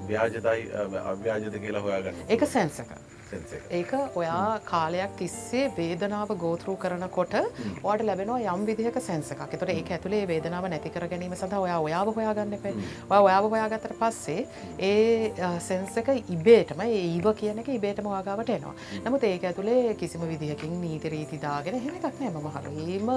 ව්‍යාජතයි 0.09 0.67
අව්‍යාජත 1.13 1.61
කියලා 1.63 1.85
හොයාගන්න 1.87 2.25
ඒක 2.27 2.45
සැන්සක 2.55 2.99
සෙන්ස 3.29 3.51
එක. 3.53 3.63
ඒක 3.69 3.91
ඔයා 4.17 4.59
කාලයක් 4.65 5.11
තිස්සේ 5.19 5.65
වේදනාව 5.77 6.31
ගෝතරු 6.43 6.73
කරනකොට 6.83 7.35
ඕට 7.83 8.01
ලැබෙනවා 8.07 8.53
යම් 8.53 8.65
විදිහක 8.69 8.97
සැන්සක 9.07 9.43
එතට 9.45 9.65
ඒ 9.73 9.83
ඇතුළේ 9.95 10.21
වේදනාව 10.31 10.67
නැතිකර 10.73 11.05
ගැනීම 11.11 11.35
සඳහා 11.37 11.61
ඔයා 11.65 11.79
ඔයාව 11.87 12.11
හොයාගන්න 12.15 12.55
ඔය 12.57 13.19
ඔයාව 13.19 13.49
හොයාගතට 13.53 13.93
පස්සේ 14.01 14.47
ඒ 14.89 15.49
සෙන්සක 15.67 16.09
ඉබේටම 16.37 16.81
ඒව 16.87 17.29
කියන 17.41 17.61
එක 17.63 17.69
ඉබේටම 17.75 18.09
වාගාවට 18.13 18.53
එනවා. 18.55 18.73
නමුත් 19.05 19.27
ඒක 19.29 19.45
ඇතුළේ 19.51 19.93
කිසිම 20.01 20.25
විදිහකින් 20.31 20.73
නීතිරීති 20.85 21.41
දාගෙන 21.45 21.79
හෙම 21.85 21.99
එකක් 21.99 22.19
නෑ. 22.19 22.33
මම 22.33 22.49
හරීම 22.55 23.13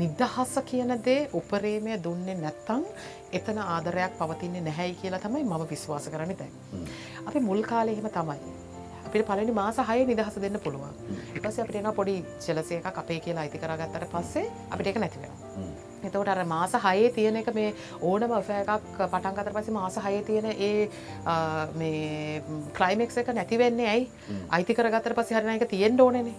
නිදහස 0.00 0.56
කියන 0.72 0.96
දේ 1.04 1.28
උපරේමය 1.40 2.00
දුන්නේ 2.08 2.40
නැත්තං 2.40 2.88
එතන 3.38 3.58
ආදරයක් 3.64 4.18
පවතින්නේ 4.20 4.62
නැහැයි 4.68 4.94
කියලා 5.00 5.22
තමයි 5.24 5.44
මම 5.44 5.64
විශ්වාස 5.72 6.08
කරන 6.12 6.36
දැන්. 6.40 6.52
අපි 7.26 7.40
මුල් 7.48 7.62
කාලෙහෙම 7.70 8.08
තමයි. 8.18 8.38
අපිට 9.06 9.26
පලනි 9.28 9.52
මාස 9.52 9.78
හය 9.90 9.98
නිදහස 10.06 10.36
දෙන්න 10.44 10.58
පුළුවන්. 10.64 10.94
පස 11.42 11.58
අපිට 11.58 11.80
එන 11.80 11.90
පොඩි 11.94 12.16
චෙලසය 12.46 12.74
එක 12.78 12.98
අපේ 13.02 13.18
කියලා 13.20 13.44
අයිති 13.44 13.58
කරගත්තට 13.58 14.06
පස්සේ 14.12 14.46
අපිට 14.70 14.90
එක 14.92 15.00
නැතිවෙන 15.02 15.32
එතකොට 16.10 16.28
අර 16.28 16.44
මාස 16.44 16.76
හයේ 16.86 17.10
තියෙන 17.16 17.36
එක 17.42 17.50
මේ 17.54 17.74
ඕනම 18.00 18.34
එකක් 18.34 18.70
පටන් 18.98 19.40
අතර 19.42 19.52
පස්සේ 19.56 19.74
මාස 19.78 19.98
හයේ 20.06 20.22
තියෙන 20.28 20.46
ඒ 20.52 20.88
මේ 21.80 22.42
ක්ලයිමෙක්ස් 22.78 23.18
එක 23.22 23.32
නැතිවෙන්නේ 23.40 23.88
ඇයි? 23.94 24.08
අයිති 24.50 24.76
කරගත්තර 24.78 25.14
පස්සේ 25.18 25.38
හරින 25.38 25.54
එක 25.56 25.68
තියෙන්ට 25.74 26.00
ඕනනේ. 26.00 26.34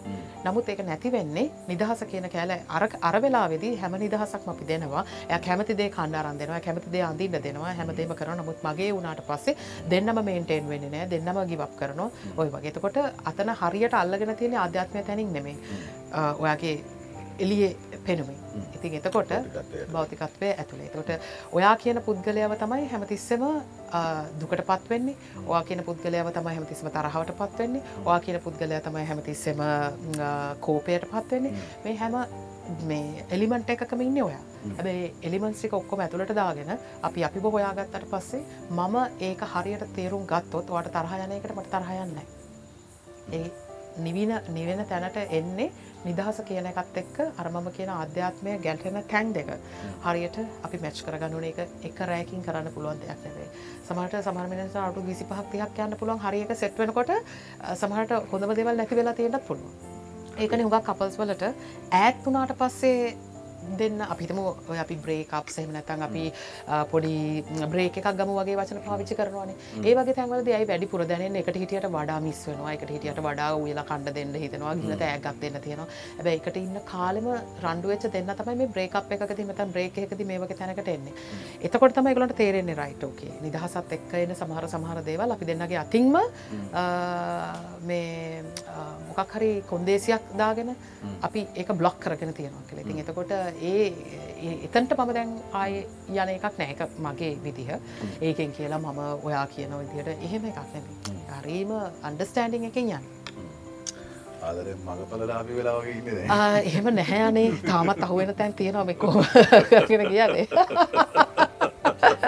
නමුත් 0.45 0.69
ඒක 0.69 0.83
නැති 0.85 1.11
වෙන්නේ 1.11 1.49
නිදහස 1.67 2.03
කියන 2.11 2.29
කෑල 2.33 2.55
අර 2.69 2.87
අර 3.01 3.21
වෙලාවෙදී 3.21 3.75
හැම 3.83 3.97
නිදහසක්ම 4.03 4.49
අපි 4.53 4.67
දෙනවා. 4.71 5.05
එය 5.29 5.39
කැමතිදේ 5.47 5.89
කණ්ඩාරන් 5.97 6.39
දෙනවා. 6.39 6.59
කැමතිදේ 6.67 7.03
අඳින්න 7.09 7.39
දෙනවා. 7.47 7.73
හැමදේම 7.79 8.15
කරන 8.19 8.37
නමුත් 8.41 8.63
මගේ 8.67 8.91
වුණාට 8.95 9.23
පස්සේ 9.29 9.55
දෙන්නම 9.89 10.23
මේන්ටේන් 10.29 10.69
වෙන්නේ 10.69 10.91
නෑ 10.95 11.09
දෙන්නම 11.13 11.41
ගිවක් 11.51 11.77
කරනවා. 11.79 12.09
ඔය 12.37 12.49
වගේ. 12.53 12.73
එතකොට 12.73 12.97
අතන 13.31 13.55
හරියට 13.61 13.93
අල්ලගෙන 14.01 14.35
තියෙන 14.35 14.57
අධ්‍යාත්මය 14.65 15.03
තැනින් 15.03 15.33
නෙමේ 15.33 15.55
ඔයාගේ 16.43 16.75
එලියේ 17.39 17.75
පෙනුමේ. 18.05 18.37
ඉතින් 18.75 18.93
එතකොට 18.95 19.31
භෞතිකත්වය. 19.91 20.49
ඇතුළේ 20.53 20.89
තකොට 20.89 21.09
ඔයා 21.51 21.75
කියන 21.77 22.01
පුද්ගලයාව 22.01 22.55
තමයි 22.55 22.87
හැමතිස්සම 22.87 23.43
දුකට 24.39 24.63
පත්වෙන්නේ 24.63 25.15
ඔයා 25.45 25.63
කියන 25.63 25.83
පුද්ගලයාව 25.83 26.31
තමයි 26.31 26.55
හැමතිස්සම 26.55 26.89
තරහවට 26.89 27.37
පත්වෙන්නේ 27.39 27.83
ඔයා 28.05 28.19
කියන 28.19 28.41
පුද්ගලයා 28.41 28.81
තමයි 28.81 29.05
හැමතිස්සම 29.05 29.63
කෝපයට 30.61 31.07
පත්වෙන්නේ 31.07 31.53
මේ 31.85 31.95
හැම 31.95 32.19
මේ 32.83 33.25
එලිමන්ට 33.29 33.69
එකකම 33.69 34.01
ඉන්න 34.01 34.21
ඔයා. 34.23 34.43
හැබැයි 34.67 35.13
එලිමන්සික 35.23 35.73
ඔක්කොම 35.73 35.99
ඇතුළට 35.99 36.35
දාගෙන 36.35 36.71
අපි 37.03 37.23
අපි 37.23 37.39
හොයාගත්තට 37.39 38.09
පස්සේ 38.11 38.43
මම 38.71 38.95
ඒක 39.19 39.45
හරියට 39.53 39.85
තේරුම් 39.95 40.25
ගත්තොත් 40.25 40.69
වට 40.69 40.95
තරහයනයකට 40.95 41.55
මට 41.55 41.69
තරහයන්නයි 41.71 42.25
ඒ 43.31 43.51
නිවින 43.97 44.33
නිවෙන 44.49 44.85
තැනට 44.85 45.17
එන්නේ 45.29 45.71
නිදහස 46.05 46.39
කියන 46.47 46.67
එකත් 46.71 46.97
එක්ක 47.01 47.17
අරමම 47.41 47.69
කියන 47.77 47.91
අධ්‍යාත්මය 47.93 48.57
ගැල්ටෙන 48.65 49.01
තැන් 49.11 49.33
දෙක 49.33 49.49
හරියට 50.05 50.37
අපි 50.65 50.81
මැච් 50.83 51.01
කරගන්නුන 51.07 51.47
එක 51.49 51.59
එක 51.89 51.99
රෑකින් 52.11 52.45
කරන්න 52.47 52.73
පුළුවන් 52.75 53.01
දෙයක් 53.03 53.25
නෙවේ 53.25 53.49
සමට 53.87 54.21
සමර්මනස 54.21 54.75
අටු 54.83 55.05
විසි 55.09 55.25
පහක් 55.25 55.47
තිහක් 55.51 55.83
යන්න 55.85 55.97
පුළුවන්. 55.99 56.19
හරික 56.19 56.51
සෙට්වෙනකොට 56.55 57.11
සමහට 57.75 58.11
හොඳම 58.31 58.55
දෙවල් 58.55 58.75
නැති 58.77 58.95
වෙලා 58.95 59.13
තියෙනත් 59.13 59.47
පුළුවන්. 59.47 59.71
ඒකන 60.37 60.63
හුඟක් 60.63 60.89
කපල්ස් 60.89 61.17
වලට 61.19 61.53
ඇත් 61.93 62.17
වනාට 62.25 62.53
පස්සේ 62.59 63.15
දෙන්න. 63.81 64.01
අපිතම 64.13 64.39
ඔය 64.45 64.77
අපි 64.83 64.95
බ්‍රේකප් 65.05 65.49
සෙම 65.55 65.71
නැතන් 65.77 66.05
අපි 66.07 66.23
පොඩි 66.91 67.15
බ්‍රේක 67.73 67.99
එකක් 68.01 68.09
ගම 68.19 68.33
වගේ 68.39 68.57
වචන 68.61 68.81
පාවිච්චි 68.87 69.19
කරනවානේ. 69.21 69.57
ඒ 69.83 69.95
වගේ 69.99 70.17
තැන්වලද 70.19 70.51
ඇයි 70.57 70.69
වැඩි 70.71 70.91
පුර 70.93 71.05
දැනෙන් 71.13 71.39
එකට 71.41 71.61
හිටියට 71.63 71.89
වඩා 71.97 72.19
මිස් 72.27 72.41
වෙනවා. 72.47 72.73
එකට 72.77 72.93
හිටියට 72.95 73.23
වඩා 73.27 73.49
උයලා 73.63 73.85
කණ්ඩ 73.91 74.15
දෙන්න 74.19 74.35
හිතනවා. 74.45 74.75
ගිල 74.83 74.95
ඇගත් 75.09 75.41
දෙන්න 75.43 75.61
තියෙනවා. 75.65 75.87
ඇබැ 76.19 76.35
එකට 76.39 76.57
ඉන්න 76.63 76.79
කාලෙම 76.93 77.27
රන්ඩුවච්ච 77.65 78.11
දෙන්න 78.17 78.35
තමයි 78.41 78.55
මේ 78.61 78.71
බ්‍රේකප් 78.75 79.11
එකක 79.17 79.43
මත 79.45 79.69
බ්‍රේක 79.73 79.97
එකද 80.05 80.25
මේ 80.31 80.39
වගේ 80.43 80.57
තැනකට 80.61 80.89
එන්නේ. 80.95 81.13
එතකොට 81.65 81.93
තම 81.95 82.09
ගලට 82.17 82.37
තේරෙන්නේ 82.41 82.75
රයිටෝකේ 82.81 83.33
නිදහසත් 83.45 83.93
එක්ක 83.97 84.13
එන 84.21 84.35
සමහර 84.35 84.67
සමහර 84.73 85.01
දේවල් 85.09 85.35
අපි 85.35 85.45
දෙන්නගේ 85.49 85.79
අතින්ම 85.83 86.15
මේ 87.89 88.43
මොකක් 89.09 89.35
හරි 89.37 89.51
කොන්දේසියක් 89.71 90.33
දාගෙන 90.41 90.73
අපි 91.27 91.45
ඒක 91.61 91.69
බ්ලොක් 91.81 91.99
කරගෙන 92.03 92.33
තියෙනවා 92.33 92.65
කියල. 92.69 92.79
ඉතින් 92.83 93.01
එතකොට 93.03 93.33
ඒ 93.61 93.85
එතන්ට 94.65 94.93
මම 94.97 95.11
දැන් 95.17 95.31
ආය 95.59 95.73
යන 96.09 96.29
එකක් 96.35 96.57
නෑක 96.59 96.81
මගේ 97.05 97.33
විදිහ. 97.43 97.69
ඒකෙන් 98.21 98.51
කියලා 98.57 98.79
මම 98.79 98.99
ඔයා 99.27 99.45
කියන 99.47 99.71
විදියට 99.81 100.23
එහෙම 100.29 100.45
එකක් 100.51 100.59
නැති 100.73 101.13
හරීම 101.41 101.71
අන්ඩස්ටෑන්ඩිං 102.09 102.65
එකින් 102.71 102.91
යන්න. 102.97 103.05
ආදරෙන් 104.47 104.79
මඟපලලාපි 104.87 105.57
වෙලාවගේ 105.57 105.95
ඉන්න 105.99 106.07
එහෙම 106.69 106.85
නැහැ 106.95 107.21
අනේ. 107.29 107.47
තාමත් 107.69 108.03
අහුවෙන 108.07 108.35
තැන් 108.35 108.53
තියෙනවා 108.53 108.85
මෙකෝ 108.91 109.23
කරගෙන 109.71 110.07
කියලේ 110.09 110.47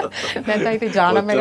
නැතයිති 0.47 0.89
ජානම 0.95 1.31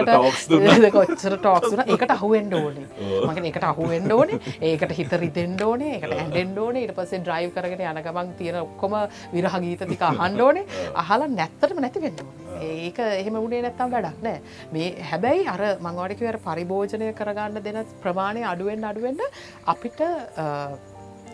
කොච්චර 0.96 1.36
ටෝක්න 1.38 1.82
එකට 1.86 2.14
අහුවෙන්ඩ 2.16 2.56
ඕනේ. 2.60 2.86
මගෙන 3.26 3.48
එකට 3.50 3.66
අහුවෙන්ඩ 3.70 4.16
ඕනේ. 4.16 4.40
ඒකට 4.70 4.96
හිත 4.98 5.12
රිතෙන්ඩ 5.24 5.62
ඕනේ. 5.68 5.92
එකට 5.98 6.16
ඇන්ඩෙන්ඩ 6.16 6.58
ඕනේ. 6.64 6.86
ඉට 6.86 6.96
පසේ 6.98 7.22
ඩ්‍රයිව් 7.22 7.54
කරගෙන 7.56 7.84
යනගමන් 7.90 8.34
තියෙන 8.40 8.60
ඔක්කොම 8.62 8.98
විරහගීත 9.34 9.86
තික 9.92 10.04
අහන්ඩ 10.10 10.44
ඕනේ. 10.48 10.66
අහලා 11.02 11.30
නැත්තටම 11.38 11.80
නැති 11.84 12.04
වෙන්න 12.06 12.24
ඕනේ. 12.24 12.42
ඒක 12.80 12.98
එහෙම 13.06 13.38
උනේ 13.40 13.62
නැත්තම් 13.64 13.94
වැඩක් 13.94 14.20
නෑ. 14.26 14.42
මේ 14.72 14.90
හැබැයි 15.10 15.48
අර 15.54 15.64
මංවාඩිකවර 15.86 16.40
පරිභෝජනය 16.46 17.12
කරගන්න 17.14 17.64
දෙන 17.64 17.80
ප්‍රමාණය 18.02 18.44
අඩුවෙන් 18.52 18.90
අඩුවෙන්ට 18.90 19.26
අපිට 19.66 20.00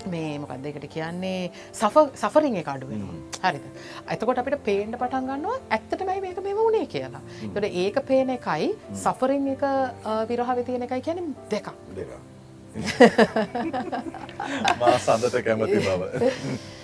මේ 0.08 0.38
මොකක්ද 0.38 0.66
එකට 0.66 0.88
කියන්නේ? 0.94 1.50
සෆ 1.72 1.96
සෆරිං 2.14 2.56
එක 2.56 2.68
අඩුවෙන 2.68 3.06
හරිද? 3.42 3.64
ඇතකොට 4.06 4.42
අපිට 4.42 4.64
පේන්ට 4.64 4.98
පටන් 4.98 5.30
ගන්නවා 5.30 5.60
ඇත්තටමයි 5.70 6.20
මේක 6.26 6.42
මෙම 6.42 6.56
වුණේ 6.56 6.86
කියලා. 6.86 7.22
තොට 7.54 7.64
ඒක 7.84 8.02
පේන 8.06 8.36
එකයි 8.36 8.74
සෆරිං 9.06 9.48
එක 9.54 9.64
විරහව 10.28 10.62
තියෙන 10.66 10.86
එකයි 10.88 11.02
කියන 11.08 11.34
දෙකක්. 11.50 11.72
දෙක 11.96 12.12
මා 14.80 14.96
සඳට 15.04 15.42
කැමති 15.44 15.78
බව 15.78 16.02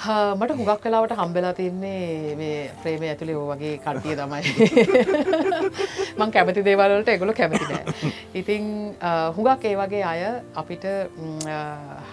මට 0.00 0.52
හුඟක් 0.56 0.80
කලාවට 0.82 1.12
හම්බෙලා 1.12 1.52
තින්නේ 1.52 2.34
මේ 2.34 2.70
ප්‍රේමය 2.82 3.08
ඇතුළේ 3.08 3.36
ඕ 3.36 3.48
වගේ 3.50 3.72
කට්ටිය 3.78 4.14
තමයි. 4.16 4.42
මං 6.18 6.30
කැමති 6.32 6.62
දේවල්වලට 6.64 7.10
එගොලු 7.10 7.34
කැමති 7.34 7.66
නෑ. 7.66 7.84
ඉතිං 8.34 8.64
අ, 9.00 9.10
හුඟක් 9.30 9.64
ඒ 9.64 9.74
වගේ 9.76 10.04
අය 10.04 10.22
අපිට 10.54 10.86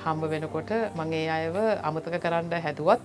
හම්බ 0.01 0.23
වෙනකොට 0.27 0.71
මං 0.95 1.13
ඒ 1.13 1.29
අයව 1.29 1.55
අමතක 1.81 2.17
කරන්න 2.17 2.51
හැදුවත් 2.59 3.01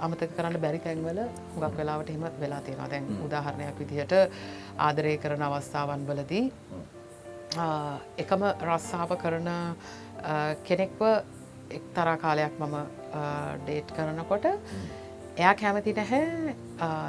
අමතක 0.00 0.32
කරන්න 0.38 0.56
බැරි 0.58 0.80
තැන්වල 0.80 1.20
හුඟක් 1.52 1.76
වෙලාවට 1.76 2.10
එහෙම 2.10 2.24
වෙලා 2.40 2.62
තියෙනවා. 2.62 2.88
දැන් 2.88 3.04
උදාහරණයක් 3.26 3.76
විදිහට 3.78 4.16
ආදරය 4.78 5.14
කරන 5.18 5.42
අවස්ථාවන් 5.42 6.08
වලදී 6.08 6.44
එකම 8.18 8.42
රස්සාාව 8.64 9.14
කරන 9.18 9.48
කෙනෙක්ව 10.64 11.00
එක්තරා 11.72 12.16
කාලයක් 12.18 12.56
මම 12.60 12.76
ඩේට් 13.64 13.90
කරනකොට 13.96 14.46
එයා 15.38 15.54
කැමති 15.54 15.92
නැහැ. 15.98 16.54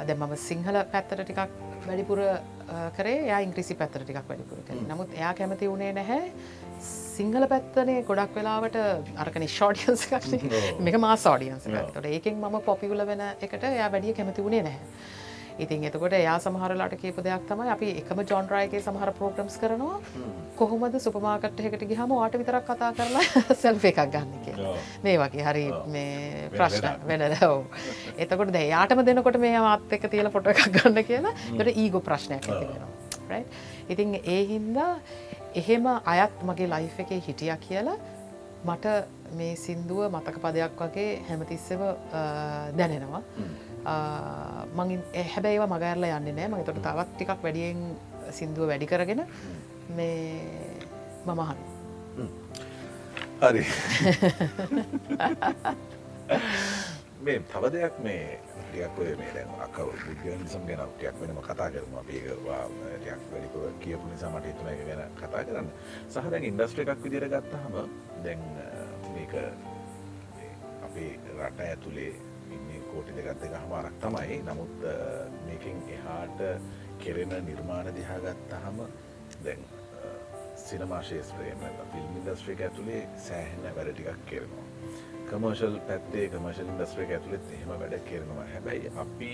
දැ 0.08 0.16
මම 0.16 0.34
සිංහල 0.48 0.76
පැත්තට 0.92 1.22
ටිකක් 1.22 1.40
වැඩිපුර 1.86 2.20
ආ, 2.24 2.90
කරේ. 2.96 3.16
යා 3.30 3.40
ඉංග්‍රිසි 3.46 3.74
පැත්තර 3.80 4.04
ටිකක් 4.04 4.28
වැඩිපුර 4.28 4.60
කර. 4.68 4.78
නමුත් 4.90 5.10
එයා 5.18 5.32
කැමති 5.34 5.68
වුණේ 5.68 5.92
නැහැ. 5.92 6.30
සිංහල 7.16 7.46
පැත්තනේ 7.52 7.98
ගොඩක් 8.08 8.32
වෙලාවට 8.38 8.76
අරකන 9.16 9.44
ෂෝඩියන්ස 9.48 10.06
මේක 10.80 10.96
මා 11.00 11.16
සෝඩියන්ස 11.16 11.68
තොට 11.94 12.06
ඒකෙන් 12.06 12.40
මම 12.40 12.56
පොපිවුල 12.68 13.04
වෙන 13.06 13.22
එකට 13.40 13.64
එයා 13.70 13.90
වැඩිය 13.92 14.14
කැමති 14.18 14.44
වුණේ 14.46 14.62
නැහැ 14.66 15.23
ඉතින් 15.58 15.84
එතකොට 15.88 16.14
එයා 16.18 16.38
සමහරලාට 16.38 16.94
කියප 17.00 17.18
දෙයක් 17.26 17.44
තමයි 17.48 17.70
අපි 17.74 17.90
එකම 18.00 18.20
ජොන්රයගේ 18.30 18.80
සමහර 18.80 19.12
පෝග්‍රම්ස් 19.18 19.56
කරනවා. 19.62 20.00
කොහොමද 20.58 20.96
සුපමාකට් 21.00 21.60
එකට 21.60 21.84
ගිහම 21.90 22.10
වාට 22.12 22.38
විතරක් 22.40 22.66
කතා 22.70 22.90
කරලා 22.92 23.44
සෙල්ෆ 23.62 23.84
එකක් 23.90 24.00
ගන්න 24.14 24.40
කියලා. 24.46 24.74
මේ 25.04 25.16
වගේ 25.18 25.44
හරි 25.48 25.66
මේ 25.94 26.48
ප්‍රශ්න 26.56 27.06
වෙන 27.06 27.26
දව 27.34 27.52
එතකොට 28.18 28.52
ද 28.52 28.64
යාටම 28.66 29.04
දෙනකොට 29.06 29.38
මේ 29.38 29.60
මාත් 29.60 29.94
එක 29.98 30.10
තියල 30.10 30.30
පොට 30.34 30.50
එකක් 30.54 30.66
ගන්න 30.78 31.04
කියලා. 31.04 31.34
තොට 31.58 31.70
ඊගෝ 31.74 32.02
ප්‍රශ්නයක් 32.02 32.50
ඇති 32.50 32.66
වෙනවා? 32.66 33.42
ඉතින් 33.88 34.18
ඒ 34.24 34.42
හින්දා 34.46 34.92
එහෙම 35.54 35.86
අයත් 36.04 36.42
මගේ 36.42 36.68
ලයිෆ් 36.68 36.98
එකේ 37.04 37.20
හිටිය 37.28 37.54
කියලා 37.68 37.98
මට 38.64 38.86
මේ 39.38 39.54
සින්දුව 39.56 40.08
මතක 40.08 40.40
පදයක් 40.42 40.80
වගේ 40.80 41.10
හැමතිස්සම 41.28 41.82
දැනෙනවා 42.78 43.22
මං 43.84 44.90
හැබැයි 45.34 45.56
ඒවා 45.58 45.72
මගඇරල 45.74 46.04
යන්න 46.08 46.34
නෑ. 46.36 46.48
මගේ 46.48 46.66
තොට 46.70 46.82
තවත් 46.86 47.08
ටිකක් 47.14 47.42
වැඩියෙන් 47.42 47.80
සින්දුව 48.32 48.68
වැඩි 48.72 48.90
කරගෙන 48.90 49.22
මේ 49.96 50.18
මමහන් 51.26 51.58
හරි. 53.42 53.64
මේ 57.24 57.40
තව 57.52 57.64
දෙයක් 57.72 57.94
මේ 58.04 58.38
ටියක් 58.68 58.98
ඔය 59.00 59.12
මේ 59.16 59.32
දැන් 59.34 59.50
අක 59.64 59.76
බුද්ධියනිසම් 59.78 60.62
ගැන 60.68 60.82
ටියක් 60.90 61.16
වෙනම 61.20 61.40
කතා 61.42 61.68
කරම. 61.70 61.94
අපේවා 62.00 62.64
ටියක් 62.98 63.20
වැඩිපුර 63.32 63.72
කියපු 63.80 64.04
නිසා 64.12 64.30
මට 64.30 64.46
හිතුන 64.46 64.68
එක 64.68 64.80
ගැන 64.88 65.02
කතා 65.20 65.42
කරන්න. 65.44 65.68
සහ 66.08 66.30
දැන් 66.32 66.44
ඉන්ඩස්ට්‍ර 66.44 66.80
එකක් 66.84 67.02
විදිර 67.04 67.24
ගත්තහම 67.28 67.74
දැන් 68.24 68.40
මේක 69.14 69.34
මේ 69.34 70.52
අපේ 70.86 71.10
රට 71.38 71.58
ඇතුළේ 71.60 72.12
කෝටි 72.94 73.12
දෙගත් 73.16 73.40
දෙක 73.42 73.54
හමාරක් 73.64 73.96
තමයි. 74.02 74.40
නමුත් 74.48 74.84
අ, 74.86 74.94
මේකින් 75.46 75.82
එහාට 75.96 76.40
කෙරෙන 76.98 77.32
නිර්මාණ 77.46 77.90
දිහා 77.96 78.18
ගත්තහම 78.26 78.78
දැන් 79.44 79.62
සිනමාශේස්ත්‍රයම 80.64 81.62
ෆිල්ම් 81.92 82.12
ඉන්ඩස්ට්‍රික 82.20 82.60
ඇතුළේ 82.66 83.00
සෑහෙන්න 83.28 83.74
වැඩ 83.76 83.90
ටිකක් 83.94 84.20
කරනවා. 84.28 84.66
කමර්ශල් 85.30 85.78
පැත්තේ 85.88 86.28
කමර්ශල් 86.34 86.68
ඉන්ඩස්ට්‍රික 86.72 87.10
ඇතුළෙත් 87.16 87.50
එහෙම 87.56 87.72
වැඩ 87.82 87.96
කරනවා. 88.08 88.46
හැබැයි 88.52 88.92
අපි 89.04 89.32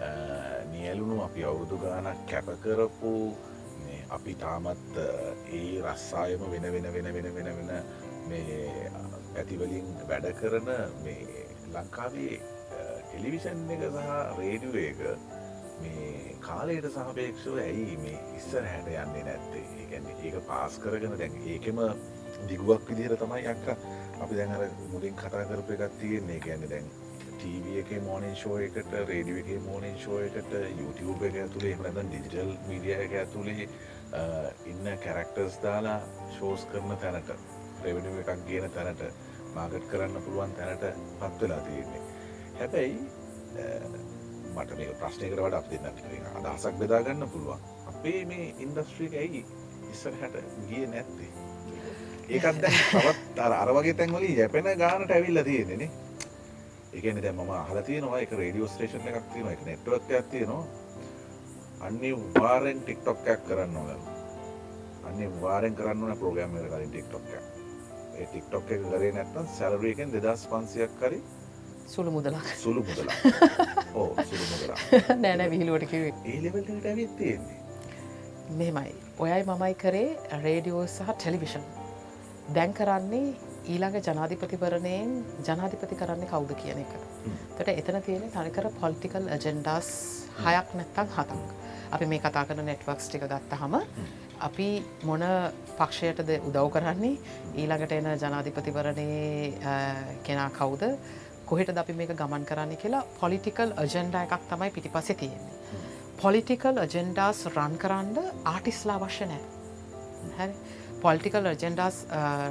අ, 0.00 0.10
නියලුණු 0.72 1.22
අපි 1.24 1.44
අවුරුදු 1.44 1.78
ගානක් 1.84 2.26
කැපකරපු 2.30 3.12
මේ 3.84 4.00
අපි 4.16 4.34
තාමත් 4.34 4.96
අ, 4.98 5.08
ඒ 5.58 5.82
රස්සායම 5.86 6.42
වෙන 6.52 6.62
වෙන 6.74 6.92
වෙන 6.94 7.12
වෙන 7.14 7.34
වෙන 7.34 7.50
වෙන 7.58 7.70
මේ 8.28 8.90
පැතිවලින් 9.34 9.86
වැඩ 10.08 10.26
කරන 10.40 10.68
මේ 11.04 11.46
ලංකාවේ 11.74 12.40
ටෙලිවිෂන් 13.10 13.70
එක 13.74 13.82
සහ 13.90 14.08
රේඩියෝ 14.38 14.82
එක 14.90 14.98
මේ 15.82 16.36
කාලයට 16.46 16.88
සාපේක්ෂව 16.94 17.60
ඇයි 17.66 17.96
මේ 18.04 18.18
ඉස්සර 18.38 18.64
හැට 18.70 18.88
යන්නේ 18.94 19.26
නැත්තේ? 19.28 19.66
ඒගැන්නේ 19.80 20.16
ඒක 20.24 20.40
පාස් 20.48 20.78
කරගෙන 20.82 21.18
දැන් 21.20 21.38
ඒකෙම 21.52 21.78
දිගුවක් 22.48 22.88
විදිහර 22.88 23.16
තමයි 23.22 23.46
අක්ක. 23.52 23.70
අපි 24.22 24.36
දැන් 24.40 24.52
අර 24.56 24.66
මුලින් 24.92 25.16
කතා 25.22 25.46
කරපු 25.52 25.76
එකක් 25.76 25.96
තියෙන්නේ. 26.00 26.40
ගැන්න 26.46 26.68
දැන් 26.72 26.90
ටීව 27.40 27.66
එක 27.80 27.90
මෝනින් 28.04 28.36
ෂෝ 28.36 28.58
එකට 28.66 28.92
රේඩිය 29.08 29.40
එක 29.40 29.62
මෝනින් 29.68 29.96
ෂෝ 29.96 30.20
එකට 30.26 30.52
YouTube 30.80 31.26
එක 31.28 31.40
ඇතුළේ 31.44 31.72
එමනදන් 31.78 32.12
ඩිජිටල් 32.12 32.52
මීඩිය 32.68 32.94
එක 33.06 33.16
ඇතුළේ 33.22 33.68
ඉන්න 34.72 34.92
කැරක්ටර්ස් 35.04 35.58
දාලා 35.64 35.98
ෂෝස් 36.36 36.68
කරන 36.72 36.96
තැනට 37.04 37.34
රෙවනිුව 37.84 38.22
එකක් 38.22 38.46
ගේන 38.48 38.70
තැනට 38.76 39.04
මාගට් 39.54 39.88
කරන්න 39.92 40.24
පුළුවන් 40.24 40.56
තැනට 40.58 40.88
පත්වෙලා 41.20 41.60
තියෙන්නේ. 41.68 42.09
හැබැයි 42.60 42.98
මට 44.54 44.78
මේ 44.78 44.96
ප්‍රශ්නයකට 45.00 45.38
වඩ 45.38 45.60
අප 45.60 45.70
දෙන්නට 45.70 46.42
අදහසක් 46.46 46.82
බෙදාගන්න 46.82 47.28
පුළුවන් 47.28 47.70
අපේ 47.92 48.24
මේ 48.32 48.50
ඉන්ඩස්ට්‍රීක 48.58 49.22
ඇයි 49.22 49.46
ඉස්සර 49.92 50.20
හැට 50.20 50.42
ගිය 50.68 50.86
නැත්තේ 50.88 51.48
ඒකත් 52.30 52.60
දැන් 52.62 52.76
තවත් 52.90 53.38
අර 53.40 53.52
අර 53.52 53.70
වගේ 53.74 53.94
තැන්වලින් 53.94 54.36
යැපෙන 54.36 54.68
ගානට 54.78 55.10
ඇවිල්ලා 55.10 55.44
තියෙන්නේ 55.44 55.76
නේ. 55.76 55.90
ඒ 56.92 57.00
කියන්නේ 57.00 57.22
දැන් 57.22 57.34
මම 57.36 57.50
අහලා 57.52 57.82
තියෙනවා 57.82 58.18
ඒක 58.18 58.32
රේඩියෝ 58.32 58.68
ස්ටේෂන් 58.68 59.08
එකක් 59.08 59.26
තියෙනවා 59.32 59.52
ඒක 59.52 59.64
නෙට්වර්ක් 59.66 60.10
එකක් 60.10 60.28
තියෙනවා. 60.30 60.64
අනිවාර්යෙන් 61.80 62.82
TikTok 62.82 63.26
එකක් 63.26 63.42
කරන්න 63.48 63.76
ඕන. 63.76 63.90
අනිවාර්යෙන් 65.04 65.74
කරන්න 65.74 66.02
ඕන 66.02 66.18
ප්‍රෝග්‍රෑම් 66.18 66.56
එකකට 66.56 66.70
කලින් 66.70 66.90
TikTok 66.90 67.26
එකක්. 67.30 67.46
ඒ 68.14 68.26
TikTok 68.32 68.70
එක 68.70 68.86
කරේ 68.86 69.12
නැත්නම් 69.12 69.50
සැලරි 69.58 69.90
එකෙන් 69.90 70.14
2500ක් 70.14 71.02
හරි 71.02 71.20
සුළු 71.92 72.10
මුදලක් 72.10 72.46
සුළු 72.56 72.84
මුදලක්. 72.88 73.10
ඔව් 74.00 74.18
සුළු 74.30 74.46
මුදලක්. 74.52 74.78
නෑ 75.22 75.36
නෑ 75.36 75.50
විහිලුවට 75.54 75.86
කිව්වේ 75.92 76.14
ඒ 76.24 76.40
ලෙවල් 76.44 76.62
එකට 76.62 76.88
ඇවිත් 76.92 77.14
තියෙන්නේ. 77.18 77.58
මෙමයි 78.58 78.94
ඔයයි 79.18 79.44
මමයි 79.50 79.74
කරේ 79.82 80.40
රේඩියෝ 80.44 80.84
සහ 80.86 81.14
ටෙලිවිෂන් 81.14 81.64
දැන් 82.54 82.74
කරන්නේ 82.74 83.26
ඊළඟ 83.66 83.98
ජනාධිපතිවරණයෙන් 84.02 85.10
ජනාධිපති 85.48 86.00
කරන්නේ 86.02 86.30
කවුද 86.32 86.54
කියන 86.62 86.84
එක. 86.84 86.92
තට 87.56 87.76
එතන 87.76 88.02
තියෙන 88.06 88.30
තනිකර 88.36 88.70
පොලිටිකල් 88.80 89.28
ඇජෙන්ඩස් 89.28 89.90
හයක් 90.40 90.74
නැත්තං 90.80 91.14
හතක්. 91.16 91.42
අපි 91.90 92.06
මේ 92.06 92.20
කතා 92.20 92.44
කරන 92.46 92.66
නෙට්වක්ස් 92.66 93.08
ටික 93.08 93.24
ගත්තහම 93.26 93.74
අපි 94.40 94.68
මොන 95.04 95.24
පක්ෂයටද 95.78 96.30
උදව් 96.48 96.68
කරන්නේ 96.74 97.16
ඊළඟට 97.56 97.94
එන 97.96 98.08
ජනාධිපතිවරණයේ 98.16 99.50
කෙනා 100.22 100.50
කවුද 100.50 100.84
කොහෙට 101.50 101.78
අපි 101.82 101.92
මේක 102.00 102.12
ගමන් 102.20 102.44
කරන්න 102.50 102.76
කියලා 102.82 103.06
පොලිටිකල් 103.20 103.72
අජෙන්ඩ 103.84 104.14
එකක් 104.24 104.42
තමයි 104.50 104.70
පිටිපස 104.76 105.08
තියෙන්නේ. 105.20 105.54
පොලිටිකල් 106.22 106.76
අජෙන්ඩාස් 106.84 107.38
රන් 107.54 107.74
කරන්න 107.82 108.18
ආටිස්ලා 108.52 108.98
අවශ්‍ය 109.00 109.26
නෑ. 109.30 109.42
හැරි 110.38 110.54
පොලිටිකල් 111.04 111.46
රජෙන්ඩස් 111.52 111.96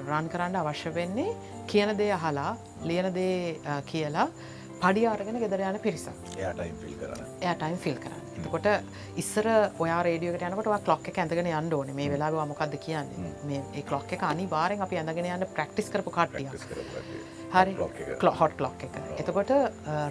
රන් 0.10 0.30
කරන්න 0.34 0.56
අවශ්‍ය 0.62 0.94
වෙන්නේ 1.00 1.36
කියන 1.72 1.92
දේ 2.00 2.12
අහලා 2.18 2.52
ලියන 2.90 3.08
දේ 3.18 3.60
කියලා 3.92 4.28
පඩි 4.82 5.06
අරගෙන 5.14 5.40
ගෙදර 5.44 5.62
යන 5.70 5.80
පිරිසක් 5.86 6.18
එයාටයිම් 6.38 7.78
ෆිල් 7.84 7.98
කරන්න. 8.04 8.19
එතකොට 8.40 8.68
ඉස්සර 9.24 9.49
ඔයා 9.80 9.99
රේඩියෝට 10.07 10.45
යනකට 10.49 10.88
ලොක් 10.91 11.10
එක 11.11 11.20
ඇඳගෙන 11.24 11.52
යන්න 11.52 11.74
ඕනේ. 11.74 11.98
මේ 11.99 12.10
වෙලා 12.14 12.45
මොකක්ද 12.45 12.78
කියන්නේ? 12.86 13.34
මේ 13.49 13.64
ඒ 13.74 13.86
ලොක් 13.91 14.14
එක 14.18 14.24
අනි 14.24 14.48
බාරෙන් 14.48 14.82
අපි 14.88 15.02
ඇඳගෙන 15.02 15.30
යන්න 15.36 15.48
ප්‍රක්ටිස් 15.53 15.91
කරපු 15.94 16.16
කට්ටිය. 16.16 16.49
හරි. 17.53 17.76
clock 17.76 18.02
එක. 18.06 18.41
හොට් 18.41 18.66
ලොක් 18.68 18.88
එක. 18.88 18.99
එතකොට 19.18 19.56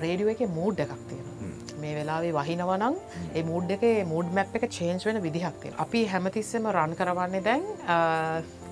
රේඩියෝ 0.05 0.34
එක 0.36 0.46
මූඩ් 0.60 0.86
එකක් 0.86 0.96
තියෙනවා. 1.09 1.38
මේ 1.80 1.94
වෙලාවේ 1.96 2.32
වහිනවනං 2.34 2.96
ඒ 3.34 3.42
මූඩ් 3.46 3.70
එක 3.74 3.84
මූඩ් 4.10 4.32
මැප් 4.36 4.56
එක 4.59 4.66
චේන්ජ් 4.76 5.05
වෙන 5.09 5.20
විදිහක් 5.22 5.60
තියෙන 5.62 5.76
අපි 5.84 6.00
හැමතිස්සෙම 6.12 6.66
රන් 6.70 6.94
කරවන්නේ 6.98 7.42
දැන් 7.46 7.64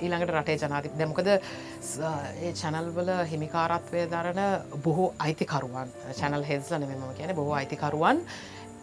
ඊළඟට 0.01 0.35
රටේ 0.35 0.59
ජනාධි 0.63 0.93
දැමකද 0.99 1.31
ඒ 1.31 2.53
චැනල්වල 2.63 3.13
හිමිකාරත්වය 3.33 4.05
දරන 4.13 4.43
බොහෝ 4.85 5.09
අයිතිකරුවන් 5.27 5.95
චැනල් 6.21 6.47
හෙස්ල 6.51 6.79
නෙමම 6.83 7.07
කියන 7.19 7.35
බොහෝ 7.41 7.57
අයිතිකරුවන් 7.61 8.25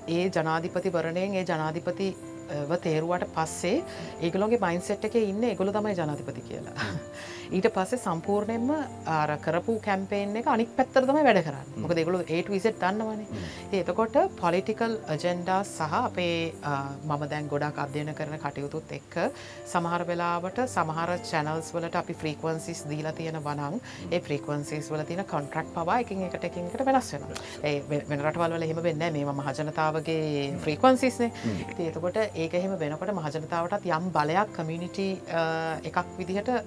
ඒ 0.08 0.30
ජනාධිපතිවරණයෙන් 0.30 1.34
ඒ 1.34 1.44
ජනාධිපති 1.44 2.08
ව 2.43 2.43
තේරුවට 2.80 3.28
පස්සේ 3.36 3.84
ඒගලොගේ 4.22 4.60
මයින්සෙට් 4.60 5.06
එක 5.06 5.16
ඉන්න 5.18 5.44
එගොල 5.46 5.72
තමයි 5.72 5.96
ජනාධිපති 5.96 6.42
කියලා. 6.44 6.88
ඊට 7.52 7.68
පස්සේ 7.70 8.00
සම්පූර්ණයෙන්ම 8.00 8.70
ආර 9.08 9.32
කරපු 9.40 9.74
කැම්පේෙන් 9.82 10.36
එක 10.38 10.48
අනික් 10.48 10.70
පැත්තර 10.76 11.04
තමයි 11.04 11.24
වැඩ 11.24 11.42
කරන්න. 11.44 11.68
මොක 11.78 11.94
දෙගොලු 11.94 12.22
ඒට 12.28 12.50
විසෙට් 12.50 12.80
දන්නවනේ. 12.80 13.28
ඒතකොට 13.74 14.16
පොලිටිකල් 14.38 14.96
අජෙන්ඩා 15.08 15.60
සහ 15.66 15.94
අපේ 16.00 16.54
මම 17.06 17.28
දැන් 17.28 17.48
ගොඩක් 17.48 17.78
අධ්‍යයන 17.80 18.14
කරන 18.14 18.38
කටයුතුත් 18.40 18.92
එක්ක 18.92 19.16
සමහර 19.66 20.06
වෙලාවට 20.06 20.64
සමහර 20.68 21.14
චැනල්ස් 21.24 21.74
වලට 21.74 21.96
අපි 21.96 22.14
ෆ්‍රීකවන්සිස් 22.16 22.84
දීලා 22.90 23.14
තියෙන 23.14 23.40
වනං 23.40 23.80
ඒ 24.12 24.20
ෆ්‍රීකවන්සිස් 24.22 24.90
වල 24.90 25.04
තියෙන 25.04 25.26
කොන්ට්‍රක්් 25.26 25.68
පවා 25.76 26.00
එකින් 26.00 26.24
එකට 26.24 26.44
එකින්කට 26.44 26.86
වෙනස් 26.86 27.14
වෙන 27.14 27.24
ඒ 27.64 27.76
වෙ- 27.90 28.04
වෙන 28.10 28.20
රටවල් 28.22 28.54
වල 28.54 28.64
එහෙම 28.64 28.82
වෙන්න 28.84 29.06
මේ 29.14 29.26
මහජනතාවගේ 29.34 30.20
ෆ්‍රීකවන්සිස්නේ 30.60 31.32
ඒතකොට 31.80 32.18
ඒක 32.36 32.54
එහෙම 32.54 32.72
වෙනකොට 32.80 33.12
මහජනතාවටත් 33.14 33.86
යම් 33.88 34.06
බලයක් 34.12 34.50
කමියනිටි 34.56 35.08
එකක් 35.84 35.98
විදිහට 36.18 36.50
අ, 36.50 36.60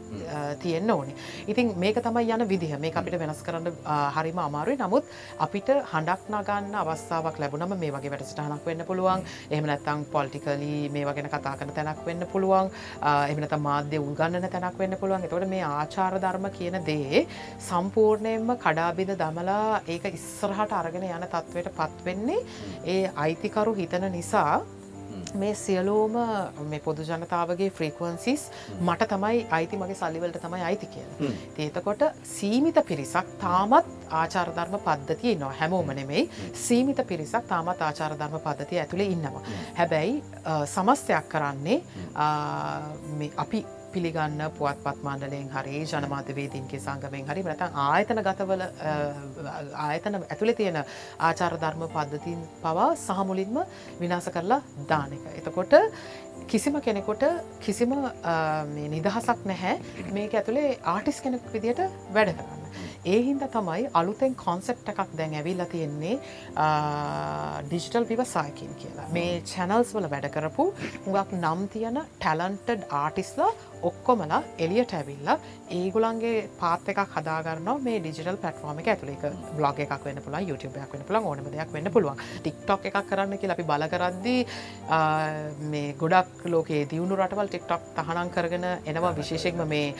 තියෙන්න 0.56 0.90
ඕනි. 0.90 1.14
ඉතින් 1.46 1.72
මේක 1.78 1.96
තමයි 2.00 2.32
යන 2.32 2.44
විදිහ. 2.48 2.72
මේ 2.78 2.92
අපිට 2.92 3.18
වෙනස් 3.18 3.42
කරන්න 3.42 3.72
හරිම 4.14 4.38
අමාරුයි. 4.38 4.76
නමුත් 4.78 5.04
අපිට 5.38 5.68
හඬක් 5.92 6.28
නගන්න 6.30 6.74
අවස්ථාවක් 6.76 7.38
ලැබුණම 7.38 7.74
මේ 7.76 7.90
වගේ 7.90 8.10
වැඩසටහනක් 8.10 8.64
වෙන්න 8.66 8.84
පුළුවන්. 8.86 9.24
එහෙම 9.50 9.66
නැත්තං 9.66 10.04
පොල්ටිකලි 10.12 10.88
මේ 10.90 11.04
වගෙන 11.04 11.28
කතා 11.28 11.56
කරන 11.56 11.74
තැනක් 11.74 12.04
වෙන්න 12.06 12.26
පුළුවන්. 12.26 12.70
එමනත 13.02 13.56
මාධ්‍ය 13.60 13.98
උල්ගන්නන 13.98 14.48
තැනක් 14.48 14.78
වෙන්න 14.78 14.96
පුළුවන්. 14.96 15.24
එතවට 15.24 15.48
මේ 15.48 15.62
ආචාර 15.64 16.18
ධර්ම 16.18 16.50
කියන 16.52 16.78
දේ 16.84 17.26
සම්පූර්ණයෙන්ම 17.60 18.54
කඩාබිද 18.58 19.10
දමලා 19.16 19.80
ඒක 19.88 20.04
ඉස්සරහට 20.12 20.72
අරගෙන 20.74 21.02
යන 21.04 21.26
තත්ත්වයට 21.26 21.70
පත්වෙන්නේ 21.74 22.40
ඒ 22.86 23.10
අයිතිකරු 23.16 23.74
හිතන 23.74 24.06
නිසා 24.12 24.62
මේ 25.34 25.54
සියලෝම 25.54 26.12
මේ 26.70 26.80
පොදු 26.80 27.02
ජනතාවගේ 27.02 27.70
ෆ්‍රීකවන්සිස් 27.70 28.42
මට 28.80 29.08
තමයි 29.12 29.46
අයිති 29.50 29.76
මගේ 29.76 29.94
සල්ලිවලට 29.94 30.40
තමයි 30.42 30.62
අයිති 30.62 30.86
කියලා. 30.86 31.30
ඒතකොට 31.58 32.02
සීමිත 32.22 32.78
පිරිසක් 32.88 33.26
තාමත් 33.40 33.86
ආචාරධර්ම 34.10 34.76
පද්ධතිය 34.86 35.34
නවා 35.34 35.52
හැමෝම 35.60 35.94
නෙමෙයි. 36.00 36.30
සීමිත 36.66 37.00
පිරිසක් 37.06 37.48
තාමත් 37.48 37.82
ආචාරධර්ම 37.82 38.38
පද්ධතිය 38.46 38.80
ඇතුළේ 38.80 39.08
ඉන්නවා. 39.16 39.42
හැබැයි 39.78 40.22
සමස්තයක් 40.74 41.28
කරන්නේ 41.28 41.82
අපි 43.36 43.64
පිළිගන්න 43.96 44.42
පුවත්පත් 44.58 44.98
මණ්ඩලයෙන් 45.04 45.48
හරි 45.54 45.78
ජනමාධ්‍යවේදීන්ගේ 45.86 46.80
සංගමෙන් 46.80 47.28
හරි 47.30 47.44
නැතන් 47.46 47.78
ආයතන 47.84 48.20
ගතවල 48.26 48.62
අ, 48.62 48.92
ආයතන 49.86 50.18
ඇතුළේ 50.20 50.56
තියෙන 50.60 50.78
ආචාර 51.20 51.54
ධර්ම 51.62 51.86
පද්ධතින් 51.94 52.40
පවා 52.62 52.90
සහමුලින්ම 52.98 53.56
විනාස 54.00 54.28
කරලා 54.36 54.60
දාන 54.90 55.12
එක. 55.12 55.24
එතකොට 55.40 55.74
කිසිම 56.48 56.76
කෙනෙකොට 56.80 57.24
කිසිම 57.60 57.92
අ, 57.94 58.36
මේ 58.74 58.88
නිදහසක් 58.88 59.46
නැහැ 59.46 59.74
මේක 60.12 60.34
ඇතුළේ 60.34 60.68
ආටිස් 60.94 61.20
කෙනෙක් 61.20 61.48
විදියට 61.54 61.82
වැඩ 62.12 62.36
කරන්න. 62.36 62.62
ඒ 63.06 63.18
හින්ද 63.22 63.42
තමයි 63.48 63.82
අලුතෙන් 63.94 64.32
කොන්සෙප් 64.36 64.88
එකක් 64.92 65.00
දැන් 65.18 65.34
ඇවිල්ලා 65.40 65.66
තියෙන්නේ 65.72 66.14
ඩිජිටල් 67.68 68.06
විවසායකින් 68.10 68.72
කියලා 68.80 69.06
මේ 69.12 69.40
චැනල්ස් 69.50 69.92
වල 69.96 70.08
වැඩ 70.14 70.28
කරපු 70.36 70.66
හුඟක් 71.04 71.32
නම් 71.38 71.62
තියන 71.74 72.00
ටැලන්ටඩ් 72.16 72.82
ආටිස්ලා 73.00 73.50
ඔක්කොමලා 73.90 74.40
එලියට 74.64 74.92
ඇවිල්ලා 74.98 75.36
ඒගුලන්ගේ 75.78 76.48
පාත් 76.60 76.88
එකක් 76.92 77.00
හදාගන්න 77.16 77.68
මේ 77.86 77.98
ඩිජිටල් 78.02 78.38
පටෆෝර්ම 78.42 78.78
එක 78.82 78.88
ඇතුලේක 78.92 79.24
බ්ලොග 79.58 79.80
එකක් 79.84 80.04
වෙන්න 80.06 80.20
පුළන් 80.26 80.46
YouTube 80.50 80.78
එකක් 80.82 80.92
වෙන්න 80.96 81.06
පුළන් 81.08 81.26
ඕනම 81.30 81.48
දෙයක් 81.54 81.72
වෙන්න 81.76 81.90
පුළුවන්. 81.94 82.16
ටික්ටොක් 82.42 82.86
එකක් 82.90 82.98
කරන්න 83.10 83.38
කියලා 83.42 83.56
අපි 83.58 83.66
බලකරද්දී 83.70 84.40
ආ, 84.88 84.98
මේ 85.72 85.92
ගොඩක් 86.02 86.46
ලෝකේ 86.54 86.82
දියුණු 86.92 87.16
රටවල් 87.20 87.48
ටික්ටොක් 87.52 87.82
තහනම් 87.98 88.30
කරගෙන 88.36 88.64
එනවා. 88.84 89.12
විශේෂෙක්ම 89.20 89.62
මේ 89.74 89.94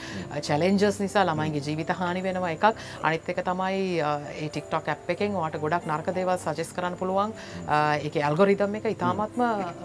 චලෙන්ජස් 0.47 0.99
නිසා 1.03 1.25
ළමයිගේ 1.29 1.63
ජීවිත 1.67 1.89
හානි 2.01 2.23
වෙනවා 2.27 2.51
එකක්. 2.55 2.65
අනිත් 3.03 3.29
එක 3.35 3.43
තමයි 3.49 4.01
අ, 4.01 4.13
ඒ 4.41 4.49
ටික්ටොක් 4.49 4.87
ඇප් 4.95 5.09
එකෙන් 5.15 5.33
වාට 5.39 5.59
ගොඩක් 5.65 5.87
නර්ක 5.91 6.13
දේවල් 6.19 6.37
සජෙස් 6.45 6.71
කරන්න 6.75 6.97
පුළුවන්. 7.01 7.33
එක 8.07 8.15
ඇල්ගොරිදම් 8.23 8.75
එක 8.81 8.85
ඉතාමත්ම 8.95 9.41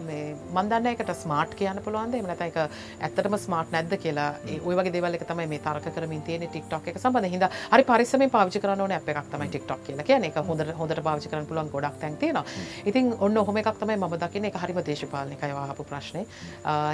මේ 0.08 0.34
මන්දන්න 0.54 0.86
එකට 0.94 1.14
ස්මාර්ට් 1.24 1.54
කියන්න 1.58 1.82
පුළුවන්ද? 1.84 2.14
එම 2.20 2.26
නැත 2.30 2.40
එක 2.48 2.56
ඇත්තටම 2.62 3.36
ස්මාර්ට් 3.46 3.72
නැද්ද? 3.74 3.91
මොකක්ද 3.92 4.02
කියලා? 4.02 4.34
ඒ 4.46 4.60
ඔය 4.64 4.74
වගේ 4.76 4.92
දෙවල් 4.92 5.14
එක 5.14 5.24
තමයි 5.28 5.46
මේ 5.48 5.60
තර්ක 5.60 5.92
කරමින් 5.94 6.22
තියෙන 6.22 6.48
ටික්ටොක් 6.48 6.88
එක 6.88 6.98
සම්බන්ධ 6.98 7.30
හින්දා 7.32 7.50
හරි 7.72 7.84
පරිස්සමෙන් 7.84 8.30
පාවිච්චි 8.30 8.60
කරන්න 8.60 8.80
ඕනේ 8.80 8.98
ඇප් 8.98 9.08
එකක් 9.08 9.28
තමයි 9.32 9.48
ටික්ටොක් 9.48 9.84
කියලා. 9.86 10.04
කියන්නේ 10.04 10.30
ඒක 10.30 10.38
හොඳට 10.48 10.72
හොඳට 10.78 11.02
පාවිච්චි 11.08 11.28
කරන්න 11.32 11.46
පුළුවන් 11.46 11.70
ගොඩක් 11.74 11.98
තැන් 12.00 12.16
තියෙනවා. 12.16 12.44
ඉතින් 12.86 13.12
ඔන්න 13.20 13.38
ඔහොම 13.38 13.56
එකක් 13.56 13.72
තමයි 13.80 13.96
මම 13.96 14.16
දකින්නේ. 14.24 14.50
ඒක 14.50 14.60
හරිම 14.62 14.80
දේශපාලනිකයි 14.88 15.52
අහපු 15.64 15.84
ප්‍රශ්නේ. 15.84 16.24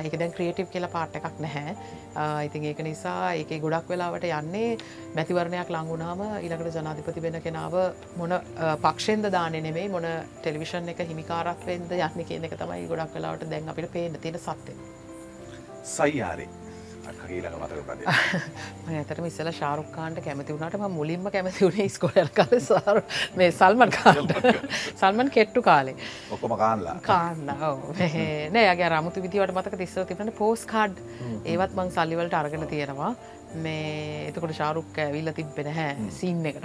ඒක 0.04 0.18
දැන් 0.18 0.32
ක්‍රියේටිව් 0.32 0.70
කියලා 0.74 0.92
පාර්ට් 0.96 1.16
එකක් 1.20 1.40
නැහැ. 1.46 1.76
ඉතින් 2.48 2.68
ඒක 2.72 2.82
නිසා 2.88 3.32
ඒකේ 3.34 3.60
ගොඩක් 3.60 3.88
වෙලාවට 3.94 4.28
යන්නේ 4.30 4.76
මැතිවරණයක් 5.16 5.70
ලං 5.70 5.88
වුණාම 5.92 6.24
ඊළඟට 6.42 6.80
ජනාධිපති 6.80 7.22
වෙන 7.22 7.40
කෙනාව 7.46 7.78
මොන 8.16 8.38
පක්ෂෙන්ද 8.86 9.30
දාන්නේ 9.38 9.62
නෙමෙයි 9.68 9.88
මොන 9.94 10.08
ටෙලිවිෂන් 10.42 10.94
එක 10.94 11.04
හිමිකාරත්වෙන්ද 11.10 11.92
යන්නේ 11.98 12.28
කියන 12.30 12.44
එක 12.50 12.58
තමයි 12.58 12.86
ගොඩක් 12.92 13.14
වෙලාවට 13.18 13.50
දැන් 13.50 13.68
අපිට 13.74 13.92
පේන්න 13.92 14.20
තියෙන 14.22 14.38
සත්‍යය. 14.38 14.76
සයියාරේ 15.88 16.48
අකගේලක 17.08 17.54
මතක 17.60 17.80
පද 17.88 18.00
මම 18.86 18.96
ඇතරම 18.98 19.26
ඉස්සල 19.28 19.50
ශාරුක්කාන්ට 19.58 20.20
කැමති 20.26 20.56
වුණට 20.56 20.88
මුලින්ම 20.96 21.28
කැමති 21.34 21.64
වුණේ 21.64 21.88
ස්කොල 21.96 22.30
කාල 22.38 22.54
සාර 22.66 23.00
මේ 23.40 23.50
සල්මන් 23.60 23.94
කාන්ට 23.96 24.34
සල්මන් 25.00 25.32
කෙට්ටු 25.36 25.62
කාලේ. 25.62 25.96
ඔක්කොම 26.34 26.56
කාන්ලා 26.64 26.96
කාන්න 27.08 27.46
නෑ 28.52 28.66
අගේ 28.74 28.92
රමුතු 28.94 29.24
විදිවට 29.24 29.54
මතක 29.56 29.80
තිස්සව 29.82 30.06
තිබන 30.10 30.32
පෝස් 30.42 30.66
කාඩ් 30.74 31.00
ඒවත් 31.44 31.76
මං 31.78 31.94
සල්ලිවලට 31.96 32.38
අරගෙන 32.40 32.68
තියෙනවා 32.74 33.12
මේ 33.54 34.28
එතකොට 34.28 34.52
ශාරුක් 34.52 34.98
ඇවිල්ල 34.98 35.32
තිබෙන 35.32 35.70
හැ 35.72 36.10
සින්න 36.10 36.46
එකට. 36.46 36.64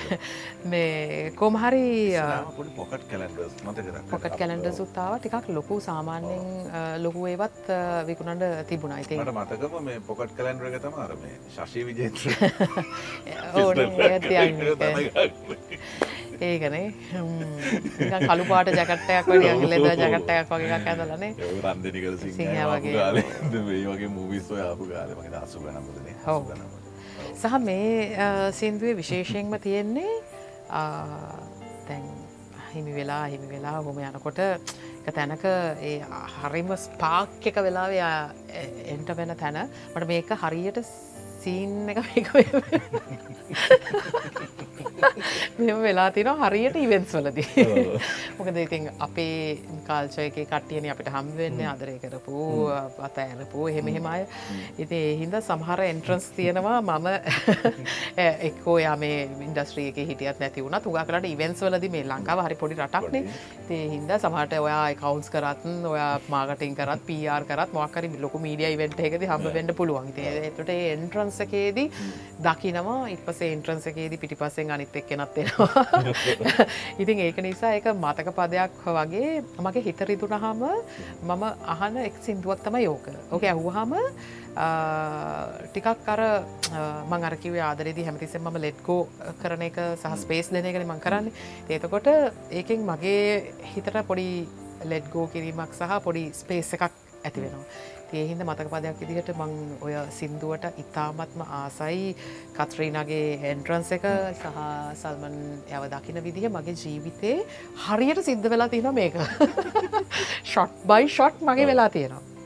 මේ 0.72 1.30
කොමහරි 1.36 2.14
පොකට් 2.76 3.06
පොකට් 4.10 4.36
කැලන්ඩ 4.36 4.70
සුත්තාව 4.74 5.18
ටිකක් 5.18 5.48
ලොකු 5.50 5.80
සාමාන්‍යෙන් 5.80 6.44
ලොකු 7.02 7.26
ඒවත් 7.26 7.72
විකුණන්ට 8.06 8.44
තිබුණ 8.68 8.96
මට 8.98 9.32
මතකම 9.32 9.74
මේ 9.84 10.00
පොකට් 10.02 10.36
කලන්ඩර 10.36 10.66
එක 10.70 10.82
තමාර 10.82 11.12
මේ 11.22 11.36
ශශී 11.50 11.84
විජේත්‍ර 11.84 12.22
ඒකනේ. 16.48 16.86
කළු 18.28 18.44
පාට 18.50 18.68
ජකට්ටයක් 18.74 19.26
වගේ 19.30 19.54
ලෙද 19.72 19.86
ජකට්ටයක් 20.02 20.50
වගේ 20.52 20.74
එකක් 20.78 20.88
ඇදලනේ 20.92 21.32
රන්දනිකල 21.64 22.16
සිංහයා 22.22 22.66
වගේ. 22.72 22.94
ගාල. 22.98 23.16
මේ 23.68 23.84
වගේ 23.92 24.10
මූවිස් 24.16 24.50
ඔයාපු 24.56 24.84
ගාල 24.92 25.10
මගේ 25.18 25.32
දස්සු 25.34 25.58
ගනමුදන 25.64 26.06
ඔව්. 26.34 26.42
සහ 27.40 27.58
මේ 27.68 28.26
සින්දුවේ 28.60 28.96
විශේෂයෙන්ම 29.00 29.54
තියෙන්නේ 29.66 30.12
දැන් 31.88 32.04
හිමි 32.74 32.92
වෙලා 32.98 33.24
හිමි 33.32 33.48
වෙලා 33.54 33.76
හොම 33.82 33.98
යනකොට 33.98 34.40
එක 34.44 35.14
තැනක 35.16 35.44
ඒ 35.88 35.94
හරිම 36.40 36.70
ස්පාක් 36.84 37.46
එක 37.50 37.56
වෙලා 37.66 37.86
එන්ට 38.94 39.08
වෙන 39.20 39.32
තැන. 39.42 39.58
මට 39.94 40.08
මේක 40.10 40.30
හරියට 40.42 40.78
සීන් 41.48 41.88
එක 41.88 41.98
මෙම 45.58 45.80
වෙලා 45.82 46.10
තින 46.10 46.28
හරියට 46.40 46.76
ඉවෙන්ස් 46.76 47.12
වලදී. 47.14 47.64
මොකද 48.38 48.56
ඉතින් 48.56 48.88
අපේ 48.98 49.58
කාල්චයක 49.86 50.36
කට්ටියන 50.44 50.88
අපිට 50.92 51.08
හම්වෙන්න 51.08 51.62
අදරය 51.66 51.94
කරපු 51.98 52.68
අත 53.00 53.18
ඇරපු 53.18 53.68
හෙමහෙමය 53.68 54.20
ඉති 54.78 54.98
එහින්ද 55.12 55.34
සමහර 55.40 55.82
එන්ට්‍රන්ස් 55.82 56.28
තියෙනවා 56.36 56.80
මම 56.82 57.08
එක්කෝ 58.48 58.76
යා 58.78 58.96
මේ 58.96 59.18
ඉන්ඩස්ට්‍රියක 59.46 59.98
හිටියත් 60.02 60.40
නැති 60.40 60.64
වුණ 60.64 60.78
තුගකට 60.84 61.26
ඉවෙන්ස් 61.26 61.62
වලද 61.62 61.90
මේ 61.90 62.04
ලංකාව 62.04 62.44
හරි 62.46 62.60
පොඩි 62.62 62.78
රටක්නේ 62.78 63.24
ඒ 63.70 63.88
හින්ද 63.94 64.12
සමහට 64.18 64.58
ඔයා 64.58 64.84
කවන්ස් 64.94 65.30
කරත්න් 65.30 65.86
ඔයා 65.86 66.12
මාගටින් 66.28 66.76
කරත් 66.76 67.06
පR 67.08 67.48
කරත් 67.50 67.72
මොකරි 67.72 68.12
ලොකු 68.18 68.38
මීඩිය 68.38 68.74
ඉවෙන්ට 68.76 69.00
එකද 69.00 69.24
හම. 69.24 69.48
වෙන්ඩ 69.54 69.74
පුළුවන්. 69.74 70.12
එතට 70.18 70.70
එන්ට්‍රන්සකේදී 71.38 71.90
දකිනවා 72.40 73.08
ඉපසේ 73.08 73.52
එන්ට්‍රන්සකේදී 73.52 74.18
පිටිපස්සෙන් 74.18 74.70
අනිත් 74.70 74.96
එක් 74.96 75.06
කෙනත් 75.06 75.38
එෙනවා. 75.38 75.84
ඉතින් 77.02 77.20
ඒක 77.20 77.38
නිසා 77.38 77.72
එක 77.74 77.86
මතක 77.92 78.28
පදයක් 78.30 78.84
වගේ 78.86 79.42
මගේ 79.58 79.82
හිතරිදුනහම 79.82 80.62
මම 81.22 81.44
අහන 81.66 81.96
එක් 81.98 82.14
සිින්දුවක් 82.20 82.62
තම 82.62 82.76
යෝක 82.78 83.08
ඕක 83.30 83.42
ඇහුහම 83.44 83.94
ටිකක් 85.64 86.08
අර 86.08 86.22
මං 87.06 87.24
අරකිවේ 87.24 87.62
ආදරෙදි 87.62 88.04
හැමතිසෙන් 88.04 88.42
මම 88.42 88.56
ලෙට්කෝ 88.58 89.08
කරන 89.40 89.62
එක 89.62 89.78
සහ 89.96 90.16
ස්පේස් 90.16 90.50
දෙන 90.50 90.66
එකන 90.66 90.86
මං 90.86 91.00
කරන්න. 91.00 91.30
ඒතකොට 91.68 92.08
ඒකෙන් 92.52 92.80
මගේ 92.82 93.54
හිතට 93.74 94.02
පොඩි 94.06 94.48
ලෙඩ්ගෝ 94.84 95.26
කිරීමක් 95.28 95.74
සහ 95.74 96.02
පොඩි 96.04 96.30
ස්පේස් 96.34 96.74
එකක් 96.74 96.90
ඇති 97.18 97.40
වෙනවා 97.40 97.97
ඒහින්ද 98.14 98.44
මතක 98.44 98.70
පදයක් 98.72 99.02
ඉදිහට 99.04 99.32
මං 99.34 99.52
ඔය 99.84 99.94
සින්දුවට 100.18 100.80
ඉතාමත්ම 100.82 101.42
ආසයි. 101.60 102.14
කත්‍රීනගේ 102.56 103.38
එන්ට්‍රන්ස 103.52 103.92
එක 103.98 104.06
සහ 104.32 104.46
සල්මන් 105.02 105.36
යව 105.68 105.90
දකින 105.94 106.22
විදිහ 106.24 106.48
මගේ 106.48 106.78
ජීවිතේ 106.84 107.36
හරියට 107.84 108.24
සිද්ධ 108.24 108.50
වෙලා 108.54 108.68
තියෙන 108.68 108.94
මේක. 108.94 109.20
ෂොට් 110.44 110.82
බයි 110.88 111.08
ෂොට් 111.08 111.42
මගේ 111.42 111.66
වෙලා 111.66 111.90
තියෙනවා 111.90 112.37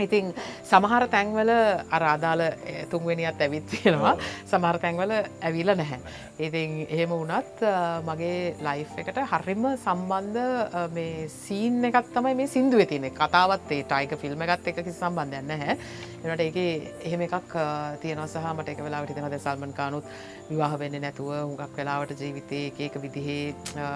ඉතින් 0.00 0.32
සමහර 0.64 1.06
තැන්වල 1.08 1.50
අරාදාල 1.90 2.42
තුන්වෙනිත් 2.90 3.40
ඇවිත් 3.40 3.66
තියෙනවා. 3.66 4.14
සමහර 4.46 4.78
තැන්වල 4.78 5.12
ඇවිල 5.42 5.74
නැහැ. 5.76 6.00
ඉතින් 6.40 6.86
එහෙම 6.88 7.10
වුණත් 7.10 7.62
අ, 7.62 8.00
මගේ 8.02 8.54
ලයිෆ් 8.60 8.92
එකට 8.98 9.18
හරිම 9.32 9.64
සම්බන්ධ 9.76 10.38
අ, 10.72 10.86
මේ 10.88 11.28
සීන් 11.30 11.84
එකක් 11.84 12.12
තමයි 12.14 12.34
මේ 12.34 12.46
සිින්දුව 12.48 12.84
තියනෙ 12.86 13.10
කතාවත් 13.12 13.70
ඒ 13.70 13.82
ටයික 13.84 14.16
ෆිල්ම් 14.18 14.42
එකත් 14.42 14.68
එක 14.68 14.80
කිසි 14.80 14.96
සම්බන්ධයන්න 14.96 15.50
හැ 15.62 15.76
එනට 16.24 16.40
ඒක 16.40 16.56
එහෙම 17.04 17.20
එකක් 17.28 17.56
අ, 17.56 17.66
තියෙන 18.02 18.22
සහමට 18.28 18.68
එක 18.74 18.80
වෙලාවට 18.84 19.14
තිනද 19.14 19.38
සල්මන් 19.40 19.72
කානුත් 19.72 20.04
විවාහ 20.50 20.72
වෙන්න 20.82 20.96
නැතුව 21.04 21.30
හුඟක් 21.34 21.76
වෙලාවට 21.78 22.14
ජීවිතය 22.22 22.60
ඒක 22.78 22.94
විදිහේ 23.04 23.54
අ, 23.78 23.86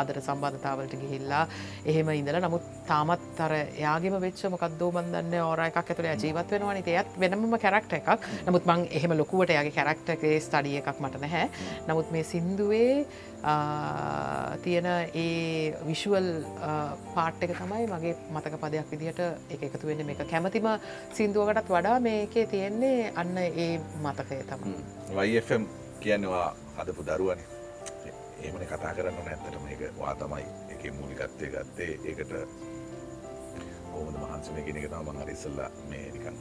ආදර 0.00 0.20
සම්බන්ධතාවලට 0.20 0.94
ගිහිල්ලා. 1.02 1.44
එහෙම 1.84 2.08
ඉඳල 2.16 2.40
නමුත් 2.44 2.64
තාමත් 2.88 3.40
අර 3.40 3.52
යාගේම 3.78 4.16
වෙච්ච 4.20 4.42
මොකක්දෝ 4.54 4.90
මන්දන්න 4.92 5.34
ඕර 5.42 5.60
එකක් 5.66 5.80
ඇතුළ 5.82 6.10
ජීවත් 6.24 6.50
වෙනවානි 6.56 6.82
ඒත් 6.88 7.16
වෙනම 7.20 7.58
කැරක්ට 7.58 7.92
එකක්. 8.00 8.08
නමුත් 8.46 8.66
මං 8.66 8.86
එහෙම 8.90 9.16
ලොකුවට 9.18 9.54
යාගේ 9.56 9.74
කැරක්ටගේ 9.78 10.40
ස්ටඩිය 10.40 10.78
එකක් 10.82 11.00
මට 11.00 11.20
නැහැ. 11.20 11.48
නමුත් 11.88 12.10
මේ 12.12 12.24
සින්දුවේ 12.24 13.06
ආ, 13.44 14.56
තියෙන 14.64 14.86
ඒ 15.14 15.74
විශුවල් 15.86 16.28
පාට් 17.14 17.42
එක 17.44 17.52
තමයි 17.54 17.84
මගේ 17.88 18.14
මතක 18.34 18.54
පදයක් 18.62 18.90
විදිහට 18.92 19.20
එක 19.50 19.62
එකතු 19.62 19.86
වෙන්න. 19.86 20.06
මේක 20.06 20.22
කැමතිම 20.30 20.66
සින්දුවකටත් 21.12 21.70
වඩා 21.70 21.98
මේකේ 22.00 22.46
තියෙන්නේ 22.46 23.12
අන්න 23.16 23.36
ඒ 23.38 23.68
මතකය 24.02 24.40
තම 24.48 24.72
වයිFM 25.16 25.64
කියනවා 26.00 26.48
හදපු 26.76 27.06
දරුවන. 27.06 27.40
ඒමන 28.42 28.66
කතා 28.66 28.94
කරන්න 28.94 29.24
නැත්තට 29.24 29.62
මේක 29.64 29.82
වා 29.98 30.14
තමයි 30.16 30.46
එක 30.70 30.82
මූලිකත්වය 30.94 31.46
ගත්තේ. 31.48 31.92
ඒකට 32.04 32.32
ඕමද 33.94 34.16
මහන්සම 34.16 34.58
කෙනෙක 34.66 34.90
තම 34.90 35.06
මං 35.06 35.22
අරිස්සල්ලා 35.22 35.70
මේ 35.90 36.10
නිකන් 36.12 36.36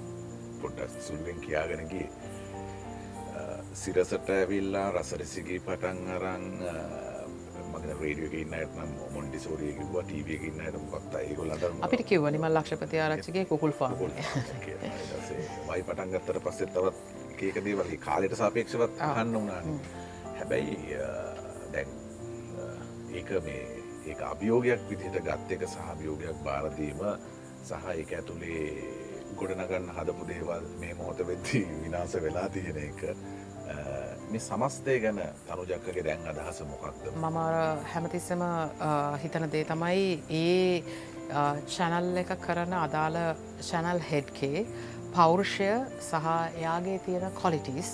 පොඩ්ඩ 0.61 0.99
සුල්ලෙන් 1.01 1.39
කියාගෙනගේ 1.41 2.07
සිරසට 3.73 4.29
ඇවිල්ලා 4.29 4.87
රසරසිගේ 4.91 5.59
පටන් 5.65 5.99
අරං 6.15 6.45
මගන 7.71 7.91
රේඩියක 8.01 8.33
ඉන්නනම් 8.41 8.95
මොන්ඩි 9.13 9.39
සෝරියකිව 9.39 9.97
ටීවකින්න 9.99 10.63
ට 10.65 10.83
මොක්ත 10.85 11.19
ඒගොල්ලට 11.21 11.67
අපිට 11.87 12.05
කිව්ව 12.11 12.31
නිමල් 12.35 12.59
ලක්ෂපති 12.59 13.01
ආරක්ෂගේ 13.03 13.45
කුකුල් 13.45 13.75
ෆාම් 13.79 13.97
වයි 13.99 15.83
පටන් 15.83 16.13
ගත්තට 16.13 16.43
පස්සෙත් 16.43 16.73
තවත් 16.73 17.16
ඒක 17.41 17.57
දේවල්ගේ 17.65 17.97
කාලෙට 17.97 18.35
සාපේක්ෂවත් 18.35 19.01
අහන්න 19.01 19.33
වුණාන 19.33 19.79
හැබැයි 20.37 20.77
දැන් 21.73 21.89
ඒක 23.13 23.29
මේ 23.45 23.63
ඒක 24.05 24.21
අභියෝගයක් 24.23 24.87
විදිහට 24.89 25.19
ගත්ත 25.23 25.51
එක 25.57 25.67
සහභියෝගයක් 25.69 26.43
බාරදීම 26.45 27.01
සහ 27.63 27.91
ඒක 27.95 28.13
ඇතුළේ 28.13 28.63
ගොඩනගන්න 29.35 29.89
හදපු 29.97 30.27
දේවල් 30.27 30.63
මේ 30.79 30.93
මොහොත 30.93 31.19
වෙද්දී 31.27 31.65
විනාස 31.83 32.15
වෙලා 32.23 32.47
තියෙන 32.49 32.77
එක 32.83 33.01
මේ 34.31 34.39
සමස්තය 34.39 34.99
ගැන 34.99 35.19
තනුජක්කගේ 35.47 36.03
දැන් 36.03 36.27
අදහස 36.27 36.61
මොකක්ද? 36.63 37.05
මම 37.15 37.37
හැමතිස්සම 37.93 38.43
හිතන 39.23 39.47
දේ 39.51 39.63
තමයි 39.65 40.23
ඒ 40.31 40.83
චැනල් 41.67 42.17
එක 42.17 42.31
කරන 42.41 42.73
අදාළ 42.75 43.17
චැනල් 43.69 43.99
හෙඩ්කේ 44.11 44.65
පෞරුෂය 45.17 45.69
සහ 45.99 46.27
එයාගේ 46.61 46.97
තියෙන 47.05 47.35
කොලිටිස් 47.41 47.91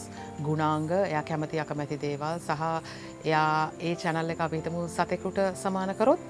ගුණාංග 0.47 0.89
එයා 0.91 1.23
කැමති 1.29 1.61
අකමැති 1.63 1.97
දේවල් 2.01 2.39
සහ 2.39 2.63
එයා 3.25 3.71
ඒ 3.81 3.93
චැනල් 4.01 4.33
එක 4.33 4.41
අපිතමු 4.45 4.81
සතෙකුට 4.95 5.39
සමානකරොත් 5.55 6.21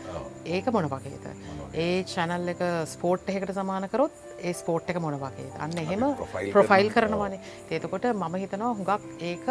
ඒක 0.46 0.68
මොන 0.76 0.90
වගේද? 0.94 1.26
ඒ 1.76 2.04
චැනල් 2.14 2.54
එක 2.54 2.62
ස්පෝට් 2.94 3.32
එකට 3.34 3.54
සමානකරොත් 3.60 4.22
ඒ 4.40 4.54
ස්පෝට් 4.54 4.92
එක 4.94 5.00
මොන 5.06 5.18
වගේ 5.24 5.50
අන්න 5.66 5.78
එහෙම 5.84 6.06
ප්‍රොෆයිල් 6.22 6.52
ප්‍රොෆයිල් 6.54 6.92
කරනවා. 6.92 7.30
කරනවානේ. 7.30 7.40
ඒතකොට 7.72 8.06
මම 8.14 8.36
හිතනවා 8.44 8.74
හුඟක් 8.78 9.02
ඒක 9.32 9.48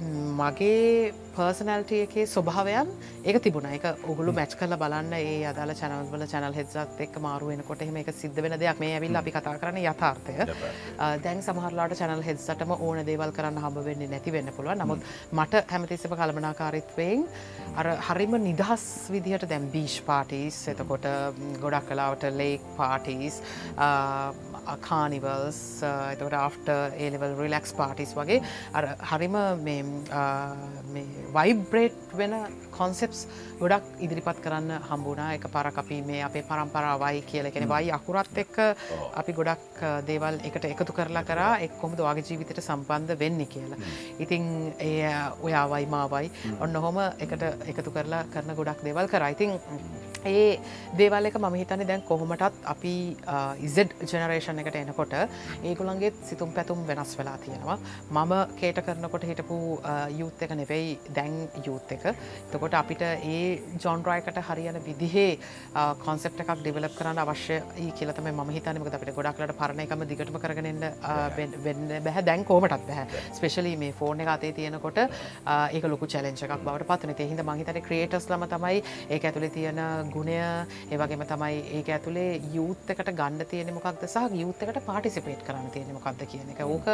මගේ 0.00 1.12
පර්සනල්ට 1.34 1.90
එකේ 1.94 2.24
ස්වභාවයන් 2.26 2.88
ඒක 3.22 3.38
තිබුණ. 3.42 3.66
එක 3.68 3.84
ඔගුලු 4.04 4.32
මැච් 4.32 4.54
කල 4.56 4.74
බලන්න 4.74 5.12
ඒ 5.12 5.44
අදාල 5.44 5.72
චනල්වල 5.72 6.24
චනල් 6.26 6.56
හෙදසත් 6.56 7.00
එක් 7.00 7.18
මාරුවෙනකොට 7.20 7.82
එහෙම 7.82 7.96
එක 7.96 8.08
සිද්ධ 8.12 8.40
වෙන 8.42 8.56
දෙයක්. 8.56 8.80
මේ 8.80 8.94
ඇවිල් 8.94 9.16
අපි 9.16 9.30
කතා 9.30 9.58
කරන 9.58 9.80
යථාර්ථය. 9.82 10.34
දැන් 11.22 11.42
සමහරලාට 11.42 11.96
චනල් 12.00 12.24
හෙදසටම 12.24 12.72
ඕන 12.78 13.04
දේවල් 13.04 13.32
කරන්න 13.32 13.60
හබ 13.60 13.84
වෙන්නේ 13.84 14.08
නැති 14.08 14.32
වෙන්න 14.32 14.52
පුළුව 14.56 14.80
නමුත් 14.80 15.04
මට 15.32 15.64
හැමතිස්සම 15.68 16.16
කළමනාකාරිත්වයෙන් 16.16 17.26
අර 17.76 17.92
හරිම 18.08 18.38
නිදහස් 18.40 18.86
විදිහට 19.10 19.48
දැම් 19.48 19.68
බීෂ් 19.70 20.00
පාටිස් 20.02 20.62
එතකොට 20.72 21.10
ගොඩක් 21.60 21.92
කලාවට 21.92 22.30
ලේක් 22.32 22.64
පාටිස් 22.76 23.42
කානිවල්ස් 24.88 25.60
එතකට 25.84 26.36
ආෆ්ට 26.40 26.68
ඒලවල් 27.04 27.36
රිලක්ස් 27.42 27.72
පාටිස් 27.80 28.14
වගේ 28.18 28.40
හරිම 29.10 29.36
වයිබ්‍රේට් 31.36 32.16
වෙන 32.20 32.34
කොන්සෙප්ස් 32.76 33.26
ගොඩක් 33.60 33.86
ඉදිරිපත් 34.04 34.38
කරන්න 34.44 34.70
හම්බුනා 34.88 35.30
එක 35.36 35.44
පර 35.54 35.70
අපි 35.82 36.00
මේ 36.08 36.22
අපේ 36.28 36.44
පරම්පරාවයි 36.50 37.22
කියල. 37.30 37.50
කෙන 37.54 37.68
වයි 37.68 37.90
අකුරත් 37.98 38.38
එක්ක 38.44 38.56
අපි 39.20 39.32
ගොඩක් 39.38 39.82
දේවල් 40.06 40.40
එකට 40.48 40.64
එකතු 40.72 40.92
කරලා 40.98 41.24
කරා 41.30 41.58
එක් 41.64 41.72
කොමද 41.82 42.00
වගේ 42.06 42.26
ජීවිතයට 42.28 42.62
සම්බන්ධ 42.62 43.18
වෙන්න 43.22 43.46
කියලා. 43.46 43.80
ඉතිං 44.18 44.72
ඒ 44.78 45.10
ඔයාවයි 45.46 45.86
මාවයි 45.96 46.30
ඔන්න 46.60 46.80
හොම 46.86 46.98
එකට 47.24 47.42
එකතු 47.72 47.90
කරලා 47.96 48.24
කරන 48.32 48.56
ගොඩක් 48.60 48.86
දේවල් 48.88 49.12
කර. 49.12 49.28
ඉතිං 49.36 49.50
ඒ 50.24 50.58
දේවල් 50.96 51.26
එක 51.26 51.38
මම 51.38 51.54
හිතන්නේ 51.54 51.86
දැන් 51.86 52.02
කොහොමටත් 52.02 52.64
අපි 52.64 52.94
ඉසෙඩ් 53.60 53.94
ජනරේෂන් 54.02 54.60
එකට 54.60 54.76
එනකොට 54.76 55.14
ඒගොළන්ගේ 55.62 56.12
සිතුම් 56.22 56.52
පැතුම් 56.52 56.84
වෙනස් 56.86 57.16
වෙලා 57.18 57.36
තියෙනවා. 57.38 57.78
මම 58.10 58.34
කේට 58.56 58.82
කරනකොට 58.82 59.24
හිටපු 59.24 59.58
යුත් 60.12 60.42
එක 60.42 60.52
නෙවෙයි 60.52 60.98
දැන් 61.10 61.48
යුත් 61.64 61.92
එක. 61.92 62.04
තකොට 62.50 62.74
අපිට 62.74 63.02
ඒ 63.02 63.62
ජොන්රයකට 63.78 64.42
හරියන 64.42 64.80
විදිහේ 64.80 65.38
කොන්සෙප් 66.00 66.40
එකක් 66.40 66.54
ඩිවලප් 66.56 66.94
කරන්න 66.94 67.18
අවශ්‍ය 67.18 67.60
කියලතම 67.92 68.30
ම 68.30 68.50
හිතනමක 68.50 68.92
අපිට 68.92 69.14
ගොඩක්ලට 69.14 69.56
පරණ 69.56 69.84
එකම 69.86 70.04
දිගටම 70.06 70.38
කරගෙනන්න 70.38 70.84
වෙන්න 71.64 72.04
බැහ 72.04 72.22
දැන් 72.22 72.44
කෝමටත් 72.44 72.86
බැහ 72.86 73.06
ස්පේශලි 73.32 73.76
මේ 73.76 73.92
ෆෝර්න 73.92 74.20
එක 74.20 74.28
අතේ 74.28 74.52
තියෙනකොට 74.52 74.98
ඒක 74.98 75.84
ලොකු 75.86 76.06
චලෙන්ච 76.06 76.42
එකක් 76.42 76.56
බවට 76.60 76.88
පත්න 76.90 77.30
හිද 77.30 77.44
මහිතන 77.44 77.80
ක්‍රේටස් 77.82 78.28
ලම 78.30 78.46
තමයි 78.46 78.82
ඒ 79.08 79.18
ඇතුළේ 79.20 79.50
තියෙන 79.50 79.80
ගුණය 80.14 80.36
ඒවගේම 80.90 81.24
තමයි 81.32 81.60
ඒක 81.78 81.90
ඇතුළේ 81.96 82.40
යුත්තකට 82.54 83.12
ගන්න 83.20 83.46
තියෙන 83.52 83.72
මොකක්ද 83.76 84.04
සහ 84.06 84.36
යුත්තකට 84.42 84.80
පාටිසිපේට් 84.88 85.44
කරන්න 85.46 85.70
තියෙන 85.74 85.92
මොකක්ද 85.96 86.24
කියන 86.32 86.52
එක. 86.54 86.62
ඕක 86.66 86.88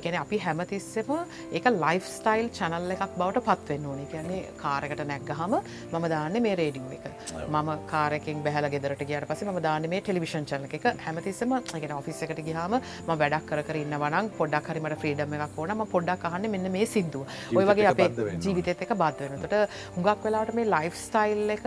එකන 0.00 0.18
අපි 0.22 0.40
හැමතිස්සම 0.46 1.12
ඒක 1.52 1.70
ලයිෆ් 1.76 2.08
ස්ටයිල් 2.16 2.50
චනල්ල 2.58 2.96
එකක් 2.96 3.18
බවට 3.18 3.44
පත්වෙන්න 3.48 3.86
ඕනේ. 3.86 4.08
කියන්නේ 4.12 4.42
කාරකට 4.62 5.04
නැක්ගහම 5.12 5.58
මම 5.92 6.08
දාන්න 6.14 6.40
මේ 6.42 6.56
රේඩියෝ 6.62 6.92
එක. 6.98 7.06
මම 7.48 7.72
කාරකින් 7.92 8.42
බැහල 8.46 8.70
ගෙදරට 8.76 9.06
ගියට 9.10 9.28
පස 9.28 9.44
ම 9.46 9.62
දාන්න 9.68 9.90
මේ 9.94 10.00
ටෙලිවිෂන් 10.02 10.48
චල 10.52 10.68
එක. 10.70 10.88
හැමතිස්සම 11.06 11.58
ගෙන 11.82 11.96
ඔෆිස් 11.98 12.22
එකට 12.24 12.42
ගහම 12.46 12.78
ම 12.78 13.10
වැඩක් 13.22 13.50
කර 13.62 13.76
ඉන්න 13.82 13.94
වනම් 14.02 14.30
පොඩක් 14.38 14.68
හරිමට 14.72 14.98
ෆ්‍රීඩම් 15.02 15.34
එකක් 15.36 15.58
ඕනම 15.62 15.84
පොඩ්ඩක් 15.92 16.26
අහන්න 16.28 16.48
මෙන්න 16.54 16.70
මේ 16.74 16.86
සිින්දුව 16.86 17.56
ඔය 17.56 17.64
වගේ 17.68 17.88
අපේ 17.90 18.36
ජීවිතත් 18.44 18.84
එක 18.86 18.94
බද්ධ 19.02 19.30
වෙනතට 19.32 19.56
හුඟක් 19.96 20.24
වෙලාට 20.26 20.54
මේ 20.58 20.68
ලයිෆ් 20.74 20.98
ස්ටයිල් 20.98 21.54
එක 21.56 21.64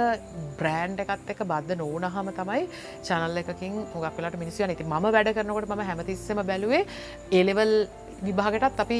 බ්‍රෑන්් 0.59 0.94
බ්‍රෑන්් 0.95 1.15
එකත් 1.15 1.29
එක 1.29 1.41
බද්ධ 1.43 1.77
නෝනහම 1.77 2.29
තමයි 2.31 2.67
චනල්ල 3.03 3.37
එකකින් 3.39 3.73
හොගක් 3.93 4.17
වෙලාට 4.17 4.37
මිනිස්සු 4.37 4.63
නති 4.65 4.83
ම 4.83 4.95
වැඩ 5.07 5.33
කරනකොට 5.33 5.69
ම 5.69 5.81
හැමතිස්සම 5.81 6.41
බැලුවේ 6.43 6.85
ඒලෙවල් 7.31 7.73
විභාගටත් 8.21 8.79
අපි 8.79 8.99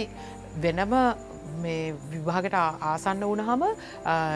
වෙනම 0.58 0.94
මේ 1.56 1.96
විභාගට 2.12 2.56
ආසන්න 2.84 3.24
වනහම 3.24 3.64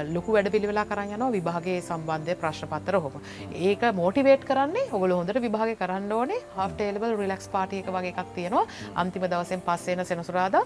ලොකු 0.10 0.36
වැඩ 0.36 0.52
පිළිවෙලා 0.52 0.86
කරන්න 0.86 1.16
යනවා 1.16 1.32
විභාගේ 1.32 1.80
සම්බන්ධය 1.82 2.36
ප්‍රශ්පත්තර 2.36 3.00
හොම 3.00 3.16
ඒක 3.62 3.88
මෝටිවේට් 3.94 4.46
කරන්නේ 4.46 4.90
ඔගල 4.92 5.16
හොඳට 5.18 5.42
විභාග 5.42 5.74
කරන්න 5.78 6.12
ඕනේ. 6.12 6.44
හටේලබල් 6.58 7.18
රිලක්ස් 7.18 7.50
පාටියක 7.50 7.90
වගේ 7.90 8.14
එකක් 8.14 8.36
තියෙනවා. 8.36 8.70
අන්තිම 8.96 9.26
දවසෙන් 9.26 9.62
පස්සේන 9.62 10.06
සෙනසුරාදා. 10.06 10.64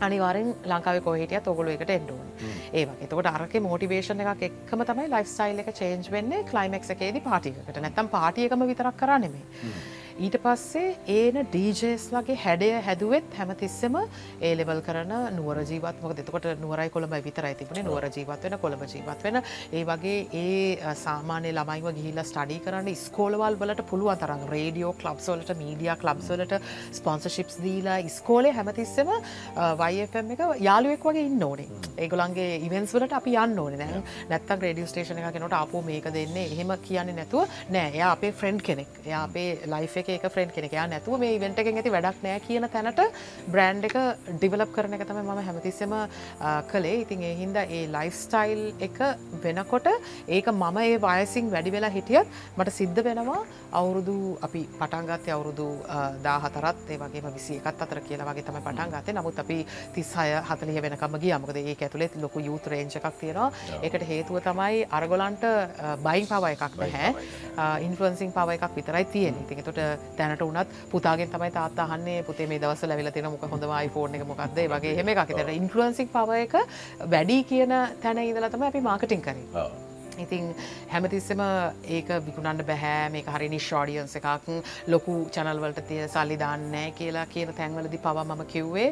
අනිවාරෙන් 0.00 0.48
ලංකාව 0.64 1.00
කොහිටිය 1.04 1.40
තොගොල 1.40 1.70
එකට 1.74 1.90
එන්ඩුවන් 1.90 2.28
ඒවා 2.72 2.96
එතකොට 3.04 3.30
අරක 3.32 3.54
මෝටිවේෂන 3.66 4.24
එකක් 4.24 4.42
එක්කම 4.48 4.84
තමයි 4.90 5.06
ලයිෆ්ස්ටයිල් 5.14 5.62
එක 5.64 5.70
චේන්ජ් 5.80 6.10
වෙන්නේ 6.16 6.44
කලයිමක් 6.50 6.90
එකේදී 6.96 7.24
පාටිකට 7.28 7.80
නැත්තම් 7.84 8.10
පාටියකම 8.16 8.66
විතරක් 8.70 8.96
කරන්නෙමේ. 8.96 9.44
ඊට 10.18 10.36
පස්සේ 10.42 10.96
ඒන 11.14 11.36
ඩීජස් 11.46 12.04
වගේ 12.10 12.36
හැඩය 12.44 12.68
හැදුවත් 12.82 13.34
හැමතිස්සම 13.38 13.96
ඒලෙවල් 14.48 14.80
කරන 14.86 15.12
නුවර 15.36 15.60
ජීවත් 15.62 16.00
මොක 16.02 16.14
දෙතකොට 16.18 16.48
නුවරයි 16.62 16.90
කොළඹ 16.90 17.14
විතරයි 17.26 17.54
තිබුණේ. 17.60 17.84
නුවර 17.86 18.08
ජීවත් 18.16 18.46
වෙන 18.46 18.56
කොළඹ 18.58 18.82
ජීවත් 18.84 19.22
වෙන. 19.26 19.38
ඒ 19.72 19.84
වගේ 19.90 20.16
ඒ 20.40 20.94
සාමානය 21.02 21.52
ළමයිව 21.52 21.86
ගිහිල්ල 21.98 22.18
ස්ටඩි 22.22 22.56
කරන්න 22.64 22.90
ස්කෝලවල් 23.02 23.58
වලට 23.60 23.84
පුළුවන් 23.90 24.18
තරම්. 24.18 24.42
රේඩියෝ 24.54 24.92
කලබ්සෝලට 25.02 25.52
මීඩිය 25.60 25.94
කලබ්සලට 26.02 26.56
ස්පොන්සශිප්ස් 26.92 27.62
දීලා 27.62 28.00
ස්කෝලේ 28.16 28.52
හැමතිස්සම 28.58 29.14
වයිFM 29.82 30.34
එක 30.34 30.44
යාළුවෙක් 30.66 31.08
වගේ 31.10 31.26
ඉන්න 31.30 31.46
ඕනේ. 31.50 31.68
ඒගොලන්ගේ 31.96 32.58
ඉවෙන්ස් 32.66 32.96
වලට 32.96 33.18
අපි 33.20 33.36
යන්න 33.44 33.62
ඕන 33.66 33.78
නෑ. 33.84 34.02
නැත්තක් 34.34 34.66
රේඩිය 34.66 34.90
ස්ටේෂන 34.90 35.22
එක 35.22 35.38
කෙනට 35.38 35.58
අපෝ 35.62 35.86
මේක 35.92 36.10
දෙන්නේ. 36.18 36.50
එහෙම 36.50 36.74
කියන්නේ 36.90 37.18
නැතුව 37.22 37.46
නෑ. 37.70 37.94
එයා 37.94 38.12
අපේ 38.18 38.34
ෆ්‍රෙන්ඩ් 38.42 38.66
කෙනෙක්. 38.66 39.00
එයා 39.06 39.24
අපේ 39.30 39.48
ලයිෆ 39.76 39.96
එක 40.02 40.07
එක 40.16 40.24
ෆ්‍රෙන්ඩ් 40.34 40.52
කෙනෙකයා 40.56 40.86
නැතුව 40.92 41.18
මේ 41.22 41.34
ඉවෙන්ට 41.36 41.58
එකෙන් 41.62 41.78
ඇති 41.80 41.92
වැඩක් 41.94 42.22
නෑ 42.24 42.40
කියන 42.46 42.66
තැනට 42.74 43.00
බ්‍රන්් 43.52 43.82
එක 43.88 43.96
ඩිවලප් 44.40 44.72
කරන 44.76 44.96
එක 44.96 45.04
තම 45.08 45.20
ම 45.22 45.42
හැමතිස්සම 45.48 45.94
කළේ. 46.70 46.96
ඉතින් 47.04 47.22
ඒ 47.28 47.34
හින්ද 47.40 47.56
ඒ 47.62 47.82
ලයිෆ්ස්ටයිල් 47.96 48.62
එක 48.86 48.98
වෙනකොට 49.44 49.88
ඒක 50.26 50.50
මම 50.52 50.78
ඒ 50.84 50.98
වයසින් 51.06 51.50
වැඩි 51.54 51.74
වෙලා 51.76 51.92
හිටියත් 51.96 52.26
මට 52.56 52.76
සිද්ධ 52.78 53.02
වෙනවා 53.08 53.40
අවුරුදු 53.80 54.16
අපි 54.48 54.62
පටන්ගත්තය 54.80 55.34
අවුරුදු 55.36 55.68
දාහතරත් 56.26 56.94
ඒ 56.94 56.98
වගේ 57.04 57.34
විසි 57.36 57.60
එකත් 57.60 57.82
අතර 57.86 58.00
කියලා 58.08 58.28
වගේ 58.30 58.46
තම 58.48 58.60
පටන් 58.68 58.94
ගත්තේ. 58.94 59.16
නමුත් 59.18 59.38
අපි 59.44 59.58
තිස්සාය 59.94 60.34
හතලිය 60.50 60.82
වෙනකම 60.86 61.18
ගිය. 61.22 61.32
අමකද 61.38 61.56
ඒ 61.56 61.76
ඇතුළෙත් 61.80 62.16
ලොකු 62.24 62.40
යුත 62.48 62.66
රේංච 62.66 62.96
එකක් 62.96 63.20
තියෙනවා. 63.20 63.52
එකට 63.82 64.08
හේතුව 64.12 64.40
තමයි 64.48 64.86
අරගොලන්ට 64.98 65.44
බයින් 66.06 66.26
පව 66.32 66.44
එකක් 66.54 66.76
නැහැ. 66.82 67.14
ඉන්ෆලන්සින් 67.86 68.32
පව 68.32 68.56
එකක් 68.56 68.74
විතරයි 68.76 69.04
තියෙන 69.12 69.34
ඉතිකට 69.44 69.97
දැනට 70.18 70.42
උනත් 70.42 70.76
පුතාගෙන් 70.92 71.32
තමයි 71.34 71.50
තාත්තහන්නේ 71.50 72.22
පුතේ 72.22 72.46
මේ 72.46 72.62
දවස 72.62 72.82
ලැවිල 72.84 73.10
තින 73.10 73.30
මොක 73.30 73.44
හොඳම 73.50 73.74
iPhone 73.80 74.14
එක 74.14 74.26
මොකක්ද? 74.26 74.62
වගේ 74.74 74.96
හෙම 74.96 75.08
එකක්. 75.08 75.34
තර 75.34 75.52
ඉන්ෆලන්සික් 75.56 76.12
පව 76.12 76.40
එක 76.46 76.56
වැඩි 77.12 77.42
කියන 77.44 77.76
තැන 78.02 78.24
ඉදලතම 78.24 78.66
අපි 78.70 78.80
මාර්කටින් 78.80 79.22
කරින්. 79.22 79.86
ඉතින් 80.24 80.54
හැමතිස්සම 80.92 81.42
ඒක 81.96 82.08
විකුණන්න 82.26 82.64
බැහැ 82.70 83.08
මේ 83.14 83.24
හරි 83.36 83.48
නිශ්ෝඩියන්ස 83.54 84.16
එකක්. 84.20 84.48
ලොකු 84.88 85.14
චනල්වලට 85.34 85.80
තිය 85.88 86.02
සල්ලි 86.08 86.36
දාන්නෑ 86.44 86.92
කියලා 86.98 87.26
කියන 87.34 87.54
තැන්වලදි 87.60 88.02
පව 88.06 88.24
මම 88.24 88.44
කිව්වේ 88.52 88.88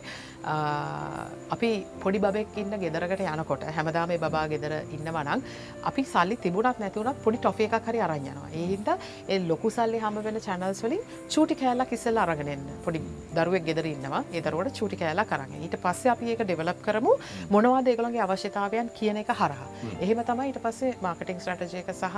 අපි 1.54 1.70
පොඩි 2.02 2.18
බෙක් 2.38 2.58
ඉන්න 2.62 2.78
ගෙදරකට 2.84 3.24
යනකොට 3.34 3.66
හැමදාම 3.78 4.08
මේ 4.08 4.18
බා 4.18 4.46
ගෙදර 4.48 4.74
ඉන්නවනං 4.96 5.42
අපි 5.90 6.04
සල්ලි 6.14 6.36
තිබුණත් 6.46 6.80
නැතිවුණත් 6.84 7.22
පොඩි 7.24 7.38
ටොෆ 7.38 7.60
එකක් 7.66 7.88
හරි 7.90 8.02
අරයනවා 8.06 8.50
ඒහින්ද 8.62 8.88
ඒ 9.28 9.38
ලොකු 9.50 9.70
සල්ලි 9.70 10.02
හම 10.04 10.22
වෙන 10.26 10.40
චැනල්ස් 10.48 10.82
වලින් 10.84 11.02
චූටි 11.34 11.60
කෑල්ලා 11.62 11.90
කිසල් 11.92 12.22
අරගෙනන්න 12.24 12.66
පොඩි 12.84 13.00
දරුවක් 13.36 13.64
ගෙදර 13.68 13.86
ඉන්නවා. 13.86 14.22
ඒදරුවට 14.32 14.78
චූටි 14.78 14.96
කෑලා 14.96 15.26
කරන්න 15.30 15.62
ඊට 15.62 15.76
පස්සේ 15.82 16.10
අපි 16.12 16.30
ඒක 16.32 16.42
ඩෙවලප් 16.44 16.80
කරමු. 16.86 17.12
මොනවා 17.50 17.82
දේගලන්ගේ 17.88 18.22
අවශ්‍යතාවයන් 18.26 18.90
කියන 18.98 19.16
එක 19.22 19.32
හරහා. 19.40 19.68
එහෙම 20.00 20.22
තමයි 20.30 20.48
ඊට 20.50 20.60
පස්සේ 20.64 20.94
මාකටිං 21.16 21.40
ස්ට්‍රටජයක 21.40 21.88
සහ 21.92 22.16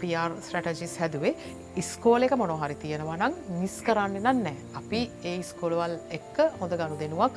PR 0.00 0.30
ස්ට්‍රටජිස් 0.44 0.96
හැදුවේ. 1.00 1.34
ඉස්කෝල 1.76 2.22
එක 2.26 2.34
මොනොහරි 2.36 2.74
තියෙනවනම් 2.74 3.34
මිස් 3.60 3.76
කරන්න 3.86 4.20
නෑ. 4.22 4.54
අපි 4.76 5.00
ඒ 5.24 5.42
ස්කොලවල් 5.42 5.96
එක්ක 6.10 6.40
හොඳ 6.60 6.72
ගණු 6.80 6.98
දෙනුවක් 7.00 7.32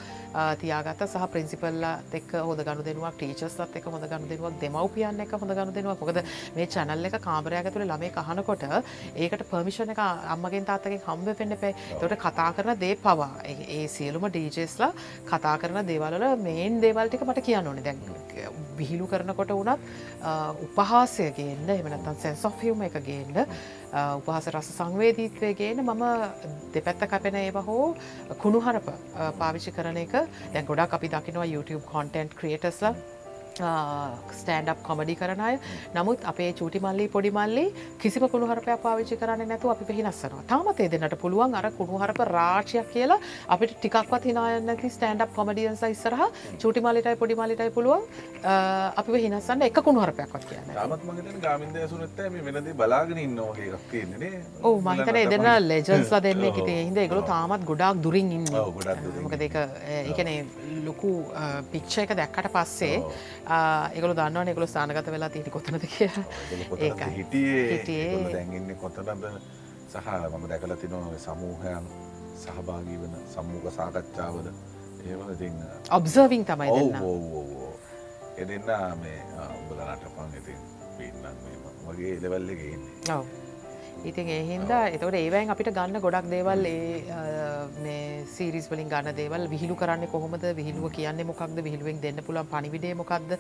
තියාගත 0.62 1.04
සහ 1.08 1.28
ප්‍රින්සිපල්ලා 1.34 1.94
එක් 2.20 2.32
හොද 2.50 2.64
ගණු 2.68 2.84
දෙනුවක් 2.84 3.16
ටීචස්ත් 3.18 3.78
එක 3.80 3.86
හොඳ 3.86 4.08
ගණු 4.12 4.28
දෙනුවක් 4.32 4.60
දෙමවපියන්න 4.64 5.24
එක 5.26 5.32
හොඳ 5.32 5.56
ගණු 5.56 5.76
දෙනුවක්. 5.78 6.00
මොකද 6.04 6.20
මේ 6.56 6.68
චැනල්ල 6.68 7.06
එක 7.06 7.18
කාමරයක 7.28 7.72
තුළ 7.74 7.88
ළමේ 7.88 8.12
කහනකොට 8.18 8.68
ඒකට 9.16 9.46
පර්මිෂණ 9.52 9.96
එක 9.96 10.04
අම්මගෙන් 10.36 10.68
තාත්තගේ 10.72 11.02
හම්බ 11.08 11.38
පෙන්න්න 11.38 11.58
පේ 11.64 11.74
තොට 12.02 12.18
කතා 12.26 12.52
කරන 12.58 12.76
දේ 12.84 12.96
පවා. 12.96 13.32
ඒ 13.48 13.88
සියලුම 13.88 14.28
ඩීජස්ලා 14.28 14.92
කතා 15.32 15.56
කරන 15.64 15.88
දේවල්ල 15.88 16.28
මේන් 16.44 16.82
දේවල්ටික 16.82 17.24
මට 17.24 17.46
කියන්න 17.50 17.68
ඕනේ. 17.68 17.84
දැන් 17.84 18.00
විහිලු 18.78 19.08
කරනකොට 19.08 19.54
වනත් 19.54 19.80
උපහාසය 20.74 21.26
ගේන්න 21.38 21.70
එමනත්තන් 21.70 22.16
සැන්ස් 22.22 22.44
ඔෆියුම 22.50 22.82
එක 22.88 22.96
ගේන්න 23.06 23.36
උපහස 23.94 24.48
රස 24.52 24.70
සංවේදීත්වය 24.78 25.54
ගේන 25.60 25.82
මම 25.84 26.04
දෙපැත්ත 26.74 27.04
කැපෙන 27.12 27.36
ඒව 27.38 27.60
හෝ 27.68 27.96
කුණුහරප 28.42 28.88
පාවිච්චි 29.40 29.72
කරන 29.72 29.98
එක. 29.98 30.14
දැන් 30.54 30.66
ගොඩක් 30.66 30.96
අපි 30.98 31.12
දකිනවා 31.14 31.46
YouTube 31.46 31.84
කොන්ටන්ට් 31.92 32.34
ක්‍රියටස්ලා 32.40 32.96
ස්ටන්ඩ් 33.60 34.70
කොමඩි 34.88 35.16
කරන 35.22 35.42
අය. 35.48 35.58
නමුත් 35.96 36.26
අපේ 36.32 36.52
චූටි 36.60 36.80
මල්ලි 36.86 37.08
පොඩි 37.16 37.32
මල්ලි 37.38 37.66
කිසිම 38.02 38.28
කුණුහරපයක් 38.34 38.82
පාවිච්චි 38.86 39.18
කරන්න 39.22 39.48
නැතු 39.52 39.70
අපි 39.74 39.86
පිහිනස්සනවා 39.90 40.44
තාමත් 40.52 40.80
ඒ 40.80 40.90
දෙන්නට 40.94 41.16
පුළුවන් 41.24 41.56
අර 41.60 41.66
කුණුහරප 41.80 42.20
රාශයක් 42.36 42.90
කියලා 42.94 43.20
අපිට 43.56 43.76
ටිකක්වත් 43.78 44.30
හිනායන්න 44.30 44.66
නැති 44.70 44.90
ස්ටන්ඩ් 44.96 45.34
කොමඩියන්ස 45.38 45.84
ඉස්සරහ 45.90 46.24
චූටි 46.62 46.86
මලිටයි 46.88 47.16
පොඩි 47.22 47.40
මලිටයි 47.42 47.70
පුළුවන්. 47.78 48.04
අපි 49.00 49.22
හිනස්සන්න 49.26 49.68
එක 49.70 49.78
කුණුහරපයක්වත් 49.88 50.44
කියන්න 50.50 50.74
තාමත් 50.80 51.06
මගේ 51.10 51.38
ගාමින්ද 51.46 51.76
ඇසුනත් 51.84 52.20
මේ 52.34 52.44
වෙනද 52.48 52.74
බලාගෙන 52.82 53.20
ඉන්නවාගේ 53.26 53.70
එකක් 53.78 53.86
තියෙන්නේ 53.92 54.34
ඕ 54.68 54.76
මහිතන 54.88 55.22
එදන්න 55.24 55.50
ලෙජන්ස්ලා 55.70 56.22
දෙන්න 56.28 56.44
එක 56.50 56.60
හිද 56.64 57.00
එකගලු 57.06 57.22
තාමත් 57.34 57.66
ගොඩක් 57.70 58.04
දුරින් 58.06 58.32
ඉන්න. 58.38 58.48
මොකද 59.24 59.42
එක 59.48 59.56
එකනේ 60.12 60.38
ලොකු 60.88 61.12
පික්ෂ 61.72 61.98
එක 62.04 62.16
දැක්කට 62.20 62.52
පස්සේ 62.56 62.98
ඒකල 63.96 64.16
දන්න 64.20 64.54
එකල 64.54 64.68
ස්ථානගත 64.68 65.12
වෙලා 65.16 65.30
තිටි 65.30 65.54
කොතනද 65.58 65.86
කිය 65.88 66.10
හිටියේ? 67.18 68.24
දැන්ගන්න 68.32 68.76
කොතනද? 68.78 69.28
සහ 69.90 70.08
මම 70.32 70.46
දැකල 70.50 70.76
තිනවා 70.82 71.18
සමූහයන් 71.26 71.86
සහභාගී 72.44 72.98
වන 73.02 73.14
සම්මූක 73.34 73.66
සාකච්ඡාවද 73.76 74.48
ඒවල 75.06 75.36
තින්න 75.38 75.60
ඔබ්සර්විං 75.92 76.46
තමයි 76.46 76.70
එදන්න 78.38 79.00
මේ 79.02 79.20
උඹලනට 79.52 80.06
පන් 80.16 80.36
ඉතින් 80.40 80.62
පින්නන් 80.98 81.26
වගේ 81.88 82.16
ලෙවල්ලක 82.24 82.62
ඉන්නේ 82.68 83.18
ඉතින් 84.10 84.28
ඒහින්ද 84.36 84.72
එතකට 84.72 85.16
ඒවයින් 85.20 85.52
අපිට 85.54 85.70
ගන්න 85.78 86.02
ගොඩක් 86.06 86.28
දේවල් 86.34 86.66
මේ 87.84 88.26
සීරිස් 88.36 88.68
වලින් 88.72 88.90
ගන්න 88.92 89.16
දේවල් 89.16 89.48
විහිලු 89.54 89.76
කරන්න 89.76 90.08
කොහොමද? 90.12 90.44
විහිලුව 90.60 90.92
කියන්නේ 90.98 91.28
මොකක්ද? 91.30 91.58
විහිලුවෙන් 91.68 92.02
දෙන්න 92.02 92.20
පුළන් 92.28 92.48
පනිවිඩේ 92.54 92.94
මොකක්ද? 93.02 93.38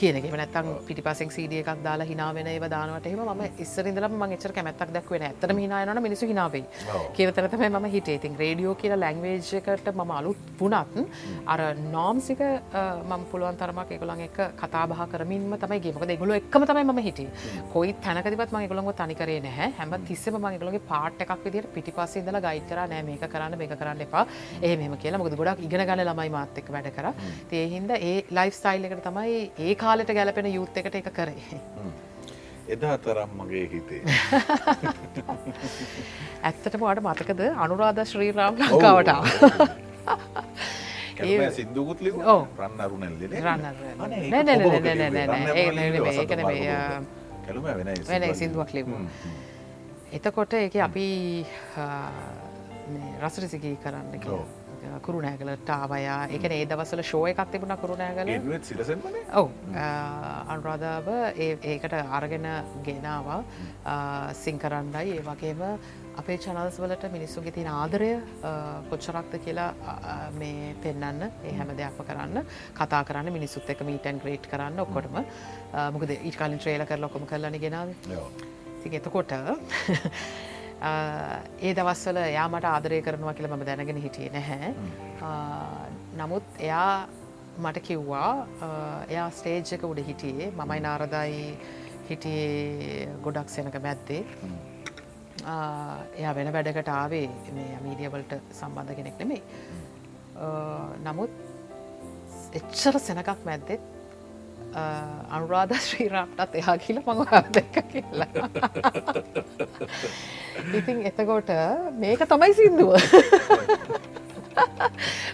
කියනක 0.00 0.28
නැත්තම් 0.32 0.70
පිටිපසෙක් 0.86 1.32
සීඩිය 1.36 1.62
එකක් 1.62 1.82
දාලා 1.86 2.06
හිනාවෙන 2.06 2.50
ඒ 2.52 2.68
දානවට 2.74 3.06
එම 3.12 3.24
ම 3.34 3.42
ඉස්සරින්දලම 3.64 4.16
ම 4.18 4.36
එච්චර 4.36 4.54
කැමැත්තක් 4.58 4.94
දක්වෙන 4.96 5.26
ඇතර 5.28 5.54
හිනායන 5.58 6.02
මිනිසු 6.02 6.30
හිනාවේ 6.32 6.64
කියවතරතම 7.16 7.66
ම 7.70 7.88
හිටේ 7.96 8.16
ඉතින් 8.20 8.38
රේඩියෝ 8.42 8.74
කියලා 8.82 9.00
ලැංවේජ්කට 9.04 9.92
ම 9.94 10.14
අලුත් 10.18 10.38
පුනත් 10.58 10.96
අර 11.46 11.60
නෝම්සික 11.96 12.40
මම 12.40 13.26
පුළුවන් 13.32 13.60
තරමක් 13.62 13.98
එකොළන් 13.98 14.24
එක 14.28 14.38
කතාබහ 14.62 15.04
කරමින්ම 15.12 15.58
තමයි 15.64 15.80
ගේමක 15.80 16.06
දෙගොලු 16.12 16.38
එක්ම 16.40 16.68
තමයි 16.70 16.84
ම 16.84 17.04
හිටිය. 17.08 17.28
කොයි 17.74 17.94
තැනකතිවත් 18.04 18.52
ම 18.52 18.66
ගොළොග 18.68 18.94
තනිකරේ 19.02 19.40
නැහැ 19.40 19.71
හැම 19.78 19.90
තිස්සම 20.08 20.36
මගේලගේ 20.44 20.82
පාට් 20.92 21.22
එකක් 21.24 21.32
විදිට 21.46 21.68
පිටිපස්සේ 21.74 22.22
ඉඳලා 22.22 22.42
ගයිඩ් 22.46 22.66
කරා 22.70 22.86
නෑ 22.92 23.02
මේක 23.08 23.24
කරන්න 23.34 23.58
මේක 23.58 23.74
කරන්න 23.80 24.04
එපා. 24.06 24.24
ඒ 24.62 24.74
මෙම 24.76 24.94
කියලා. 25.02 25.20
මොකද 25.22 25.36
ගොඩක් 25.40 25.64
ඉගෙන 25.68 25.84
ගන්න 25.88 26.04
ළමයි 26.08 26.30
මාත් 26.36 26.62
එක්ක 26.62 26.68
වැඩ 26.76 26.90
කර. 26.98 27.06
ඒ 27.52 27.66
හින්දා 27.74 27.98
ඒ 28.10 28.16
ලයිෆ් 28.38 28.54
ස්ටයිල් 28.60 28.88
එකට 28.88 29.04
තමයි 29.08 29.36
ඒ 29.58 29.74
කාලෙට 29.82 30.14
ගැලපෙන 30.18 30.50
යුත් 30.52 30.82
එකට 30.82 31.00
එක 31.02 31.08
කරේ. 31.12 31.62
එදා 32.68 32.96
තරම් 32.98 33.30
මගේ 33.38 33.66
හිතේ. 33.72 34.02
ඇත්තටම 36.42 36.84
අට 36.90 37.00
මතකද 37.02 37.42
අනුරාධ 37.64 38.00
ශ්‍රීරාම් 38.10 38.54
ලංකාවට 38.60 39.10
සිින්දුකුත් 41.56 42.00
ලි 42.00 42.10
රන්න 42.12 42.80
අරුණැල්ලේ 42.80 43.28
රන්න 43.38 43.64
ඒකන 46.14 46.42
කැලුම 47.46 47.64
වෙන 48.10 48.34
සිින්දුවක් 48.34 48.74
ලිබ 48.74 48.90
එතකොට 50.12 50.52
එක 50.52 50.74
අපි 50.76 51.06
රසරසිකී 53.22 53.78
කරන්න 53.84 54.20
කුරුණෑගලට 55.06 55.70
ආවයා. 55.72 56.26
එක 56.36 56.44
ඒ 56.50 56.66
දවසල 56.68 57.00
ෂෝ 57.02 57.22
එකක් 57.30 57.40
තිබුණ 57.52 57.72
කුරුණෑගල. 57.80 58.28
ඔව. 59.40 59.48
අනුරාධාව 60.52 61.08
ඒකට 61.38 61.96
අරගෙන 62.18 62.48
ගෙනවා. 62.84 63.40
සිංකරන්නයි 64.42 65.16
ඒ 65.16 65.24
වගේම 65.30 65.62
අපේ 66.20 66.38
චනල්ස් 66.44 66.76
වලට 66.82 67.12
මිනිස්සුගේ 67.16 67.56
තින 67.56 67.72
ආදරය 67.72 68.12
කොච්චරක්ද 68.90 69.40
කියලා 69.46 69.70
මේ 70.38 70.74
පෙන්න්න 70.84 71.28
ඒ 71.30 71.56
හැම 71.58 71.76
දෙයක්ම 71.80 72.04
කරන්න. 72.08 72.42
කතා 72.80 73.04
කරන්න. 73.04 73.32
මිනිස්සුත් 73.32 73.70
එක 73.70 73.80
මීටන් 73.80 74.20
ග්‍රේට් 74.20 74.50
කරන්න 74.52 74.84
ඔක්කොටම. 74.84 75.22
මොකද 75.96 76.18
ඉකාලින් 76.32 76.58
ට්‍රේල 76.58 76.84
කර 76.90 77.00
ලොකොම 77.06 77.24
කරලන 77.32 77.62
ගෙනාව 77.64 77.96
ති 78.82 78.96
එතකොට 78.98 79.32
ඒ 81.62 81.72
දවස්වල 81.74 82.18
යාමට 82.34 82.64
ආදරය 82.66 83.02
කරනවා 83.06 83.34
කියල 83.38 83.48
මම 83.48 83.66
දැනගෙන 83.66 84.00
හිටිය 84.04 84.30
නැහැ. 84.36 84.72
නමුත් 86.18 86.46
එයා 86.60 87.06
මට 87.58 87.82
කිව්වා 87.82 88.32
එයා 89.08 89.28
ස්ටේජ්ක 89.30 89.84
උඩ 89.84 90.02
හිටියේ 90.08 90.50
මමයි 90.58 90.80
නාරදායි 90.80 91.44
හිටියේ 92.08 93.06
ගොඩක් 93.22 93.48
සෙනක 93.48 93.78
මැත්තේ 93.86 94.24
එයා 96.18 96.34
වෙන 96.34 96.52
වැඩකට 96.56 96.90
ආවේ 96.90 97.26
මේ 97.54 97.78
මීඩියවලට 97.86 98.36
සම්බන්ධ 98.52 98.96
කෙනෙක් 98.98 99.18
නෙමේ 99.18 99.42
නමුත් 101.04 101.32
එච්චර 102.54 102.98
සෙනකක් 103.00 103.44
මැද්දෙත් 103.44 103.91
අනුරාධ 104.74 105.74
ශ්‍රීරාප්ටත් 105.78 106.54
එහා 106.54 106.76
කියල 106.78 107.00
මඟ 107.00 107.52
දෙක්ක 107.52 107.76
කියලා. 107.88 108.28
ඉතින් 110.72 111.06
එතකොට 111.06 111.52
මේක 111.98 112.26
තමයි 112.26 112.54
සින්දුව. 112.54 112.96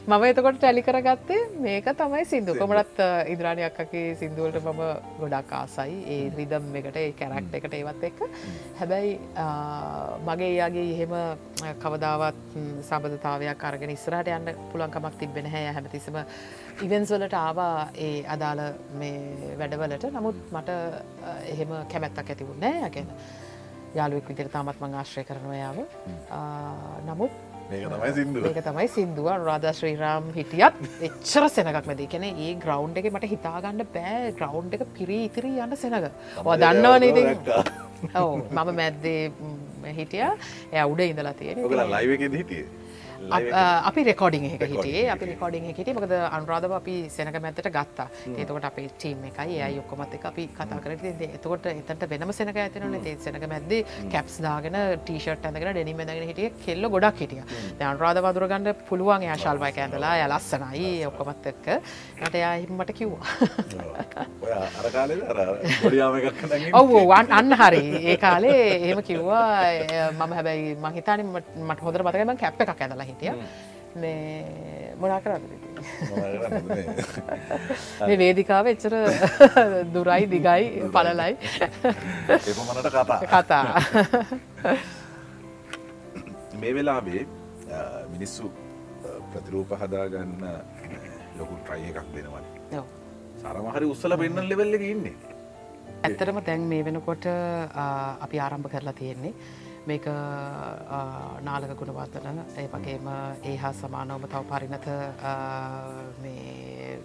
මම 0.08 0.24
එතකොට 0.24 0.56
ටැලි 0.56 0.82
කරගත්තේ 0.82 1.40
මේක 1.60 1.88
තමයි 1.92 2.24
සිින්දු 2.24 2.54
කොමටත් 2.54 3.00
ඉද්‍රාණයක්කගේ 3.28 4.14
සිින්දුවලට 4.14 4.60
මම 4.62 4.80
ගොඩක් 5.20 5.52
ආසයි 5.52 5.96
ඒ 6.06 6.30
රිදම් 6.36 6.68
එකට 6.80 6.96
ඒ 6.96 7.10
කැරක්ට 7.12 7.56
එකට 7.58 7.74
ඒවත් 7.74 8.06
එක්ක 8.08 8.22
හැබැයි 8.78 9.12
මගේ 10.24 10.48
එයාගේ 10.48 10.86
එහෙම 10.94 11.14
කවදාවත් 11.82 12.56
සබධතාවයක් 12.88 13.66
අරගෙන 13.70 13.94
ඉස්රට 13.96 14.32
යන්න 14.36 14.54
පුළන්කමක් 14.72 15.18
තිබෙන 15.20 15.50
හැ 15.54 15.66
හැමතිසම 15.70 16.18
ඉවෙන්ස්වලට 16.86 17.34
ආවා 17.40 17.88
ඒ 18.06 18.14
අදාළ 18.34 18.62
මේ 19.00 19.52
වැඩවලට. 19.60 20.04
නමුත් 20.16 20.38
මට 20.54 20.70
එහෙම 21.52 21.70
කැමැත්තක් 21.92 22.30
ඇතිවුණ 22.34 22.60
නෑ. 22.64 22.82
ඇගෙන 22.86 23.08
යාලුවෙක් 23.98 24.30
විදිර 24.30 24.48
තාමත් 24.54 24.80
මං 24.84 24.96
ආශ්‍රය 25.00 25.24
කරනවයාව 25.28 25.78
නමුත් 27.08 27.32
ඒක 27.70 28.58
තමයි 28.66 28.88
සිින්දුව. 28.96 29.28
රාධ 29.48 29.68
ශ්‍රීරාම් 29.80 30.30
හිටියත් 30.38 30.76
එච්චර 31.08 31.48
සෙනකක් 31.56 31.86
මැද 31.90 32.02
කැන 32.14 32.26
ඒ 32.30 32.50
ග්‍රවන්් 32.64 32.96
එක 33.00 33.10
මට 33.12 33.30
හිතාගන්න 33.34 33.86
බෑ. 33.94 34.32
ග්‍රවන්් 34.40 34.74
එක 34.78 34.84
පිරී 34.98 35.22
ඉතිරී 35.28 35.62
යන්න 35.64 35.76
සෙනක 35.84 36.10
දන්නවන 36.64 37.04
ඔව. 38.22 38.30
මම 38.56 38.68
මැද්දේ 38.80 39.22
හිටිය. 39.98 40.26
ඇ 40.72 40.84
උඩ 40.92 41.00
ඉඳලා 41.12 41.34
තියෙන 41.40 41.56
ලයිව 41.94 42.10
හිටිය 42.40 42.64
අපි 43.88 44.04
රෙකෝඩිං 44.04 44.44
එක 44.48 44.62
හිටේ 44.62 45.08
අපි 45.10 45.24
රෙකෝඩිං 45.32 45.64
හිට 45.68 45.90
මකද 45.94 46.14
අනුරාධව 46.30 46.72
අපි 46.78 46.94
සෙනක 47.10 47.38
මැත්තට 47.42 47.68
ගත්තා. 47.68 48.08
ඒතකොට 48.36 48.64
අපේ 48.64 48.88
ටීම් 48.94 49.24
එකයි 49.30 49.58
ඒ 49.58 49.70
යොක්කොමත් 49.76 50.14
එක 50.14 50.24
අපි 50.30 50.48
කතා 50.58 50.78
කර 50.84 50.92
එතකොට 51.28 51.66
එතට 51.66 52.06
වෙනම 52.10 52.32
සෙනක 52.32 52.56
ඇතින 52.56 52.98
තේ 53.02 53.16
සෙනක 53.26 53.46
මැද 53.48 53.72
කැප්ස් 54.12 54.38
දාගෙන 54.40 54.78
ටීෂට් 55.04 55.44
ඇඳගෙන 55.44 55.72
ඩෙනිම 55.74 55.98
ඇඳගෙන 55.98 56.28
හිටිය. 56.30 56.52
කෙල්ල 56.64 56.88
ගොඩක් 56.88 57.22
හිටිය. 57.24 57.42
අනුරාධ 57.80 58.22
වදුරගන්න 58.22 58.72
පුළුවන් 58.88 59.26
යා 59.28 59.36
ශල්වය 59.36 59.72
ඇඳලා 59.76 60.14
ය 60.22 60.28
ලස්සනයි. 60.28 60.92
ඔක්කොමත් 61.10 61.50
එක්ක. 61.52 61.66
නට 62.22 62.34
යාහිමට 62.44 62.94
කිව්වා. 62.94 63.26
ඔව්. 66.72 66.94
අන්න 67.38 67.52
හරි. 67.52 67.82
ඒ 68.10 68.16
කාලේ 68.16 68.62
එහෙම 68.76 69.02
කිව්වා. 69.02 69.46
මම 70.12 70.32
හැබැයි 70.38 70.74
මහිතාන 70.86 71.26
මට 71.26 71.80
හොදර 71.82 72.02
මතකම 72.02 72.36
කැප් 72.36 72.60
එකක් 72.60 72.80
ඇදලා 72.80 73.07
හිටිය. 73.08 73.32
මේ 73.96 74.94
මොනා 75.00 75.20
කරන්න 75.24 75.44
මේ 78.08 78.16
වේදිකාව 78.22 78.66
එච්චර 78.72 78.94
දුරයි 79.94 80.24
දිගයි 80.34 80.64
පලලයි 80.94 81.32
එපමණට 82.28 82.88
කතා? 82.94 83.18
කතා. 83.34 83.64
මේ 86.60 86.72
වෙලාබේ 86.78 87.22
මිනිස්සු 88.12 88.50
ප්‍රතිරූප 89.32 89.70
හදාගන්න 89.82 90.34
ලොකු 91.38 91.54
ට්‍රයි 91.62 91.90
එකක් 91.92 92.08
දෙනවන 92.14 92.44
සරමහරි 93.42 93.86
උත්සල 93.94 94.14
පෙන්න්න 94.20 94.48
ලෙවල්ල 94.50 94.74
ඉන්නේ. 94.92 95.16
ඇත්තරම 96.06 96.38
තැන් 96.46 96.62
මේ 96.72 96.82
වෙනකොට 96.84 97.24
අපි 98.26 98.36
ආරම්භ 98.40 98.70
කරලා 98.72 98.96
තියෙන්නේ 99.00 99.32
මේක 99.86 100.06
නාලක 101.42 101.74
ගුණවර්තන 101.80 102.40
ඒ 102.56 102.66
වගේම 102.68 103.10
ඒ 103.44 103.56
හා 103.56 103.72
සමානවම 103.74 104.26
තව 104.26 104.42
පරිණත 104.50 104.86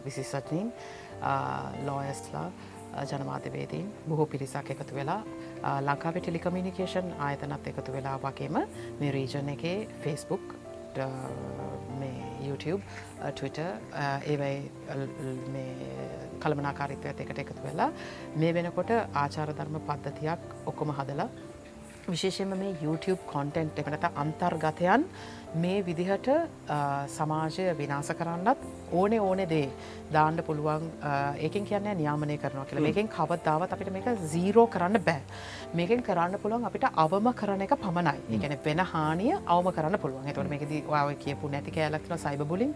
විසිසටනින් 0.05 0.73
ලෝයස්ලා 1.85 2.47
ජනමාධ්‍යවේදීන් 3.03 3.93
බොහෝ 4.09 4.25
පිරිසක් 4.27 4.73
එකතු 4.75 4.95
වෙලා 4.95 5.21
ලංකාව 5.81 6.19
ටෙලිකමිනිකේෂන් 6.19 7.15
ආයතනත් 7.19 7.71
එකතු 7.73 7.93
වෙලා 7.93 8.17
වගේම 8.19 8.59
මේ 8.99 9.11
රීජන 9.11 9.49
එකේ 9.49 9.77
ෆෙස්බුක් 10.03 10.53
got 10.93 10.99
uh, 10.99 11.99
මේ 11.99 12.11
YouTube 12.41 12.81
uh, 13.19 13.31
Twitter 13.31 13.69
ඒවයි 14.25 14.71
කළමනාකාරිත්වයත් 16.39 17.19
එකට 17.19 17.39
එකතු 17.39 17.61
වෙලා 17.63 17.89
මේ 18.35 18.53
වෙනකොට 18.53 18.91
ආචාර 19.15 19.49
ධර්ම 19.51 19.79
පද්ධතියක් 19.81 20.41
ඔක්කොම 20.65 20.93
හදලා 20.93 21.29
විශේෂයෙන්ම 22.07 22.57
මේ 22.57 22.75
YouTube 22.83 23.21
කොන්ටෙන්ට් 23.25 23.79
එකට 23.79 24.05
අන්තර්ගතයන් 24.15 25.05
මේ 25.55 25.81
විදිහට 25.85 26.29
සමාජය 27.15 27.73
විනාස 27.77 28.09
කරන්නත් 28.19 28.57
ඕනේ 28.91 29.19
ඕනේ 29.19 29.47
දේ 29.49 29.67
දාන්න 30.13 30.37
පුළුවන් 30.47 30.85
ඒකෙන් 31.45 31.65
කියන්නේ 31.65 31.93
නියාමනය 31.99 32.37
කරනවා 32.37 32.65
කියලා. 32.65 32.85
මේකෙන් 32.87 33.07
කවදාවත් 33.15 33.73
අපිට 33.73 33.91
මේක 33.93 34.07
සීරෝ 34.33 34.65
කරන්න 34.75 34.99
බෑ. 35.07 35.21
මේකෙන් 35.79 36.03
කරන්න 36.07 36.39
පුළුවන් 36.43 36.65
අපිට 36.69 36.85
අවම 37.03 37.29
කරන 37.41 37.61
එක 37.65 37.75
පමණයි. 37.83 38.19
ඒ 38.31 38.39
කියන්නේ 38.43 38.59
වෙන 38.65 38.83
හානිය 38.93 39.33
අවම 39.55 39.69
කරන්න 39.77 39.97
පුළුවන්. 40.03 40.27
එතකොට 40.31 40.49
මේකදී 40.53 40.83
ඔයාව 40.93 41.13
කියපු 41.25 41.51
නැති 41.55 41.75
කෑල්ලක් 41.77 42.03
තියෙනවා 42.07 42.23
සයිබර් 42.25 42.47
බුලින් 42.51 42.73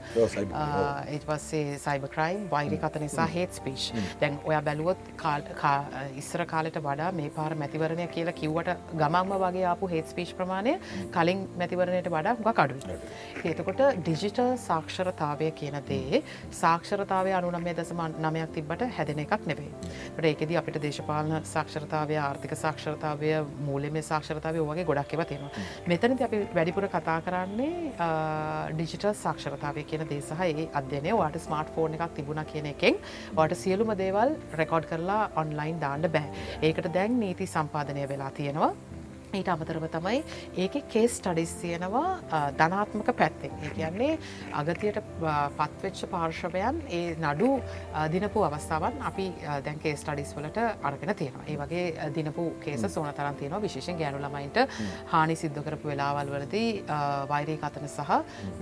ඊට 1.14 1.26
පස්සේ 1.30 1.78
සයිබර් 1.86 2.14
ක්‍රයිම් 2.16 2.48
වෛරී 2.54 2.82
කත 2.84 3.04
නිසා 3.06 3.28
හේට් 3.36 3.60
ස්පීච් 3.60 3.90
දැන් 4.22 4.40
ඔයා 4.52 4.62
බැලුවොත් 4.70 4.98
ඉස්සර 6.24 6.46
කාලෙට 6.54 6.82
වඩා 6.88 7.12
මේ 7.22 7.30
පාර 7.40 7.52
මැතිවරණය 7.64 8.08
කියලා 8.18 8.38
කිව්වට 8.42 8.96
ගමන්ම 9.04 9.36
වගේ 9.46 9.68
ආපු 9.74 9.94
හේට් 9.96 10.14
ස්පීච් 10.16 10.34
ප්‍රමාණය 10.42 10.78
කලින් 11.18 11.48
මැතිවරණයට 11.62 12.14
වඩා 12.18 12.38
හුඟක් 12.40 12.67
අඩුයි. 12.68 12.98
ඒතකොට 13.46 13.82
ඩිජිටල් 14.00 14.52
සාක්ෂරතාවය 14.58 15.52
කියන 15.60 15.78
දේ 15.88 16.22
සාක්ෂරතාවය 16.52 17.34
අනුනමය 17.40 17.74
දසම 17.78 18.02
නමයක් 18.26 18.54
තිබට 18.56 18.84
හැදෙන 18.98 19.22
එකක් 19.24 19.48
නෙවේ. 19.48 19.72
ට 20.18 20.26
ඒකෙද 20.32 20.54
අපිට 20.62 20.80
දේශපාලන 20.82 21.34
සාක්ෂරතාවය 21.44 22.18
ආර්ථික 22.18 22.56
සාක්ෂරතාවය 22.64 23.32
මූලම 23.68 24.02
සාක්ෂරතාවය 24.02 24.66
වගේ 24.70 24.88
ගොඩක් 24.90 25.14
එව 25.14 25.24
තියෙනවා. 25.32 25.52
මෙතනති 25.88 26.28
අපි 26.28 26.42
වැඩිපුර 26.58 26.90
කතා 26.96 27.20
කරන්නේ 27.22 27.94
ඩිජිටල් 28.74 29.14
සාක්ෂරතාවය 29.24 29.84
කියන 29.84 30.08
දේසහ 30.10 30.44
ඒ 30.50 30.68
අධ්‍යනය 30.82 31.16
වාට 31.22 31.40
ස්මර්ට් 31.40 31.74
ෆෝන් 31.76 31.98
එකක් 31.98 32.14
තිබුණ 32.20 32.44
කියන 32.52 32.72
එකෙන් 32.74 33.02
වාට 33.40 33.58
සියලුම 33.64 33.96
දේවල් 34.04 34.36
රෙකෝඩ් 34.62 34.90
කරලා 34.92 35.24
ඔන්ලයින් 35.36 35.82
දාන්න 35.82 36.12
බෑ. 36.18 36.46
ඒකට 36.62 36.94
දැන් 36.94 37.20
නීති 37.20 37.48
සම්පාදනය 37.48 38.08
වෙලා 38.10 38.32
තියෙනවා. 38.32 38.74
ඊට 39.34 39.50
අමතරව 39.52 39.86
තමයි 39.92 40.20
ඒක 40.64 40.76
කේස් 40.94 41.20
ටඩිස් 41.20 41.54
තියෙනවා 41.62 42.20
ධනාත්මක 42.60 43.10
පැත්තෙන්. 43.22 43.52
ඒ 43.64 43.72
කියන්නේ 43.76 44.18
අගතියට 44.54 45.00
පත්වෙච්ච 45.58 46.04
පාර්ශවයන් 46.14 46.80
ඒ 47.00 47.16
නඩු 47.16 47.50
දිනපු 48.14 48.44
අවස්ථාවන් 48.48 49.02
අපි 49.10 49.26
දැන් 49.66 49.80
කේස් 49.84 50.04
ටඩිස් 50.08 50.32
වලට 50.38 50.60
අරගෙන 50.90 51.14
තියෙනවා. 51.22 51.46
ඒ 51.48 51.58
වගේ 51.62 52.12
දිනපු 52.16 52.46
කේස 52.64 52.86
සෝන 52.94 53.10
තරන් 53.20 53.36
තියෙනවා. 53.42 53.62
විශේෂෙන් 53.66 54.00
ගෑනු 54.02 54.22
ළමයින්ට 54.24 54.58
හානි 55.14 55.36
සිද්ධ 55.44 55.60
කරපු 55.68 55.92
වෙලාවල් 55.92 56.32
වලදී 56.36 56.70
වෛරී 57.34 57.58
කතන 57.64 57.88
සහ 57.88 58.12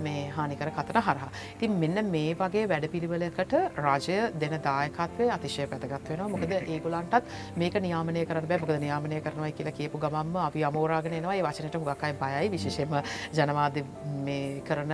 මේ 0.08 0.26
හානිකර 0.36 0.72
කතන 0.80 1.00
හරහා. 1.08 1.30
ඉතින් 1.56 1.78
මෙන්න 1.84 2.10
මේ 2.16 2.34
වගේ 2.42 2.66
වැඩපිළිවෙලකට 2.74 3.54
රාජය 3.86 4.18
දෙන 4.42 4.58
දායකත්වය 4.68 5.30
අතිශය 5.38 5.70
පැදගත් 5.70 6.10
වෙනවා. 6.10 6.28
මොකද 6.34 6.52
ඒගොලන්ටත් 6.58 7.24
මේක 7.56 7.80
නියාමනය 7.86 8.26
කරන්න 8.26 8.48
බෑ. 8.50 8.60
මොකද 8.64 8.76
නියාමනය 8.86 9.22
කරනවා 9.24 9.54
කියලා 9.58 9.78
කියපු 9.78 9.98
ගමම්ම 10.04 10.36
අපි 10.46 10.55
අමෝරාගෙන 10.64 11.14
එනවා. 11.18 11.34
ඒ 11.34 11.42
වචනට 11.42 11.74
හුඟක් 11.74 12.04
අය 12.04 12.14
බයයි. 12.22 12.50
විශේෂයෙන්ම 12.54 12.94
ජනමාධ්‍ය 13.32 13.84
මේ 14.26 14.60
කරන 14.68 14.92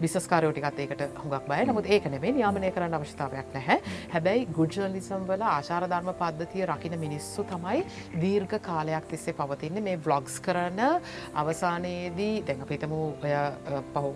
බිස්ස්කාරයෝ 0.00 0.52
ටිකත් 0.52 0.78
ඒකට 0.84 1.02
හුඟක් 1.22 1.48
බය 1.48 1.60
නමුත් 1.66 1.86
ඒක 1.86 2.10
නෙමෙයි. 2.14 2.32
නියාමනය 2.38 2.70
කරන්න 2.70 2.98
අවශ්‍යතාවයක් 3.00 3.54
නැහැ. 3.54 3.78
හැබැයි 4.14 4.46
ගුඩ් 4.58 4.78
ජර්නලිසම් 4.78 5.26
වල 5.28 5.46
ආචාර 5.48 5.88
ධර්ම 5.88 6.12
පද්ධතිය 6.22 6.66
රකින්න 6.66 6.98
මිනිස්සු 6.98 7.44
තමයි 7.44 7.84
දීර්ඝ 8.22 8.58
කාලයක් 8.68 9.08
තිස්සේ 9.10 9.36
පවතින්නේ. 9.40 9.82
මේ 9.82 10.00
ව්ලොග්ස් 10.06 10.40
කරන 10.40 10.80
අවසානයේදී 11.34 12.34
දැන් 12.46 12.62
අපි 12.66 12.78
හිතමු 12.78 13.00
ඔය 13.22 13.34
පහු 13.94 14.14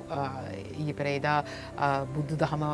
ඊයේ 0.78 0.98
පෙරේදා 1.00 1.38
බුදු 2.14 2.38
දහම 2.42 2.66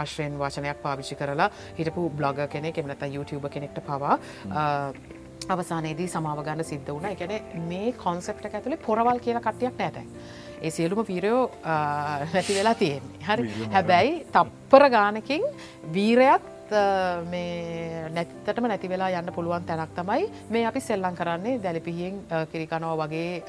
ආශ්‍රයෙන් 0.00 0.38
වචනයක් 0.42 0.82
පාවිච්චි 0.84 1.18
කරලා 1.22 1.50
හිටපු 1.78 2.10
බ්ලොග 2.10 2.44
කෙනෙක් 2.54 2.78
එහෙම 2.78 2.88
නැත්නම් 2.92 3.16
YouTube 3.16 3.48
කෙනෙක්ට 3.48 3.82
පවා 3.86 4.18
අවසානයේදී 5.50 6.08
සමාව 6.08 6.44
ගන්න 6.44 6.64
සිද්ධ 6.64 6.92
වුණ 6.94 7.10
එකන 7.10 7.34
මේ 7.68 7.92
කොන්සෙප්ට 8.04 8.46
ඇතුළේ 8.46 8.84
පොරවල් 8.86 9.18
කියල 9.18 9.40
කට්ටියක් 9.40 9.78
නැතැන්. 9.78 10.08
ඒ 10.62 10.70
සියලුම 10.70 11.04
වීරයෝ 11.08 11.50
නැති 12.34 12.54
වෙලා 12.58 12.74
තියෙන්නේ. 12.74 13.20
හරි 13.28 13.68
හැබැයි 13.72 14.18
තප්පර 14.32 14.88
ගානකින් 14.96 15.42
වීරයක් 16.72 17.30
මේ 17.30 18.08
නැත්තටම 18.10 18.66
නැති 18.66 18.88
වෙලා 18.88 19.10
යන්න 19.10 19.32
පුළුවන් 19.34 19.64
තැනක් 19.66 19.94
තමයි 19.96 20.26
මේ 20.50 20.64
අපි 20.66 20.80
සෙල්ලං 20.80 21.16
කරන්නේ 21.16 21.58
දැලිපිහියෙන් 21.58 22.20
කිරිකනෝ 22.52 22.96
වගේ 22.96 23.42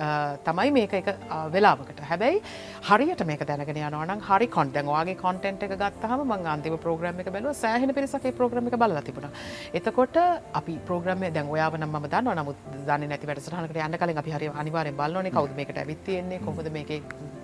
තමයි 0.46 0.72
මේක 0.72 0.94
එක 0.94 1.08
වෙලාවකට 1.52 2.00
හැබැයි 2.10 2.42
හරියට 2.90 3.26
මේක 3.26 3.46
දැනගෙන 3.48 3.82
යනවනම් 3.82 4.22
හරි 4.22 4.48
කොන්ටැන් 4.48 4.86
වගේ 4.88 5.16
කොන්ටෙන්ට් 5.16 5.64
එක 5.64 5.76
ගත්තහම 5.76 6.26
මං 6.26 6.48
අන්තිම 6.48 6.78
ප්‍රෝග්‍රම් 6.78 7.20
එක 7.20 7.32
බැලුව 7.32 7.56
සෑහෙන 7.56 7.94
පිරිසක 7.94 8.28
ප්‍රෝග්‍රම් 8.38 8.68
එක 8.68 8.78
බලලා 8.78 9.02
තිබුණා. 9.02 9.32
එතකොට 9.74 10.18
අපි 10.54 10.80
ප්‍රෝග්‍රම් 10.88 11.28
දැන් 11.34 11.48
ඔයාව 11.50 11.78
නම් 11.80 11.90
මම 11.92 12.10
දන්නවා 12.10 12.36
නමුත් 12.36 12.58
දන්නේ 12.88 13.08
නැති 13.08 13.28
වැඩසටහනකට 13.28 13.84
යන්න 13.88 14.00
කලින් 14.02 14.24
අපි 14.24 14.36
හරි 14.38 14.52
අනිවාර්යෙන් 14.64 15.00
බලනෝනේ 15.00 15.32
කවුද 15.32 15.56
මේකට 15.56 15.78
ඇවිත් 15.78 16.04
තියෙන්නේ 16.06 16.40
කොහොමද 16.40 16.72
මේකේ 16.72 17.02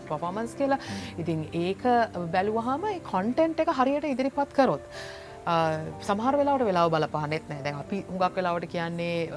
පර්ෆෝමන්ස් 0.09 0.55
කියලා. 0.59 0.79
ඉතින් 1.21 1.47
ඒක 1.53 1.83
බැලුවාම 2.35 2.85
ඒ 2.91 2.99
කොන්ටෙන්ට් 3.11 3.59
එක 3.63 3.73
හරියට 3.79 4.11
ඉදිරිපත් 4.13 4.53
කරොත් 4.59 4.81
සමහර 6.07 6.33
වෙලාවට 6.39 6.65
වෙලාව 6.69 6.89
බලපානෙත් 6.95 7.45
නෑ. 7.49 7.61
දැන් 7.65 7.79
අපි 7.83 7.99
හුඟක් 8.09 8.39
වෙලාවට 8.39 8.67
කියන්නේ 8.73 9.29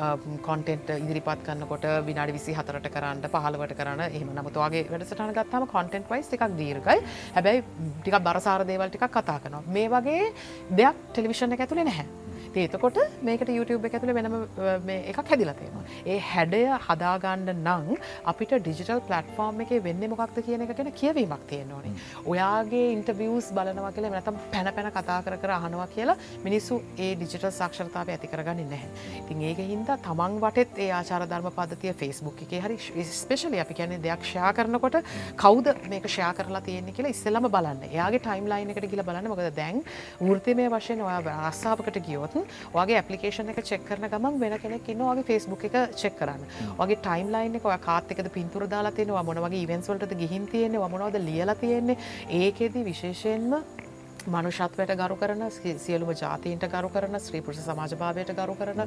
කොන්ටෙන්ට් 0.48 0.94
ඉදිරිපත් 0.97 1.44
කරන්නකොට 1.47 1.86
විනාඩි 2.09 2.36
විසි 2.39 2.56
හතරට 2.59 2.89
කරන්න 2.97 3.22
පහලවට 3.34 3.76
කරන්න. 3.80 4.02
එහම 4.10 4.32
නමුතුවාගේ 4.39 4.86
වැඩසටන 4.93 5.36
ගත්තම 5.39 5.68
කොන්ටෙන්ට් 5.74 6.10
වයිස් 6.12 6.32
එකක් 6.32 6.48
දීර්ගයි 6.60 6.98
හැබැයි 7.36 7.64
ටික 8.01 8.18
බරසාර 8.28 8.66
දේවල් 8.72 8.90
ටික් 8.90 9.06
කතා 9.10 9.39
කනවා 9.44 9.62
මේ 9.68 9.89
වගේ 9.94 10.26
දෙයක් 10.72 11.06
ටෙලිවිෂණ 11.12 11.56
එක 11.56 11.64
ඇතුළේ 11.66 11.89
නැහැ. 11.90 12.22
ඒතකොට 12.57 12.99
මේකට 13.23 13.49
YouTube 13.49 13.87
එක 13.89 13.95
ඇතුළ 13.97 14.15
වෙනම 14.19 14.91
එකක් 14.95 15.19
හැදිලා 15.31 15.55
තියෙනවා. 15.61 15.85
ඒ 16.07 16.19
හැඩය 16.31 16.62
හදාගන්න 16.87 17.53
නං 17.55 17.99
අපිට 18.33 18.55
ඩිජිටල් 18.59 19.03
පලට්ෆෝර්ම් 19.09 19.62
එක 19.65 19.73
වෙන්න 19.87 20.07
මොකක්ද 20.12 20.43
කියන 20.47 20.65
එක 20.66 20.74
ගැන 20.77 20.93
කියවීමක් 21.01 21.47
තියෙන 21.51 21.73
ඕනේ. 21.77 21.93
ඔයාගේ 22.27 22.93
ඉන්ටවියස් 22.97 23.53
බලනවා 23.57 23.93
කියලා 23.97 24.12
නැතම් 24.16 24.41
පැන 24.53 24.73
පැන 24.77 24.91
කතා 24.97 25.19
කර 25.27 25.37
කර 25.43 25.55
අහනවා 25.59 25.89
කියලා 25.95 26.16
මිනිස්සු 26.45 26.81
ඒ 26.99 27.15
ඩිජිටල් 27.16 27.51
සක්ෂරතාව 27.51 28.12
ඇති 28.15 28.33
කරගන්න 28.33 28.69
නැහැ. 28.73 28.91
ඉතින් 29.23 29.43
ඒක 29.51 29.62
හින්දා 29.73 29.99
තමන් 30.07 30.39
වටෙත් 30.45 30.79
ඒ 30.87 30.91
ආචාර 30.99 31.27
ධර්ම 31.27 31.51
පද්ධතිය 31.59 31.95
Facebook 32.03 32.43
එකේ 32.47 32.62
හරි 32.65 32.79
ස්පෙෂලි 33.23 33.62
අපි 33.65 33.79
කියන්නේ 33.81 34.03
දෙයක් 34.07 34.29
ෂෙයා 34.29 34.53
කරනකොට 34.59 35.01
කවුද 35.45 35.73
මේක 35.95 36.09
ෂෙයා 36.09 36.33
කරලා 36.39 36.62
තියෙන්නේ 36.69 36.97
කියලා 36.97 37.15
ඉස්සෙල්ලම 37.16 37.49
බලන්න. 37.57 37.89
එයාගේ 37.91 38.23
ටයිම් 38.27 38.47
ලයින් 38.53 38.70
එකට 38.77 38.91
ගිහලා 38.93 39.09
බලන්න. 39.09 39.31
මොකද 39.33 39.51
දැන් 39.57 39.83
වෘත්තිමය 40.20 40.69
වශයෙන් 40.77 41.03
ඔයා 41.09 41.49
රස්සාවකට 41.49 42.01
ගියොත් 42.07 42.41
වගේ 42.74 42.98
ඇපලිකේෂන 43.01 43.52
එක 43.55 43.62
චෙක් 43.70 43.85
කරන 43.89 44.09
ගමන් 44.14 44.40
වෙන 44.40 44.59
කෙනෙක් 44.64 44.89
ඉන්න 44.94 45.05
වගේ 45.10 45.28
ෆෙස්බුක් 45.31 45.64
එක 45.69 45.77
චෙක් 46.02 46.19
කරන්න. 46.19 46.43
වගේ 46.81 47.01
ටයිම් 47.05 47.32
ලයින් 47.35 47.60
එක 47.60 47.69
කාත්තකද 47.86 48.32
පින්තුර 48.39 48.66
දාලා 48.74 48.97
තියෙනවා 48.98 49.23
මොන 49.23 49.43
වගේ 49.47 49.62
ඉවෙන්ස්වලට 49.66 50.19
ගිහින් 50.24 50.51
තියෙන්නේ 50.52 50.89
මොනවද 50.97 51.23
ලියලා 51.28 51.55
තියෙන්නේ. 51.55 51.97
ඒකෙදි 52.40 52.85
විශේෂයෙන්ම 52.85 53.81
මනුෂත්වයට 54.27 54.94
ගරු 54.97 55.16
කරන 55.16 55.43
සියලුම 55.78 56.12
ජාතීන්ට 56.15 56.66
ගරු 56.69 56.89
කරන 56.89 57.19
ශ්‍රීපුරුෂ 57.19 57.62
සමාජභාවයට 57.62 58.32
ගරු 58.35 58.55
කරන 58.55 58.82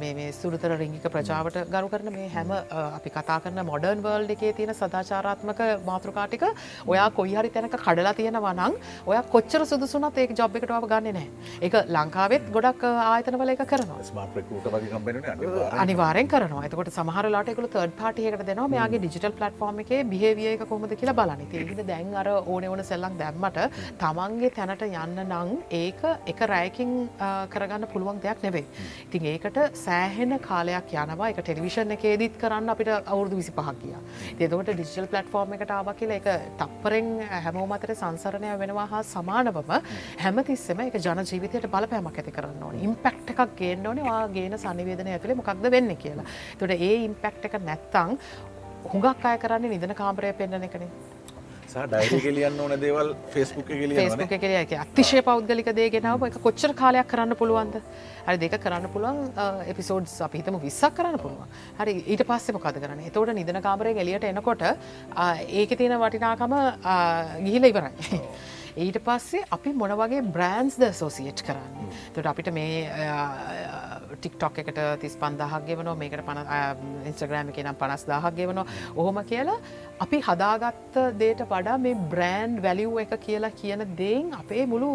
මේ 0.00 0.32
සුරතර 0.32 0.76
රිංගික 0.76 1.06
ප්‍රජාවට 1.08 1.58
ගරු 1.68 1.88
කරන 1.88 2.12
මේ 2.12 2.28
හැම 2.28 2.50
අපි 2.50 3.10
කතා 3.10 3.38
කරන 3.40 3.62
මොඩර්න් 3.64 4.02
වර්ල්ඩ 4.02 4.34
එකේ 4.36 4.52
තියෙන 4.52 4.74
සදාචාරාත්මක 4.74 5.62
මාතෘකාටික 5.86 6.46
ඔයා 6.86 7.08
කොයි 7.12 7.34
හරි 7.34 7.50
තැනක 7.50 7.76
කඩලා 7.78 8.14
තියෙනවා 8.14 8.54
නම් 8.54 8.78
ඔය 9.06 9.20
කොච්චර 9.32 9.66
සුදුසුනත් 9.66 10.18
ඒක 10.18 10.36
ජොබ් 10.38 10.56
එකටව 10.56 10.88
ගන්න 10.92 11.18
නෑ 11.18 11.28
එක 11.62 11.78
ලංකාවෙත් 11.88 12.50
ගොඩක් 12.52 12.84
ආයතනවල 12.84 13.54
එක 13.54 13.64
කරනවා. 13.66 14.00
අනිවාරෙන් 15.82 16.28
කරනවා. 16.28 16.64
එතකොට 16.66 16.92
සමහරලාට 16.92 17.52
එකකු 17.52 17.68
තර්ඩ 17.68 17.96
පාටියකට 18.00 18.46
දෙනවා. 18.50 18.68
මෙයාගේ 18.74 19.00
ඩිජිටල් 19.02 19.36
පලට්ෆෝර්ම 19.38 19.82
එකේ 19.84 20.02
බිහේවිය 20.12 20.48
එක 20.54 20.64
කොමද 20.68 20.94
කියලා 21.00 21.18
බලනි 21.20 21.46
තිහිද 21.52 21.82
දැන් 21.86 22.14
අර 22.14 22.28
ඕන 22.32 22.64
ඕන 22.70 22.84
සෙල්ලක් 22.84 23.18
දැම්මට 23.20 23.58
තමන්ගේ 24.00 24.50
තැනට 24.56 24.82
යන්න 24.86 25.20
නං 25.24 25.50
ඒක 25.78 26.02
එක 26.32 26.40
රෑකින් 26.52 26.92
කරගන්න 27.52 27.86
පුළුවන් 27.92 28.20
දෙයක් 28.24 28.42
නෙවේ. 28.46 28.64
ඉතින් 29.06 29.26
ඒකට 29.32 29.58
සෑහෙන 29.84 30.38
කාලයක් 30.48 30.92
යනවා 31.04 31.30
එක 31.32 31.40
ටෙලිවිෂන් 31.42 31.94
එකේදීත් 31.96 32.38
කරන්න 32.42 32.72
අපිට 32.74 32.90
අවුරදු 32.92 33.36
විසි 33.40 33.52
පහක් 33.58 33.76
කිය. 33.82 33.96
ඒතකොට 34.38 34.72
ඩිජිටල් 34.72 35.10
පලට්ෆෝර්ම් 35.12 35.56
එකට 35.58 35.74
ආව 35.78 35.92
කියල 36.00 36.14
එක 36.18 36.28
තප්පරෙන් 36.60 37.10
හැමෝ 37.46 37.66
මතර 37.66 37.94
සංසරණය 37.94 38.54
වෙනවා 38.62 38.86
හා 38.92 39.02
සමානවම 39.14 39.72
හැමතිස්සම 40.24 40.84
එක 40.86 41.00
ජන 41.06 41.24
ජීවිතයට 41.32 41.68
බලපෑමක් 41.74 42.22
ඇති 42.22 42.36
කරන්න 42.38 42.64
ඕන 42.68 42.80
ඉම්පෙක්් 42.88 43.34
එකක් 43.34 43.56
ගේන්න 43.60 43.86
ඕනේ 43.92 44.16
ගේන 44.38 44.58
සනිවේදන 44.64 45.12
ඇතුළේ 45.14 45.40
මොකක්ද 45.42 45.70
වෙන්න 45.76 45.96
කියලා. 45.96 46.26
තොට 46.58 46.76
ඒ 46.78 46.94
ඉම්පෙක්් 47.08 47.46
එක 47.50 47.60
නැත්තං 47.68 48.18
හුඟක් 48.92 49.26
අය 49.30 49.38
කරන්නේ 49.38 49.72
නිදන 49.72 49.94
කාමරය 49.94 50.32
පෙන්න්න 50.38 50.68
එකනේ 50.68 50.88
සහ 51.72 51.84
ඩයිරි 51.92 52.18
ගෙලියන්න 52.24 52.58
ඕන 52.62 52.72
දේවල් 52.84 53.12
ෆෙස්බුක් 53.34 53.68
ෆේස්බුක් 53.98 54.32
එකේ 54.36 54.56
එක. 54.62 54.72
අතිශය 54.84 55.22
පෞද්ගලික 55.28 55.68
දේගෙනාව 55.78 56.26
එක 56.28 56.36
කොච්චර 56.46 56.74
කාලයක් 56.80 57.08
කරන්න 57.12 57.36
පුළුවන්ද? 57.40 57.78
හරි 58.26 58.36
දෙක 58.44 58.56
කරන්න 58.64 58.88
පුළුවන් 58.94 59.18
එපිසෝඩ් 59.72 60.08
අපිහිතම 60.28 60.58
විස්සක් 60.64 60.96
කරන්න 60.98 61.18
පුළුවන්. 61.24 61.48
හරි 61.80 61.94
ඊට 62.12 62.24
පස්සෙ 62.30 62.56
මොකද 62.56 62.80
කරන්න? 62.82 63.04
එතවට 63.08 63.36
නිදන 63.40 63.60
කාමරය 63.68 63.94
එලියට 64.04 64.28
එනකොට 64.32 64.66
ඒක 65.62 65.76
තියෙන 65.78 65.96
වටිනාකම 66.04 66.58
ගිහිල 67.46 67.70
ඉවරයි. 67.72 67.92
ඊට 68.76 68.98
පස්සේ 69.04 69.44
අපි 69.52 69.72
මොන 69.76 69.92
වගේ 70.00 70.22
බ්‍රෑන්ස් 70.34 70.78
ද 70.80 70.88
සෝසියට් 70.96 71.42
කරන්න. 71.44 71.90
තොට 72.14 72.26
අපිට 72.30 72.48
මේ 72.56 72.88
ටික්ටොක් 74.16 74.58
එකට 74.62 74.78
තිස් 75.02 75.16
පන්දාහක් 75.20 75.66
ගෙවනෝ 75.68 75.94
මේකට 75.96 76.24
පන 76.24 76.40
ඉන්ස්ට්‍රග්‍රෑම 77.10 77.50
එක 77.52 77.60
නම් 77.64 77.76
පනස් 77.82 78.06
දාහක් 78.08 78.36
ගෙවනවා 78.38 78.66
ඔහොම 78.96 79.20
කියලා 79.30 79.58
අපි 80.04 80.22
හදාගත්ත 80.28 80.96
දේට 81.20 81.44
වඩා 81.52 81.76
මේ 81.84 81.98
බ්‍රෑන්් 82.14 82.56
වැලිව් 82.64 82.96
එක 83.04 83.12
කියලා 83.26 83.52
කියන 83.60 83.84
දෙයින් 83.98 84.32
අපේ 84.40 84.64
මුළු 84.72 84.90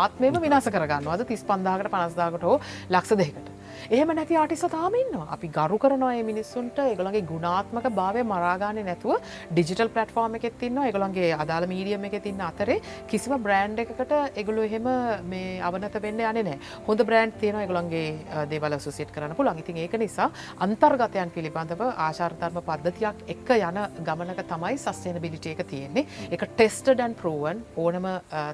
ආත්මම 0.00 0.40
විනාස 0.46 0.66
කරගන්නවාද 0.74 1.26
තිස් 1.30 1.46
පන්දාකට 1.46 1.92
පනස්දාකට 1.94 2.42
හෝ 2.50 2.58
ලක්ෂ 2.90 3.16
දෙකට. 3.22 3.46
එහෙම 3.90 4.14
නැති 4.18 4.36
ආටිස 4.42 4.64
තාමන්නවා 4.76 5.28
අපි 5.36 5.48
ගරු 5.58 5.78
කරනවා 5.78 6.12
ඒ 6.18 6.22
මිනිස්සුන්ට. 6.30 6.78
එකළගේ 6.78 7.24
ගුණාත්මක 7.32 7.86
භාවය 7.98 8.22
මරාගානය 8.32 8.82
නැතුව 8.88 9.16
ඩිජිටල් 9.52 9.92
පලටෆෝර්ම 9.96 10.38
එකෙත් 10.40 10.58
තින්න 10.62 10.78
එකළන්ගේ 10.84 11.30
අදාළ 11.44 11.68
මීඩියම 11.72 12.04
එක 12.10 12.16
තින්න 12.26 12.40
අතරේ 12.50 12.78
කිසිම 13.10 13.36
බ්‍රෑන්් 13.46 13.78
එකකට 13.84 14.14
එගුලු 14.42 14.66
එහෙම 14.68 14.88
මේ 15.32 15.60
අවනත 15.70 16.00
වෙන්න 16.06 16.20
යන 16.20 16.40
නෑ 16.48 16.58
හොඳ 16.88 17.04
බ්‍රෑන්් 17.10 17.32
තියෙන 17.40 17.60
එකළන්ගේ 17.64 18.46
දේවල 18.52 18.78
සුසිට 18.86 19.12
කරන 19.14 19.36
පුළන් 19.38 19.62
ඉතින් 19.64 19.82
ඒක 19.84 19.98
නිසා 20.04 20.30
අන්තර්ගතයන් 20.66 21.34
පිළිබඳව 21.36 21.82
ආශාර්ධර්ම 22.06 22.62
පද්ධතියක් 22.68 23.24
එක්ක 23.34 23.54
යන 23.58 23.78
ගමනක 24.08 24.46
තමයි 24.52 24.76
සස්සේන 24.78 25.20
බිලිටිය 25.20 25.52
එක 25.54 25.62
තියෙන්නේ. 25.70 26.06
එක 26.34 26.42
ටෙස්ටඩන් 26.54 27.14
පරුවන් 27.20 27.58
ඕනම 27.76 28.06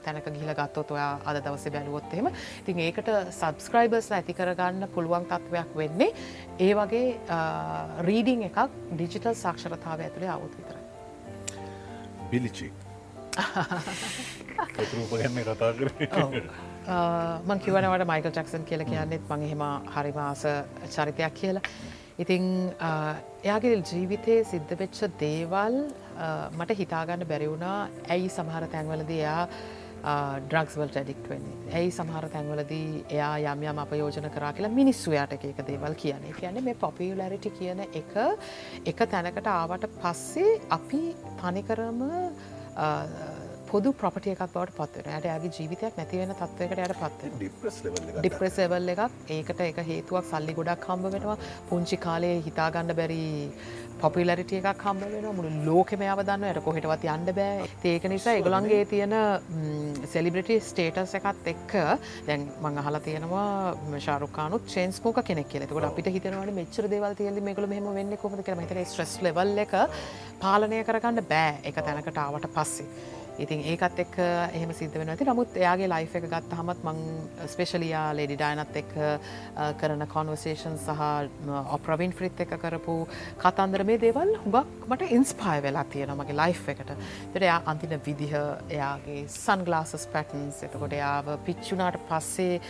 තැනක 0.05 0.26
ගිල 0.34 0.52
ගත්තොත් 0.59 0.90
ඔයා 0.94 1.12
අද 1.24 1.36
දවස 1.44 1.64
බැලුවොත්තෙම 1.74 2.26
ඉතින් 2.60 2.80
ඒකට 2.86 3.10
සබස්ක්‍රයිබර්ස් 3.30 4.10
ඇති 4.18 4.34
කරගන්න 4.38 4.88
පුළුවන් 4.94 5.14
තත්ත්වයක් 5.23 5.70
වෙන්නේ. 5.77 6.11
ඒ 6.61 6.74
වගේ 6.74 7.07
රීඩිං 8.09 8.43
එකක් 8.49 8.59
ඩිජිටල් 8.93 9.35
සාක්ෂරතාව 9.35 10.01
ඇතුළේ 10.01 10.32
අවුත් 10.36 10.53
විතර. 10.59 10.77
බිලිචි. 12.31 12.73
රූපගන්න 14.99 15.43
කතා 15.43 15.73
කර. 15.73 15.89
මං 17.47 17.59
කිවනවට 17.65 18.07
මයිකල් 18.07 18.32
චක්සන් 18.39 18.65
කියල 18.65 18.85
කියන්නෙත් 18.85 19.28
මං 19.31 19.43
එහෙම 19.43 19.62
හරිමාස 19.97 20.43
චරිතයක් 20.95 21.35
කියලා. 21.35 21.62
ඉතිං 22.19 22.73
එයාගේ 23.45 23.77
ජීවිතයේ 23.82 24.45
සිද්ධ 24.45 24.74
වෙච්ච 24.78 25.01
දේවල් 25.20 25.78
මට 26.59 26.77
හිතාගන්න 26.81 27.27
බැරිවුණා 27.27 27.78
ඇයි 28.09 28.28
සමහර 28.28 28.66
තැන්වලද 28.74 29.11
එයා 29.11 29.49
ඩ්‍රක්ස්වල්ට 30.05 30.97
ඇඩික්ට 31.01 31.28
වෙන්නේ. 31.32 31.55
ඇයි 31.78 31.93
සමහර 31.98 32.26
තැන්වලදී 32.35 32.89
එයා 33.16 33.55
යම් 33.55 33.62
යම් 33.70 33.78
අපයෝජන 33.85 34.28
කරා 34.35 34.52
කියලා 34.59 34.72
මිනිස්සුයට 34.81 35.32
එක 35.36 35.62
දේවල් 35.70 35.94
කියන්නේ. 36.02 36.35
කියන්නේ 36.40 36.66
මේ 36.66 36.76
පොපියලරිටි 36.85 37.55
කියන 37.60 37.81
එක 37.86 38.12
එක 38.93 39.01
තැනකට 39.14 39.48
ආවට 39.55 39.89
පස්සේ 40.02 40.60
අපි 40.78 41.02
තනිකරම 41.40 42.05
පොදු 43.70 43.90
ප්‍රපටිය 44.01 44.32
එකක් 44.35 44.43
බවට 44.55 44.74
පත්වෙන 44.78 45.14
යට 45.18 45.26
ඇගේ 45.31 45.51
ජීවිතයක් 45.56 45.97
නැතිවෙන 45.98 46.35
තත්වකට 46.40 46.82
යට 46.85 46.98
පත්ව 47.01 47.31
ඩිප්‍රෙස් 48.20 48.59
එවල් 48.64 48.93
එකක්. 48.93 49.16
ඒකට 49.36 49.62
එක 49.68 49.81
හේතුවක් 49.89 50.28
සල්ලි 50.31 50.55
ගොඩක් 50.59 50.85
හම්බ 50.90 51.10
වෙනවා. 51.14 51.39
පුංචි 51.70 51.97
කාලේ 52.05 52.36
හිතාගන්න 52.47 52.94
බැරි 53.01 53.24
පොපිලරිටිය 54.05 54.60
එකක් 54.60 54.85
හම්බ 54.86 55.02
වෙන 55.14 55.26
මුළු 55.39 55.51
ලෝකෙම 55.68 56.02
අවදන්න 56.14 56.47
යට 56.51 56.62
කොහෙටවත් 56.66 57.06
යන්න 57.14 57.32
බෑ. 57.39 57.68
ඒක 57.93 58.05
නිසා 58.12 58.36
එගොලන්ගේ 58.40 58.85
තියෙන 58.93 59.14
සෙලිබ්‍රටි 60.14 60.59
ස්ටේටස් 60.68 61.14
එකත් 61.20 61.51
එක්ක 61.55 61.74
දැන් 62.28 62.47
මං 62.64 62.81
අහලා 62.82 63.02
තියෙනවා 63.06 63.48
ශාරුකානු 64.06 64.60
චේන්ස් 64.74 65.01
මෝක 65.05 65.22
කෙනෙක් 65.31 65.48
කියලෙතකොට 65.52 65.89
අපිට 65.90 66.12
හිතනවට 66.16 66.55
මෙච්චර 66.60 66.90
දේවල් 66.94 67.18
තියල්ලි 67.20 67.44
මේකල 67.48 67.68
මෙහම 67.74 67.90
වෙන්න 67.98 68.16
කොමද 68.22 68.44
කියලා. 68.44 68.64
හිතන 68.66 68.85
ස්ට්‍රස් 68.85 69.18
ලෙවල් 69.26 69.59
එක 69.66 69.76
පාලනය 70.44 70.85
කරගන්න 70.89 71.28
බෑ. 71.35 71.60
එක 71.68 71.76
තැනකට 71.86 72.24
ආවට 72.24 72.51
පස්සේ. 72.56 73.14
ඉතින් 73.39 73.65
ඒකත් 73.65 73.98
එක් 73.98 74.16
එහෙම 74.19 74.73
සිද්ධ 74.73 74.94
වෙන 74.94 75.11
ඇති 75.11 75.27
නමුත් 75.27 75.56
එයාගේ 75.59 75.89
ලයිෆ් 75.90 76.12
එක 76.19 76.27
ගත්ත 76.31 76.59
හමත් 76.59 76.85
මං 76.85 77.01
ස්පේශලියා 77.51 78.05
ලෙඩි 78.15 78.36
ඩයිනත් 78.36 78.77
එක් 78.81 78.93
කරන 79.81 80.06
කොන්වසේෂන් 80.06 80.77
සහ 80.78 81.02
ඔප්‍රවින් 81.77 82.15
ෆ්‍රිත් 82.15 82.44
එක 82.44 82.55
කරපු 82.56 82.97
කතන්දර 83.39 83.85
මේ 83.85 83.98
දේවල් 83.98 84.31
හුඟක් 84.36 84.86
මට 84.89 85.11
ඉන්ස්පාය 85.11 85.62
වෙලා 85.62 85.85
තියෙන 85.86 86.15
මගේ 86.15 86.36
ලයිෆ් 86.36 86.62
එකට. 86.69 86.94
තට 87.32 87.43
එයා 87.43 87.59
අන්තින 87.66 87.97
විදිහ 88.01 88.35
එයාගේ 88.36 89.27
සන් 89.27 89.66
ගලාසස් 89.66 90.06
පැටන්ස් 90.15 90.62
එතකොට 90.62 90.94
එයාව 90.94 91.35
පිච්චුනාට 91.44 91.98
පස්සේ 92.06 92.61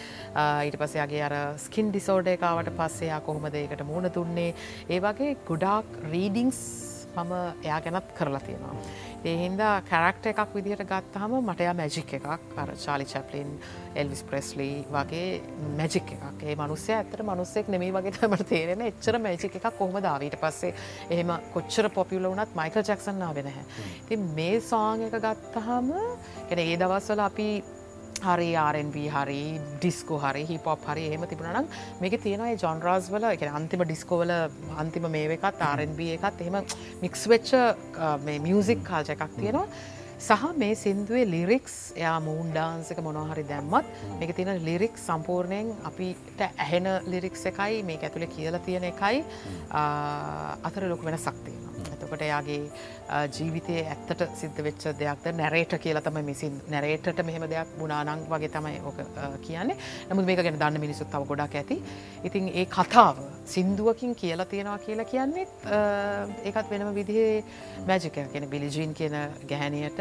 ඊට 0.64 0.80
පසයාගේ 0.80 1.22
අර 1.28 1.36
ස්කින් 1.58 1.92
ඩිසෝඩ 1.92 2.32
එකාවට 2.34 2.72
පස්සේයා 2.72 3.20
කොහොමද 3.20 3.54
ඒකට 3.54 3.84
මුණ 3.84 4.10
දුන්නේ? 4.10 4.50
ඒ 4.88 5.00
වගේ 5.00 5.36
ගොඩාක් 5.44 5.96
රීඩිංස් 6.08 6.60
මම 7.14 7.32
එයා 7.62 7.80
ගැනත් 7.80 8.14
කරලා 8.14 8.40
තියෙනවා. 8.40 8.74
ඒහින්දා 9.24 9.74
කැරක්ට 9.88 10.26
එකක් 10.30 10.50
විදිහට 10.56 10.84
ගත්තහම 10.90 11.34
මටයා 11.40 11.74
මැජික් 11.80 12.10
එකක්. 12.18 12.26
අර 12.62 12.70
චාලි 12.84 13.06
චැප්ලින් 13.12 13.50
එල්විස් 14.00 14.22
ප්‍රෙස්ලි 14.28 14.68
වගේ 14.96 15.40
මැජික් 15.78 16.12
එකක්. 16.16 16.42
ඒ 16.48 16.56
මනුස්සය 16.60 16.92
ඇතට 16.96 17.22
මනුස්සෙක් 17.30 17.70
නෙමේ 17.74 17.92
වගේ 17.96 18.12
තමට 18.16 18.48
තේරෙන 18.52 18.84
එච්චර 18.88 19.18
මැජික් 19.26 19.56
එකක් 19.60 19.70
කොහොම 19.78 19.96
දාවීට 20.08 20.36
පස්සේ 20.42 20.74
එහෙම 21.10 21.32
කොච්චර 21.54 21.88
පොපියල 21.96 22.28
වනත් 22.30 22.58
මයිකල් 22.60 22.84
ජක්සන්නා 22.90 23.32
වෙනහැ. 23.38 23.64
ති 24.08 24.20
මේ 24.40 24.60
සෝං 24.70 25.06
එක 25.08 25.16
ගත්තහම 25.24 25.90
එන 26.50 26.58
ඒ 26.58 26.76
දවස්වල 26.76 27.24
අපි 27.28 27.48
හරි 28.24 28.50
ආරන්B 28.64 28.96
හරි 29.16 29.40
ඩිස්කෝ 29.78 30.20
හරි 30.24 30.44
හිපොප් 30.50 30.86
හරි 30.90 31.06
එහෙම 31.08 31.26
තිබුණනම් 31.32 31.72
මේක 32.02 32.16
තියෙනවා 32.26 32.54
ජොන්රාස් 32.64 33.10
වල 33.14 33.26
එක 33.32 33.44
අන්තිම 33.60 33.84
ඩිස්කෝවල 33.86 34.34
අන්තිම 34.84 35.10
මේ 35.16 35.26
එකත් 35.38 35.66
ආරන්B 35.70 36.00
එකත් 36.06 36.46
එහෙම 36.46 36.62
මික්ස් 37.04 37.28
වෙච්ච 37.34 37.52
මේ 38.26 38.38
මියසික් 38.46 38.88
කාල්ච 38.90 39.12
එකක් 39.16 39.28
තියෙනවා 39.36 39.68
සහ 40.18 40.44
මේ 40.56 40.74
සින්දුවේ 40.74 41.24
ලිරික්ස් 41.26 41.74
එයා 41.96 42.18
මූන්ඩාන්සක 42.20 42.98
මොනොහරි 43.06 43.42
දැම්මත් 43.50 43.86
මේක 44.20 44.30
තියෙන 44.36 44.60
ලිරික් 44.68 44.94
සම්පූර්ණයෙන් 45.06 45.72
අපිට 45.84 46.40
ඇහෙන 46.46 46.86
ලිරික්ස් 47.12 47.42
එකයි 47.50 47.82
මේ 47.88 47.98
ඇතුළේ 48.00 48.30
කියලා 48.36 48.62
තියෙන 48.68 48.86
එකයි 48.92 49.24
අතර 50.68 50.88
ලොක 50.92 51.04
වෙන 51.04 51.18
සක්තියනවා. 51.18 51.72
එතකොට 51.94 52.22
එයාගේ 52.28 52.62
ජීවිතය 53.36 53.78
ඇත්තට 53.84 54.24
සිද්ධ 54.40 54.62
වෙච්ච 54.66 54.88
දෙයක්ද? 54.98 55.30
නැරේට 55.36 55.76
කියලා 55.84 56.02
තම 56.02 56.18
මිසින් 56.24 56.60
නැරේටට 56.70 57.24
මෙහෙම 57.24 57.46
දෙයක් 57.50 57.76
බුණානං 57.78 58.26
වගේ 58.30 58.48
තමයි 58.48 58.80
ඕක 58.84 58.98
කියන්නේ. 59.46 59.76
නමුත් 60.10 60.26
මේක 60.26 60.42
ගැන 60.42 60.58
දන්න 60.58 60.80
මිනිසුත් 60.80 61.10
තව 61.12 61.28
ගොඩක් 61.28 61.54
ඇති. 61.60 61.80
ඉතින් 62.24 62.48
ඒ 62.48 62.66
කතාව 62.66 63.20
සින්දුවකින් 63.44 64.14
කියලා 64.14 64.46
තියෙනවා 64.46 64.78
කියලා 64.78 65.04
කියන්නේත් 65.04 65.48
ඒකත් 66.44 66.70
වෙනම 66.70 66.94
විදිහේ 66.94 67.44
මැජික 67.86 68.14
කියෙන 68.32 68.48
බිලිජීන් 68.48 68.94
කියන 68.94 69.16
ගැහැනියට 69.48 70.00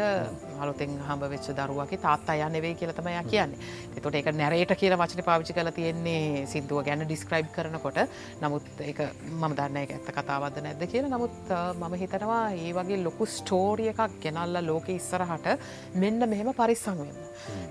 හලුතෙන් 0.62 0.96
හම්බ 1.08 1.30
වෙච්ච 1.34 1.50
දරුවගේ 1.58 2.00
තාත්තා 2.06 2.36
යන්න 2.48 2.62
වේ 2.62 2.74
කියලා 2.80 2.96
තමයා 3.00 3.24
කියන්නේ. 3.24 3.60
එතොට 3.98 4.16
ඒක 4.16 4.32
නැරේට 4.32 4.76
කියලා 4.80 5.00
වචන 5.02 5.28
පාවිචි 5.30 5.54
කල 5.54 5.72
තියෙන්නේ 5.76 6.46
සිින්දුව 6.48 6.86
ගැන 6.88 7.06
ඩිස්ක්‍රයිබ් 7.06 7.52
කරනකොට. 7.56 8.00
නමුත් 8.42 8.66
ඒ 8.80 8.94
මම 9.30 9.56
දන්න 9.60 9.82
එක 9.84 9.96
ඇත්ත 9.98 10.12
කතාවද 10.18 10.62
නැද්ද 10.64 10.88
කියලා. 10.94 11.12
නමුත් 11.18 11.54
මම 11.80 12.00
හිතනවා 12.04 12.44
ඒ 12.54 12.72
වගේ 12.80 12.93
වගේ 12.94 13.04
ලොකු 13.04 13.26
ස්ටෝරිය 13.26 13.90
එකක් 13.94 14.20
ගෙනල්ල 14.24 14.58
ලෝක 14.68 14.88
ඉස්සරහට 14.90 15.48
මෙන්න 15.96 16.30
මෙහෙම 16.30 16.50
පරිස්සං 16.60 16.98
වෙන්න. 17.00 17.18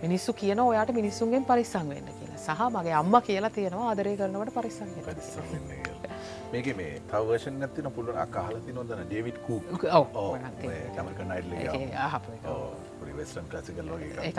මිනිස්සු 0.03 0.32
කියන 0.32 0.61
ඔයාට 0.61 0.93
මිනිස්සුන්ගෙන් 1.01 1.44
පරිස්සං 1.44 1.89
වෙන්න 1.89 2.09
කියලා. 2.19 2.40
සහ 2.47 2.61
මගේ 2.77 2.94
අම්ම 3.01 3.15
කියලා 3.28 3.51
තියෙනවා 3.57 3.89
ආදරය 3.90 4.16
කරනවට 4.20 4.55
පරිස්සං 4.59 4.89
මේක 6.53 6.66
මේ 6.77 7.01
තවර්ෂන් 7.11 7.57
නැතින 7.62 7.89
පුළුවන් 7.97 8.20
අකාහලති 8.27 8.73
නොදන 8.78 9.05
ඩේවිඩ් 9.07 9.39
කූ 9.47 9.61
කමක 10.97 11.20
නයිඩ් 11.31 11.47
වෙස්ටන් 13.16 13.47
ක්ලසිකල් 13.53 13.89
වගේ 13.94 14.12
එකක්. 14.28 14.39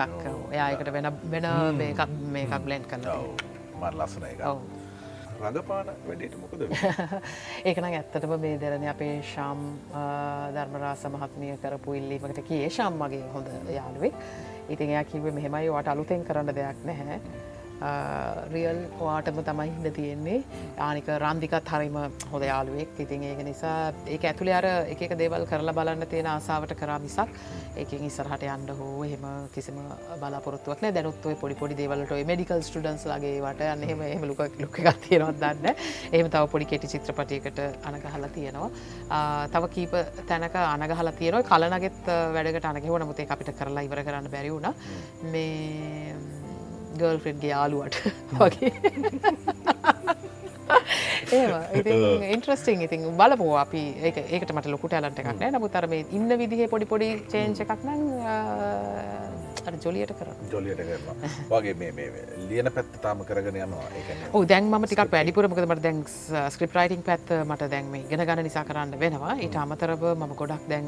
එයායකට 0.52 0.90
වෙන 0.94 1.08
වෙන 1.34 1.48
මේකක් 1.82 2.02
මේකක් 2.38 2.54
බ්ලෙන්් 2.66 2.84
කන්න 2.92 3.06
මර 3.82 3.94
ලස්සන 4.00 4.26
එක 4.32 4.42
රඟපාන 5.44 5.92
වැඩට 6.08 6.36
මොකද 6.42 6.62
ඒකන 7.68 7.88
ඇත්තටම 7.90 8.36
මේ 8.40 8.60
දෙරන 8.60 8.86
අපේ 8.90 9.16
ශම් 9.24 9.64
ධර්මරාස 10.56 11.06
මහත්මිය 11.10 11.58
කරපු 11.64 11.96
ඉල්ලීමකට 12.00 12.44
කිය. 12.48 12.68
ශම් 12.70 13.00
මගේ 13.00 13.24
හොඳ 13.34 13.50
යාළුවෙක්. 13.70 14.16
ඉතින් 14.70 14.90
එයා 14.90 15.04
කිවේ 15.06 15.32
මෙහෙමයි 15.32 15.72
වට 15.72 15.96
අලුතෙන් 15.96 16.24
කරන්න 16.24 16.56
දෙයක් 16.56 16.86
නැහැ. 16.86 17.20
රියල් 18.54 18.80
වාටම 19.00 19.40
තමයි 19.44 19.72
හිද 19.78 19.88
තියෙන්නේ. 19.96 20.44
ආනික 20.78 21.08
රන්දිකත් 21.24 21.68
හරිම 21.68 21.98
හොද 22.32 22.44
යාලුවෙක් 22.44 23.00
ඉතින් 23.00 23.24
ඒක 23.24 23.44
නිසා 23.46 23.94
ඒක 24.08 24.24
ඇතුළේ 24.24 24.56
අර 24.60 24.68
එක 24.88 25.18
දේවල් 25.18 25.46
කරලා 25.46 25.74
බලන්න 25.74 26.08
තියෙන 26.08 26.28
ආසාාවට 26.28 26.76
කරා 26.80 27.00
මිසක් 27.00 27.30
ඒකින් 27.76 28.06
ඉස්සරහට 28.10 28.46
යන්න 28.48 28.74
හෝ 28.80 29.04
එහෙම 29.08 29.26
කිසිම 29.56 29.80
බලාපොරත්තුවක් 30.22 30.84
නෑ 30.84 30.96
දැනුත් 30.98 31.26
ඔය 31.26 31.36
පොඩි 31.36 31.60
පොඩි 31.62 31.80
දේවල්ට 31.82 32.14
මෙඩිකල් 32.32 32.62
ස්ටඩන්ස් 32.62 33.06
ලගේ 33.12 33.42
වට 33.46 33.70
යන්න 33.74 33.88
එහෙම 33.88 34.06
එහෙම 34.08 34.28
ලුක 34.30 34.44
ලොක 34.64 34.80
තියෙනවත් 35.08 35.42
දන්න 35.44 35.68
එහෙම 36.12 36.30
තව 36.30 36.44
පොඩි 36.54 36.70
කෙටි 36.72 36.92
චිත්‍රපටයකට 36.94 37.60
අනගහලා 37.84 38.32
තියෙනවා. 38.38 38.70
තව 39.54 39.74
කීප 39.76 39.94
තැනක 40.28 40.56
අනගහල 40.56 41.12
තියෙනවා. 41.20 41.44
කලනගෙත් 41.52 42.08
වැඩට 42.38 42.72
අනගෙව 42.72 42.98
නමුතේ 43.04 43.28
අපිට 43.30 43.54
කරලා 43.60 43.86
ඉවර 43.90 44.04
කරන්න 44.08 44.32
බැරි 44.32 44.56
වුණ 44.56 44.74
මේ 46.94 47.02
ගර්ල්ෆ්‍රෙන්ඩ්ගේ 47.02 47.52
යාලුවට 47.54 47.96
වගේ. 48.40 48.72
ඒ 51.34 52.32
ඉන්ට්‍රස්ටිං 52.34 52.82
ඉතින් 52.88 53.02
බලපු 53.20 53.48
අපි. 53.64 53.84
ඒකට 54.10 54.54
මට 54.56 54.68
ලොකුට 54.74 54.94
ඇලන්ට 54.98 55.20
එකක් 55.24 55.32
නෑ. 55.40 55.52
නමුත් 55.56 55.76
අර 55.80 55.88
මේ 55.94 56.06
ඉන්න 56.20 56.30
විදිහේ 56.44 56.70
පොඩි 56.74 56.86
පොඩි 56.94 57.10
චේංච 57.34 57.58
එකක් 57.66 57.82
නම් 57.88 58.02
ජොලියට 59.84 60.14
කර. 60.20 60.30
ජොලියට 60.52 60.82
කරනවා. 60.90 61.16
වගේ 61.50 61.74
මේ 61.74 62.12
ලියන 62.50 62.72
පැත්ත 62.76 62.96
තාම 63.02 63.24
කරගෙන 63.26 63.56
යනවා. 63.56 63.88
දැන් 64.48 64.70
ම 64.70 64.86
ටික් 64.86 65.02
වැඩිපුරමකද 65.12 65.66
මට 65.68 65.84
දැන් 65.84 66.04
ස්ක්‍රප් 66.56 66.76
රයිටිං 66.80 67.04
පැත් 67.04 67.34
මට 67.46 67.70
දැන් 67.72 67.92
මේ 67.92 68.04
ගෙන 68.10 68.26
ගන්න 68.26 68.44
නිසා 68.44 68.64
කරන්න 68.70 69.00
වෙනවා. 69.00 69.36
ඊට 69.46 69.56
අමතරව 69.64 70.04
මම 70.16 70.36
ගොඩක් 70.42 70.68
දැන් 70.70 70.88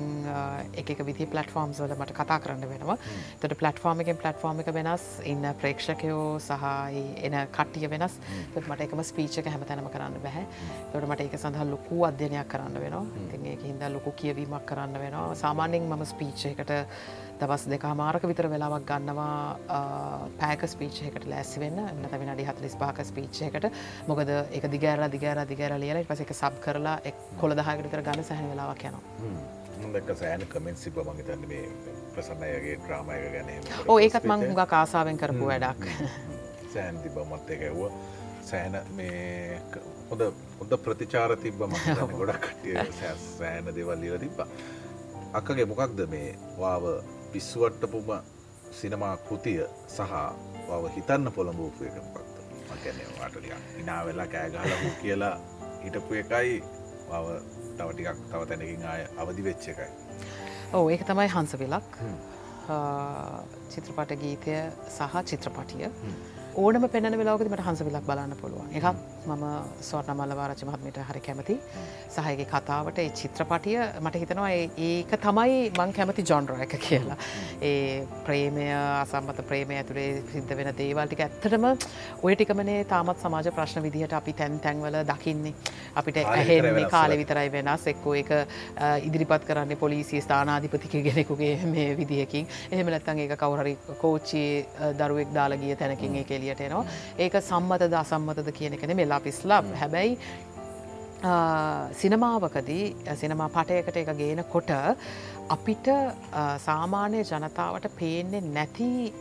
එක 0.74 0.90
විදි 1.06 1.26
පලටෆෝර්ම්ස් 1.26 1.82
වල 1.84 1.96
මට 2.00 2.18
කතා 2.20 2.40
කරන්න 2.40 2.70
වෙනවා. 2.70 2.98
තට 3.42 3.60
පලටෆෝර්ම 3.62 4.04
එකෙන් 4.06 4.18
පලටෆෝර්ම 4.24 4.64
එක 4.64 4.74
වෙනස් 4.80 5.06
ඉන්න 5.24 5.46
ප්‍රේක්ෂකයෝ 5.62 6.40
සහයි 6.48 7.04
එන 7.28 7.40
කට්ටිය 7.58 7.90
වෙනස්. 7.90 8.20
මට 8.56 8.82
එකම 8.88 9.04
ස්පීචක 9.12 9.52
හැම 9.52 9.66
තැනම 9.70 9.90
කරන්න 9.94 10.20
බැහැ. 10.24 10.46
තොට 10.94 11.08
මට 11.10 11.28
එක 11.28 11.38
සඳහා 11.40 11.70
ලොකු 11.74 12.04
අධ්‍යනයක් 12.10 12.48
කරන්න 12.54 12.80
වෙනවා. 12.86 13.06
ඉතින් 13.28 13.46
ඒක 13.54 13.64
හින්දා 13.70 13.90
ලොකු 13.94 14.12
කියවීමක් 14.22 14.66
කරන්න 14.66 15.00
වෙනවා. 15.04 15.36
සාමාන්‍යෙන් 15.44 15.90
මම 15.90 16.06
ස්පීච්චයකට 16.06 16.72
දවස් 17.40 17.66
දෙක 17.74 17.84
මාරක 18.02 18.24
විතර 18.32 18.48
වෙලාවක් 18.54 18.86
ගන්නවා 18.92 19.36
පෑක 20.40 20.62
ස්පීච්චයකට 20.74 21.28
ලැස්සි 21.34 21.60
වෙන්න. 21.64 21.80
එන්න 21.92 22.08
තැ 22.12 22.30
අඩි 22.36 22.48
හතලිස් 22.50 22.76
පාක 22.84 23.02
ස්පීච්චයකට 23.10 23.70
මොකද 24.08 24.30
එක 24.30 24.70
දිගෑර 24.76 25.06
දිගෑර 25.18 25.44
දිගෑර 25.52 25.78
ලියල 25.84 26.02
පස 26.10 26.24
එක 26.26 26.34
සබ් 26.36 26.64
කරලා 26.66 26.98
එක් 27.12 27.22
කොළ 27.42 27.56
දහකට 27.60 27.86
විතර 27.88 28.02
ගන්න 28.08 28.28
සැහන 28.32 28.50
වෙලාවක් 28.54 28.84
යනවා. 28.90 29.04
දැක 29.96 30.10
සෑන 30.20 30.42
කමෙන්ට 30.54 30.80
සිබ 30.84 30.98
මගතන්න 31.08 31.48
මේ 31.52 31.66
ප්‍රසන්නයගේ 32.16 32.78
්‍රාමයක 32.90 33.26
ගැන 33.34 33.50
ඕ 33.88 33.98
ඒකත් 34.06 34.26
මං 34.32 34.46
හුඟ 34.48 34.68
කාසාාවෙන් 34.74 35.20
කරපු 35.24 35.50
වැඩක්. 35.52 35.84
සෑන් 36.74 37.02
තිබ 37.04 37.20
මත් 37.26 37.58
එක 37.58 37.68
ඇව්ව 37.70 37.82
සෑන 38.50 38.80
මේ 38.98 39.60
හොඳ 40.10 40.24
හොඳ 40.60 40.74
ප්‍රතිචාර 40.88 41.36
තිබ්බ 41.44 41.62
ම 41.68 41.76
ගොඩක් 42.18 42.50
සෑන 43.02 43.72
දෙවල් 43.76 44.00
ලිල 44.06 44.18
තිබ්බා. 44.26 44.48
අක්කගේ 45.40 45.68
මොකක්ද 45.72 46.00
මේ 46.16 46.36
වාව 46.60 46.84
පිස්සුවට්ටපුම 47.36 48.10
සිනමා 48.80 49.16
කෘතිය 49.28 49.64
සහ 49.96 50.12
බව 50.68 50.84
හිතන්න 50.96 51.32
පොළඹූපු 51.38 51.84
එක 51.88 51.96
මොකක්ද? 52.04 52.36
මකැනේ 52.70 53.08
වාටලියක් 53.18 53.66
ඉනාවෙල්ලා 53.82 54.28
කෑගහලහු 54.34 54.92
කියලා 55.02 55.34
හිටපු 55.84 56.14
එකයි. 56.22 56.54
බව 57.10 57.28
තවටිකක් 57.80 58.22
තව 58.32 58.42
තැනකින් 58.52 58.86
ආය 58.92 59.04
අවදි 59.24 59.44
වෙච්ච 59.48 59.68
එකයි. 59.74 59.90
ඕ 60.76 60.86
ඒක 60.96 61.04
තමයි 61.10 61.28
හංස 61.36 61.58
වෙලක්. 61.64 61.92
චිත්‍රපට 63.74 64.16
ගීතය 64.24 64.56
සහ 64.98 65.22
චිත්‍රපටිය 65.32 65.92
ඕනම 66.64 66.88
පෙන 66.92 67.06
වෙලාවකද 67.20 67.50
මට 67.52 67.64
හංසවිලක් 67.68 68.06
බලන්න 68.08 68.34
පුළුවන්. 68.42 68.68
එකක් 68.78 68.86
මම 69.28 69.44
සෝර්ණ 69.88 70.18
මල්ලවාරච 70.20 70.62
මහත්මට 70.68 71.00
හරි 71.10 71.22
කැමති. 71.26 71.56
සහයගේ 72.16 72.46
කතාවට 72.52 73.00
ඒ 73.04 73.10
චිත්‍රපටිය 73.20 73.76
මට 74.02 74.22
හිතනවා 74.22 74.52
ඒක 74.52 75.12
තමයි 75.26 75.58
මං 75.80 75.92
කැමති 75.98 76.24
ජොන්ඩර 76.30 76.62
එක 76.66 76.76
කියලා. 76.86 77.18
ඒ 77.70 78.08
ප්‍රේමය 78.28 78.68
අසම්මත 78.76 79.42
ප්‍රේමය 79.50 79.76
ඇතුළේ 79.80 80.22
සිද්ධ 80.32 80.54
වෙන 80.60 80.72
දේවල්ටික 80.78 81.26
ඇත්තටම 81.26 81.68
ඔය 82.24 82.36
ටිකමනේ 82.36 82.78
තාමත් 82.94 83.20
සමාජ 83.26 83.52
ප්‍රශ්න 83.58 83.84
විදිහට 83.88 84.16
අපි 84.22 84.34
තැන් 84.40 84.60
තැන්වල 84.68 85.00
දකින්නේ. 85.12 85.54
අපිට 85.96 86.22
ඇහෙන්නේ 86.24 86.88
කාලෙ 86.96 87.20
විතරයි 87.24 87.52
වෙනස්. 87.58 87.88
එක්කෝ 87.94 88.16
එක 88.22 88.32
ඉදිරිපත් 89.10 89.44
කරන්න 89.52 89.76
පොලිසිය 89.84 90.24
ස්ථානාධිපතික 90.28 90.98
ගෙනෙකුගේ 91.10 91.54
මේ 91.76 91.92
විදිහකින්. 92.00 92.48
එහෙම 92.72 92.96
නැත්තන් 92.96 93.24
ඒක 93.28 93.38
කවුහරි 93.44 93.78
කෝච්චි 94.06 94.46
දරුවෙක් 95.04 95.36
දාලගිය 95.40 95.76
තැනකින් 95.84 96.16
ඒ 96.16 96.24
කෙලිය 96.24 96.44
එලියට 96.46 96.62
එනවා. 96.62 96.86
ඒක 97.18 97.38
සම්මතද 97.42 97.94
අසම්මතද 98.02 98.52
කියන 98.58 98.78
එකන 98.78 98.96
මෙලා 98.96 99.20
පිස්ලම් 99.20 99.74
හැබැයි 99.82 100.18
සිනමාවකදී 102.02 103.16
සිනමා 103.22 103.50
පටයකට 103.50 104.02
එක 104.02 104.12
ගේන 104.18 104.44
කොට 104.54 104.72
අපිට 105.50 105.88
සාමාන්‍ය 106.66 107.24
ජනතාවට 107.24 107.90
පේන්නේ 108.00 108.42
නැති 108.42 109.14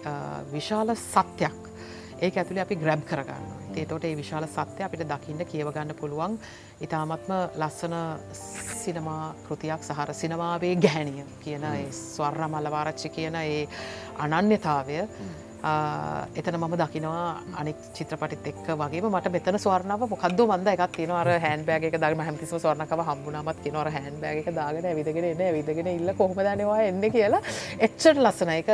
විශාල 0.52 0.96
සත්‍යයක් 0.96 1.70
ඒක 2.20 2.36
ඇතුළේ 2.36 2.62
අපි 2.62 2.76
ග්‍රැබ් 2.76 3.02
කරගන්න. 3.08 3.46
ඒතොට 3.76 4.04
ඒ 4.04 4.16
විශාල 4.16 4.46
සත්‍ය 4.46 4.84
අපිට 4.86 5.02
දකින්න 5.08 5.44
කියවගන්න 5.50 5.94
පුළුවන්. 6.00 6.38
ඉතාමත්ම 6.80 7.32
ලස්සන 7.60 7.96
සිනමා 8.84 9.34
කෘතියක් 9.46 9.82
සහර 9.82 10.12
සිනමාවේ 10.14 10.74
ගැහැනිය 10.76 11.24
කියන 11.44 11.64
ස්වර්ණ 11.92 12.54
මලවාරච්චි 12.54 13.08
කියන 13.16 13.34
ඒ 13.40 13.66
අනන්‍යතාවය 14.18 15.00
එතන 15.64 16.56
මම 16.58 16.74
දකිනවා 16.76 17.28
අනික් 17.60 17.76
චිත්‍රපටිත් 17.96 18.48
එක් 18.50 18.66
වගේ 18.74 19.00
මට 19.04 19.30
මෙතන 19.34 19.58
ස්වර්ණාව 19.58 20.02
මොකක්ද 20.04 20.40
මන්ද 20.44 20.72
එකක් 20.72 20.96
තිනවර 20.96 21.30
හැන් 21.44 21.64
බෑග 21.64 21.86
දම 21.94 22.22
හැමතිම 22.26 22.50
ස්වර්ණකව 22.54 23.02
හම්බුනාමත් 23.08 23.62
කිනවර 23.64 23.90
හැන් 23.90 24.18
බෑග 24.22 24.50
දාගෙන 24.52 24.88
විදගෙන 24.98 25.28
එන්න 25.30 25.44
විදගෙන 25.56 25.88
ඉල්ල 25.92 26.12
කොහොම 26.18 26.36
දනවා 26.38 26.80
එන්න 26.88 27.00
කියලා. 27.10 27.40
එච්චට 27.78 28.16
ලස්සන 28.16 28.52
එක 28.54 28.68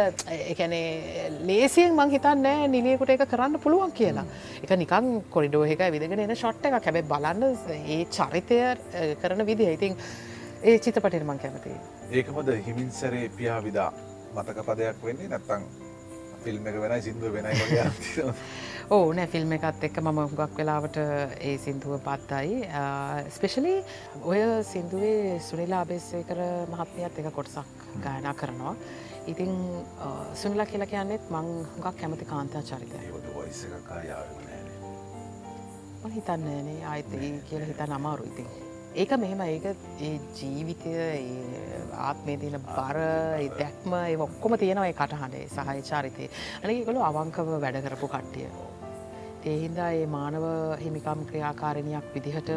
එකනේ 0.46 1.28
ලේසියෙන් 1.42 1.94
මං 1.94 2.14
හිතන්න 2.14 2.48
නිලියකුට 2.74 3.14
එක 3.16 3.26
කරන්න 3.26 3.60
පුළුවන් 3.60 3.92
කියලා. 3.92 4.26
එක 4.62 4.74
නිකන් 4.76 5.12
කොරිඩෝ 5.30 5.62
එක 5.66 5.86
විදගෙන 5.94 6.24
එන 6.26 6.34
ෂොට් 6.34 6.66
එක 6.66 6.80
කැබැ 6.80 7.06
බලන්න 7.12 7.46
ඒ 7.86 8.00
චරිතය 8.08 8.60
කරන 9.22 9.46
විදි 9.46 9.70
ඉතින් 9.76 9.94
ඒ 10.62 10.78
චිතපටට 10.78 11.22
මං 11.22 11.38
කැමති 11.38 11.76
ඒකමද 12.12 12.50
හිමින්සරේ 12.66 13.28
පියා 13.36 13.60
විදා 13.62 13.92
මතක 14.34 14.66
පදයක් 14.66 15.06
වෙන්නේ 15.06 15.28
නැත්තං 15.28 15.89
ෆිල්ම් 16.44 16.66
එක 16.66 16.80
වෙනයි 16.84 17.02
සිින්දුව 17.06 17.36
වෙනයි 17.36 18.24
ඕ 18.90 19.12
නෑ 19.14 19.28
ෆිල්ම් 19.32 19.52
එකත් 19.56 19.84
එක්ක 19.88 20.00
මම 20.02 20.18
හුඟක් 20.22 20.56
වෙලාවට 20.58 20.96
ඒ 21.00 21.56
සිින්දුව 21.64 22.00
පත්තයි. 22.06 22.56
ස්පෙශලි 23.36 23.74
ඔය 24.24 24.40
සිින්දුවේ 24.70 25.38
සුනිලා 25.48 25.84
අබේස්සේ 25.86 26.24
කර 26.24 26.40
මහත්මයත් 26.72 27.20
එක 27.22 27.30
කොටසක් 27.36 27.86
ගායනා 28.04 28.34
කරනවා. 28.34 28.74
ඉතිං 29.26 29.52
සුනිලා 30.34 30.66
කියලා 30.66 30.90
කියන්නෙත් 30.94 31.30
මං 31.30 31.52
හුඟක් 31.74 32.00
කැමති 32.00 32.24
කාන්තා 32.24 32.62
චරිතය 32.62 32.98
හිතන්නේනේ 36.08 36.84
ආයිත 36.86 37.14
කියල 37.48 37.64
හිතන්න 37.66 37.92
අමාරු 37.92 38.24
ඉතින් 38.24 38.69
ඒක 38.92 39.12
මෙහෙම 39.18 39.40
ඒක 39.40 39.66
ඒ 40.00 40.18
ජීවිතය 40.34 40.92
ආත්මේ 41.94 42.36
තියන 42.36 42.56
බර 42.58 42.98
දැක්ම 43.58 43.92
ඒ 43.94 44.16
ඔක්කොම 44.18 44.56
තියෙනවයි 44.58 44.94
කටහඬේ 44.98 45.46
සහය 45.48 45.82
චාරිතය 45.90 46.26
අනකොළු 46.64 47.04
අවංකව 47.08 47.52
වැඩ 47.62 47.78
කරපු 47.84 48.08
කට්ටිය. 48.08 48.48
ඒහින්දා 49.44 49.90
ඒ 49.94 50.06
මානව 50.06 50.46
හිමිකම් 50.82 51.22
ක්‍රියාකාරණයක් 51.30 52.08
විදිහට 52.14 52.50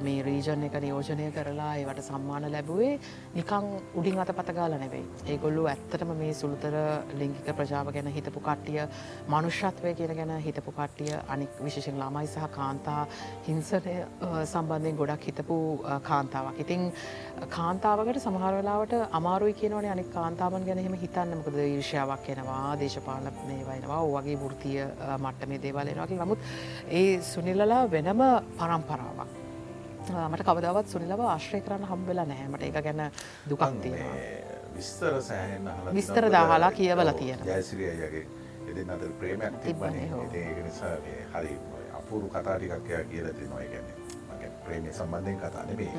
මේ 0.00 0.22
රීජන් 0.22 0.64
එක 0.64 0.76
නියෝජනය 0.76 1.30
කරලා 1.32 1.70
ඒවට 1.76 2.02
සම්මාන 2.02 2.46
ලැබුවේ 2.48 2.98
නිකං 3.34 3.66
උඩින් 3.94 4.18
අත 4.18 4.30
පතගාල 4.30 4.74
නෙවෙයි. 4.74 5.04
ඒගොල්ලු 5.26 5.66
ඇත්තටම 5.66 6.12
මේ 6.16 6.34
සුළුතර 6.34 6.74
ලිංගික 7.14 7.48
ප්‍රජාව 7.52 7.92
ගැන 7.92 8.08
හිතපු 8.08 8.40
කට්ටිය 8.40 8.80
මනුෂ්‍යත්වය 9.28 9.94
කියන 9.94 10.14
ගැන 10.16 10.32
හිතපු 10.40 10.72
කට්ටිය 10.72 11.14
අනික් 11.28 11.50
විශේෂෙන් 11.60 12.00
ළමයි 12.00 12.26
සහ 12.26 12.50
කාන්තා 12.50 13.06
හිංසනය 13.46 13.96
සම්බන්ධයෙන් 14.44 14.96
ගොඩක් 14.96 15.24
හිතපු 15.24 15.58
කාන්තාවක්. 16.02 16.58
ඉතිං 16.58 16.92
කාන්තාවකට 17.50 18.20
සමහර 18.20 18.54
වෙලාවට 18.54 18.94
අමාරුයි 19.12 19.54
කියනවනේ 19.54 19.90
අනික් 19.90 20.10
කාන්තාවන් 20.10 20.66
ගැන 20.66 20.78
හෙම 20.78 20.96
හිතන්න 20.96 21.38
මොකද 21.38 21.60
ඊර්ෂාවක් 21.60 22.28
එනවා 22.34 22.76
දේශපාලනය 22.80 23.60
වයිනවා 23.64 24.02
වගේ 24.16 24.40
වෘතිය 24.42 24.82
මට්ට 25.18 25.48
මේ 25.48 25.62
දේවල්ලෙනවාගේ 25.62 26.20
නමුත් 26.20 26.38
ඒ 26.92 27.08
සුනිල්ලලා 27.22 27.82
වෙනම 27.90 28.22
පරම්පරාවක්. 28.58 29.43
මට 30.10 30.46
කවදාවත් 30.48 30.88
සුනිලව 30.88 31.20
ආශ්‍රය 31.20 31.60
කරන්න 31.60 31.86
හම්බෙලා 31.90 32.26
නෑමට 32.26 32.62
එක 32.62 32.80
ගැන 32.84 33.02
දුකක් 33.50 33.62
තියෙනවා. 33.82 34.16
විස්තර 34.76 35.22
සෑහෙන් 35.22 35.70
විස්තර 35.94 36.30
දාහලා 36.32 36.72
කියවල 36.72 37.12
තියෙන 37.12 37.46
ජයසිරියගේ 37.46 38.26
එදෙන් 38.70 38.90
අතර 38.90 39.12
ප්‍රේමයක් 39.20 39.60
තිබන 39.62 39.94
ඒ 39.94 40.62
නිසා 40.62 40.96
හරි 41.34 41.58
අපුරු 42.00 42.28
කතාටිකක් 42.28 42.92
කියල 43.10 43.28
තිනවා 43.38 43.64
ගැන 43.72 43.86
ප්‍රේමය 44.66 44.92
සම්බන්ධයෙන් 44.92 45.38
කතා 45.40 45.64
නෙමේ 45.64 45.90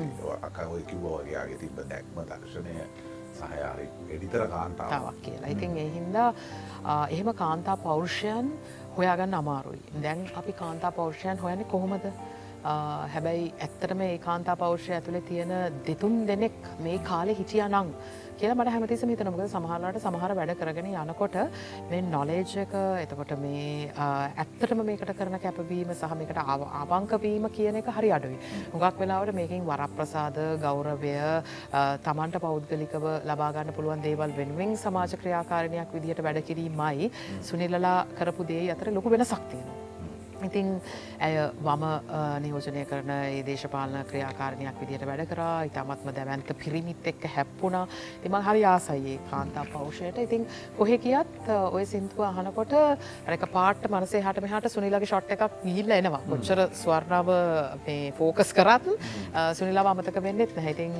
අකවයි 0.42 0.82
කිව්ව 0.90 1.04
වගේගේ 1.18 1.58
තිබ 1.58 1.78
දැක්ම 1.90 2.18
දක්ෂණය 2.30 2.74
සහයාරි 3.38 3.86
එඩිතර 4.10 4.46
කාන්තාව 4.48 4.90
තාවක් 4.90 5.20
කියලා. 5.22 5.50
ඉතින් 5.54 5.76
එහින්දා 5.76 6.30
එහෙම 7.10 7.34
කාන්තා 7.34 7.76
පෞරුෂයන් 7.76 8.52
හොයාගන්න 8.96 9.34
අමාරුයි. 9.34 9.82
දැන් 10.02 10.30
අපි 10.34 10.52
කාන්තා 10.52 10.92
පෞරුෂයන් 10.92 11.38
හොයන්නේ 11.38 11.68
කොහොමද? 11.74 12.06
හැබැයි 13.14 13.48
ඇත්තටම 13.56 14.00
ඒ 14.02 14.18
කාන්තා 14.18 14.56
පෞරුෂය 14.56 14.92
ඇතුළේ 14.92 15.26
තියෙන 15.28 15.52
දෙතුන් 15.86 16.14
දෙනෙක් 16.26 16.56
මේ 16.80 16.98
කාලෙ 17.10 17.34
හිටියා 17.34 17.68
නං. 17.70 17.90
කියලා 18.36 18.56
මට 18.56 18.72
හැමතිසම 18.72 19.10
හිතන 19.12 19.28
මොකද 19.32 19.44
සමහරලාට 19.48 19.98
සමහර 19.98 20.32
වැඩ 20.38 20.50
කරගෙන 20.60 20.88
යනකොට 20.92 21.36
මේ 21.90 22.00
නොලේජ් 22.06 22.50
එක 22.62 22.74
එතකොට 23.02 23.32
මේ 23.44 23.92
ඇත්තටම 23.98 24.82
මේකට 24.88 25.12
කරන 25.20 25.38
කැපවීම 25.44 25.94
සහ 25.94 26.18
මේකට 26.20 26.42
ආවංකවීම 26.42 27.48
කියන 27.56 27.80
එක 27.80 27.88
හරි 27.96 28.12
අඩුයි. 28.18 28.36
හුඟක් 28.74 29.00
වෙලාවට 29.00 29.38
මේකින් 29.40 29.64
වරප්‍රසාද 29.70 30.42
ගෞරවය 30.66 31.16
තමන්ට 32.04 32.42
පෞද්ගලිකව 32.44 33.08
ලබාගන්න 33.24 33.74
පුළුවන් 33.78 34.04
දේවල් 34.04 34.36
වෙනුවෙන් 34.36 34.76
සමාජ 34.76 35.16
ක්‍රියාකාරණයක් 35.16 35.96
විදිහට 35.96 36.24
වැඩ 36.28 36.44
කිරීමයි 36.44 37.10
සුනිලලා 37.42 37.98
කරපු 38.20 38.50
දේ 38.52 38.70
අතර 38.70 38.92
ලොකු 38.92 39.16
වෙනසක් 39.16 39.50
තියෙනවා. 39.50 39.85
ඉතිං 40.44 40.80
ඇය 41.20 41.36
වම 41.64 41.84
නියෝජනය 42.42 42.84
කරන 42.84 43.10
ඒ 43.10 43.42
දේශපාලන 43.46 44.04
ක්‍රියාකාරණයක් 44.10 44.80
විදියට 44.80 45.06
වැඩ 45.06 45.26
කරා. 45.28 45.64
ඉතාමත්ම 45.64 46.12
දැවන්ත 46.12 46.52
පිරිමිත් 46.58 47.06
එක්ක 47.06 47.24
හැප්පුුණා. 47.34 47.86
තිම 48.22 48.36
හරි 48.48 48.64
ආසයේ 48.64 49.18
කාන්තා 49.30 49.64
පෞෂයට 49.72 50.18
ඉතින් 50.18 50.46
කොහෙ 50.78 50.98
කියත් 50.98 51.48
ඔය 51.72 51.84
සිින්තුව 51.84 52.24
අහනකොට 52.24 52.72
රැක 53.26 53.46
පාට 53.52 53.88
මනසේ 53.88 54.22
හට 54.22 54.42
මෙහට 54.42 54.68
සුනිලගේ 54.68 55.06
ෂොට් 55.06 55.30
එකක් 55.30 55.60
ගිල්ල 55.64 55.90
එනවා. 55.90 56.20
කොච්චර 56.28 56.68
ස්වර්ණාව 56.72 57.28
ෆෝකස් 58.18 58.52
කරත් 58.52 58.86
සුනිලා 59.54 59.86
අමතක 59.90 60.22
වෙන්නෙත් 60.22 60.56
නැහිතින් 60.56 60.92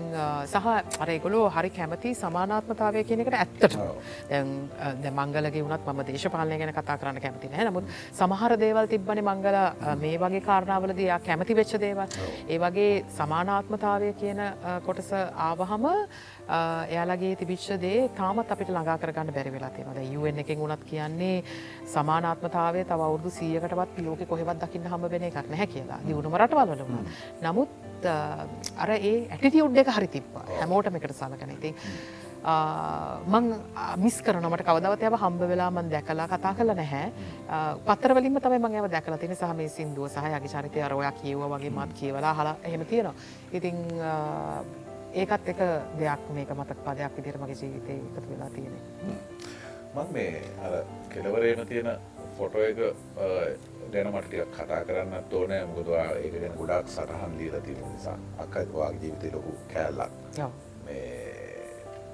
සහ 0.47 1.01
අරේගොලෝ 1.01 1.51
හරි 1.51 1.71
කැමති 1.71 2.15
සමානාත්මතාවය 2.15 3.05
කියන 3.05 3.21
එකට 3.21 3.35
ඇත්තට 3.35 3.77
දැ 5.03 5.13
මංගලගේ 5.13 5.63
වුණත් 5.63 5.87
ම 5.87 6.03
දේශපාලනය 6.09 6.59
ගැන 6.59 6.75
කතා 6.79 6.99
කරන්න 6.99 7.21
කැමති 7.21 7.51
නෑ 7.53 7.69
නමුත් 7.69 7.91
සමහර 8.13 8.57
දේවල් 8.59 8.87
තිබ්බන 8.87 9.23
මංගල 9.28 9.59
මේ 10.03 10.16
වගේ 10.23 10.43
කාරණාවලදී 10.48 11.09
යා 11.11 11.20
කැමති 11.28 11.59
වෙච්ච 11.61 11.73
දේවල් 11.85 12.07
ඒ 12.48 12.59
වගේ 12.65 12.90
සමානාත්මතාවය 13.19 14.12
කියන 14.23 14.40
කොටස 14.86 15.11
ආවහම 15.48 15.86
එයාලගේ 16.94 17.32
තිබිච්ච 17.40 17.69
දේ 17.85 18.09
තාමත් 18.19 18.53
අපිට 18.55 18.70
ළඟා 18.74 18.98
කරගන්න 19.03 19.35
බැරි 19.36 19.55
වෙලා 19.57 19.70
තියෙනවා. 19.77 19.97
දැන් 19.98 20.19
UN 20.19 20.39
එකෙන් 20.44 20.62
උනත් 20.66 20.85
කියන්නේ 20.90 21.44
සමානාත්මතාවය 21.94 22.85
තව 22.90 23.01
අවුරුදු 23.09 23.31
100කටවත් 23.39 24.05
ලෝකෙ 24.07 24.31
කොහෙවත් 24.32 24.62
දකින්න 24.62 24.90
හම්බ 24.93 25.11
වෙන 25.15 25.27
එකක් 25.31 25.51
නැහැ 25.55 25.73
කියලා. 25.74 26.01
දිනුම 26.07 26.39
රටවල් 26.43 26.70
වල 26.73 26.82
උනත්. 26.86 27.09
නමුත් 27.47 27.70
අර 28.82 28.90
ඒ 28.97 29.16
ඇටිටියුඩ් 29.32 29.82
එක 29.82 29.90
හරි 29.97 30.09
තිබ්බා. 30.19 30.47
හැමෝටම 30.61 30.97
එකට 31.01 31.19
සලකන. 31.20 31.51
ඉතින් 31.59 31.74
මං 32.47 33.47
මිස් 34.02 34.16
කරනමට 34.23 34.62
කවදවතයව 34.68 35.14
හම්බ 35.23 35.40
වෙලා 35.51 35.70
මන් 35.70 35.90
දැකලා 35.90 36.28
කතා 36.31 36.55
කළ 36.55 36.74
නැහැ. 36.81 37.06
පත්තරවලින්ම 37.86 38.40
තමයි 38.40 38.59
මං 38.62 38.77
ඇව 38.78 38.90
දැකලා 38.93 39.18
තින 39.18 39.35
සහ 39.35 39.55
මේ 39.60 39.68
සින්දුව 39.68 40.09
සහ 40.09 40.24
යගේ 40.31 40.52
චරිතය 40.55 40.82
අරෝයක් 40.89 41.16
කියව 41.23 41.40
වගේ 41.52 41.70
මත් 41.70 41.93
කියවලා 42.01 42.35
හලා 42.39 42.56
එහෙම 42.62 42.85
තියෙනවා. 42.86 43.14
ඉතිං 43.52 43.77
ඒකත් 45.23 45.48
එක 45.52 45.60
දෙයක් 45.98 46.23
මේක 46.36 46.51
මතක් 46.59 46.78
පදයක් 46.86 47.12
විදිර 47.16 47.39
මගේ 47.43 47.56
ජීවිතය 47.62 47.93
එකතු 47.98 48.28
වෙලා 48.31 48.51
තියෙන 48.55 48.74
මං 49.94 50.12
මේ 50.12 50.43
අර 50.64 50.74
කෙලවරේම 51.14 51.66
තියෙන 51.66 51.89
ෆොටෝ 52.39 52.62
එක 52.70 52.78
දැනමටික 53.93 54.51
කතා 54.56 54.81
කරන්න 54.86 55.24
තෝනෑ 55.31 55.66
මුදවා 55.74 56.09
ඒක 56.23 56.35
ගැන 56.40 56.55
ගොඩක් 56.60 56.89
සටහන් 56.94 57.39
දීලා 57.39 57.60
තියෙන 57.66 57.93
නිසා. 57.93 58.18
අක්කවා 58.39 58.90
ජීවිතය 59.02 59.31
ලොකු 59.35 59.52
කෑල්ලක්. 59.73 60.12
මේ 60.86 61.26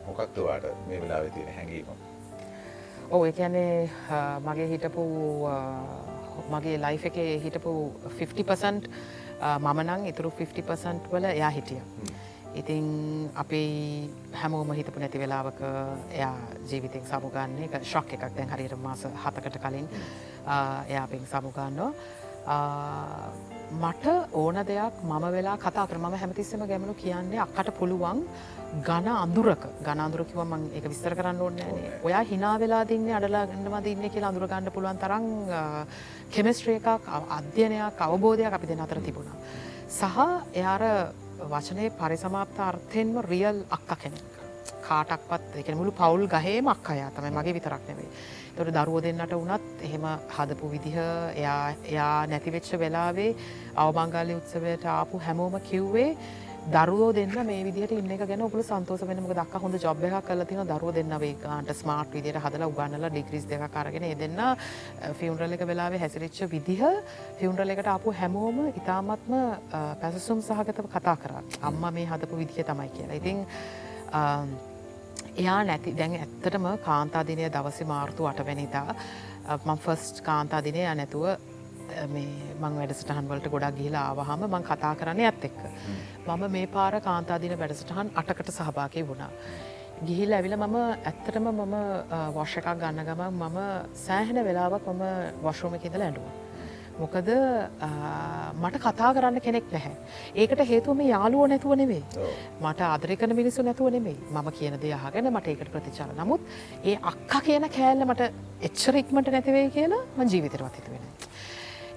මොකක්දවාට 0.06 0.64
මේ 0.88 1.00
වෙලාවෙ 1.02 1.30
තියෙන 1.30 1.54
හැඟීම. 1.56 1.86
ඕ 3.10 3.24
එකන්නේ 3.30 3.90
මගේ 4.46 4.68
හිටපු 4.72 5.04
මගේ 6.54 6.76
ලයි් 6.84 6.98
එකේ 7.10 7.30
හිටපු 7.44 7.72
50% 8.18 8.88
මමනං 9.58 10.06
ඉතුරු 10.10 10.30
50% 10.40 11.12
වල 11.12 11.24
එයා 11.24 11.50
හිටිය. 11.50 11.82
ඉතිං 12.60 12.86
අපි 13.42 13.62
හැමෝම 14.40 14.72
හිතපු 14.78 15.00
නැති 15.00 15.18
වෙලාවක 15.22 15.60
එයා 16.18 16.36
ජීවිතෙන් 16.70 17.06
සමුගන්නේ 17.10 17.68
එක 17.68 17.84
ශොක් 17.92 18.12
එකක් 18.16 18.28
දැන් 18.36 18.50
හරියට 18.54 18.76
මාස 18.82 19.04
හතකට 19.24 19.56
කලින් 19.64 19.88
එයා 20.88 21.04
අපෙන් 21.04 21.26
සමුගන්නවා. 21.32 21.92
මට 23.74 24.06
ඕන 24.32 24.56
දෙයක් 24.66 24.94
මම 25.02 25.24
වෙලා 25.32 25.56
කතා 25.58 25.86
කර 25.86 25.98
ම 25.98 26.14
හැමතිස්සම 26.14 26.66
ගැමනු 26.66 26.94
කියන්නේ 26.94 27.40
අක්කට 27.40 27.70
පුළුවන් 27.78 28.20
ගණ 28.80 29.08
අඳුරක 29.14 29.64
ගනන්දුරකිව 29.84 30.38
මං 30.42 30.62
එක 30.74 30.84
විස්තර 30.84 31.14
කරන්න 31.14 31.40
ඕන්නේනේ 31.40 31.92
ඔයා 32.02 32.22
හිනා 32.22 32.58
වෙලා 32.58 32.84
දින්න 32.84 33.08
අඩලා 33.10 33.46
ගන්නම 33.46 33.76
දින්න 33.84 34.10
කියලා 34.10 34.28
අඳුරගන්න 34.28 34.70
පුළුවන් 34.70 34.98
තරම් 34.98 35.24
කෙමස්ට්‍රිය 36.30 36.76
එකක් 36.76 37.08
අධ්‍යනයක් 37.30 38.00
අවබෝධයක් 38.00 38.52
අපි 38.52 38.66
දෙන 38.66 38.80
අතර 38.80 39.00
තිබුණා. 39.00 39.36
සහ 39.90 40.18
එයාර 40.54 40.84
වචනය 41.46 41.90
පරිසමාප්ත 41.92 42.60
අර්ථයෙන්ම 42.60 43.20
රියල් 43.22 43.64
අක්ක 43.70 43.90
කෙනෙක්. 43.98 44.32
කාටක්වත් 44.82 45.56
එක 45.56 45.74
මුළු 45.74 45.92
පවුල් 45.92 46.28
ගහේම 46.28 46.68
අක් 46.68 46.90
අයා 46.90 47.10
තමයි 47.10 47.30
මගේ 47.30 47.54
විතරක් 47.54 47.82
නෙවෙයි. 47.88 48.10
තොට 48.56 48.70
දරුව 48.70 49.00
දෙන්නට 49.00 49.34
වනත් 49.34 49.82
එහෙම 49.82 50.06
හදපු 50.30 50.70
විදිහ 50.70 50.96
එයා 51.00 51.74
එයා 51.86 52.14
නැතිවෙච්ච 52.26 52.70
වෙලාවේ 52.76 53.30
අවමංගල්ලි 53.78 54.34
උත්සවයට 54.34 54.88
ආපු 54.90 55.20
හැමෝම 55.20 55.60
කිව්වේ 55.62 56.08
දරුවෝ 56.64 57.12
දෙන්න 57.12 57.32
මේ 57.44 57.64
විදිහට 57.64 57.92
ඉන්න 57.92 58.10
එක 58.10 58.20
ගැන 58.22 58.42
ඔපුළු 58.42 58.62
සන්තෝස 58.62 59.02
වෙනම 59.02 59.26
දක් 59.28 59.58
හොඳ 59.58 59.74
ජොබ් 59.76 59.98
එක 60.00 60.14
කල 60.22 60.44
තින 60.44 60.62
දරුව 60.64 60.94
දෙන්න 60.94 61.14
වේගන්ට 61.16 61.72
ස්මාර්ට් 61.74 62.12
විදියට 62.12 62.38
හදලා 62.38 62.68
උගන්නල 62.68 63.08
ඩිග්‍රිස් 63.08 63.46
දෙක 63.46 63.66
කරගෙන 63.68 64.06
දෙන්න 64.16 64.42
ෆියුන්රල 65.14 65.52
එක 65.52 65.66
වෙලාවේ 65.66 65.98
හැසිරිච්ච 65.98 66.46
විදිහ 66.48 66.82
ෆියුන්රල 67.38 67.68
එකට 67.68 67.88
ආපු 67.88 68.14
හැමෝම 68.14 68.66
ඉතාමත්ම 68.70 69.34
පැසසුම් 70.00 70.38
සහගතව 70.40 70.86
කතා 70.88 71.16
කර. 71.16 71.32
අම්ම 71.62 71.82
මේ 71.90 72.06
හදපු 72.06 72.36
විදිහ 72.36 72.64
තමයි 72.64 72.90
කියලා. 72.90 73.16
ඉතිං 73.16 73.42
එයා 75.34 75.64
නැති 75.64 75.96
දැන් 75.96 76.14
ඇත්තටම 76.14 76.66
කාන්තාදිනය 76.84 77.48
දවසි 77.50 77.84
මාර්තු 77.86 78.26
අටවැනිදා 78.26 78.94
මං 79.58 79.78
ෆස්ට් 79.78 80.20
කාන්තාදිනය 80.22 80.82
නැතුව 80.94 81.24
මං 82.60 82.76
වැඩසටහන් 82.76 83.28
වලට 83.28 83.50
ගොඩක් 83.50 83.76
ගිහිලා 83.76 84.04
ආවහම 84.10 84.44
මං 84.48 84.64
කතා 84.64 84.94
කරන්න 84.94 85.20
ඇත් 85.22 85.44
එක්ක. 85.44 85.60
මම 86.26 86.44
මේ 86.50 86.66
පාර 86.68 87.00
කාන්තාදින 87.00 87.58
වැඩසටහන් 87.58 88.12
අටකට 88.14 88.52
සහභාගය 88.52 89.06
වුණා. 89.08 89.30
ගිහිල් 90.04 90.32
ඇවිල 90.32 90.56
මම 90.58 90.76
ඇත්තටම 90.78 91.50
මම 91.50 91.74
වර්ෂ 92.34 92.56
එකක් 92.56 92.70
ගන්න 92.78 93.04
ගම 93.04 93.22
මම 93.32 93.58
සෑහෙන 93.96 94.44
වෙලාවක් 94.44 94.86
මම 94.88 95.04
වශෝමකිදල 95.44 96.02
ඇඩුව. 96.02 96.41
මොකද 97.00 97.28
මට 98.62 98.76
කතා 98.84 99.10
කරන්න 99.16 99.40
කෙනෙක් 99.46 99.66
නැහැ. 99.72 99.94
ඒකට 100.34 100.62
හේතුවම 100.72 101.00
යාලුව 101.06 101.48
නැතුව 101.52 101.74
නෙවේ. 101.80 102.02
මට 102.60 102.80
ආදරකන 102.88 103.34
මිනිසු 103.40 103.62
නැතුව 103.68 103.90
නෙමෙයි 103.96 104.18
මම 104.30 104.50
කියන 104.58 104.76
දෙයහගෙන 104.84 105.30
මට 105.32 105.54
ඒකට 105.54 105.72
ප්‍රතිචාර 105.74 106.10
නමුත් 106.18 106.40
ඒ 106.84 106.98
අක්ක 107.12 107.32
කියන 107.48 107.68
කෑල්ල 107.76 108.04
මට 108.08 108.30
එච්චරෙක්මට 108.68 109.32
නැතිවේ 109.36 109.70
කියලා 109.76 110.02
ම 110.16 110.28
ජීවිතරවත් 110.34 110.76
හිතුවෙන. 110.80 111.04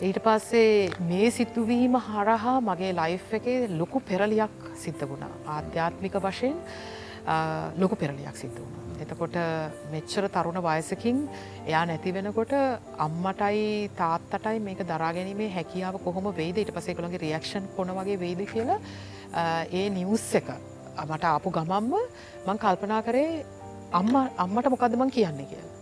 ඊට 0.08 0.20
පස්සේ 0.26 0.90
මේ 1.10 1.32
සිතුවීම 1.32 2.00
හරහා 2.08 2.58
මගේ 2.70 2.94
ලයිෆ් 3.02 3.34
එකේ 3.40 3.60
ලොකු 3.82 4.00
පෙරලියක් 4.10 4.58
සිද්ධ 4.86 5.06
වුණා. 5.12 5.34
ආධ්‍යාත්මික 5.58 6.18
වශයෙන් 6.26 6.58
ලොකු 7.84 7.96
පෙරලියක් 7.96 8.36
සිද්ධ 8.44 8.60
වුණා. 8.64 8.85
එතකොට 9.02 9.36
මෙච්චර 9.92 10.28
තරුණ 10.30 10.60
වයසකින් 10.62 11.18
එයා 11.66 11.84
නැති 11.86 12.14
වෙනකොට 12.14 12.54
අම්මටයි 12.98 13.90
තාත්තටයි 13.98 14.60
මේක 14.60 14.82
දරාගැනීමේ 14.84 15.50
හැකියාව 15.52 16.00
කොහොම 16.04 16.32
වේද 16.38 16.58
ඊට 16.58 16.72
පසේ 16.72 16.96
කළගේ 16.96 17.24
රියක්ෂන් 17.26 17.68
කොන 17.76 17.92
වගේ 17.98 18.20
වේද 18.20 18.42
කියලා 18.54 18.80
ඒ 19.72 19.86
නිවස් 19.90 20.28
එක 20.36 20.50
මට 21.04 21.24
ආපු 21.26 21.52
ගමම්ම 21.52 21.94
මං 22.48 22.58
කල්පනා 22.58 23.02
කරේ 23.04 23.46
අම්ම 23.92 24.16
අම්මට 24.38 24.70
මොකදමං 24.70 25.12
කියන්නේ 25.12 25.46
කියලා. 25.46 25.74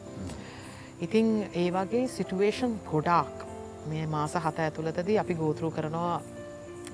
ඉතිං 1.02 1.28
ඒ 1.54 1.70
වගේ 1.72 2.08
සිටුවේෂන් 2.08 2.80
ගොඩාක් 2.92 3.46
මේ 3.90 4.08
මාස 4.08 4.34
හත 4.36 4.60
ඇතුළතදී 4.60 5.20
අපි 5.20 5.36
ගෝතරු 5.36 5.72
කරනවා 5.72 6.22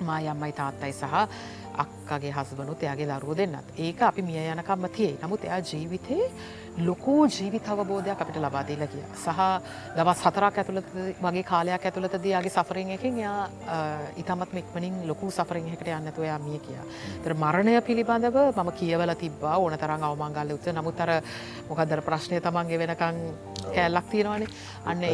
මා 0.00 0.20
යම්මයි 0.22 0.52
තාත්තයි 0.52 0.92
සහ 0.92 1.14
අක්කගේ 1.74 2.32
හසබනුත් 2.32 2.82
එයාගේ 2.82 3.06
දරුව 3.08 3.36
දෙන්නත්. 3.36 3.66
ඒක 3.78 4.02
අපි 4.02 4.22
මිය 4.22 4.50
යනකම්ම 4.52 4.88
තියේ 4.88 5.18
නමුත් 5.22 5.44
එයා 5.44 5.60
ජීවිතේ 5.62 6.24
ලොකෝ 6.78 7.26
ජීවිත 7.26 7.68
අවබෝධයක් 7.68 8.20
අපිට 8.20 8.36
ලබාදීල 8.36 8.86
කිය 8.88 9.02
සහ 9.14 9.40
දවස් 9.96 10.20
හතරක් 10.24 10.58
ඇතුළත 10.58 10.88
වගේ 11.20 11.42
කාලයක් 11.42 11.84
ඇතුළතදයාගේ 11.84 12.50
සෆරින් 12.50 12.90
එකින් 12.90 13.18
යා 13.18 13.48
ඉතාමත් 14.16 14.52
මෙක්මනින් 14.52 15.06
ලොකු 15.06 15.30
සෆරින් 15.30 15.68
එකට 15.68 15.88
යන්නතු 15.88 16.22
යා 16.22 16.38
මිය 16.38 16.58
කිය. 16.58 16.78
තර 17.24 17.34
මරණය 17.34 17.80
පිළිබඳව 17.82 18.38
මම 18.56 18.70
කියවල 18.72 19.14
තිබා 19.14 19.56
ඕන 19.58 19.76
තරම් 19.76 20.02
අවමංගල්ල 20.02 20.54
උත්ස 20.54 20.72
නමුත්තර 20.72 21.10
මොකදර 21.68 22.02
ප්‍රශ්නය 22.02 22.40
තමන්ගේ 22.40 22.78
වෙනකං 22.78 23.20
කෑල්ලක් 23.74 24.06
තියෙනවානේ. 24.10 24.48
අන්න 24.86 25.04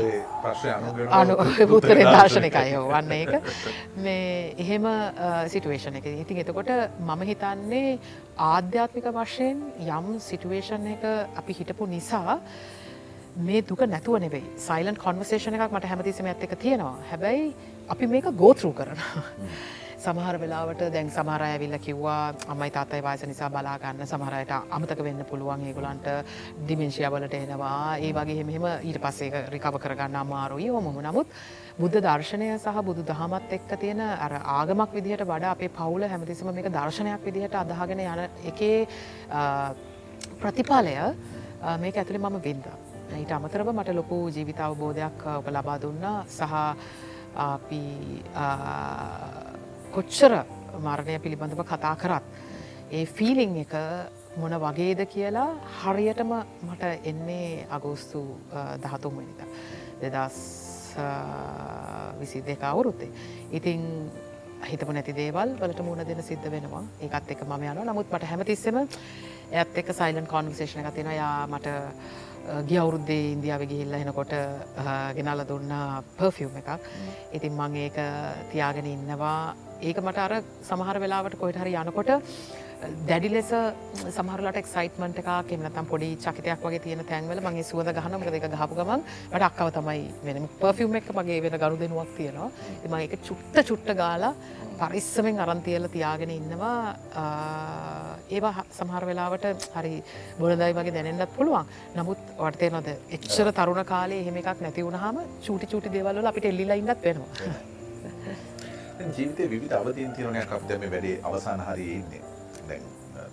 අනු 1.11 1.35
උත්තරේ 1.77 2.05
දර්ශනකයෝ 2.07 2.85
වන්න 2.93 3.12
එක 3.12 3.33
මේ 3.97 4.55
එහෙම 4.59 4.87
සිටුවේෂන 5.49 5.97
එක 5.97 6.07
ඉතින් 6.15 6.45
එතකොට 6.45 6.70
මම 7.01 7.23
හිතන්නේ 7.23 7.99
ආධ්‍යාත්මික 8.37 9.07
වශයෙන් 9.17 9.61
යම් 9.81 10.19
සිටුවේෂන් 10.21 10.87
එක 10.95 11.05
අපි 11.41 11.53
හිටපු 11.59 11.87
නිසා 11.89 12.39
මේ 13.37 13.63
දුක 13.63 13.81
නැතුව 13.89 14.21
නෙවෙයි. 14.21 14.45
සයිලන් 14.67 14.97
කොන්වර්සේෂන 15.05 15.57
එකක් 15.57 15.73
මට 15.73 15.89
හැමතිසිම 15.93 16.27
ඇත් 16.27 16.45
එක 16.45 16.59
තියෙනවා. 16.61 16.97
හැබැයි 17.11 17.55
අපි 17.89 18.07
මේක 18.07 18.29
ගෝතරු 18.37 18.73
කරන. 18.73 19.01
සමහර 20.07 20.37
වෙලාවට 20.43 20.83
දැන් 20.95 21.09
සමහරය 21.11 21.47
ඇවිල්ල 21.53 21.77
කිව්වා 21.87 22.35
අමයි 22.53 22.70
තාත්තයි 22.77 23.03
වාස 23.07 23.23
නිසා 23.31 23.49
බලාගන්න 23.51 24.07
සමහරයට 24.07 24.53
අමතක 24.77 25.01
වෙන්න 25.07 25.24
පුළුවන් 25.31 25.65
ඒගොලන්ට 25.70 26.07
ඩිමෙන්ශියවලට 26.66 27.35
එනවා. 27.39 27.99
ඒ 27.99 28.12
වගේ 28.19 28.45
මෙම 28.51 28.66
ඊට 28.89 29.01
පස්සේ 29.05 29.43
රිකව 29.55 29.78
කරගන්න 29.85 30.19
අමාරුයි. 30.23 30.69
හොමම 30.77 31.01
නමුත් 31.07 31.28
බුද්ධ 31.81 31.99
දර්ශනය 32.07 32.51
සහ 32.57 32.83
බුදු 32.89 33.03
දහමත් 33.11 33.57
එක්ක 33.59 33.74
තියෙන 33.83 34.01
අර 34.01 34.33
ආගමක් 34.59 34.95
විදිහට 34.99 35.27
වඩා 35.33 35.55
අපේ 35.57 35.70
පවුල 35.78 36.07
හැමතිසම 36.12 36.53
මේක 36.59 36.70
දර්ශනයක් 36.78 37.27
විදිහට 37.28 37.59
අදහගෙන 37.62 38.05
යන 38.07 38.23
එකේ 38.53 38.78
ප්‍රතිපාලය 40.43 40.95
මේක 41.83 41.97
ඇතුළේ 41.97 42.24
මම 42.24 42.39
වින්ද. 42.47 42.66
ඊට 43.19 43.33
අමතරව 43.33 43.74
මට 43.74 43.99
ලොකු 44.01 44.23
ජීවිත 44.31 44.61
අවබෝධයක් 44.61 45.27
ඔබ 45.35 45.53
ලබා 45.57 45.78
දුන්නා. 45.83 46.16
සහ 46.28 46.55
අපි 47.37 47.83
කොච්චර 49.97 50.32
මරණය 50.78 51.18
පිළිබඳව 51.18 51.62
කතා 51.64 51.94
කරත්. 51.97 52.24
ඒ 52.90 53.05
ෆීලිං 53.06 53.56
එක 53.56 53.74
මොන 54.36 54.55
වගේද 54.59 55.01
කියලා 55.06 55.48
හරියටම 55.81 56.32
මට 56.62 56.93
එන්නේ 57.05 57.66
අගෝස්තු 57.70 58.23
දහතුන්වනිද. 58.78 59.40
දෙදස් 60.01 60.39
විසි 62.20 62.40
දෙක 62.43 62.62
අවුරුත්තේ. 62.64 63.10
ඉතිං 63.52 63.82
හිතපු 64.64 64.93
නැති 64.93 65.12
දේවල් 65.12 65.56
වලට 65.56 65.82
මුණ 65.82 66.05
දෙන 66.05 66.23
සිද්ධ 66.23 66.48
වෙනවා 66.51 66.85
ඒකත් 67.01 67.31
එක 67.31 67.43
ම 67.44 67.52
යන 67.62 67.82
නමුත් 67.85 68.09
මට 68.10 68.31
හැමතිස්සෙම 68.31 68.78
ඇත් 69.52 69.77
එක 69.77 69.93
සයිලන් 69.93 70.27
කොන්වර්සේෂන 70.27 70.81
එක 70.81 70.94
තින 70.94 71.10
යා 71.12 71.47
මට 71.47 71.68
ගිය 72.66 72.78
අවුරුද්දේ 72.78 73.32
ඉන්දියාව 73.32 73.66
ගිහිල්ල 73.66 73.94
එනකොට 73.94 74.35
ගෙනල්ල 75.16 75.44
දුන්න 75.48 75.73
පර්ෆියම් 76.16 76.56
එකක් 76.56 76.70
ඉතින් 77.32 77.52
මං 77.55 77.77
ඒක 77.77 78.01
තියාගෙන 78.52 78.86
ඉන්නවා 78.86 79.55
ඒක 79.81 79.98
මට 80.01 80.19
අර 80.19 80.32
සමහර 80.62 80.98
වෙලාවට 81.01 81.39
කොයිට 81.40 81.61
හරි 81.61 81.74
යනකොට 81.74 82.11
දැඩි 83.09 83.28
ලෙස 83.32 83.51
සමහරලට 84.16 84.59
එක්සයිටමට 84.61 85.20
එක 85.23 85.28
කෙමනතම් 85.48 85.86
පොඩි 85.90 86.09
චකිතයක් 86.24 86.65
වගේ 86.65 86.81
තියෙන 86.85 87.05
තැන්වල 87.11 87.40
මගේ 87.40 87.65
සුවද 87.65 87.89
ගහන 87.97 88.16
මක 88.19 88.32
දෙක 88.35 88.47
ගහපු 88.53 88.77
ගමන් 88.78 89.05
ට 89.32 89.43
අක්කව 89.48 89.70
තමයි 89.77 90.03
වෙන. 90.24 90.48
පර්ෆියම් 90.61 90.97
එක 91.01 91.09
මගේ 91.19 91.40
වෙන 91.44 91.59
ගරු 91.62 91.77
දෙනුවක් 91.77 92.11
තියෙනවා. 92.16 92.51
එම 92.85 92.94
එක 93.01 93.16
චුට්ට 93.28 93.62
චුට්ට 93.69 93.93
ගාලා 93.97 94.35
පරිස්සමෙන් 94.81 95.40
අරන්තියල 95.40 95.89
තියාගෙන 95.89 96.31
ඉන්නවා. 96.31 96.97
ඒවා 98.31 98.65
සමහර 98.78 99.07
වෙලාවට 99.11 99.47
හරි 99.77 99.94
බොලදයි 100.40 100.73
වගේ 100.73 100.97
දැනෙන්න්නත් 100.97 101.36
පුළුවන්. 101.36 101.73
නමුත් 101.97 102.20
වටතේ 102.40 102.70
නොද 102.70 102.93
එච්චර 103.11 103.53
තරුණ 103.53 103.85
කාලේ 103.85 104.20
එහෙම 104.20 104.36
එකක් 104.43 104.61
නැති 104.61 104.85
වුණහම 104.89 105.24
චූටි 105.47 105.73
චූටි 105.73 105.94
දේවල්ල 105.97 106.32
අපිට 106.32 106.53
එල්ලිලා 106.53 106.77
ඉන්නත් 106.77 107.09
වෙනවා. 107.09 107.76
ජීවිතය 108.98 109.44
විධ 109.51 109.74
අවතීන් 109.78 110.12
තිරණයක් 110.16 110.52
අප 110.52 110.68
දැම 110.68 110.85
වැඩේ 110.90 111.20
අවසාන 111.23 111.60
හරි 111.68 111.86
ඉන්නේ. 112.01 112.23
දැන් 112.68 112.82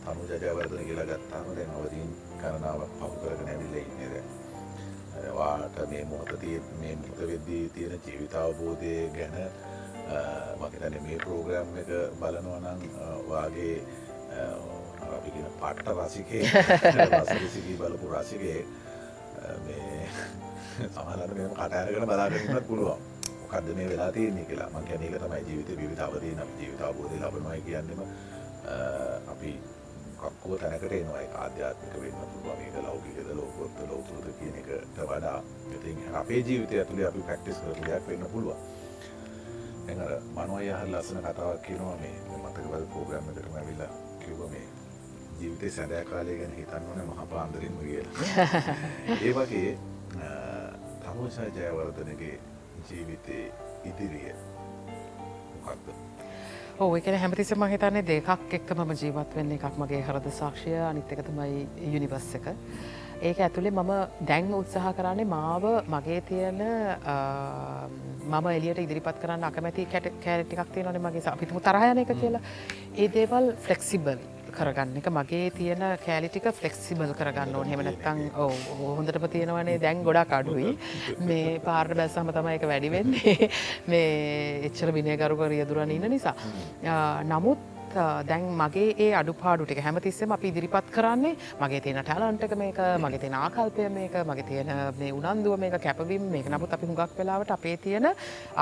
තනු 0.06 0.24
ජජවර්ධන 0.30 0.86
කියලා 0.88 1.06
ගත්තාම 1.12 1.48
දැන් 1.58 1.72
අවදීන් 1.78 2.10
කරනාවක් 2.42 2.92
පහු 3.00 3.12
කරගෙන 3.22 3.52
ඇවිල්ලා 3.54 3.84
ඉන්නේ 3.88 4.10
දැන්. 4.14 4.28
වාට 5.38 5.78
මේ 5.90 6.04
මොහොත 6.06 6.32
මේ 6.42 6.96
මොහොත 6.96 7.20
වෙද්දී 7.30 7.70
තියෙන 7.74 8.02
ජීවිත 8.06 8.36
අවබෝධය 8.36 8.94
ගැන 9.18 9.36
මහිතන 10.60 10.98
මේ 11.06 11.18
ප්‍රෝග්‍රෑම් 11.24 11.78
එක 11.82 11.92
බලනවා 12.20 12.60
නම් 12.60 12.82
වාගේ 13.30 13.76
අපිගෙන 15.16 15.48
පට්ට 15.62 15.88
රසිකේ 16.00 16.44
රසිකී 17.22 17.78
බලපු 17.80 18.14
රසිකේ 18.14 18.60
මේ 19.66 20.08
සමහලට 20.94 21.34
මෙම 21.38 21.52
කටයරගෙන 21.60 22.08
බලාගන්නත් 22.12 22.68
පුළුවන්. 22.68 23.13
මොකක්ද 23.54 23.76
මේ 23.76 23.90
වෙලා 23.90 24.12
තියන්නේ 24.12 24.46
කියලා? 24.46 24.70
මං 24.70 24.86
කැනක 24.86 25.16
තමයි 25.16 25.42
ජීවිත 25.48 25.78
විවිධවදීන 25.78 26.40
ජීවිතාබෝධය 26.60 27.18
ලබනවායි 27.18 27.62
කියන්නෙම. 27.62 28.00
අපි 29.28 29.52
කක්කෝ 30.18 30.58
තැනකට 30.58 30.92
එනවයි 30.92 31.28
ආධ්‍යාත්මික 31.36 31.94
වෙන්න 32.02 32.16
පුළුවන්. 32.24 32.62
ඒක 32.62 32.76
ලෞකිකද 32.84 33.30
ලෝකොත්ත 33.32 33.78
ලෝතුද 33.90 34.26
කියන 34.40 34.56
එකට 34.56 34.98
වඩා 35.00 35.44
ඉතින් 35.76 36.16
අපේ 36.16 36.40
ජීවිතය 36.40 36.80
ඇතුළේ 36.80 37.08
අපි 37.08 37.22
ප්‍රක්ටිස් 37.22 37.58
කරපු 37.58 37.86
දෙයක් 37.86 38.08
වෙන්න 38.08 38.26
පුළුවන්. 38.32 38.58
එඟ 39.88 40.02
මනුවය 40.36 40.72
හල් 40.72 40.96
ලස්සන 40.96 41.22
කතාවක් 41.22 41.62
කියනවා 41.62 41.98
මේ 41.98 42.16
මතකවල 42.38 42.86
පෝග්‍රම් 42.94 43.30
එකටම 43.30 43.56
ඇවිල්ලා 43.56 43.92
කිව්ව 44.20 44.48
මේ 44.52 44.64
ජීවිතය 45.40 45.70
සැදෑ 45.70 46.06
කාලය 46.06 46.40
ගැන 46.40 46.56
හිතන්න 46.56 46.90
ඕන 46.90 47.06
මහ 47.06 47.30
පාන්දරින්ම 47.30 47.78
කියලා. 47.80 48.66
ඒ 49.26 49.34
වගේ 49.34 49.78
තමුසා 51.04 51.48
ජයවර්ධනගේ 51.52 52.40
ජීවිතයේ 52.90 53.52
ඉදිරිය 53.90 54.34
මොකක්ද? 55.62 55.88
ඕ 56.80 56.90
එකන 56.98 57.16
හැමතිසම 57.22 57.64
හිතන්නේ 57.74 58.04
දෙකක් 58.10 58.54
එක්ක 58.60 58.76
මම 58.76 58.92
ජීවත් 59.02 59.36
වෙන්න 59.38 59.56
එකක් 59.58 59.80
මගේ 59.84 60.02
හරද 60.08 60.28
සාක්ෂය 60.40 60.76
අනිත් 60.90 61.12
එක 61.16 61.24
තමයි 61.28 61.68
යුනිවස් 61.94 62.30
එක. 62.40 62.48
ඒක 63.22 63.40
ඇතුළේ 63.46 63.72
මම 63.72 63.92
දැන් 64.30 64.54
උත්සාහ 64.60 64.94
කරන්නේ 64.98 65.30
මාව 65.36 65.64
මගේ 65.96 66.22
තියෙන 66.30 66.62
මම 68.32 68.48
එලියට 68.58 68.84
ඉදිරිපත් 68.86 69.22
කරන්න 69.22 69.50
අකමැති 69.50 69.86
කැට 69.94 70.10
කෑරටිකක් 70.26 70.74
තියෙනවන 70.74 71.02
මගේ 71.08 71.28
අපිතුම 71.36 71.62
තරහයන 71.68 72.04
එක 72.04 72.16
කියලා. 72.22 72.42
ඒ 72.98 73.08
දේවල් 73.18 73.54
ෆලෙක්සිබල් 73.68 74.18
කරගන්න 74.58 74.98
එක. 75.02 75.10
මගේ 75.18 75.50
තියෙන 75.58 75.84
කෑලිටික 76.06 76.48
ෆලෙක්සිබල් 76.60 77.14
කරගන්න 77.20 77.56
ඕන. 77.56 77.68
හෙමනැත්තං 77.74 78.24
හොඳටම 78.38 79.28
තියෙනවනේ. 79.36 79.80
දැන් 79.80 80.04
ගොඩක් 80.04 80.34
අඩුයි. 80.40 80.78
මේ 81.28 81.60
පාර්ට 81.68 81.98
බැස්සම 81.98 82.32
තමයි 82.32 82.58
එක 82.60 82.68
වැඩිවෙන්නේ 82.72 83.50
මේ 83.92 84.70
එච්චර 84.70 84.94
විනයගරුක 84.94 85.46
රියදුරන 85.54 85.92
ඉන්න 85.92 86.10
නිසා. 86.16 86.36
නමුත් 87.26 87.73
දැන් 88.30 88.46
මගේ 88.62 88.96
ඒ 88.98 89.10
අඩුපාඩු 89.20 89.66
ටික 89.66 89.82
හැමතිස්සෙම 89.86 90.32
අපි 90.32 90.48
ඉදිරිපත් 90.48 90.92
කරන්නේ 90.92 91.36
මගේ 91.62 91.82
තියෙන 91.82 92.04
ටැලන්ටක 92.04 92.56
මේක 92.56 92.80
මගේ 93.00 93.20
තියෙන 93.20 93.38
ආකල්පය 93.40 93.90
මේක 93.90 94.16
මගේ 94.30 94.48
තියෙන 94.50 94.72
මේ 95.00 95.12
උනන්දුව 95.12 95.60
මේක 95.60 95.78
කැපවීම 95.82 96.30
මේක. 96.32 96.50
නමුත් 96.50 96.74
අපි 96.74 96.86
හුඟක් 96.86 97.18
වෙලාවට 97.18 97.52
අපේ 97.52 97.78
තියෙන 97.78 98.10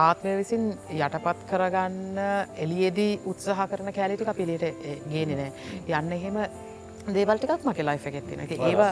ආත්මය 0.05 0.37
විසින් 0.39 0.67
යටපත් 0.97 1.47
කරගන්න 1.51 2.19
එලියේදී 2.57 3.13
උත්සාහ 3.25 3.67
කරන 3.67 3.93
කෑලිටික 3.93 4.33
අපිලියට 4.33 4.67
ගේනෙ 5.11 5.35
නෑ. 5.35 5.51
යන්න 5.99 6.13
එහෙම 6.13 6.37
දේවල්ටිකක් 7.09 7.63
මගේ 7.67 7.85
ලයිෆ 7.89 8.05
එකෙත් 8.09 8.25
තින 8.29 8.39
ඒවා 8.69 8.89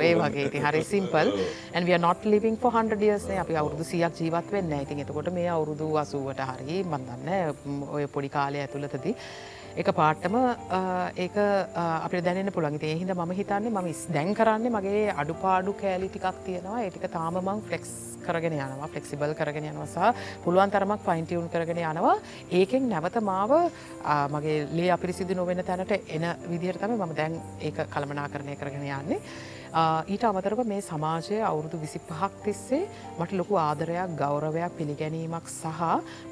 ඒ 0.08 0.14
වගේ. 0.22 0.48
ති 0.54 0.58
හරි 0.66 0.82
simple 0.92 1.28
and 1.74 1.86
we 1.86 1.92
are 1.92 2.02
not 2.08 2.24
living 2.24 2.56
for 2.56 2.70
100 2.72 3.00
years. 3.02 3.24
නේ 3.30 3.38
අපි 3.44 3.54
අවුරුදු 3.62 3.84
100ක් 3.84 4.12
ජීවත් 4.20 4.52
වෙන්නේ 4.52 4.70
නැහැ. 4.70 4.86
ඉතින් 4.88 5.04
එතකොට 5.04 5.32
මේ 5.38 5.48
අවුරුදු 5.56 5.88
80ට 5.96 6.50
හරි 6.50 6.78
මන් 6.84 7.02
දන්නේ 7.10 7.40
ඔය 7.96 8.06
පොඩි 8.16 8.28
කාලය 8.36 8.58
ඇතුළතදී 8.64 9.14
එක 9.76 9.90
පාට්ටම 9.92 10.36
ඒක 11.16 11.36
අපිට 12.02 12.24
දැනෙන 12.24 12.52
පුළන්ගේ 12.52 12.92
ඒහිද 12.92 13.14
ම 13.14 13.32
හිතන්නේ 13.32 13.70
ම 13.70 13.90
දැන් 14.10 14.34
කරන්නේ 14.34 14.70
මගේ 14.70 15.02
අඩුපාඩු 15.14 15.74
කෑලි 15.74 16.08
ටිකක් 16.08 16.40
තියෙනවා 16.44 16.82
ඒටික 16.82 17.06
තාමමං 17.08 17.62
ෆලෙක්ස් 17.62 17.92
කරගෙන 18.20 18.56
යනවා 18.56 18.88
ෆලෙක්සිබල් 18.88 19.34
කරගෙන 19.34 19.70
යනවසා 19.70 20.10
පුළුවන් 20.44 20.70
තරමක් 20.70 21.06
ෆයින්ටියවුන් 21.06 21.48
කරගෙන 21.48 21.82
යනවා 21.84 22.16
ඒකෙන් 22.52 22.90
නැවත 22.90 23.20
මාව 23.22 23.54
මගේ 24.30 24.58
ලේ 24.72 24.90
අපිරිසිදු 24.90 25.34
නොවෙන 25.34 25.64
තැනට 25.64 25.96
එන 26.08 26.26
විදිහරතම 26.48 26.96
මම 26.96 27.16
දැන් 27.16 27.40
ඒක 27.60 27.86
කළමනා 27.86 28.28
කරණය 28.28 28.56
කරගෙන 28.56 28.82
යන්නේ. 28.82 29.20
ඊට 30.06 30.24
අමතරව 30.24 30.64
මේ 30.66 30.82
සමාජය 30.82 31.42
අවුරුදු 31.42 31.80
විසි 31.80 32.00
පහක් 32.00 32.32
තිස්සේ 32.44 32.88
මට 33.18 33.32
ලොකු 33.32 33.54
ආදරයක් 33.58 34.16
ගෞරවයක් 34.16 34.76
පිළිගැනීමක් 34.76 35.46
සහ 35.48 35.82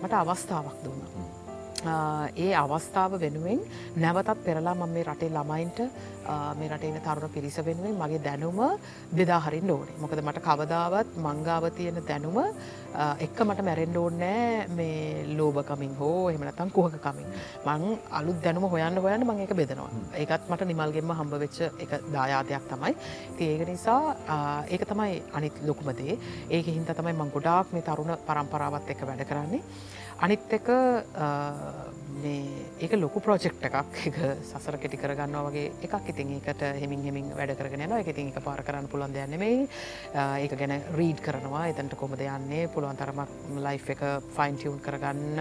මට 0.03 0.13
අවස්ථාවක් 0.15 0.81
දුන්නා. 0.85 1.38
ඒ 1.87 2.55
අවස්ථාව 2.55 3.21
වෙනුවෙන් 3.21 3.61
නැවතත් 3.97 4.45
පෙරලා 4.45 4.75
මම 4.75 4.93
මේ 4.95 5.05
රටේ 5.05 5.31
ළමයින්ට 5.31 5.79
මේ 6.59 6.69
රටේන 6.69 7.01
තරුණ 7.05 7.31
පිරිස 7.35 7.59
වෙනුවෙන් 7.67 7.95
මගේ 7.95 8.19
දැනුම 8.25 8.59
බෙදාහරින්න 9.17 9.71
ඕනේ. 9.71 9.95
මොකද 10.01 10.21
මට 10.23 10.43
කවදාවත් 10.43 11.09
මංගාව 11.17 11.71
තියෙන 11.77 12.03
දැනුම 12.09 12.39
එක්ක 13.25 13.39
මට 13.47 13.63
මැරෙන්ඩ 13.69 13.97
ඕන්නෑ 13.97 14.67
මේ 14.79 15.37
ලෝබකමින් 15.39 15.95
හෝ 16.01 16.31
එහමනතන් 16.31 16.71
කුහකකමින්. 16.77 17.29
මං 17.67 17.83
අලුත් 18.11 18.43
දැනුම 18.43 18.67
හොයන්න 18.73 18.99
හොයන්න 19.05 19.27
මං 19.29 19.45
එක 19.47 19.55
බෙදනවා. 19.61 19.91
ඒකත් 20.23 20.51
මට 20.51 20.67
නිමල්ගෙන්ම 20.71 21.15
හම්බ 21.19 21.39
වෙච්ච 21.45 21.61
එක 21.85 21.93
දායාතයක් 22.15 22.67
තමයි. 22.73 22.95
ඒක 23.39 23.63
නිසා 23.69 24.03
ඒක 24.69 24.83
තමයි 24.91 25.23
අනිත් 25.33 25.63
ලොකුමදේ 25.69 26.19
ඒක 26.51 26.67
හින්ත 26.67 26.91
තමයි 26.99 27.15
මං 27.15 27.31
ගොඩාක් 27.37 27.73
මේ 27.73 27.87
තරුණ 27.87 28.19
පරම්පරාවත් 28.27 28.91
එක 28.91 29.07
වැඩ 29.07 29.25
කරන්නේ. 29.31 29.63
අනිත් 30.19 30.53
එක 30.53 30.69
ඒක 32.83 32.93
ලොකු 32.99 33.21
ප්‍රෝජෙක්් 33.23 33.55
එකක්. 33.63 33.77
එක 34.11 34.17
සසර 34.43 34.77
කෙටි 34.83 34.99
කරගන්න 34.99 35.37
වගේ 35.47 35.71
එකක්. 35.87 36.09
ඉතින් 36.11 36.33
ඒකට 36.35 36.63
හෙමින් 36.81 37.05
හෙමින් 37.07 37.29
වැඩ 37.39 37.55
කරගෙන 37.59 37.85
යන 37.87 37.95
එක 37.99 38.11
ඉතින් 38.11 38.33
එක 38.33 38.41
පාර 38.43 38.63
කරන්න 38.67 38.89
පුළන් 38.91 39.15
දෙයන්නෙමයි 39.15 39.69
ඒක 40.43 40.57
ගැන 40.59 40.75
රීඩ් 40.99 41.23
කරනවා. 41.23 41.69
එතන්ට 41.71 41.95
කොමද 41.95 42.19
යන්නේ? 42.19 42.67
පුළුවන් 42.75 42.99
තරමක් 42.99 43.29
ලයි් 43.63 43.79
එක 43.95 44.03
ෆයින් 44.35 44.59
ටියවුන් 44.59 44.81
කරගන්න. 44.83 45.39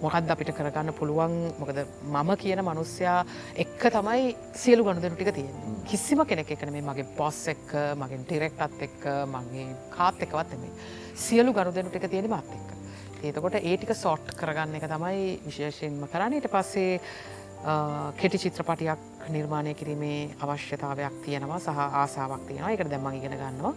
මොකක්ද 0.00 0.32
අපිට 0.32 0.54
කරගන්න 0.56 0.94
පුළුවන්? 0.96 1.34
මොකද 1.60 1.84
මම 2.08 2.30
කියන 2.40 2.64
මනුස්්‍යයා 2.64 3.20
එක්ක 3.66 3.90
තමයි 3.92 4.34
සියලු 4.54 4.84
ගණුදනු 4.84 5.16
ටික 5.16 5.34
තියෙන 5.34 5.82
කිසිම 5.84 6.24
කෙනෙක් 6.24 6.50
එකන 6.56 6.72
මේ 6.72 6.86
මගේ 6.88 7.10
පොස් 7.18 7.42
එක්ක 7.52 7.76
මගෙන් 8.00 8.24
ටිරෙක්ටත් 8.24 8.86
එක්ක 8.88 9.04
මගේ 9.28 9.68
කාත් 9.92 10.24
එකවත් 10.24 10.56
එමේ 10.56 10.72
සියලු 11.26 11.52
ගණුදනු 11.52 11.92
ටික 11.92 12.08
තියෙන 12.08 12.30
මාත් 12.32 12.48
එක්ක 12.48 12.83
ඒතකොට 13.24 13.58
ඒටික 13.60 13.94
සෝට් 13.94 14.34
කරගන්න 14.38 14.78
එක 14.78 14.86
තමයි 14.90 15.24
විශේෂයෙන්ම 15.46 16.06
කරන්න. 16.06 16.36
ඊට 16.38 16.50
පස්සේ 16.52 17.00
කෙටි 18.16 18.38
චිත්‍රපටියක් 18.38 19.30
නිර්මාණය 19.30 19.74
කිරීමේ 19.74 20.30
අවශ්‍යතාවයක් 20.38 21.20
තියෙනවා 21.24 21.60
සහ 21.60 21.84
ආසාාවක් 22.00 22.48
තියෙනවා. 22.48 22.72
එකට 22.72 22.90
දැම්ම 22.90 23.12
ඉගෙන 23.14 23.38
ගන්නවා. 23.38 23.74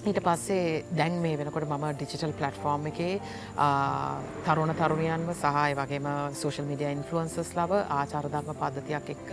ඊට 0.00 0.20
පස්සේ 0.22 0.84
දැන් 0.90 1.20
මේ 1.20 1.36
වෙනකොට 1.36 1.66
මම 1.66 1.84
ඩිජිටල් 1.92 2.32
පලට්ෆෝර්ම් 2.32 2.86
එකේ 2.86 3.20
තරුණ 4.46 4.72
තරුණයන්ව 4.72 5.32
සහය 5.34 5.74
වගේම 5.74 6.06
සෝෂල් 6.32 6.64
මිඩිය 6.64 6.92
ඉන්ෆලුවන්සස් 6.92 7.50
ලව 7.56 7.80
ආචාරධර්ම 7.90 8.54
පද්ධතියක් 8.54 9.10
එක්ක 9.14 9.32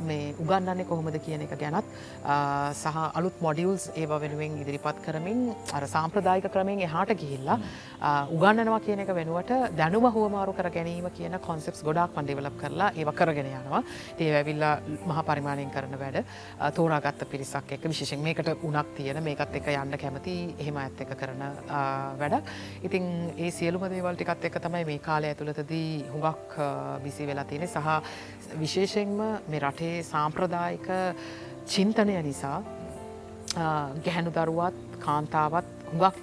මේ 0.00 0.34
උගන්නන්නේ 0.38 0.84
කොහොමද 0.84 1.18
කියන 1.20 1.42
එක 1.42 1.54
ගැනත් 1.56 1.84
සහ 2.74 2.96
අලුත් 3.14 3.40
මොඩියල්ස් 3.40 3.90
ඒව 3.94 4.12
වෙනුවෙන් 4.18 4.58
ඉදිරිපත් 4.62 5.02
කරමින් 5.04 5.40
අර 5.72 5.82
සාම්ප්‍රදායික 5.86 6.48
ක්‍රමයෙන් 6.48 6.80
එහාට 6.80 7.14
ගිහිල්ලා 7.14 7.58
උගන්නනවා 8.30 8.80
කියන 8.80 9.00
එක 9.00 9.12
වෙනුවට 9.12 9.52
දැනුම 9.74 10.06
හුවමාරු 10.08 10.52
කර 10.52 10.70
ගැනීම 10.70 11.08
කියන 11.12 11.38
කොන්සෙප්ස් 11.40 11.82
ගොඩක් 11.82 12.14
පන්ඩිවලප් 12.14 12.56
කරලා 12.58 12.90
ඒව 12.94 13.10
කරගෙන 13.12 13.50
යනවා. 13.52 13.82
ඒ 14.18 14.30
ඇවිල්ලා 14.34 14.74
මහ 15.06 15.18
පරිමාණයෙන් 15.24 15.70
කරන 15.70 15.98
වැඩ 15.98 16.18
තෝරාගත්ත 16.74 17.24
පිරිසක් 17.30 17.72
එක 17.72 17.84
විශේෂෙන් 17.84 18.20
මේකට 18.20 18.48
උනක් 18.62 18.94
තියෙන 18.96 19.22
මේකත් 19.22 19.56
එක 19.60 19.70
යන්න 19.74 19.98
කැමති 19.98 20.36
එහෙම 20.58 20.76
ඇත් 20.76 21.00
එක 21.00 21.14
කරන 21.14 21.42
වැඩක්. 22.18 22.52
ඉතින් 22.82 23.04
ඒ 23.36 23.50
සියලුම 23.50 23.88
දේවල් 23.88 24.14
ටිකත් 24.14 24.44
එක 24.44 24.60
තමයි 24.60 24.84
මේ 24.84 24.98
කාලය 25.00 25.28
ඇතුළතදී 25.28 25.90
හුඟක් 26.12 26.58
බිසි 27.02 27.26
වෙලා 27.26 27.44
තියෙන 27.44 27.68
සහ 27.68 28.56
විශේෂෙන්ම 28.56 29.16
මේ 29.48 29.60
රටේ 29.60 29.87
අපේ 29.88 30.02
සාම්ප්‍රදායික 30.04 30.88
චින්තනය 31.66 32.22
නිසා 32.22 32.62
ගැහැනු 34.04 34.30
දරුවත් 34.30 34.76
කාන්තාවත් 35.00 35.68
හුඟක් 35.90 36.16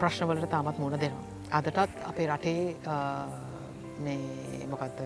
ප්‍රශ්නවලට 0.00 0.50
තාමත් 0.50 0.78
මුණ 0.78 0.96
දෙනවා. 1.00 1.24
අදටත් 1.52 1.78
අපේ 2.10 2.26
රටේ 2.26 2.76
මොකත් 4.72 4.98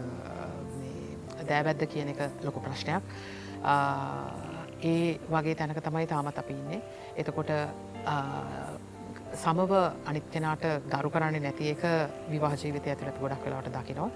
දෑබැද්ද 1.48 1.82
කියන 1.92 2.08
එක 2.14 2.20
ලොකු 2.46 2.60
ප්‍රශ්නයක් 2.60 3.02
ඒ 4.90 5.18
වගේ 5.34 5.54
තැනක 5.58 5.82
තමයි 5.82 6.06
තාමත් 6.06 6.38
අපි 6.38 6.54
ඉන්නේ. 6.54 6.80
එතකොට 7.16 7.50
සමව 9.34 9.72
අනිත්‍යනාට 10.06 10.64
ගරු 10.92 11.10
කරන්නේ 11.10 11.42
නැති 11.42 11.70
එක 11.74 11.82
විවාජීවිතය 12.30 12.90
ඇතුළත් 12.90 13.18
ගොඩක් 13.22 13.44
වෙලාට 13.46 13.72
දකිනවා. 13.76 14.10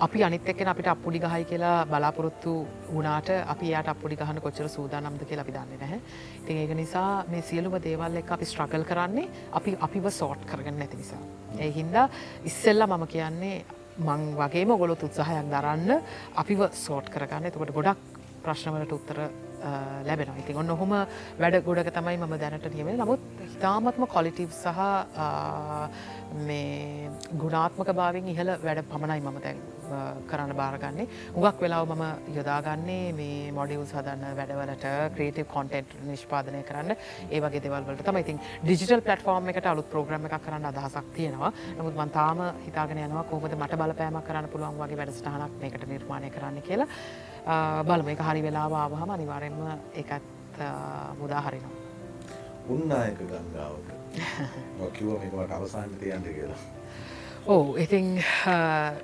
අපි 0.00 0.22
අනිත් 0.24 0.48
එක්කෙන 0.48 0.68
අපිට 0.68 0.86
අපපුඩි 0.88 1.18
ගහයි 1.20 1.44
කියලා 1.44 1.84
බලාපොරොත්තු 1.84 2.52
වුණාට 2.92 3.28
අපි 3.52 3.66
යාට 3.70 3.88
අපපුඩි 3.92 4.16
ගහන 4.16 4.40
කොච්චර 4.40 4.68
සූදානම්ද 4.68 5.24
කියලා 5.28 5.44
අපි 5.44 5.52
දන්නේ 5.52 5.78
නැහැ. 5.80 6.00
ඉතින් 6.40 6.56
ඒක 6.56 6.72
නිසා 6.74 7.24
මේ 7.28 7.42
සියලුම 7.42 7.76
දේවල් 7.86 8.16
එක්ක 8.20 8.32
අපි 8.36 8.48
ස්ට්‍රගල් 8.50 8.86
කරන්නේ 8.90 9.28
අපි 9.52 9.76
අපිව 9.80 10.08
සෝට් 10.10 10.46
කරගන්න 10.46 10.78
නැති 10.78 10.96
නිසා. 10.96 11.20
ඒ 11.58 11.70
හින්දා 11.70 12.08
ඉස්සෙල්ලා 12.44 12.88
මම 12.88 13.06
කියන්නේ 13.06 13.64
මං 13.98 14.22
වගේම 14.40 14.70
ඔගොල්ලොත් 14.70 15.02
උත්සාහයක් 15.02 15.52
දරන්න 15.52 16.02
අපිව 16.34 16.60
සෝට් 16.72 17.12
කරගන්න. 17.14 17.46
එතකොට 17.46 17.76
ගොඩක් 17.78 18.00
ප්‍රශ්නවලට 18.44 18.96
උත්තර 18.98 19.18
ලැබෙන 20.06 20.32
ඉතින් 20.38 20.56
ඔන්න 20.56 20.70
ඔහොම 20.70 20.94
වැඩ 21.38 21.58
ගොඩක 21.64 21.92
තමයි 21.92 22.16
මම 22.18 22.36
දැනට 22.36 22.70
නියමේ 22.70 22.96
නමුත් 22.96 23.26
හිතාමත්ම 23.42 24.06
කොලිටිව් 24.06 24.54
සහ 24.54 24.80
මේ 26.42 27.10
ගුණාත්මක 27.34 27.92
භාවෙන් 27.94 28.28
ඉහළ 28.28 28.56
වැඩ 28.60 28.82
පමණයි 28.86 29.20
මම 29.22 29.38
දැන් 29.40 29.60
කරන්න 30.26 30.54
බාරගන්නේ. 30.54 31.06
උගක් 31.34 31.60
වෙලාව 31.60 31.88
මම 31.88 32.34
යොදාගන්නේ 32.36 33.12
මේ 33.12 33.52
මොඩියවල් 33.52 33.86
සදන්න 33.86 34.36
වැඩවලට 34.38 34.86
ක්‍රේටව 35.16 35.46
කොන්ටෙන්ට් 35.46 35.96
නිෂ්පාදනය 36.06 36.62
කරන්න. 36.62 36.94
ඒ 37.30 37.40
වගේ 37.40 37.64
දෙවල්වලට 37.64 38.04
තම 38.04 38.20
ඉතින් 38.22 38.38
ඩිජිටල් 38.62 39.02
පලටෆෝර්ම් 39.02 39.50
එකට 39.50 39.66
අලුත් 39.66 39.90
ප්‍රෝග්‍රම 39.90 40.28
එක 40.28 40.36
කරන්න 40.38 40.70
අදහසක් 40.70 41.10
තියෙනවා. 41.16 41.52
නමුත් 41.78 41.96
මන්තාම 41.96 42.44
හිතාගෙන 42.66 43.02
යනවා 43.06 43.24
කොහොමද 43.24 43.58
මට 43.58 43.82
බලපෑම 43.82 44.22
කරන්න 44.22 44.52
පුළුවන් 44.54 44.78
වගේ 44.78 45.00
වැඩසටහනක් 45.02 45.60
මේකට 45.60 45.88
නිර්මාණය 45.88 46.30
කරන්න 46.30 46.62
කියලා. 46.62 46.88
බලම 47.88 48.08
එක 48.14 48.26
හරි 48.28 48.42
වෙලාව 48.48 48.72
ආවහම 48.72 49.10
අනිවාරෙන්ම 49.16 49.60
එකත් 50.02 50.24
මුදාහරිනවා 51.20 51.78
උන්නායක 52.70 53.22
ගංගාවක. 53.30 53.88
කිව්ව 54.98 55.18
මේකට 55.22 55.52
අවසාන්ත 55.56 55.98
තියන්ට 56.00 56.26
කියලා. 56.36 56.60
ඕ 57.46 57.76
ඉතිං 57.84 58.22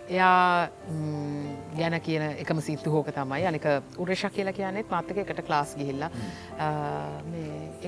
එයා 0.09 0.69
ගැන 1.79 2.01
කියන 2.01 2.23
එකම 2.43 2.61
සිත්තු 2.61 2.91
හෝක 2.91 3.09
තමයි. 3.17 3.47
අනික 3.47 3.67
උරේෂ 3.99 4.25
කියලා 4.37 4.53
කියන්නෙත් 4.59 4.91
මත්තක 4.91 5.19
එකට 5.25 5.43
ක්ලාස් 5.47 5.75
ගිහිල්ල. 5.79 6.05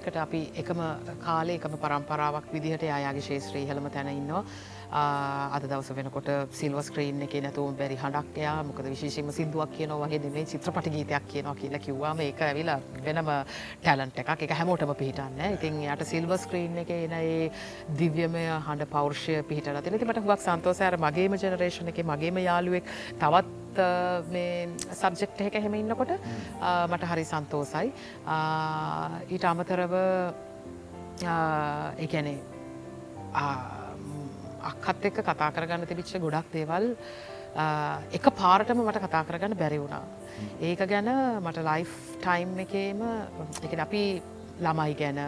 එකට 0.00 0.16
අපි 0.24 0.40
එකම 0.62 0.80
කාලේ 1.26 1.60
එකම 1.60 1.78
පරම්පරාවක් 1.84 2.52
විදිහට 2.52 2.82
යාගේ 2.88 3.26
ශේත්‍රී 3.28 3.68
හළම 3.68 3.90
තැන 3.90 4.08
ඉන්නවා 4.14 4.44
අද 4.90 5.62
දවස 5.62 5.90
වෙනකොට 5.92 6.28
සිල්ව 6.50 6.80
ස්ක්‍රීන් 6.80 7.20
එක 7.22 7.34
නැතුවම් 7.42 7.76
බැරි 7.76 7.96
හඬක්යා 7.96 8.62
මොකද 8.64 8.88
විශේෂම 8.88 9.28
සිදුවක් 9.30 9.74
කියනවා 9.76 10.06
වගේ 10.06 10.18
දෙමේ 10.18 10.46
චිත්‍රපට 10.46 10.88
ගීතයක් 10.88 11.28
කියනවා 11.28 11.54
කියලා 11.54 11.80
කිව්වාම 11.80 12.20
ඒක 12.20 12.40
ඇවිලා 12.40 12.80
වෙනම 13.04 13.28
ටැලන්ට 13.82 14.18
එකක්. 14.18 14.42
එක 14.42 14.50
හැමෝටම 14.50 14.94
පිහිටන්න 14.94 15.40
ඉතින් 15.50 15.82
යට 15.84 16.06
සිල්ව 16.06 16.32
ස්ක්‍රීන් 16.38 16.78
එක 16.78 16.90
එන 16.90 17.12
ඒ 17.12 17.50
දිව්‍යමය 17.98 18.44
හඬ 18.64 18.88
පෞර්ෂය 18.88 19.42
පිහිටල 19.44 19.80
තින 19.82 20.00
මට 20.00 20.24
හුවක් 20.24 20.40
සන්තෝසෑර 20.40 20.96
මගේම 20.98 21.36
ජනරේෂණ 21.36 21.92
එක 21.92 22.00
මගේම 22.04 22.40
යාළුවෙක් 22.40 22.88
තවත් 23.20 23.84
මේ 24.30 24.68
සබ්ජෙක්් 24.92 25.40
එක 25.48 25.62
හෙම 25.62 25.74
ඉන්නකොට 25.74 26.14
මට 26.88 27.10
හරි 27.12 27.24
සන්තෝසයි 27.24 27.92
ඊට 29.28 29.44
අමතරව 29.44 29.98
එකැනේ 31.98 32.38
අක්කත් 34.70 35.04
එක්ක 35.10 35.20
කතා 35.26 35.50
කරගන්න 35.56 35.86
තිබිච්ච 35.90 36.16
ගොඩක් 36.22 36.48
දේවල් 36.52 36.94
එක 38.12 38.26
පාරටම 38.40 38.80
මට 38.86 39.04
කතා 39.04 39.22
කරගන්න 39.28 39.56
බැරි 39.60 39.78
වුණා. 39.82 40.02
ඒක 40.60 40.80
ගැන 40.88 41.08
මට 41.44 41.64
ලයිෆ් 41.70 41.94
ටයිම් 42.22 42.58
එකේම 42.64 43.00
එක 43.64 43.78
අපි 43.86 44.02
ළමයි 44.58 44.94
ගැන 45.00 45.18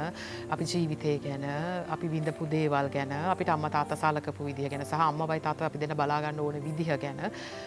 අපි 0.51 0.65
ජීවිතය 0.73 1.13
ගැන 1.25 1.45
අපි 1.95 2.07
විඳපු 2.15 2.47
දේවල් 2.51 2.89
ගැන 2.91 3.13
අපිට 3.33 3.49
අම්ම 3.55 3.67
තාත 3.71 3.95
සලකපු 4.03 4.45
විදිහ 4.49 4.69
ගැන 4.71 4.85
සහ 4.85 4.95
අම්ම 5.09 5.23
බයි 5.31 5.41
තාත 5.41 5.63
අපි 5.63 5.79
දෙන 5.79 5.95
බලාගන්න 6.01 6.41
ඕන 6.41 6.59
විදිහ 6.67 6.99
ගැන 6.99 7.21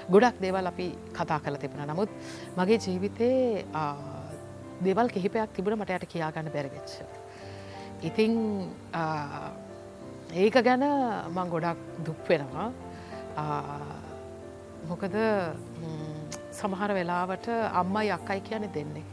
ගොඩක් 0.10 0.42
දේවල් 0.46 0.68
අපි 0.72 0.88
කතා 1.18 1.40
කළ 1.40 1.58
තිබුණ 1.64 1.88
නමුත් 1.88 2.10
මගේ 2.58 2.80
ජීවිතේ 2.86 3.64
දෙවල් 4.84 5.08
කිහිපයක් 5.16 5.54
තිබුණ 5.56 5.80
මට 5.80 5.96
යට 5.98 6.12
කියාගන්න 6.14 6.52
බැරිවෙච්ච. 6.56 6.92
ඉතිං 8.04 8.34
ඒක 10.42 10.56
ගැන 10.66 10.84
මං 11.36 11.50
ගොඩක් 11.54 11.80
දුක් 12.06 12.22
වෙනවා 12.30 12.68
මොකද 14.90 15.16
සමහර 16.60 16.92
වෙලාවට 16.98 17.48
අම්මයි 17.82 18.10
අක්කයි 18.18 18.40
කියන 18.48 18.66
දෙන්නේ. 18.76 19.06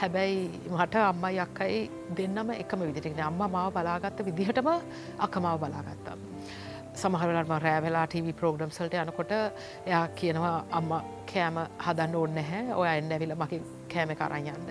හැබැයි 0.00 0.38
මට 0.76 0.94
අම්මයි 1.10 1.38
අක්කයි 1.44 1.76
දෙන්නම 2.16 2.50
එකම 2.62 2.80
විදිටෙන 2.88 3.20
අම්ම 3.28 3.42
මාව 3.56 3.68
බලාගත්ත 3.76 4.18
විදිහටම 4.28 4.68
අකමාව 5.26 5.60
බලාගත්තා. 5.62 6.16
සමහරලටම 7.00 7.54
රෑවෙලා 7.66 8.06
ටීවි 8.06 8.32
ප්‍රෝග්‍රම් 8.40 8.70
සල්ට 8.76 8.94
යනකොට 9.02 9.32
එයා 9.86 10.04
කියනවා 10.18 10.56
අම්ම 10.78 10.90
කෑම 11.32 11.56
හදන්න 11.86 12.14
ඕන්න 12.20 12.38
හැ 12.50 12.62
ඔය 12.80 12.88
එන්න 12.92 13.12
ඇවිල 13.16 13.34
මකි 13.42 13.58
කෑම 13.92 14.14
කරයන්ද 14.20 14.68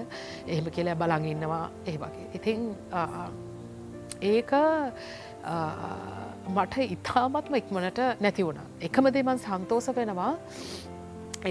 එහෙම 0.48 0.72
කියලා 0.78 0.98
බලඟ 1.02 1.28
ඉන්නවා 1.34 1.66
ඒ 1.92 1.98
වගේ. 2.02 2.28
ඉතිං 2.38 2.60
ඒක 4.32 4.52
මට 6.56 6.76
ඉතාමත්ම 6.96 7.56
ඉක්මනට 7.62 8.00
නැති 8.26 8.46
වුණ. 8.48 8.62
එකම 8.88 9.06
දෙමන් 9.18 9.38
සන්තෝස 9.48 9.88
වෙනවා 10.00 10.34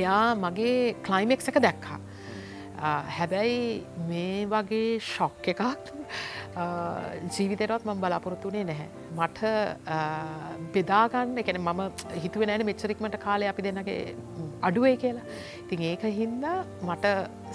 එයා 0.01 0.35
මගේ 0.45 0.97
කලයිමෙක් 1.07 1.49
එක 1.53 1.59
දැක්කා. 1.67 1.99
හැබැයි 3.17 3.59
මේ 4.09 4.47
වගේ 4.53 4.99
ශොක් 5.15 5.49
එකක් 5.53 5.63
ජීවිතයටත් 7.35 7.87
මම 7.87 8.01
බලාපොරොත්තුනේ 8.03 8.65
නැහැ. 8.71 8.89
මට 9.19 9.41
බෙදාගන්න 10.75 11.39
එකන 11.43 11.61
මම 11.61 11.83
හිතුව 12.25 12.47
නෑන 12.51 12.67
මෙච්චරික්මට 12.71 13.17
කාලය 13.27 13.47
අපි 13.53 13.63
දෙන්නගේ 13.67 14.01
අඩුවේ 14.69 14.97
කියලා. 15.03 15.27
ඉතින් 15.65 15.83
ඒක 15.91 16.05
හින්දා 16.21 16.59
මට 16.89 17.15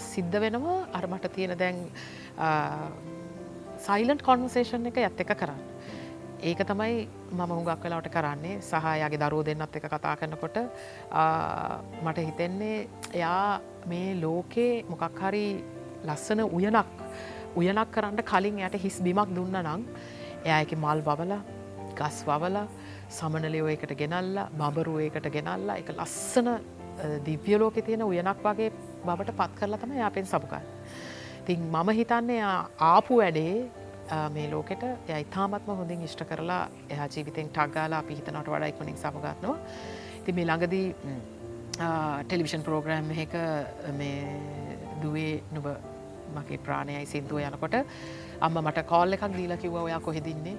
සිද්ධ 0.10 0.40
වෙනවා 0.46 0.80
අර 0.98 1.06
මට 1.12 1.34
තියෙන 1.36 1.58
දැන් 1.64 1.78
සයිලන්ට 3.88 4.24
කොන්වසේෂන් 4.30 4.90
එක 4.92 4.98
ඇත්ත 5.04 5.26
එක 5.26 5.34
කරන්න. 5.42 5.62
ඒක 6.42 6.62
තමයි 6.64 7.08
මම 7.32 7.52
හුඟක් 7.52 7.84
වෙලාවට 7.84 8.10
කරන්නේ 8.10 8.62
සහයාගේ 8.62 9.20
දරුව 9.20 9.44
දෙන්නත් 9.46 9.76
එක 9.76 9.86
කතා 9.88 10.16
කරනකොට 10.16 10.58
ආ, 11.12 11.80
මට 12.04 12.18
හිතෙන්නේ 12.20 12.88
එයා 13.14 13.60
මේ 13.88 14.16
ලෝකේ 14.16 14.84
මොකක් 14.90 15.20
හරි 15.22 15.46
ලස්සන 16.06 16.40
උයනක් 16.48 16.86
උයනක් 17.56 17.92
කරන්න 17.92 18.24
කලින් 18.24 18.60
යට 18.60 18.80
හිස් 18.80 19.02
බිමක් 19.02 19.34
දුන්න 19.36 19.58
නං 19.64 19.84
එයා 20.46 20.62
එක 20.62 20.74
මල් 20.78 21.02
වවල 21.02 21.34
ගස් 21.96 22.24
වවල 22.28 22.58
සමනලයෝ 23.10 23.68
එකට 23.76 23.94
ගෙනල්ලා 23.98 24.48
බබරුව 24.54 25.00
එකට 25.02 25.28
ගෙනල්ලා 25.30 25.76
එක 25.78 25.92
ලස්සන 25.98 26.48
දිව්‍යලෝක 27.26 27.82
තියෙන 27.86 28.04
උයනක් 28.04 28.40
වගේ 28.46 28.72
බවට 29.06 29.36
පත් 29.36 29.52
කරලා 29.60 29.80
තම 29.80 29.92
යාපෙන් 29.98 30.26
සපුකන්. 30.26 30.64
තින් 31.46 31.60
මම 31.74 31.90
හිතන්නේ 32.00 32.38
එයා 32.38 32.70
ආපු 32.80 33.18
වැඩේ 33.18 33.54
අ, 33.64 33.79
මේ 34.36 34.48
ලෝකෙට 34.52 34.84
යයි 35.10 35.24
තාමත්ම 35.36 35.74
හොඳින් 35.82 36.06
ඉෂ්ට 36.08 36.24
කරලා 36.30 36.62
එයා 36.90 37.08
ජීවිතෙන් 37.16 37.50
ටක්ගාලා 37.50 38.00
අපි 38.04 38.20
හිතනට 38.20 38.48
වඩා 38.54 38.72
ඉක්මනින් 38.74 38.98
සපගත්නවා 39.04 39.58
ති 40.26 40.38
මේ 40.38 40.48
ළඟදී 40.50 40.88
ටෙලිවිෂන් 42.28 42.66
ප්‍රෝග්‍රෑම් 42.68 43.12
එක 43.26 43.36
මේ 44.00 44.24
දුවේ 45.02 45.34
නුබ 45.52 45.68
මගේ 46.38 46.60
ප්‍රාණයයි 46.66 47.06
සිින්දුව 47.12 47.40
යනකොට 47.44 47.76
අම්ම 48.48 48.58
මට 48.64 48.84
කෝල්ල 48.92 49.16
එකක් 49.16 49.26
දීලා 49.36 49.58
කිව්ව 49.64 49.78
ඔයා 49.84 50.00
කොහෙදින්නේ 50.08 50.58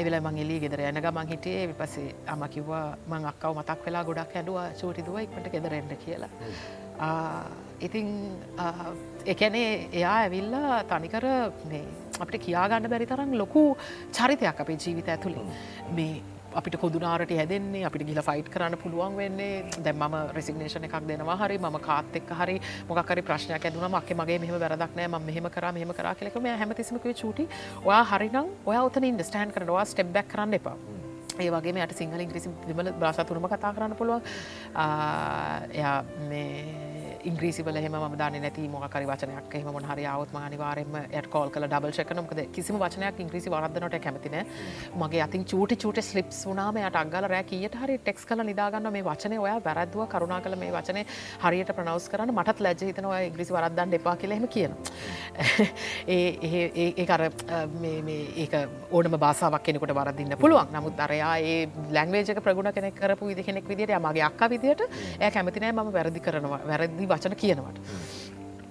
එවෙල 0.00 0.16
මං 0.20 0.38
එලි 0.44 0.58
ගෙදර 0.64 0.82
යන 0.90 1.00
ගමන් 1.04 1.32
හිටියේ. 1.32 1.66
විපසේ 1.70 2.14
අම 2.34 2.44
කිව්වා 2.54 2.84
මං 3.10 3.26
අක්කව 3.32 3.58
මතක් 3.58 3.86
වෙලා 3.86 4.04
ගොඩක් 4.08 4.36
ඇඩුව 4.36 4.60
චූටිදුව 4.80 5.18
ඉක්මට 5.24 5.50
ගෙදරෙන්ට 5.54 5.92
කියලා. 6.04 6.30
ඉතින් 7.80 8.08
එකනේ 9.34 9.68
එයා 9.92 10.16
ඇවිල්ලා 10.22 10.84
තනිකර 10.92 11.26
මේ 11.72 11.84
අපිට 12.24 12.44
කියාගන්න 12.48 12.90
බැරි 12.92 13.06
තරම් 13.06 13.32
ලොකු 13.42 13.62
චරිතයක් 14.18 14.60
අපේ 14.64 14.78
ජීවිත 14.84 15.08
ඇතුළේ 15.14 15.46
මේ 15.96 16.12
අපිට 16.54 16.76
කොදුනාරට 16.82 17.32
හැදෙන්නේ 17.38 17.84
අපිට 17.88 18.04
ගිල 18.06 18.20
ෆයිට් 18.28 18.48
කරන්න 18.54 18.76
පුළුවන් 18.82 19.16
වෙන්නේ. 19.16 19.64
දැ 19.84 19.92
ම 19.92 20.14
රෙසිගනේෂන 20.36 20.86
එකක් 20.88 20.96
දෙනවා 21.10 21.36
හරි 21.42 21.58
ම 21.58 21.78
කාත් 21.88 22.16
එක් 22.20 22.30
හරි 22.40 22.56
මොකරි 22.88 23.22
ප්‍රශ්නයක් 23.28 23.66
ඇදුන 23.66 23.86
මක් 23.90 24.18
මගේ 24.20 24.38
මෙහම 24.44 24.56
වැරදක්නෑ 24.64 25.08
ම 25.08 25.18
මෙහම 25.28 25.50
කර 25.56 25.66
මෙහම 25.78 25.92
කර 25.98 26.14
කෙලෙකම 26.20 26.48
හැමතිසමක 26.62 27.06
චුටි 27.22 27.46
ඔයා 27.84 28.04
හරිනම් 28.12 28.50
ඔය 28.66 28.78
ඔතන 28.86 29.10
ඉන්ඩස්ටෑන් 29.12 29.54
කරනවා 29.54 29.84
ස්ටෙබ්බක් 29.92 30.26
කරන්න 30.32 30.58
එපා. 30.60 30.76
ඒ 31.40 31.50
වගේ 31.54 31.84
යට 31.84 31.96
සිංහල 32.00 32.20
ඉංග්‍රිසි 32.26 32.50
දෙමල 32.68 32.92
බාසතුරම 33.02 33.46
කතා 33.52 33.72
කරන්න 33.76 33.94
පුළුවන්. 34.00 34.22
එයා 35.78 35.98
මේ 36.28 36.99
ඉංග්‍රීසිවල 37.24 37.76
හෙම 37.76 37.96
දාන 38.14 38.36
නැති 38.36 38.66
මොකරි 38.68 39.06
වචනයක් 39.06 39.54
එහම 39.54 39.78
හරි 39.84 40.04
අවත්ම 40.06 40.36
අනිවාරෙන්ම 40.38 40.96
යට 41.10 41.28
කෝල් 41.28 41.50
කල 41.50 41.66
ඩබල් 41.66 41.92
ශකනමකද 41.92 42.40
කිසිම 42.50 42.78
වචනයක් 42.78 43.20
ඉංග්‍රීසි 43.20 43.50
වරදනට 43.50 43.98
කැමතින 43.98 44.36
මගේ 44.96 45.22
අතින් 45.22 45.44
චූටි 45.44 45.76
චූට 45.76 46.02
ස්ලිප් 46.02 46.30
වුනාම 46.40 46.78
යට 46.78 46.96
අගල 46.96 47.26
රෑ 47.26 47.44
කියට 47.44 47.76
හරි 47.76 47.98
ටෙක්ස් 47.98 48.24
කල 48.24 48.44
නිදාගන්න 48.44 48.90
මේ 48.90 49.04
වචනය 49.04 49.38
ඔය 49.38 49.54
වැරද්දුව 49.60 50.06
කරුණා 50.08 50.40
කල 50.40 50.56
මේ 50.56 50.72
වචනය 50.72 51.04
හරියට 51.40 51.72
ප්‍රනවස් 51.72 52.08
කරන්න 52.08 52.34
මටත් 52.34 52.60
ලැජ 52.60 52.84
හිතන 52.84 53.06
ඔය 53.06 53.22
ඉංග්‍රිසි 53.26 53.52
වරද්දන්න 53.52 53.98
එපා 54.00 54.16
කියලෙම 54.16 54.48
කියන 54.48 54.76
ඒ 56.16 57.06
කර 57.06 57.26
ඒක 58.36 58.54
ඕනම 58.92 59.18
බාසාවක් 59.18 59.62
කෙනෙකුට 59.62 59.94
වරදින්න 59.94 60.36
පුළුවන්. 60.36 60.72
නමුත් 60.72 61.00
අරයා 61.00 61.36
ඒ 61.40 61.68
ලැංවේජක 61.90 62.40
ප්‍රගුණ 62.40 62.72
කෙනෙක් 62.72 62.94
කරපු 62.96 63.26
විදි 63.26 63.42
කෙනෙක් 63.42 63.66
විදිට 63.66 63.94
මගේ 63.98 64.24
අක්ක 64.24 64.42
විදිට 64.48 64.82
ඇය 65.20 65.30
කැමතිනෑ 65.30 65.72
ම 65.72 65.92
වැරදි 65.92 66.20
කරනවා. 66.20 66.60
වැරදි 66.66 67.06
වචන 67.12 67.36
කියනවට. 67.42 67.78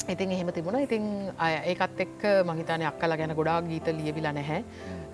ඉතින් 0.10 0.32
එහෙම 0.32 0.52
තිබුණ. 0.54 0.80
ඉතින් 0.88 1.06
ඒකත් 1.66 2.00
එක් 2.08 2.18
මහිතන 2.46 2.88
අක්කල 2.92 3.18
ගැන 3.18 3.36
ගොඩා 3.36 3.62
ගීත 3.62 3.88
ලියවිලා 4.00 4.34
නැහැ. 4.34 4.64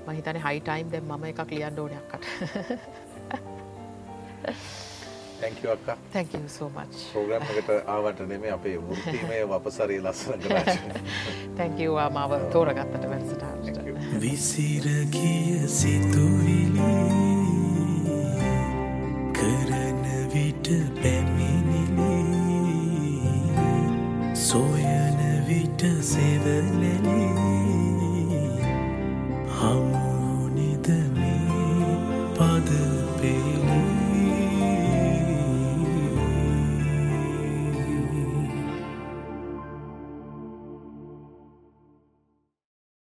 මහිතන 0.08 0.38
හයිටයිම් 0.46 0.92
දැ 0.92 1.02
මම 1.02 1.24
එකක් 1.32 1.52
ලියන් 1.52 1.80
ඕනයක්කට 1.80 2.24
තැක 6.14 6.36
සෝමච් 6.48 6.94
පෝග්‍රම්මකට 7.14 7.70
ආවට 7.88 8.20
නෙමේ 8.28 8.52
අපේ 8.52 8.76
ෘතිමය 8.78 9.40
වපසරී 9.52 10.02
ලස්සන 10.04 10.42
තැකවා 11.58 12.10
මාව 12.10 12.36
තෝරගත්තට 12.54 13.10
වැසට 13.12 13.44
විසිර 14.22 14.88
කිය 15.12 15.68
සිතුවිලි 15.70 16.92
කරන 19.34 20.06
විට 20.34 20.70
පැමිණිලේ. 21.02 22.25
සොයන 24.46 25.18
විට 25.48 25.82
සෙවලලේ 26.02 27.00
හමුනිදමේ 30.16 31.16
පදපේ 32.34 33.55